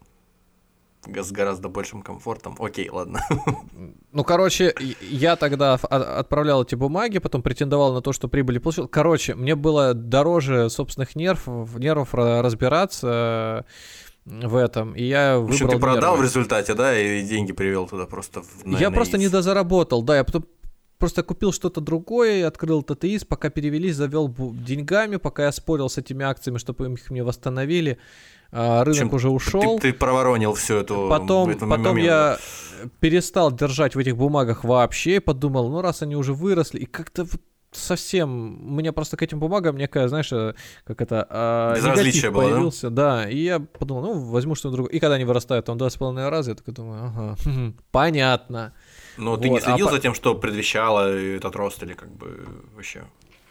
с 1.07 1.33
гораздо 1.33 1.69
большим 1.69 2.03
комфортом. 2.03 2.57
Окей, 2.59 2.89
ладно. 2.91 3.21
Ну, 4.13 4.23
короче, 4.23 4.73
я 5.01 5.35
тогда 5.35 5.75
отправлял 5.75 6.63
эти 6.63 6.77
бумаги, 6.77 7.19
потом 7.19 7.43
претендовал 7.43 7.93
на 7.93 8.01
то, 8.01 8.13
что 8.13 8.29
прибыли 8.29 8.59
получил. 8.59 8.87
Короче, 8.87 9.35
мне 9.35 9.57
было 9.57 9.93
дороже 9.93 10.71
собственных 10.71 11.17
нервов, 11.17 11.77
нервов 11.77 12.15
разбираться 12.15 13.65
э, 14.25 14.47
в 14.47 14.55
этом, 14.55 14.95
и 14.95 15.03
я 15.03 15.39
выбрал 15.39 15.57
Что 15.57 15.67
ты 15.67 15.79
продал 15.81 16.13
нервы. 16.13 16.19
в 16.19 16.29
результате, 16.29 16.75
да, 16.75 16.97
и 16.97 17.23
деньги 17.23 17.53
привел 17.53 17.89
туда 17.89 18.07
просто 18.07 18.43
в 18.43 18.65
на, 18.65 18.77
Я 18.77 18.91
на 18.91 18.95
просто 18.95 19.19
не 19.19 19.29
дозаработал, 19.29 20.03
да, 20.03 20.19
я 20.19 20.23
потом 20.23 20.47
просто 20.99 21.23
купил 21.23 21.53
что-то 21.53 21.81
другое, 21.81 22.47
открыл 22.47 22.83
ТТИС, 22.83 23.25
пока 23.25 23.51
перевелись, 23.51 23.97
завел 23.97 24.29
деньгами, 24.29 25.17
пока 25.17 25.45
я 25.45 25.53
спорил 25.53 25.89
с 25.89 25.99
этими 25.99 26.25
акциями, 26.25 26.59
чтобы 26.59 26.91
их 26.91 27.11
мне 27.11 27.23
восстановили. 27.23 27.99
А, 28.57 28.85
рынок 28.85 28.99
Чем 28.99 29.13
уже 29.13 29.31
ушел. 29.31 29.79
Ты, 29.81 29.91
ты 29.91 29.99
проворонил 29.99 30.55
всю 30.55 30.77
эту 30.77 31.09
Потом, 31.11 31.53
потом 31.53 31.69
момент. 31.69 32.07
я 32.07 32.39
перестал 33.01 33.51
держать 33.51 33.97
в 33.97 33.99
этих 33.99 34.17
бумагах 34.17 34.63
вообще, 34.63 35.21
подумал, 35.21 35.71
ну 35.71 35.83
раз 35.83 36.03
они 36.03 36.15
уже 36.15 36.35
выросли, 36.35 36.79
и 36.79 36.85
как-то 36.87 37.27
совсем, 37.73 38.69
у 38.69 38.77
меня 38.77 38.93
просто 38.93 39.17
к 39.17 39.23
этим 39.23 39.41
бумагам 39.41 39.77
некая, 39.77 40.07
знаешь, 40.07 40.33
э, 40.33 40.55
как 40.85 41.01
это, 41.01 41.27
а, 41.29 41.75
Безразличие 41.75 42.31
было, 42.31 42.43
появился, 42.43 42.91
да? 42.91 43.25
да, 43.25 43.29
и 43.29 43.39
я 43.39 43.59
подумал, 43.59 44.03
ну, 44.03 44.13
возьму 44.21 44.55
что-то 44.55 44.75
другое. 44.75 44.93
И 44.93 45.01
когда 45.01 45.17
они 45.17 45.25
вырастают, 45.25 45.67
там 45.67 45.77
два 45.77 45.91
с 45.91 45.97
половиной 45.97 46.29
раза, 46.29 46.53
я 46.53 46.55
такой 46.55 46.75
думаю, 46.75 47.07
ага, 47.07 47.37
понятно. 47.91 48.73
Но 49.17 49.33
вот. 49.33 49.43
ты 49.43 49.49
не 49.49 49.61
следил 49.61 49.89
а 49.89 49.91
за 49.91 49.99
тем, 49.99 50.15
что 50.15 50.37
предвещало 50.37 51.09
этот 51.09 51.57
рост 51.57 51.83
или 51.83 51.95
как 51.95 52.11
бы 52.15 52.47
вообще? 52.75 53.05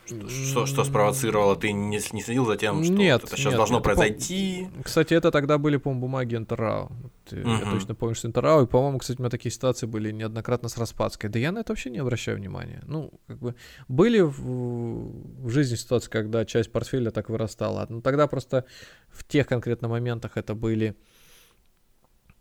Что, 0.05 0.65
что, 0.65 0.83
спровоцировало? 0.83 1.55
Ты 1.55 1.71
не, 1.71 1.99
не 2.11 2.21
следил 2.21 2.45
за 2.45 2.57
тем, 2.57 2.83
что 2.83 2.93
нет, 2.93 3.23
это 3.23 3.35
сейчас 3.35 3.51
нет, 3.51 3.55
должно 3.55 3.77
нет, 3.77 3.83
произойти? 3.83 4.67
Пом... 4.73 4.83
Кстати, 4.83 5.13
это 5.13 5.31
тогда 5.31 5.57
были, 5.57 5.77
по-моему, 5.77 6.01
бумаги 6.01 6.35
Интеррау. 6.35 6.91
Вот, 7.01 7.39
угу. 7.39 7.49
Я 7.49 7.71
точно 7.71 7.95
помню, 7.95 8.15
что 8.15 8.27
Интеррау. 8.27 8.63
И, 8.63 8.67
по-моему, 8.67 8.99
кстати, 8.99 9.19
у 9.19 9.21
меня 9.21 9.29
такие 9.29 9.51
ситуации 9.51 9.85
были 9.85 10.11
неоднократно 10.11 10.67
с 10.67 10.77
Распадской. 10.77 11.29
Да 11.29 11.39
я 11.39 11.51
на 11.51 11.59
это 11.59 11.71
вообще 11.71 11.89
не 11.89 11.99
обращаю 11.99 12.37
внимания. 12.37 12.81
Ну, 12.85 13.13
как 13.27 13.39
бы, 13.39 13.55
были 13.87 14.19
в, 14.19 14.41
в 14.41 15.49
жизни 15.49 15.75
ситуации, 15.75 16.09
когда 16.09 16.45
часть 16.45 16.71
портфеля 16.71 17.11
так 17.11 17.29
вырастала. 17.29 17.85
Но 17.89 18.01
тогда 18.01 18.27
просто 18.27 18.65
в 19.09 19.23
тех 19.23 19.47
конкретно 19.47 19.87
моментах 19.87 20.33
это 20.35 20.53
были 20.53 20.95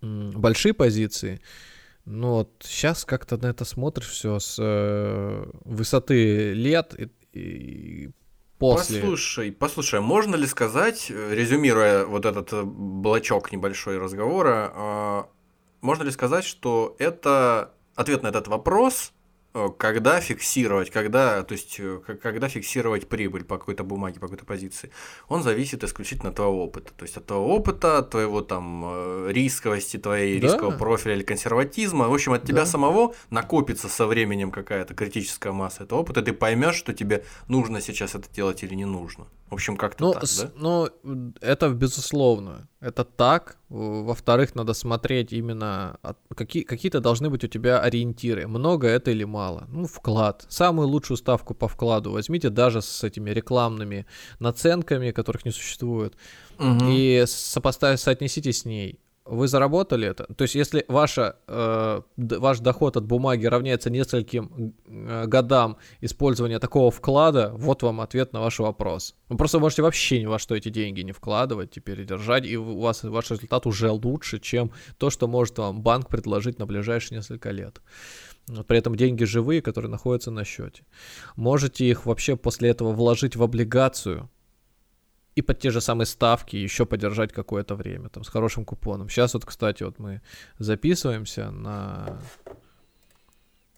большие 0.00 0.74
позиции. 0.74 1.40
Ну 2.04 2.30
вот 2.30 2.50
сейчас 2.64 3.04
как-то 3.04 3.36
на 3.36 3.46
это 3.46 3.64
смотришь 3.64 4.08
все 4.08 4.40
с 4.40 4.56
э, 4.58 5.46
высоты 5.64 6.52
лет 6.52 6.94
и, 6.98 7.08
после. 8.58 9.00
Послушай, 9.00 9.52
послушай, 9.52 9.98
а 9.98 10.02
можно 10.02 10.36
ли 10.36 10.46
сказать, 10.46 11.10
э, 11.10 11.34
резюмируя 11.34 12.04
вот 12.04 12.26
этот 12.26 12.52
э, 12.52 12.62
блочок 12.62 13.50
небольшой 13.50 13.98
разговора, 13.98 14.72
э, 14.74 15.22
можно 15.80 16.04
ли 16.04 16.12
сказать, 16.12 16.44
что 16.44 16.94
это 17.00 17.74
ответ 17.96 18.22
на 18.22 18.28
этот 18.28 18.46
вопрос 18.46 19.12
когда 19.76 20.20
фиксировать, 20.20 20.90
когда, 20.90 21.42
то 21.42 21.52
есть, 21.52 21.76
э, 21.78 22.00
когда 22.22 22.48
фиксировать 22.48 23.08
прибыль 23.08 23.44
по 23.44 23.58
какой-то 23.58 23.84
бумаге, 23.84 24.14
по 24.14 24.26
какой-то 24.26 24.46
позиции, 24.46 24.90
он 25.28 25.42
зависит 25.42 25.84
исключительно 25.84 26.30
от 26.30 26.36
твоего 26.36 26.64
опыта. 26.64 26.92
То 26.96 27.04
есть 27.04 27.16
от 27.16 27.26
твоего 27.26 27.54
опыта, 27.54 27.98
от 27.98 28.10
твоего 28.10 28.40
там 28.40 28.82
э, 28.84 29.26
рисковости, 29.30 29.98
твоей 29.98 30.40
да. 30.40 30.46
рискового 30.46 30.76
профиля 30.76 31.14
или 31.14 31.22
консерватизма. 31.22 32.08
В 32.08 32.14
общем, 32.14 32.32
от 32.32 32.44
тебя 32.44 32.60
да. 32.60 32.66
самого 32.66 33.14
накопится 33.30 33.88
со 33.88 34.06
временем 34.06 34.50
какая-то 34.50 34.94
критическая 34.94 35.52
масса 35.52 35.84
этого 35.84 36.00
опыта, 36.00 36.20
и 36.20 36.24
ты 36.24 36.32
поймешь, 36.32 36.76
что 36.76 36.94
тебе 36.94 37.24
нужно 37.48 37.80
сейчас 37.80 38.14
это 38.14 38.32
делать 38.32 38.62
или 38.62 38.74
не 38.74 38.86
нужно. 38.86 39.26
В 39.52 39.54
общем, 39.54 39.76
как-то 39.76 40.04
ну, 40.04 40.12
так, 40.14 40.22
да? 40.38 40.50
Ну, 40.56 40.88
это 41.42 41.68
безусловно. 41.68 42.68
Это 42.80 43.04
так. 43.04 43.58
Во-вторых, 43.68 44.54
надо 44.54 44.72
смотреть 44.72 45.34
именно, 45.34 45.98
какие, 46.34 46.62
какие-то 46.62 47.00
должны 47.00 47.28
быть 47.28 47.44
у 47.44 47.48
тебя 47.48 47.78
ориентиры. 47.78 48.48
Много 48.48 48.88
это 48.88 49.10
или 49.10 49.24
мало. 49.24 49.68
Ну, 49.68 49.86
вклад. 49.86 50.46
Самую 50.48 50.88
лучшую 50.88 51.18
ставку 51.18 51.52
по 51.52 51.68
вкладу 51.68 52.12
возьмите 52.12 52.48
даже 52.48 52.80
с 52.80 53.04
этими 53.04 53.28
рекламными 53.28 54.06
наценками, 54.38 55.10
которых 55.10 55.44
не 55.44 55.50
существует. 55.50 56.16
Угу. 56.58 56.86
И 56.88 57.24
сопоставь, 57.26 58.00
соотнесите 58.00 58.54
с 58.54 58.64
ней. 58.64 59.01
Вы 59.24 59.48
заработали 59.48 60.08
это. 60.08 60.24
То 60.34 60.42
есть, 60.42 60.54
если 60.54 60.84
ваша, 60.88 61.36
э, 61.46 62.02
ваш 62.16 62.58
доход 62.58 62.96
от 62.96 63.04
бумаги 63.04 63.46
равняется 63.46 63.90
нескольким 63.90 64.74
э, 64.86 65.26
годам 65.26 65.76
использования 66.00 66.58
такого 66.58 66.90
вклада, 66.90 67.52
вот 67.54 67.82
вам 67.82 68.00
ответ 68.00 68.32
на 68.32 68.40
ваш 68.40 68.58
вопрос. 68.58 69.14
Вы 69.28 69.36
просто 69.36 69.58
можете 69.58 69.82
вообще 69.82 70.20
ни 70.20 70.26
во 70.26 70.38
что 70.38 70.54
эти 70.54 70.70
деньги 70.70 71.02
не 71.02 71.12
вкладывать, 71.12 71.70
теперь 71.70 72.04
держать, 72.04 72.46
и 72.46 72.56
у 72.56 72.80
вас 72.80 73.04
ваш 73.04 73.30
результат 73.30 73.66
уже 73.66 73.90
лучше, 73.90 74.40
чем 74.40 74.72
то, 74.98 75.10
что 75.10 75.28
может 75.28 75.58
вам 75.58 75.82
банк 75.82 76.08
предложить 76.08 76.58
на 76.58 76.66
ближайшие 76.66 77.18
несколько 77.18 77.50
лет. 77.50 77.80
При 78.66 78.78
этом 78.78 78.96
деньги 78.96 79.24
живые, 79.24 79.62
которые 79.62 79.90
находятся 79.90 80.30
на 80.32 80.44
счете. 80.44 80.84
Можете 81.36 81.84
их 81.84 82.06
вообще 82.06 82.36
после 82.36 82.70
этого 82.70 82.92
вложить 82.92 83.36
в 83.36 83.42
облигацию, 83.42 84.28
и 85.34 85.42
под 85.42 85.58
те 85.58 85.70
же 85.70 85.80
самые 85.80 86.06
ставки 86.06 86.56
еще 86.56 86.86
подержать 86.86 87.32
какое-то 87.32 87.74
время, 87.74 88.08
там, 88.08 88.24
с 88.24 88.28
хорошим 88.28 88.64
купоном. 88.64 89.08
Сейчас 89.08 89.34
вот, 89.34 89.44
кстати, 89.44 89.82
вот 89.82 89.98
мы 89.98 90.20
записываемся 90.58 91.50
на, 91.50 92.18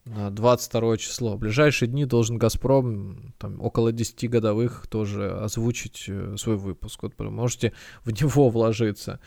на 0.04 0.30
22 0.30 0.96
число. 0.96 1.36
В 1.36 1.38
ближайшие 1.38 1.88
дни 1.88 2.06
должен 2.06 2.38
«Газпром» 2.38 3.34
там, 3.38 3.60
около 3.60 3.92
10 3.92 4.28
годовых 4.28 4.86
тоже 4.88 5.30
озвучить 5.30 6.04
э, 6.08 6.36
свой 6.36 6.56
выпуск. 6.56 7.02
Вот 7.02 7.18
можете 7.18 7.72
в 8.04 8.10
него 8.10 8.50
вложиться. 8.50 9.20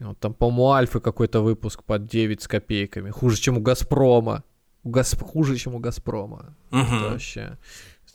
Вот, 0.00 0.18
там, 0.18 0.34
по-моему, 0.34 0.70
Альфы 0.70 1.00
какой-то 1.00 1.40
выпуск 1.40 1.84
под 1.84 2.06
9 2.06 2.42
с 2.42 2.48
копейками. 2.48 3.10
Хуже, 3.10 3.36
чем 3.36 3.58
у 3.58 3.60
«Газпрома». 3.60 4.42
У 4.84 4.90
Газ... 4.90 5.16
Хуже, 5.20 5.56
чем 5.56 5.74
у 5.74 5.78
«Газпрома». 5.78 6.56
Угу. 6.70 6.80
Это 6.80 7.10
вообще 7.10 7.58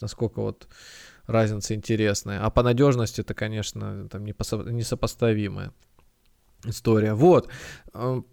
насколько 0.04 0.42
вот 0.42 0.68
разница 1.28 1.76
интересная. 1.76 2.42
А 2.42 2.50
по 2.50 2.64
надежности 2.64 3.22
это, 3.22 3.34
конечно, 3.34 4.08
там 4.10 4.26
несопоставимая 4.26 5.74
история. 6.66 7.14
Вот. 7.14 7.50
Эм, 7.94 8.26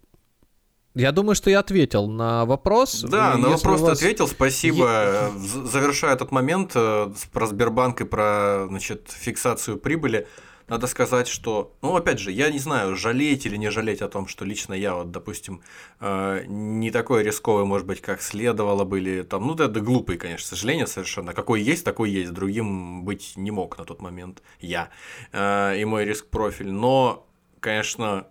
я 0.94 1.12
думаю, 1.12 1.36
что 1.36 1.50
я 1.50 1.60
ответил 1.60 2.08
на 2.08 2.44
вопрос. 2.44 3.02
Да, 3.02 3.30
Если 3.30 3.42
на 3.42 3.48
вопрос 3.50 3.80
вас... 3.80 3.98
ты 3.98 4.04
ответил, 4.04 4.26
спасибо. 4.26 5.30
Е... 5.34 5.38
Завершая 5.38 6.14
этот 6.14 6.32
момент 6.32 6.72
э, 6.74 7.12
про 7.32 7.46
Сбербанк 7.46 8.00
и 8.00 8.04
про 8.04 8.66
значит, 8.68 9.08
фиксацию 9.08 9.78
прибыли. 9.78 10.26
Надо 10.70 10.86
сказать, 10.86 11.26
что, 11.26 11.76
ну, 11.82 11.96
опять 11.96 12.20
же, 12.20 12.30
я 12.30 12.48
не 12.48 12.60
знаю, 12.60 12.94
жалеть 12.94 13.44
или 13.44 13.56
не 13.56 13.72
жалеть 13.72 14.02
о 14.02 14.08
том, 14.08 14.28
что 14.28 14.44
лично 14.44 14.72
я, 14.72 14.94
вот, 14.94 15.10
допустим, 15.10 15.62
э, 15.98 16.44
не 16.46 16.92
такой 16.92 17.24
рисковый, 17.24 17.64
может 17.64 17.88
быть, 17.88 18.00
как 18.00 18.22
следовало 18.22 18.84
бы, 18.84 19.00
или 19.00 19.22
там, 19.22 19.48
ну, 19.48 19.54
да, 19.54 19.66
да 19.66 19.80
глупый, 19.80 20.16
конечно, 20.16 20.46
сожаление 20.46 20.86
совершенно. 20.86 21.34
Какой 21.34 21.60
есть, 21.60 21.84
такой 21.84 22.10
есть, 22.10 22.32
другим 22.32 23.04
быть 23.04 23.32
не 23.34 23.50
мог 23.50 23.78
на 23.78 23.84
тот 23.84 24.00
момент 24.00 24.44
я 24.60 24.90
э, 25.32 25.76
и 25.76 25.84
мой 25.84 26.04
риск-профиль. 26.04 26.70
Но, 26.70 27.26
конечно, 27.58 28.28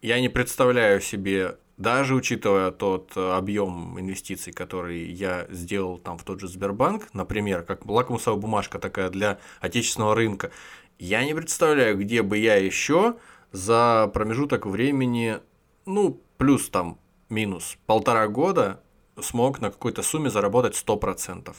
я 0.00 0.18
не 0.18 0.30
представляю 0.30 1.02
себе 1.02 1.58
даже 1.76 2.14
учитывая 2.14 2.70
тот 2.70 3.16
объем 3.16 4.00
инвестиций, 4.00 4.52
который 4.52 5.04
я 5.10 5.46
сделал 5.50 5.98
там 5.98 6.16
в 6.16 6.24
тот 6.24 6.40
же 6.40 6.48
Сбербанк, 6.48 7.08
например, 7.12 7.64
как 7.64 7.84
лакмусовая 7.84 8.40
бумажка 8.40 8.78
такая 8.78 9.10
для 9.10 9.38
отечественного 9.60 10.14
рынка, 10.14 10.50
я 10.98 11.24
не 11.24 11.34
представляю, 11.34 11.98
где 11.98 12.22
бы 12.22 12.38
я 12.38 12.56
еще 12.56 13.16
за 13.52 14.10
промежуток 14.12 14.66
времени, 14.66 15.38
ну, 15.84 16.20
плюс 16.36 16.68
там 16.68 16.98
минус 17.28 17.76
полтора 17.86 18.28
года 18.28 18.82
смог 19.20 19.60
на 19.60 19.70
какой-то 19.70 20.02
сумме 20.02 20.30
заработать 20.30 20.74
100%. 20.74 21.54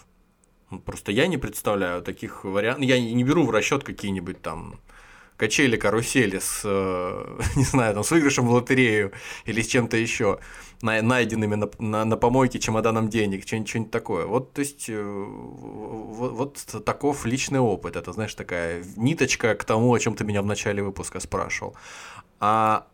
Ну, 0.70 0.80
просто 0.80 1.12
я 1.12 1.28
не 1.28 1.38
представляю 1.38 2.02
таких 2.02 2.44
вариантов. 2.44 2.84
Я 2.84 3.00
не 3.00 3.24
беру 3.24 3.46
в 3.46 3.52
расчет 3.52 3.84
какие-нибудь 3.84 4.42
там 4.42 4.80
качели, 5.38 5.78
карусели 5.78 6.40
с, 6.40 6.62
э, 6.66 7.40
не 7.56 7.64
знаю, 7.64 7.94
там, 7.94 8.04
с 8.04 8.12
выигрышем 8.12 8.48
в 8.48 8.52
лотерею 8.52 9.14
или 9.46 9.62
с 9.62 9.68
чем-то 9.68 9.96
еще, 9.96 10.40
найденными 10.82 11.56
на, 11.56 11.70
на, 11.80 12.06
на 12.06 12.18
помойке 12.18 12.60
чемоданом 12.60 13.10
денег, 13.10 13.44
что-нибудь 13.48 13.92
такое. 13.92 14.26
Вот, 14.26 14.54
то 14.54 14.60
есть, 14.60 14.90
э, 14.90 15.02
вот, 15.02 16.34
вот 16.34 16.86
таков 16.86 17.26
личный 17.26 17.60
опыт. 17.60 17.96
Это, 17.96 18.12
знаешь, 18.12 18.36
такая 18.36 18.84
ниточка 18.96 19.56
к 19.56 19.64
тому, 19.64 19.94
о 19.94 20.00
чем 20.00 20.16
ты 20.16 20.24
меня 20.24 20.42
в 20.42 20.46
начале 20.46 20.84
выпуска 20.84 21.20
спрашивал. 21.20 21.76
А 22.40 22.88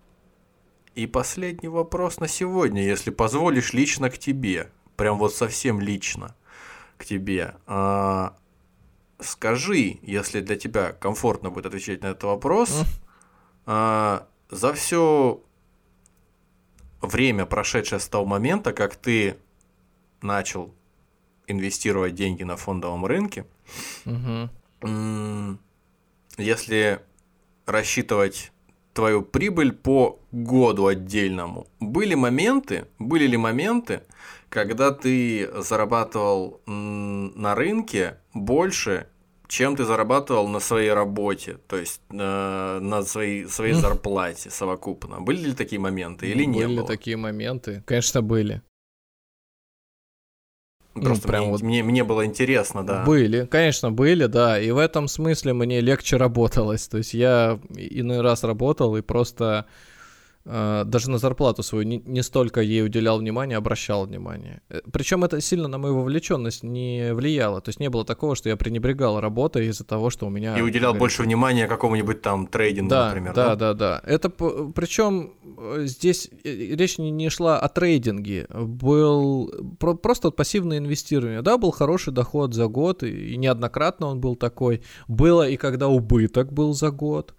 и 0.96 1.08
последний 1.08 1.70
вопрос 1.70 2.20
на 2.20 2.28
сегодня, 2.28 2.84
если 2.84 3.10
позволишь, 3.10 3.74
лично 3.74 4.10
к 4.10 4.18
тебе. 4.18 4.70
Прям 4.96 5.18
вот 5.18 5.34
совсем 5.34 5.80
лично 5.80 6.36
к 6.98 7.06
тебе. 7.06 7.56
А, 7.66 8.36
скажи, 9.24 10.00
если 10.02 10.42
для 10.42 10.56
тебя 10.56 10.92
комфортно 10.94 11.50
будет 11.50 11.66
отвечать 11.68 12.02
на 12.02 12.08
этот 12.08 12.24
вопрос, 12.24 12.84
а, 13.66 14.28
за 14.50 14.74
все 14.74 15.42
время, 17.02 17.46
прошедшее 17.46 18.00
с 18.00 18.08
того 18.08 18.26
момента, 18.26 18.74
как 18.74 18.96
ты 18.96 19.38
начал 20.22 20.74
инвестировать 21.48 22.16
деньги 22.16 22.44
на 22.44 22.56
фондовом 22.56 23.06
рынке, 23.06 23.46
угу. 24.06 24.50
если 26.38 27.02
рассчитывать 27.66 28.52
твою 28.94 29.22
прибыль 29.22 29.74
по 29.74 30.20
году 30.32 30.88
отдельному, 30.88 31.68
были 31.80 32.16
моменты, 32.16 32.86
были 33.00 33.26
ли 33.26 33.38
моменты, 33.38 34.04
когда 34.50 34.92
ты 34.92 35.50
зарабатывал 35.62 36.62
на 36.66 37.56
рынке 37.56 38.20
больше, 38.34 39.08
чем 39.54 39.76
ты 39.76 39.86
зарабатывал 39.86 40.48
на 40.48 40.60
своей 40.60 40.92
работе, 40.94 41.58
то 41.68 41.78
есть 41.78 42.02
э, 42.10 42.80
на 42.82 43.04
своей, 43.04 43.48
своей 43.48 43.74
зарплате 43.74 44.50
совокупно. 44.50 45.22
Были 45.22 45.50
ли 45.50 45.54
такие 45.54 45.80
моменты 45.80 46.26
или 46.26 46.44
были 46.44 46.46
не 46.46 46.68
было? 46.68 46.76
Были 46.78 46.88
такие 46.88 47.18
моменты, 47.18 47.84
конечно, 47.86 48.24
были. 48.24 48.64
Ну, 50.96 51.04
Просто 51.04 51.28
ну, 51.28 51.32
прям 51.32 51.44
мне, 51.44 51.52
вот 51.52 51.62
мне, 51.62 51.84
мне 51.84 52.04
было 52.04 52.26
интересно, 52.26 52.84
да. 52.84 53.04
Были, 53.04 53.46
конечно, 53.46 53.92
были, 53.92 54.26
да. 54.26 54.60
И 54.60 54.72
в 54.72 54.78
этом 54.80 55.08
смысле 55.08 55.54
мне 55.54 55.82
легче 55.82 56.18
работалось. 56.18 56.88
То 56.88 56.98
есть 56.98 57.14
я 57.14 57.60
иной 57.76 58.22
раз 58.22 58.44
работал 58.44 58.96
и 58.98 59.02
просто 59.02 59.68
даже 60.46 61.10
на 61.10 61.20
зарплату 61.20 61.64
свою 61.64 61.86
не, 61.86 62.02
не 62.06 62.22
столько 62.22 62.60
ей 62.60 62.84
уделял 62.84 63.18
внимания, 63.18 63.56
обращал 63.56 64.06
внимание. 64.06 64.62
Э, 64.70 64.82
Причем 64.92 65.24
это 65.24 65.40
сильно 65.40 65.70
на 65.70 65.78
мою 65.78 65.96
вовлеченность 65.96 66.64
не 66.64 67.14
влияло. 67.14 67.62
То 67.62 67.70
есть 67.70 67.80
не 67.80 67.90
было 67.90 68.04
такого, 68.04 68.36
что 68.36 68.50
я 68.50 68.58
пренебрегал 68.58 69.22
работой 69.22 69.68
из-за 69.68 69.86
того, 69.86 70.10
что 70.10 70.28
у 70.28 70.30
меня... 70.30 70.58
И 70.58 70.62
уделял 70.62 70.92
говорится, 70.92 71.00
больше 71.00 71.24
внимания 71.24 71.68
какому-нибудь 71.68 72.22
там 72.22 72.48
трейдингу, 72.48 72.90
да, 72.90 73.08
например. 73.08 73.34
Да, 73.34 73.56
да, 73.56 73.74
да, 73.74 73.74
да. 73.74 74.02
Это 74.04 74.30
причем 74.30 75.34
э, 75.58 75.84
здесь 75.86 76.30
речь 76.44 76.98
не, 76.98 77.10
не 77.10 77.30
шла 77.30 77.58
о 77.60 77.70
трейдинге, 77.70 78.48
был 78.50 79.50
про, 79.80 79.94
просто 79.94 80.32
пассивное 80.32 80.80
инвестирование. 80.80 81.42
Да, 81.42 81.58
был 81.58 81.72
хороший 81.72 82.12
доход 82.12 82.54
за 82.54 82.68
год, 82.68 83.04
и, 83.04 83.34
и 83.34 83.38
неоднократно 83.38 84.08
он 84.08 84.20
был 84.20 84.36
такой. 84.36 84.82
Было 85.08 85.48
и 85.48 85.56
когда 85.56 85.88
убыток 85.88 86.52
был 86.52 86.74
за 86.74 86.92
год. 86.92 87.34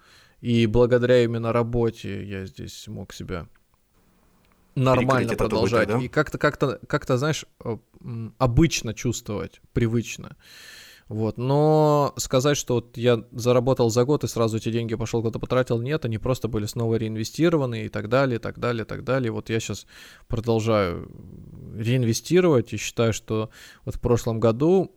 И 0.44 0.66
благодаря 0.66 1.24
именно 1.24 1.54
работе 1.54 2.22
я 2.22 2.44
здесь 2.44 2.86
мог 2.86 3.14
себя 3.14 3.48
нормально 4.74 5.36
продолжать. 5.36 5.88
Убыток, 5.88 6.00
да? 6.00 6.04
И 6.04 6.08
как-то, 6.08 6.36
как-то, 6.36 6.80
как-то, 6.86 7.16
знаешь, 7.16 7.46
э, 7.64 7.78
обычно 8.36 8.92
чувствовать, 8.92 9.62
привычно. 9.72 10.36
Вот. 11.08 11.38
Но 11.38 12.12
сказать, 12.18 12.58
что 12.58 12.74
вот 12.74 12.98
я 12.98 13.24
заработал 13.32 13.88
за 13.88 14.04
год 14.04 14.22
и 14.24 14.26
сразу 14.26 14.58
эти 14.58 14.70
деньги 14.70 14.94
пошел 14.96 15.22
куда-то 15.22 15.38
потратил, 15.38 15.80
нет, 15.80 16.04
они 16.04 16.18
просто 16.18 16.46
были 16.46 16.66
снова 16.66 16.96
реинвестированы 16.96 17.86
и 17.86 17.88
так 17.88 18.10
далее, 18.10 18.36
и 18.36 18.38
так 18.38 18.58
далее, 18.58 18.84
и 18.84 18.86
так 18.86 19.02
далее. 19.02 19.32
Вот 19.32 19.48
я 19.48 19.60
сейчас 19.60 19.86
продолжаю 20.28 21.10
реинвестировать 21.74 22.74
и 22.74 22.76
считаю, 22.76 23.14
что 23.14 23.48
вот 23.86 23.94
в 23.94 24.00
прошлом 24.00 24.40
году 24.40 24.94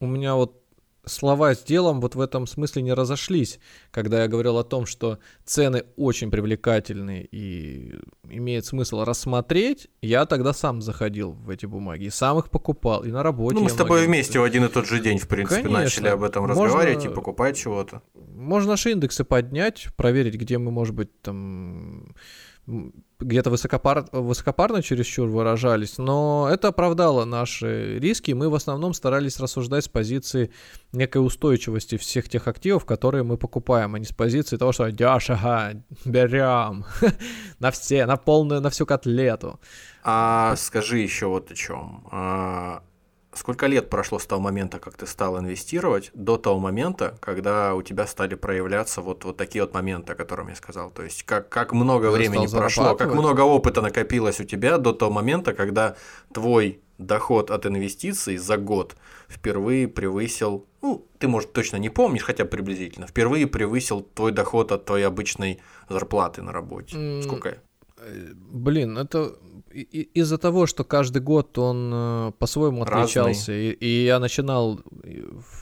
у 0.00 0.06
меня 0.06 0.36
вот 0.36 0.61
слова 1.04 1.54
с 1.54 1.62
делом 1.62 2.00
вот 2.00 2.14
в 2.14 2.20
этом 2.20 2.46
смысле 2.46 2.82
не 2.82 2.92
разошлись, 2.92 3.58
когда 3.90 4.22
я 4.22 4.28
говорил 4.28 4.58
о 4.58 4.64
том, 4.64 4.86
что 4.86 5.18
цены 5.44 5.84
очень 5.96 6.30
привлекательные 6.30 7.26
и 7.30 7.94
имеет 8.28 8.66
смысл 8.66 9.04
рассмотреть, 9.04 9.88
я 10.00 10.26
тогда 10.26 10.52
сам 10.52 10.80
заходил 10.80 11.32
в 11.32 11.50
эти 11.50 11.66
бумаги, 11.66 12.04
и 12.04 12.10
сам 12.10 12.38
их 12.38 12.50
покупал, 12.50 13.04
и 13.04 13.10
на 13.10 13.22
работе. 13.22 13.56
Ну, 13.56 13.64
мы 13.64 13.70
с 13.70 13.74
тобой 13.74 14.00
многие... 14.00 14.06
вместе 14.06 14.38
в 14.38 14.44
один 14.44 14.64
и 14.64 14.68
тот 14.68 14.86
же 14.86 15.00
день, 15.00 15.18
в 15.18 15.28
принципе, 15.28 15.62
Конечно. 15.62 15.80
начали 15.80 16.08
об 16.08 16.22
этом 16.22 16.46
разговаривать 16.46 16.96
можно... 16.98 17.10
и 17.10 17.14
покупать 17.14 17.56
чего-то. 17.58 18.02
Можно 18.14 18.70
наши 18.70 18.92
индексы 18.92 19.24
поднять, 19.24 19.88
проверить, 19.96 20.34
где 20.34 20.58
мы, 20.58 20.70
может 20.70 20.94
быть, 20.94 21.20
там 21.20 22.14
где-то 22.66 23.50
высокопар... 23.50 24.06
высокопарно 24.12 24.82
чересчур 24.82 25.28
выражались, 25.28 25.98
но 25.98 26.48
это 26.50 26.68
оправдало 26.68 27.24
наши 27.24 27.98
риски. 27.98 28.32
Мы 28.32 28.48
в 28.48 28.54
основном 28.54 28.94
старались 28.94 29.40
рассуждать 29.40 29.84
с 29.84 29.88
позиции 29.88 30.52
некой 30.92 31.24
устойчивости 31.24 31.96
всех 31.96 32.28
тех 32.28 32.46
активов, 32.46 32.84
которые 32.84 33.24
мы 33.24 33.36
покупаем, 33.36 33.94
а 33.94 33.98
не 33.98 34.04
с 34.04 34.12
позиции 34.12 34.56
того, 34.56 34.72
что 34.72 34.90
дешево, 34.92 35.72
берем 36.04 36.84
на 37.58 37.70
все, 37.70 38.06
на 38.06 38.16
полную, 38.16 38.60
на 38.60 38.70
всю 38.70 38.86
котлету. 38.86 39.58
А 40.04 40.54
скажи 40.56 40.98
еще 40.98 41.26
вот 41.26 41.50
о 41.50 41.54
чем. 41.54 42.04
Сколько 43.34 43.66
лет 43.66 43.88
прошло 43.88 44.18
с 44.18 44.26
того 44.26 44.42
момента, 44.42 44.78
как 44.78 44.96
ты 44.96 45.06
стал 45.06 45.38
инвестировать, 45.38 46.10
до 46.12 46.36
того 46.36 46.58
момента, 46.58 47.16
когда 47.20 47.74
у 47.74 47.82
тебя 47.82 48.06
стали 48.06 48.34
проявляться 48.34 49.00
вот, 49.00 49.24
вот 49.24 49.36
такие 49.36 49.64
вот 49.64 49.72
моменты, 49.72 50.12
о 50.12 50.14
которых 50.14 50.50
я 50.50 50.54
сказал. 50.54 50.90
То 50.90 51.02
есть 51.02 51.22
как, 51.22 51.48
как 51.48 51.72
много 51.72 52.10
Когда 52.10 52.18
времени 52.18 52.46
прошло, 52.46 52.94
как 52.94 53.14
много 53.14 53.40
опыта 53.40 53.80
накопилось 53.80 54.40
у 54.40 54.44
тебя 54.44 54.76
до 54.76 54.92
того 54.92 55.12
момента, 55.12 55.54
когда 55.54 55.96
твой 56.32 56.80
доход 56.98 57.50
от 57.50 57.66
инвестиций 57.66 58.36
за 58.36 58.56
год 58.56 58.96
впервые 59.28 59.88
превысил, 59.88 60.66
ну, 60.82 61.06
ты, 61.18 61.28
может, 61.28 61.52
точно 61.52 61.76
не 61.76 61.88
помнишь, 61.88 62.22
хотя 62.22 62.44
приблизительно, 62.44 63.06
впервые 63.06 63.46
превысил 63.46 64.02
твой 64.14 64.32
доход 64.32 64.72
от 64.72 64.84
твоей 64.84 65.04
обычной 65.04 65.60
зарплаты 65.88 66.42
на 66.42 66.52
работе. 66.52 67.22
Сколько? 67.22 67.58
Э, 67.98 68.32
Блин, 68.34 68.98
это 68.98 69.36
из-за 69.72 70.38
того, 70.38 70.66
что 70.66 70.84
каждый 70.84 71.22
год 71.22 71.56
он 71.58 71.90
э, 71.92 72.32
по-своему 72.38 72.82
отличался, 72.82 73.52
и, 73.52 73.70
и 73.70 74.04
я 74.04 74.18
начинал 74.18 74.80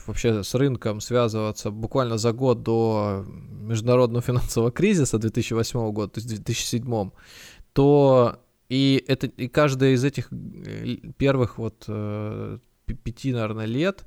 вообще 0.05 0.43
с 0.43 0.53
рынком 0.55 0.99
связываться 1.01 1.71
буквально 1.71 2.17
за 2.17 2.33
год 2.33 2.63
до 2.63 3.25
международного 3.27 4.21
финансового 4.25 4.71
кризиса 4.71 5.17
2008 5.17 5.91
года, 5.91 6.13
то 6.13 6.19
есть 6.19 6.31
в 6.31 6.43
2007, 6.43 7.11
то 7.73 8.39
и 8.69 9.03
это 9.07 9.27
и 9.27 9.47
каждая 9.47 9.91
из 9.91 10.03
этих 10.03 10.29
э, 10.31 10.97
первых 11.17 11.57
вот 11.57 11.85
э, 11.87 12.57
пяти, 13.03 13.33
наверное, 13.33 13.65
лет, 13.65 14.05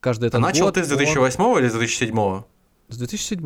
каждый 0.00 0.24
А 0.24 0.28
этот 0.28 0.40
начал 0.40 0.66
год, 0.66 0.74
ты 0.74 0.84
с 0.84 0.90
он 0.90 0.96
2008 0.96 1.42
или 1.58 1.68
с 1.68 1.72
2007? 1.72 2.42
с 2.90 2.98
2007 2.98 3.40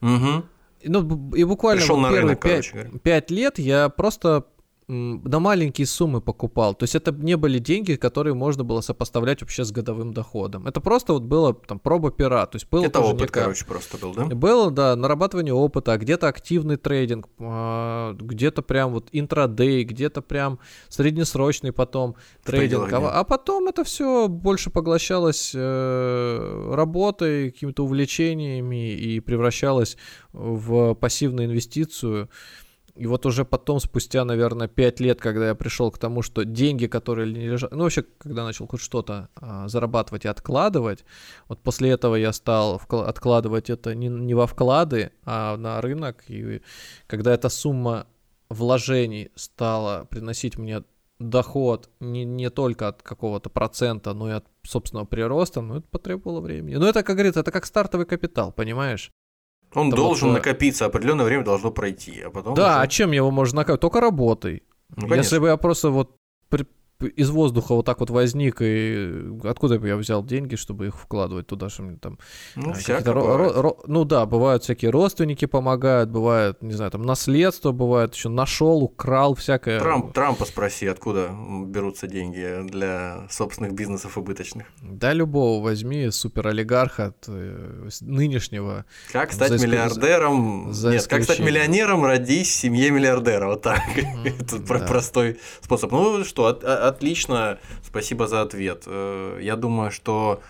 Угу. 0.00 0.44
Ну, 0.84 1.34
и 1.34 1.44
буквально 1.44 1.80
Пришел 1.80 1.96
вот 1.96 2.02
на 2.02 2.08
первые 2.08 2.22
рынок, 2.22 2.40
пять, 2.40 2.52
короче 2.52 2.72
говоря. 2.72 2.90
пять 3.00 3.30
лет 3.30 3.58
я 3.58 3.88
просто 3.88 4.46
на 4.88 5.38
маленькие 5.38 5.86
суммы 5.86 6.22
покупал. 6.22 6.74
То 6.74 6.84
есть 6.84 6.94
это 6.94 7.12
не 7.12 7.36
были 7.36 7.58
деньги, 7.58 7.94
которые 7.96 8.32
можно 8.32 8.64
было 8.64 8.80
сопоставлять 8.80 9.42
вообще 9.42 9.64
с 9.64 9.70
годовым 9.70 10.14
доходом. 10.14 10.66
Это 10.66 10.80
просто 10.80 11.12
вот 11.12 11.24
было 11.24 11.52
там 11.52 11.78
проба 11.78 12.10
пера. 12.10 12.46
То 12.46 12.56
есть 12.56 12.66
было 12.70 12.86
Это 12.86 13.00
опыт, 13.00 13.20
некое- 13.20 13.42
короче, 13.42 13.66
просто 13.66 13.98
был, 13.98 14.14
да? 14.14 14.24
Было, 14.24 14.70
да, 14.70 14.96
нарабатывание 14.96 15.52
опыта, 15.52 15.96
где-то 15.98 16.28
активный 16.28 16.76
трейдинг, 16.76 17.28
а, 17.38 18.14
где-то 18.14 18.62
прям 18.62 18.92
вот 18.92 19.08
интрадей, 19.12 19.84
где-то 19.84 20.22
прям 20.22 20.58
среднесрочный 20.88 21.72
потом 21.72 22.16
трейдинг. 22.44 22.90
А, 22.90 23.20
а 23.20 23.24
потом 23.24 23.68
это 23.68 23.84
все 23.84 24.26
больше 24.26 24.70
поглощалось 24.70 25.52
э, 25.54 26.72
работой, 26.74 27.50
какими-то 27.50 27.84
увлечениями 27.84 28.92
и 28.94 29.20
превращалось 29.20 29.98
в 30.32 30.94
пассивную 30.94 31.46
инвестицию. 31.46 32.30
И 32.98 33.06
вот 33.06 33.26
уже 33.26 33.44
потом, 33.44 33.78
спустя, 33.78 34.24
наверное, 34.24 34.66
5 34.66 35.00
лет, 35.00 35.20
когда 35.20 35.48
я 35.48 35.54
пришел 35.54 35.90
к 35.92 35.98
тому, 35.98 36.22
что 36.22 36.44
деньги, 36.44 36.86
которые 36.86 37.26
лежат... 37.26 37.70
Ну, 37.70 37.84
вообще, 37.84 38.04
когда 38.18 38.44
начал 38.44 38.66
хоть 38.66 38.80
что-то 38.80 39.28
а, 39.36 39.68
зарабатывать 39.68 40.24
и 40.24 40.28
откладывать, 40.28 41.04
вот 41.46 41.60
после 41.60 41.90
этого 41.90 42.16
я 42.16 42.32
стал 42.32 42.76
вкла- 42.76 43.06
откладывать 43.06 43.70
это 43.70 43.94
не, 43.94 44.08
не 44.08 44.34
во 44.34 44.48
вклады, 44.48 45.12
а 45.24 45.56
на 45.56 45.80
рынок. 45.80 46.24
И 46.26 46.60
когда 47.06 47.32
эта 47.32 47.48
сумма 47.48 48.06
вложений 48.48 49.30
стала 49.36 50.04
приносить 50.06 50.58
мне 50.58 50.82
доход 51.20 51.90
не, 52.00 52.24
не 52.24 52.50
только 52.50 52.88
от 52.88 53.02
какого-то 53.02 53.48
процента, 53.48 54.12
но 54.12 54.28
и 54.28 54.32
от 54.32 54.46
собственного 54.62 55.06
прироста, 55.06 55.60
ну, 55.60 55.76
это 55.76 55.86
потребовало 55.88 56.40
времени. 56.40 56.76
Но 56.76 56.88
это, 56.88 57.02
как 57.02 57.16
говорится, 57.16 57.40
это 57.40 57.52
как 57.52 57.66
стартовый 57.66 58.06
капитал, 58.06 58.52
понимаешь? 58.52 59.12
Он 59.74 59.90
должен 59.90 60.28
вот, 60.28 60.34
э, 60.34 60.38
накопиться, 60.38 60.86
определенное 60.86 61.24
время 61.26 61.44
должно 61.44 61.70
пройти, 61.70 62.20
а 62.22 62.30
потом. 62.30 62.54
да, 62.54 62.70
уже- 62.76 62.80
а 62.82 62.86
чем 62.88 63.12
его 63.12 63.30
можно 63.30 63.56
накопить? 63.58 63.80
Только 63.80 64.00
работой. 64.00 64.62
Ну, 64.96 65.14
Если 65.14 65.38
бы 65.38 65.48
я 65.48 65.56
просто 65.56 65.90
вот 65.90 66.16
из 67.00 67.30
воздуха 67.30 67.74
вот 67.74 67.86
так 67.86 68.00
вот 68.00 68.10
возник, 68.10 68.56
и 68.60 69.30
откуда 69.44 69.78
бы 69.78 69.86
я 69.86 69.96
взял 69.96 70.24
деньги, 70.24 70.56
чтобы 70.56 70.88
их 70.88 70.96
вкладывать 70.98 71.46
туда, 71.46 71.68
что 71.68 71.82
мне 71.82 71.96
там... 71.96 72.18
Ну, 72.56 72.70
а, 72.70 72.72
всяко 72.74 73.04
какие-то 73.04 73.20
ро- 73.20 73.36
ро- 73.54 73.60
ро- 73.62 73.80
ну 73.86 74.04
да, 74.04 74.26
бывают 74.26 74.64
всякие 74.64 74.90
родственники 74.90 75.44
помогают, 75.44 76.10
бывает, 76.10 76.60
не 76.60 76.72
знаю, 76.72 76.90
там 76.90 77.02
наследство 77.02 77.70
бывает, 77.70 78.14
еще 78.16 78.28
нашел, 78.30 78.82
украл, 78.82 79.36
всякое. 79.36 79.78
Трамп, 79.78 80.12
Трампа 80.12 80.44
спроси, 80.44 80.88
откуда 80.88 81.30
берутся 81.66 82.08
деньги 82.08 82.62
для 82.68 83.28
собственных 83.30 83.74
бизнесов 83.74 84.18
убыточных. 84.18 84.66
Да, 84.82 85.12
любого 85.12 85.62
возьми, 85.62 86.10
суперолигарха 86.10 87.06
от, 87.06 87.24
э, 87.28 87.88
нынешнего. 88.00 88.84
Как 89.12 89.32
стать 89.32 89.52
исключ- 89.52 89.62
миллиардером? 89.68 90.72
за 90.72 90.90
Нет, 90.90 91.06
как 91.06 91.22
стать 91.22 91.38
миллионером, 91.38 92.04
родись 92.04 92.48
в 92.48 92.54
семье 92.54 92.90
миллиардера. 92.90 93.46
Вот 93.46 93.62
так. 93.62 93.82
Это 94.24 94.56
про- 94.62 94.80
да. 94.80 94.86
простой 94.86 95.38
способ. 95.60 95.92
Ну 95.92 96.24
что, 96.24 96.46
от- 96.46 96.64
о- 96.64 96.87
отлично. 96.88 97.58
Спасибо 97.84 98.26
за 98.26 98.42
ответ. 98.42 98.84
Э, 98.86 99.38
Я 99.42 99.56
думаю, 99.56 99.90
что 99.90 100.40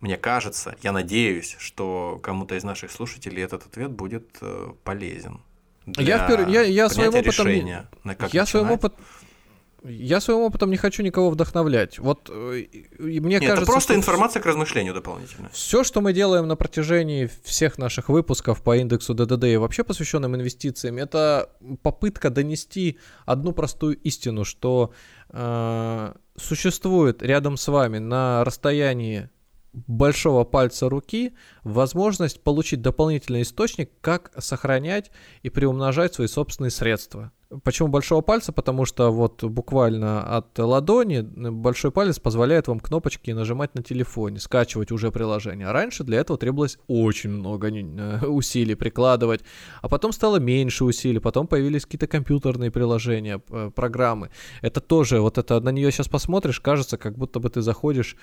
мне 0.00 0.16
кажется, 0.16 0.76
я 0.82 0.92
надеюсь, 0.92 1.56
что 1.58 2.18
кому-то 2.22 2.54
из 2.54 2.64
наших 2.64 2.90
слушателей 2.90 3.42
этот 3.42 3.66
ответ 3.66 3.90
будет 3.90 4.24
э, 4.40 4.72
полезен. 4.84 5.40
Я 5.86 6.18
впер- 6.28 6.50
я- 6.50 6.62
я 6.62 6.88
своим 6.88 7.10
опытом 7.10 7.46
решения, 7.46 7.88
на 8.04 8.14
как 8.14 8.32
я 8.34 8.46
своим 8.46 8.66
начинать. 8.66 8.80
Я 9.84 10.20
своим 10.20 10.40
опытом 10.40 10.70
не 10.70 10.76
хочу 10.76 11.02
никого 11.02 11.30
вдохновлять. 11.30 11.98
Вот 11.98 12.28
э, 12.30 12.58
и- 12.60 13.20
мне 13.20 13.36
Нет, 13.36 13.42
кажется, 13.42 13.62
это 13.62 13.72
просто 13.72 13.94
информация 13.94 14.42
к 14.42 14.46
размышлению 14.46 14.92
дополнительно. 14.94 15.48
Все, 15.52 15.84
что 15.84 16.00
мы 16.00 16.12
делаем 16.12 16.46
на 16.46 16.56
протяжении 16.56 17.30
всех 17.44 17.78
наших 17.78 18.08
выпусков 18.08 18.62
по 18.62 18.76
индексу 18.76 19.14
ДДД 19.14 19.44
и 19.44 19.56
вообще 19.56 19.82
посвященным 19.84 20.36
инвестициям, 20.36 20.98
это 20.98 21.50
попытка 21.82 22.30
донести 22.30 22.98
одну 23.24 23.52
простую 23.52 23.96
истину, 23.98 24.44
что 24.44 24.92
э, 25.30 26.12
существует 26.36 27.22
рядом 27.22 27.56
с 27.56 27.68
вами 27.68 27.98
на 27.98 28.44
расстоянии 28.44 29.30
большого 29.72 30.44
пальца 30.44 30.88
руки 30.88 31.34
возможность 31.62 32.42
получить 32.42 32.82
дополнительный 32.82 33.42
источник, 33.42 33.90
как 34.00 34.32
сохранять 34.38 35.10
и 35.42 35.50
приумножать 35.50 36.14
свои 36.14 36.26
собственные 36.26 36.70
средства. 36.70 37.32
Почему 37.64 37.88
большого 37.88 38.20
пальца? 38.20 38.52
Потому 38.52 38.84
что 38.84 39.10
вот 39.10 39.42
буквально 39.42 40.22
от 40.36 40.56
ладони 40.56 41.20
большой 41.20 41.90
палец 41.90 42.20
позволяет 42.20 42.68
вам 42.68 42.78
кнопочки 42.78 43.32
нажимать 43.32 43.74
на 43.74 43.82
телефоне, 43.82 44.38
скачивать 44.38 44.92
уже 44.92 45.10
приложение. 45.10 45.66
А 45.66 45.72
раньше 45.72 46.04
для 46.04 46.18
этого 46.18 46.38
требовалось 46.38 46.78
очень 46.86 47.30
много 47.30 47.68
э, 47.68 48.24
усилий 48.26 48.76
прикладывать, 48.76 49.40
а 49.82 49.88
потом 49.88 50.12
стало 50.12 50.36
меньше 50.36 50.84
усилий, 50.84 51.18
потом 51.18 51.48
появились 51.48 51.86
какие-то 51.86 52.06
компьютерные 52.06 52.70
приложения, 52.70 53.42
э, 53.50 53.72
программы. 53.74 54.30
Это 54.62 54.80
тоже, 54.80 55.20
вот 55.20 55.36
это 55.36 55.58
на 55.60 55.70
нее 55.70 55.90
сейчас 55.90 56.06
посмотришь, 56.08 56.60
кажется, 56.60 56.98
как 56.98 57.18
будто 57.18 57.40
бы 57.40 57.50
ты 57.50 57.62
заходишь 57.62 58.16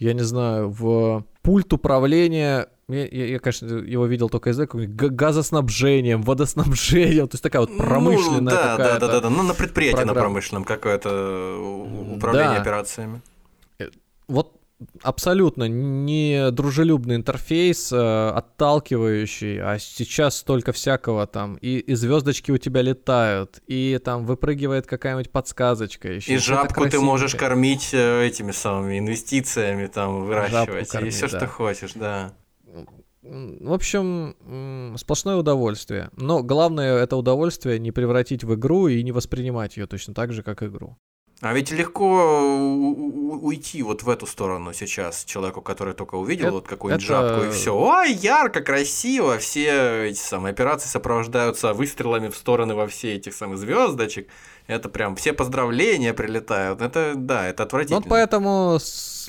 я 0.00 0.12
не 0.14 0.22
знаю, 0.24 0.70
в 0.70 1.24
пульт 1.42 1.72
управления, 1.72 2.66
я, 2.88 3.06
я- 3.06 3.26
я, 3.26 3.38
конечно, 3.38 3.66
его 3.66 4.06
видел 4.06 4.28
только 4.28 4.50
из 4.50 4.58
газоснабжением, 4.58 6.22
водоснабжением, 6.22 7.28
то 7.28 7.34
есть 7.34 7.42
такая 7.42 7.60
вот 7.60 7.76
промышленная 7.76 8.40
ну, 8.40 8.50
да, 8.50 8.76
да, 8.76 8.98
да, 8.98 9.06
да, 9.08 9.20
да. 9.20 9.30
Ну, 9.30 9.42
на 9.42 9.54
предприятии, 9.54 9.98
на 9.98 10.04
программа. 10.06 10.20
промышленном 10.30 10.64
какое-то 10.64 11.56
у- 11.60 12.16
управление 12.16 12.56
Да. 12.56 12.60
операциями. 12.62 13.20
Вот 14.28 14.59
абсолютно 15.02 15.68
не 15.68 16.50
дружелюбный 16.50 17.16
интерфейс, 17.16 17.92
э, 17.92 18.28
отталкивающий, 18.30 19.60
а 19.60 19.78
сейчас 19.78 20.36
столько 20.36 20.72
всякого 20.72 21.26
там, 21.26 21.56
и, 21.56 21.78
и 21.78 21.94
звездочки 21.94 22.50
у 22.50 22.58
тебя 22.58 22.82
летают, 22.82 23.60
и 23.66 24.00
там 24.02 24.24
выпрыгивает 24.26 24.86
какая-нибудь 24.86 25.30
подсказочка 25.30 26.10
еще. 26.12 26.34
И 26.34 26.38
жабку 26.38 26.88
ты 26.88 27.00
можешь 27.00 27.34
кормить 27.34 27.90
э, 27.92 28.26
этими 28.26 28.52
самыми 28.52 28.98
инвестициями, 28.98 29.86
там, 29.86 30.24
выращивать. 30.24 30.88
и 30.88 30.90
кормить, 30.90 31.14
все, 31.14 31.28
что 31.28 31.40
да. 31.40 31.46
хочешь, 31.46 31.92
да. 31.94 32.32
В 33.22 33.72
общем, 33.74 34.96
сплошное 34.96 35.36
удовольствие. 35.36 36.08
Но 36.16 36.42
главное 36.42 36.96
это 36.96 37.16
удовольствие 37.16 37.78
не 37.78 37.92
превратить 37.92 38.44
в 38.44 38.54
игру 38.54 38.88
и 38.88 39.02
не 39.02 39.12
воспринимать 39.12 39.76
ее 39.76 39.86
точно 39.86 40.14
так 40.14 40.32
же, 40.32 40.42
как 40.42 40.62
игру. 40.62 40.96
А 41.42 41.54
ведь 41.54 41.70
легко 41.70 42.04
у- 42.42 43.46
уйти 43.46 43.82
вот 43.82 44.02
в 44.02 44.10
эту 44.10 44.26
сторону 44.26 44.74
сейчас 44.74 45.24
человеку, 45.24 45.62
который 45.62 45.94
только 45.94 46.16
увидел 46.16 46.46
Это- 46.46 46.52
вот 46.54 46.68
какую-нибудь 46.68 47.04
это- 47.04 47.14
жабку 47.14 47.46
и 47.46 47.50
все. 47.50 47.74
Ой, 47.74 48.12
ярко, 48.12 48.60
красиво, 48.60 49.38
все 49.38 50.08
эти 50.08 50.18
самые 50.18 50.52
операции 50.52 50.88
сопровождаются 50.88 51.72
выстрелами 51.72 52.28
в 52.28 52.36
стороны 52.36 52.74
во 52.74 52.86
все 52.86 53.14
этих 53.14 53.32
самых 53.34 53.56
звездочек. 53.58 54.28
Это 54.70 54.88
прям 54.88 55.16
все 55.16 55.32
поздравления 55.32 56.14
прилетают. 56.14 56.80
Это 56.80 57.14
да, 57.16 57.48
это 57.48 57.62
Ну, 57.62 57.66
отвратительно. 57.66 58.00
Вот 58.00 58.08
поэтому 58.08 58.78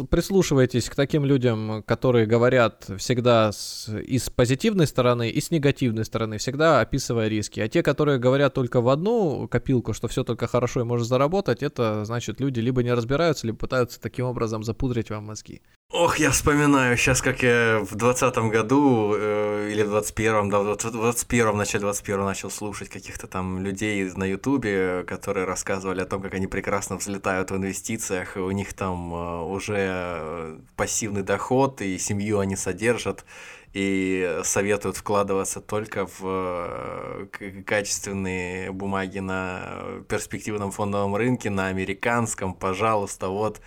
прислушивайтесь 0.10 0.88
к 0.88 0.94
таким 0.94 1.26
людям, 1.26 1.84
которые 1.88 2.28
говорят 2.28 2.88
всегда 2.98 3.52
с, 3.52 3.90
и 3.90 4.20
с 4.20 4.30
позитивной 4.30 4.86
стороны, 4.86 5.30
и 5.30 5.42
с 5.42 5.50
негативной 5.50 6.06
стороны, 6.06 6.38
всегда 6.38 6.82
описывая 6.82 7.28
риски. 7.28 7.60
А 7.60 7.68
те, 7.68 7.82
которые 7.82 8.20
говорят 8.20 8.54
только 8.54 8.82
в 8.82 8.90
одну 8.90 9.48
копилку, 9.48 9.94
что 9.94 10.08
все 10.08 10.24
только 10.24 10.46
хорошо 10.46 10.82
и 10.82 10.84
можно 10.84 11.06
заработать, 11.06 11.64
это 11.64 12.06
значит 12.06 12.40
люди 12.40 12.60
либо 12.60 12.84
не 12.84 12.94
разбираются, 12.94 13.48
либо 13.48 13.58
пытаются 13.58 14.00
таким 14.00 14.28
образом 14.28 14.64
запудрить 14.64 15.10
вам 15.10 15.26
мозги. 15.26 15.62
Ох, 15.94 16.20
я 16.20 16.32
вспоминаю 16.32 16.96
сейчас, 16.96 17.22
как 17.22 17.44
я 17.44 17.82
в 17.82 17.96
двадцатом 17.96 18.50
году 18.50 19.14
э, 19.14 19.72
или 19.74 19.84
в 19.84 19.90
двадцать 19.90 20.16
первом, 20.16 20.50
да, 20.50 20.60
в 20.62 20.92
двадцать 20.92 21.28
первом, 21.28 21.58
начале 21.58 21.82
двадцать 21.82 22.06
первого 22.06 22.26
начал 22.26 22.50
слушать 22.50 22.88
каких-то 22.88 23.28
там 23.28 23.60
людей 23.60 24.10
на 24.16 24.24
Ютубе, 24.24 25.04
которые 25.06 25.46
рассказывали 25.46 26.00
о 26.00 26.06
том, 26.06 26.22
как 26.22 26.34
они 26.34 26.48
прекрасно 26.48 26.96
взлетают 26.96 27.52
в 27.52 27.58
инвестициях, 27.58 28.38
и 28.38 28.40
у 28.40 28.52
них 28.52 28.74
там 28.74 29.14
э, 29.14 29.42
уже 29.44 30.62
пассивный 30.78 31.24
доход, 31.24 31.82
и 31.82 31.98
семью 31.98 32.40
они 32.40 32.56
содержат, 32.56 33.26
и 33.74 34.40
советуют 34.46 34.96
вкладываться 34.96 35.60
только 35.60 36.06
в 36.06 36.22
э, 36.24 37.64
качественные 37.68 38.72
бумаги 38.72 39.20
на 39.20 40.04
перспективном 40.08 40.72
фондовом 40.72 41.18
рынке, 41.18 41.50
на 41.50 41.68
американском, 41.68 42.54
пожалуйста, 42.54 43.28
вот 43.28 43.60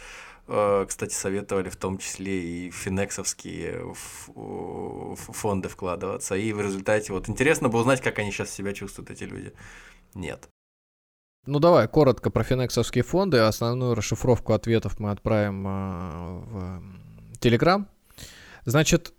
кстати, 0.47 1.15
советовали 1.15 1.69
в 1.71 1.77
том 1.77 1.99
числе 1.99 2.67
и 2.67 2.71
финексовские 2.71 3.95
фонды 3.95 5.69
вкладываться. 5.69 6.35
И 6.37 6.53
в 6.53 6.61
результате 6.61 7.13
вот 7.13 7.29
интересно 7.29 7.69
бы 7.69 7.79
узнать, 7.79 8.01
как 8.01 8.19
они 8.19 8.31
сейчас 8.31 8.51
себя 8.51 8.73
чувствуют, 8.73 9.11
эти 9.11 9.25
люди. 9.25 9.53
Нет. 10.15 10.49
Ну 11.47 11.59
давай, 11.59 11.89
коротко 11.89 12.31
про 12.31 12.43
финексовские 12.43 13.05
фонды. 13.05 13.39
Основную 13.39 13.95
расшифровку 13.95 14.55
ответов 14.55 14.99
мы 14.99 15.11
отправим 15.11 15.67
э, 15.67 16.81
в 17.33 17.39
Телеграм. 17.39 17.87
Значит, 18.65 19.13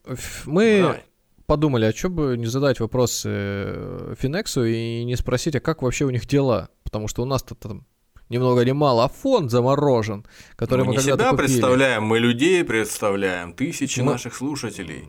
мы 0.45 0.79
давай. 0.81 1.03
подумали, 1.45 1.85
а 1.85 1.93
что 1.93 2.09
бы 2.09 2.35
не 2.35 2.47
задать 2.47 2.79
вопросы 2.79 3.29
э, 3.31 4.15
Финексу 4.17 4.65
и 4.65 5.03
не 5.03 5.15
спросить, 5.15 5.55
а 5.55 5.59
как 5.59 5.83
вообще 5.83 6.05
у 6.05 6.09
них 6.09 6.25
дела? 6.25 6.69
Потому 6.83 7.07
что 7.07 7.21
у 7.21 7.25
нас-то 7.25 7.53
там 7.53 7.85
ни 8.29 8.37
много 8.37 8.65
ни 8.65 8.71
мало, 8.71 9.05
а 9.05 9.07
фонд 9.07 9.51
заморожен, 9.51 10.25
который 10.55 10.85
мы, 10.85 10.91
мы 10.91 10.97
не 10.97 11.03
себя 11.03 11.29
купили. 11.29 11.47
представляем, 11.47 12.03
мы 12.03 12.19
людей 12.19 12.63
представляем, 12.63 13.53
тысячи 13.53 14.01
мы... 14.01 14.13
наших 14.13 14.35
слушателей. 14.35 15.07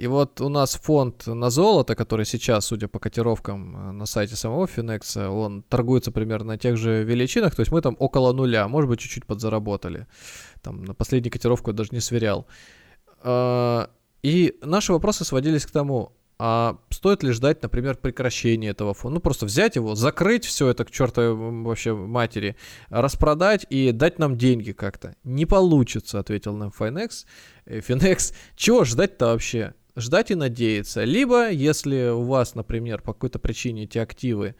И 0.00 0.06
вот 0.06 0.40
у 0.40 0.48
нас 0.48 0.76
фонд 0.76 1.26
на 1.26 1.50
золото, 1.50 1.94
который 1.94 2.24
сейчас, 2.24 2.64
судя 2.64 2.88
по 2.88 2.98
котировкам 2.98 3.76
э, 3.76 3.92
на 3.92 4.06
сайте 4.06 4.34
самого 4.34 4.66
Финекса, 4.66 5.28
он 5.28 5.62
торгуется 5.62 6.10
примерно 6.10 6.54
на 6.54 6.58
тех 6.58 6.78
же 6.78 7.04
величинах, 7.04 7.54
то 7.54 7.60
есть 7.60 7.70
мы 7.70 7.82
там 7.82 7.96
около 7.98 8.32
нуля, 8.32 8.66
может 8.66 8.88
быть, 8.88 9.00
чуть-чуть 9.00 9.26
подзаработали. 9.26 10.06
Там 10.62 10.84
на 10.84 10.94
последнюю 10.94 11.30
котировку 11.30 11.70
я 11.70 11.76
даже 11.76 11.90
не 11.92 12.00
сверял. 12.00 12.46
А, 13.22 13.90
и 14.22 14.56
наши 14.62 14.92
вопросы 14.94 15.24
сводились 15.24 15.66
к 15.66 15.70
тому, 15.70 16.12
а 16.42 16.78
стоит 16.88 17.22
ли 17.22 17.32
ждать, 17.32 17.62
например, 17.62 17.98
прекращения 17.98 18.68
этого 18.68 18.94
фонда? 18.94 19.16
Ну, 19.16 19.20
просто 19.20 19.44
взять 19.44 19.76
его, 19.76 19.94
закрыть 19.94 20.46
все 20.46 20.68
это 20.68 20.86
к 20.86 20.90
чертовой 20.90 21.34
вообще 21.64 21.94
матери, 21.94 22.56
распродать 22.88 23.66
и 23.68 23.92
дать 23.92 24.18
нам 24.18 24.38
деньги 24.38 24.72
как-то. 24.72 25.14
Не 25.22 25.44
получится, 25.44 26.18
ответил 26.18 26.56
нам 26.56 26.70
Finex. 26.70 27.26
Finex, 27.66 28.34
чего 28.56 28.84
ждать-то 28.84 29.26
вообще? 29.26 29.74
Ждать 29.96 30.30
и 30.30 30.34
надеяться. 30.34 31.04
Либо, 31.04 31.50
если 31.50 32.08
у 32.08 32.22
вас, 32.22 32.54
например, 32.54 33.02
по 33.02 33.12
какой-то 33.12 33.38
причине 33.38 33.84
эти 33.84 33.98
активы 33.98 34.54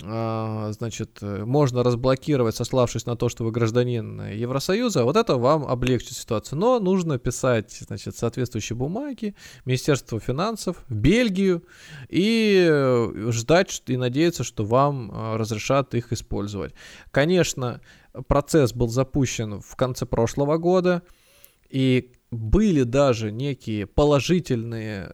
значит, 0.00 1.18
э, 1.20 1.44
можно 1.44 1.82
разблокировать, 1.82 2.54
сославшись 2.54 3.06
на 3.06 3.16
то, 3.16 3.28
что 3.28 3.44
вы 3.44 3.50
гражданин 3.50 4.32
Евросоюза, 4.32 5.04
вот 5.04 5.16
это 5.16 5.36
вам 5.36 5.64
облегчит 5.64 6.16
ситуацию. 6.16 6.58
Но 6.58 6.78
нужно 6.80 7.18
писать, 7.18 7.72
значит, 7.86 8.16
соответствующие 8.16 8.76
бумаги 8.76 9.34
Министерству 9.64 10.20
финансов, 10.20 10.84
в 10.88 10.94
Бельгию 10.94 11.64
и 12.08 12.66
э, 12.68 13.30
ждать 13.30 13.82
и 13.86 13.96
надеяться, 13.96 14.44
что 14.44 14.64
вам 14.64 15.10
э, 15.10 15.36
разрешат 15.36 15.94
их 15.94 16.12
использовать. 16.12 16.74
Конечно, 17.10 17.80
процесс 18.26 18.72
был 18.72 18.88
запущен 18.88 19.60
в 19.60 19.76
конце 19.76 20.06
прошлого 20.06 20.58
года, 20.58 21.02
и 21.68 22.12
были 22.30 22.82
даже 22.82 23.30
некие 23.32 23.86
положительные... 23.86 25.10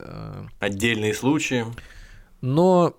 Отдельные 0.60 1.14
случаи. 1.14 1.64
Но 2.40 2.96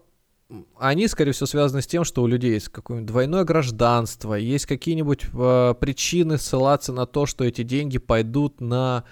они, 0.78 1.08
скорее 1.08 1.32
всего, 1.32 1.48
связаны 1.48 1.82
с 1.82 1.88
тем, 1.88 2.04
что 2.04 2.22
у 2.22 2.28
людей 2.28 2.54
есть 2.54 2.70
какое-нибудь 2.70 3.08
двойное 3.08 3.44
гражданство, 3.44 4.36
есть 4.36 4.68
какие-нибудь 4.68 5.26
э, 5.34 5.74
причины 5.80 6.38
ссылаться 6.38 6.94
на 6.94 7.06
то, 7.06 7.26
что 7.26 7.44
эти 7.44 7.64
деньги 7.64 7.98
пойдут 7.98 8.62
на 8.62 9.06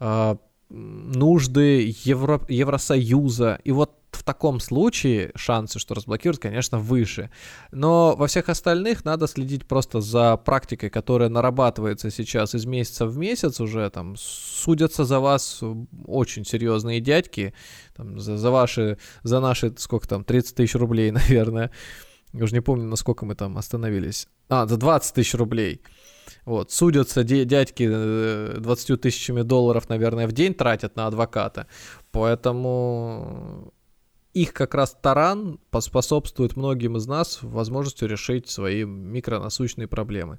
э, 0.00 0.36
нужды 0.68 1.94
Евро, 2.04 2.40
Евросоюза. 2.48 3.60
И 3.64 3.70
вот 3.70 3.99
таком 4.30 4.60
случае 4.60 5.32
шансы, 5.34 5.80
что 5.80 5.94
разблокируют, 5.94 6.40
конечно, 6.40 6.78
выше. 6.78 7.30
Но 7.72 8.14
во 8.14 8.28
всех 8.28 8.48
остальных 8.48 9.04
надо 9.04 9.26
следить 9.26 9.66
просто 9.66 10.00
за 10.00 10.36
практикой, 10.36 10.88
которая 10.88 11.28
нарабатывается 11.28 12.12
сейчас 12.12 12.54
из 12.54 12.64
месяца 12.64 13.06
в 13.06 13.18
месяц 13.18 13.60
уже. 13.60 13.90
Там 13.90 14.14
судятся 14.16 15.04
за 15.04 15.18
вас 15.18 15.64
очень 16.06 16.44
серьезные 16.44 17.00
дядьки. 17.00 17.54
Там, 17.96 18.20
за, 18.20 18.36
за 18.36 18.50
ваши, 18.52 18.98
за 19.24 19.40
наши, 19.40 19.74
сколько 19.78 20.06
там, 20.06 20.22
30 20.22 20.54
тысяч 20.54 20.76
рублей, 20.76 21.10
наверное. 21.20 21.72
Я 22.32 22.44
уже 22.44 22.54
не 22.54 22.62
помню, 22.62 22.84
насколько 22.84 23.26
мы 23.26 23.34
там 23.34 23.58
остановились. 23.58 24.28
А, 24.48 24.68
за 24.68 24.76
20 24.76 25.12
тысяч 25.12 25.34
рублей. 25.34 25.82
Вот, 26.44 26.70
судятся 26.70 27.24
дядьки 27.24 27.88
20 28.58 28.90
э, 28.90 28.96
тысячами 28.96 29.42
долларов, 29.42 29.88
наверное, 29.88 30.28
в 30.28 30.32
день 30.32 30.54
тратят 30.54 30.94
на 30.94 31.08
адвоката. 31.08 31.66
Поэтому 32.12 33.72
их 34.34 34.52
как 34.52 34.74
раз 34.74 34.96
таран 35.00 35.58
поспособствует 35.70 36.56
многим 36.56 36.96
из 36.96 37.06
нас 37.06 37.40
возможностью 37.42 38.08
решить 38.08 38.48
свои 38.48 38.84
микронасущные 38.84 39.88
проблемы. 39.88 40.38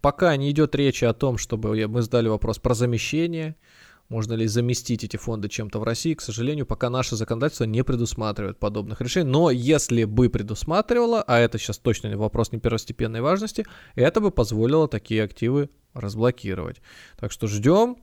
Пока 0.00 0.36
не 0.36 0.50
идет 0.50 0.74
речи 0.74 1.04
о 1.04 1.12
том, 1.12 1.36
чтобы 1.36 1.86
мы 1.88 2.02
задали 2.02 2.28
вопрос 2.28 2.58
про 2.58 2.74
замещение, 2.74 3.56
можно 4.08 4.34
ли 4.34 4.46
заместить 4.46 5.04
эти 5.04 5.16
фонды 5.16 5.48
чем-то 5.48 5.78
в 5.78 5.84
России, 5.84 6.14
к 6.14 6.20
сожалению, 6.20 6.66
пока 6.66 6.90
наше 6.90 7.14
законодательство 7.14 7.64
не 7.64 7.84
предусматривает 7.84 8.58
подобных 8.58 9.00
решений. 9.00 9.30
Но 9.30 9.50
если 9.50 10.04
бы 10.04 10.28
предусматривало, 10.28 11.22
а 11.22 11.38
это 11.38 11.58
сейчас 11.58 11.78
точно 11.78 12.16
вопрос 12.16 12.50
не 12.50 12.58
первостепенной 12.58 13.20
важности, 13.20 13.64
это 13.94 14.20
бы 14.20 14.32
позволило 14.32 14.88
такие 14.88 15.22
активы 15.22 15.70
разблокировать. 15.94 16.82
Так 17.18 17.30
что 17.32 17.46
ждем. 17.46 17.98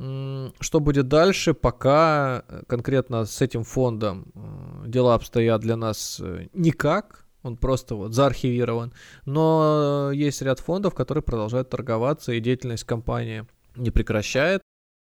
Что 0.00 0.80
будет 0.80 1.08
дальше, 1.08 1.52
пока 1.52 2.42
э, 2.48 2.62
конкретно 2.66 3.26
с 3.26 3.42
этим 3.42 3.64
фондом 3.64 4.32
э, 4.34 4.88
дела 4.88 5.14
обстоят 5.14 5.60
для 5.60 5.76
нас 5.76 6.18
э, 6.22 6.46
никак, 6.54 7.26
он 7.42 7.58
просто 7.58 7.96
вот 7.96 8.14
заархивирован, 8.14 8.94
но 9.26 10.10
есть 10.14 10.40
ряд 10.40 10.58
фондов, 10.58 10.94
которые 10.94 11.22
продолжают 11.22 11.68
торговаться, 11.68 12.32
и 12.32 12.40
деятельность 12.40 12.84
компании 12.84 13.46
не 13.76 13.90
прекращает. 13.90 14.62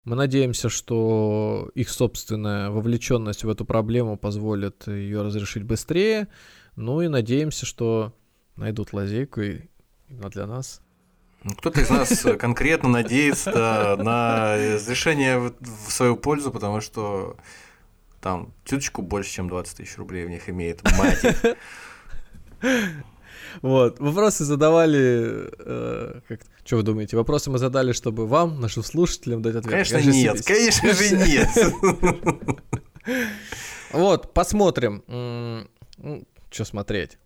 Мы 0.05 0.17
надеемся, 0.17 0.71
что 0.71 1.71
их 1.75 1.91
собственная 1.91 2.71
вовлеченность 2.71 3.45
в 3.45 3.51
эту 3.51 3.67
проблему 3.67 4.17
позволит 4.17 4.87
ее 4.87 5.21
разрешить 5.21 5.65
быстрее, 5.65 6.29
ну 6.75 7.03
и 7.03 7.09
надеемся, 7.09 7.67
что 7.67 8.15
найдут 8.57 8.95
лазейку 8.95 9.43
и 9.43 9.69
для 10.09 10.47
нас. 10.47 10.81
Ну, 11.43 11.53
кто-то 11.55 11.81
из 11.81 11.91
нас 11.91 12.27
конкретно 12.39 12.89
надеется 12.89 13.97
на 13.99 14.57
разрешение 14.57 15.39
в 15.39 15.91
свою 15.91 16.17
пользу, 16.17 16.51
потому 16.51 16.81
что 16.81 17.37
там 18.21 18.53
чуточку 18.65 19.03
больше, 19.03 19.33
чем 19.33 19.49
20 19.49 19.79
тысяч 19.79 19.97
рублей 19.97 20.27
в 20.27 20.31
них 20.31 20.49
имеет 20.49 20.83
мать. 20.99 21.37
Вот, 23.63 23.99
вопросы 23.99 24.45
задавали, 24.45 25.51
э, 25.59 26.21
как, 26.29 26.41
что 26.65 26.77
вы 26.77 26.83
думаете, 26.85 27.17
вопросы 27.17 27.51
мы 27.51 27.59
задали, 27.59 27.91
чтобы 27.91 28.29
вам, 28.29 28.61
нашим 28.61 28.85
слушателям 28.85 29.43
дать 29.43 29.57
ответ? 29.57 29.73
Конечно 29.73 29.99
нет, 29.99 30.45
конечно 30.45 30.93
же 30.95 31.17
нет. 31.17 31.49
Вот, 33.91 34.33
посмотрим, 34.33 35.03
что 36.51 36.65
смотреть. 36.65 37.19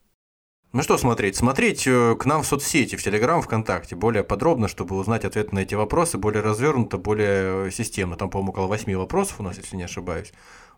Ну 0.74 0.82
что 0.82 0.98
смотреть? 0.98 1.36
Смотреть 1.36 1.86
э, 1.86 2.16
к 2.16 2.24
нам 2.26 2.42
в 2.42 2.46
соцсети, 2.48 2.96
в 2.96 3.02
Телеграм, 3.02 3.40
ВКонтакте 3.40 3.94
более 3.94 4.24
подробно, 4.24 4.66
чтобы 4.66 4.96
узнать 4.96 5.24
ответы 5.24 5.54
на 5.54 5.60
эти 5.60 5.76
вопросы, 5.76 6.18
более 6.18 6.42
развернуто, 6.42 6.98
более 6.98 7.70
системно. 7.70 8.16
Там, 8.16 8.28
по-моему, 8.28 8.50
около 8.50 8.66
8 8.66 8.92
вопросов 8.96 9.36
у 9.38 9.44
нас, 9.44 9.56
если 9.56 9.76
не 9.76 9.84
ошибаюсь. 9.84 10.32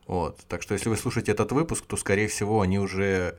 Вот. 0.07 0.39
Так 0.49 0.61
что, 0.61 0.75
если 0.75 0.91
вы 0.91 0.99
слушаете 0.99 1.33
этот 1.33 1.51
выпуск, 1.53 1.87
то, 1.87 1.97
скорее 1.97 2.29
всего, 2.29 2.61
они 2.61 2.79
уже 2.79 3.39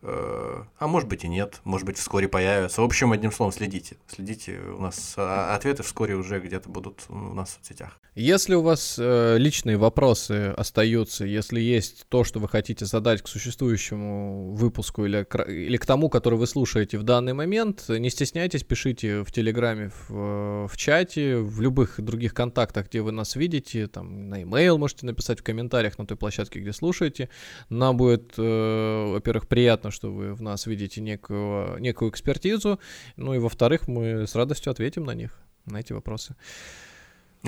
а 0.00 0.86
может 0.86 1.08
быть 1.08 1.24
и 1.24 1.28
нет, 1.28 1.60
может 1.64 1.86
быть 1.86 1.98
вскоре 1.98 2.28
появятся. 2.28 2.82
В 2.82 2.84
общем, 2.84 3.12
одним 3.12 3.32
словом, 3.32 3.52
следите. 3.52 3.96
Следите, 4.06 4.58
у 4.76 4.80
нас 4.80 5.14
а, 5.16 5.54
ответы 5.54 5.82
вскоре 5.82 6.14
уже 6.14 6.38
где-то 6.40 6.68
будут 6.68 7.04
у 7.08 7.34
нас 7.34 7.50
в 7.50 7.52
соцсетях. 7.54 7.98
Если 8.14 8.54
у 8.54 8.62
вас 8.62 8.96
э, 8.98 9.36
личные 9.38 9.76
вопросы 9.76 10.52
остаются, 10.56 11.24
если 11.24 11.60
есть 11.60 12.06
то, 12.08 12.24
что 12.24 12.40
вы 12.40 12.48
хотите 12.48 12.84
задать 12.84 13.22
к 13.22 13.28
существующему 13.28 14.54
выпуску 14.54 15.04
или 15.04 15.26
или 15.48 15.76
к 15.76 15.86
тому, 15.86 16.08
который 16.08 16.38
вы 16.38 16.46
слушаете 16.46 16.98
в 16.98 17.02
данный 17.04 17.32
момент, 17.32 17.88
не 17.88 18.10
стесняйтесь, 18.10 18.64
пишите 18.64 19.22
в 19.22 19.30
Телеграме, 19.30 19.90
в, 20.08 20.66
в 20.66 20.76
чате, 20.76 21.36
в 21.36 21.60
любых 21.60 22.00
других 22.00 22.34
контактах, 22.34 22.88
где 22.88 23.02
вы 23.02 23.12
нас 23.12 23.36
видите, 23.36 23.86
там 23.86 24.28
на 24.28 24.40
e-mail 24.40 24.78
можете 24.78 25.06
написать 25.06 25.40
в 25.40 25.42
комментариях 25.44 25.98
на 25.98 26.06
той 26.06 26.16
площадке, 26.16 26.60
где 26.60 26.72
слушаете. 26.72 27.28
Нам 27.68 27.96
будет, 27.96 28.34
э, 28.36 29.12
во-первых, 29.12 29.46
приятно 29.46 29.87
приятно, 29.88 29.90
что 29.90 30.10
вы 30.10 30.34
в 30.34 30.42
нас 30.42 30.66
видите 30.66 31.00
некую, 31.00 31.78
некую 31.80 32.10
экспертизу. 32.10 32.78
Ну 33.16 33.34
и 33.34 33.38
во-вторых, 33.38 33.88
мы 33.88 34.26
с 34.26 34.34
радостью 34.34 34.70
ответим 34.70 35.04
на 35.04 35.14
них, 35.14 35.30
на 35.66 35.78
эти 35.80 35.92
вопросы. 35.92 36.34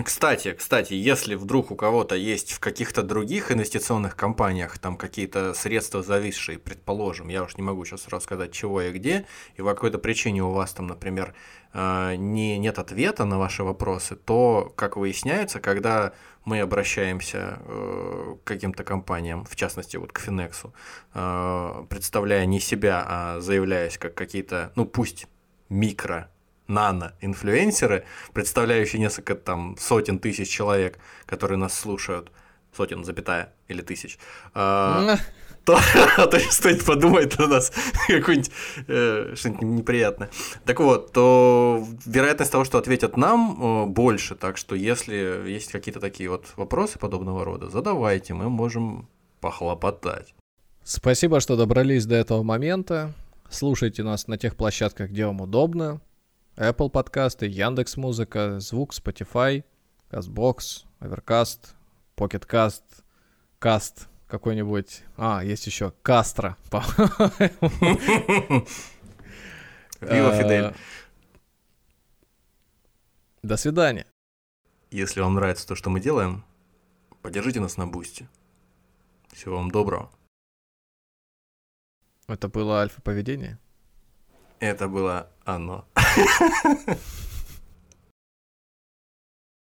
Кстати, 0.05 0.53
кстати, 0.53 0.95
если 0.95 1.35
вдруг 1.35 1.73
у 1.73 1.77
кого-то 1.77 2.15
есть 2.15 2.53
в 2.53 2.61
каких-то 2.61 3.03
других 3.03 3.51
инвестиционных 3.51 4.15
компаниях 4.15 4.79
там 4.79 4.97
какие-то 4.97 5.53
средства 5.55 6.03
зависшие, 6.03 6.59
предположим, 6.59 7.29
я 7.29 7.43
уж 7.43 7.57
не 7.57 7.63
могу 7.63 7.85
сейчас 7.85 8.09
рассказать 8.09 8.53
чего 8.53 8.83
и 8.83 8.93
где, 8.93 9.27
и 9.59 9.63
по 9.63 9.75
какой-то 9.75 9.99
причине 9.99 10.43
у 10.43 10.53
вас 10.53 10.73
там, 10.73 10.87
например, 10.87 11.35
не, 11.73 12.59
нет 12.59 12.79
ответа 12.79 13.25
на 13.25 13.39
ваши 13.39 13.63
вопросы, 13.63 14.17
то, 14.17 14.73
как 14.77 14.97
выясняется, 14.97 15.61
когда 15.61 16.13
мы 16.45 16.61
обращаемся 16.61 17.59
э, 17.61 18.37
к 18.43 18.47
каким-то 18.47 18.83
компаниям, 18.83 19.45
в 19.45 19.55
частности 19.57 19.97
вот 19.97 20.13
к 20.13 20.19
Финексу, 20.19 20.73
э, 21.15 21.85
представляя 21.89 22.47
не 22.47 22.61
себя, 22.61 23.05
а 23.07 23.41
заявляясь 23.41 23.99
как 23.99 24.15
какие-то, 24.15 24.73
ну 24.75 24.85
пусть 24.85 25.27
микро 25.69 26.31
нано-инфлюенсеры, 26.67 28.05
представляющие 28.33 29.01
несколько 29.01 29.35
там 29.35 29.77
сотен 29.79 30.19
тысяч 30.19 30.49
человек, 30.49 30.99
которые 31.27 31.59
нас 31.59 31.79
слушают, 31.79 32.33
сотен, 32.75 33.05
запятая, 33.05 33.53
или 33.69 33.83
тысяч, 33.83 34.19
а, 34.55 35.19
то, 35.65 35.79
а 36.17 36.27
то 36.27 36.39
подумает 36.87 37.39
на 37.39 37.47
нас 37.47 37.73
какое-нибудь 38.07 38.51
э, 38.89 39.35
что-нибудь 39.37 39.63
неприятное. 39.63 40.31
Так 40.65 40.81
вот, 40.81 41.13
то 41.13 41.85
вероятность 42.07 42.53
того, 42.53 42.65
что 42.65 42.79
ответят 42.79 43.17
нам, 43.17 43.85
э, 43.85 43.87
больше. 43.87 44.35
Так 44.35 44.57
что 44.57 44.75
если 44.75 45.49
есть 45.49 45.73
какие-то 45.73 46.01
такие 46.01 46.31
вот 46.31 46.47
вопросы 46.57 46.99
подобного 46.99 47.45
рода, 47.45 47.69
задавайте, 47.69 48.35
мы 48.35 48.49
можем 48.49 49.09
похлопотать. 49.41 50.35
Спасибо, 50.83 51.41
что 51.41 51.57
добрались 51.57 52.07
до 52.07 52.17
этого 52.17 52.43
момента. 52.43 53.13
Слушайте 53.51 54.03
нас 54.03 54.29
на 54.29 54.39
тех 54.39 54.57
площадках, 54.57 55.11
где 55.11 55.27
вам 55.27 55.41
удобно. 55.41 56.01
Apple 56.57 56.91
подкасты, 56.91 57.47
Яндекс 57.47 57.97
Музыка, 57.97 58.61
Звук, 58.61 58.93
Spotify, 58.93 59.65
CastBox, 60.11 60.85
Overcast, 61.01 61.75
Pocketcast, 62.17 62.83
Cast 63.61 64.10
какой-нибудь. 64.31 65.03
А, 65.17 65.43
есть 65.45 65.67
еще 65.67 65.93
Кастро, 66.03 66.57
Вива 70.01 70.37
Фидель. 70.37 70.75
До 73.43 73.57
свидания. 73.57 74.07
Если 74.91 75.21
вам 75.21 75.35
нравится 75.35 75.67
то, 75.67 75.75
что 75.75 75.91
мы 75.91 76.01
делаем, 76.01 76.45
поддержите 77.23 77.61
нас 77.61 77.77
на 77.77 77.87
бусте. 77.87 78.29
Всего 79.33 79.57
вам 79.57 79.71
доброго. 79.71 80.11
Это 82.27 82.49
было 82.49 82.81
альфа-поведение? 82.81 83.59
Это 84.61 84.89
было 84.89 85.31
оно. 85.45 85.87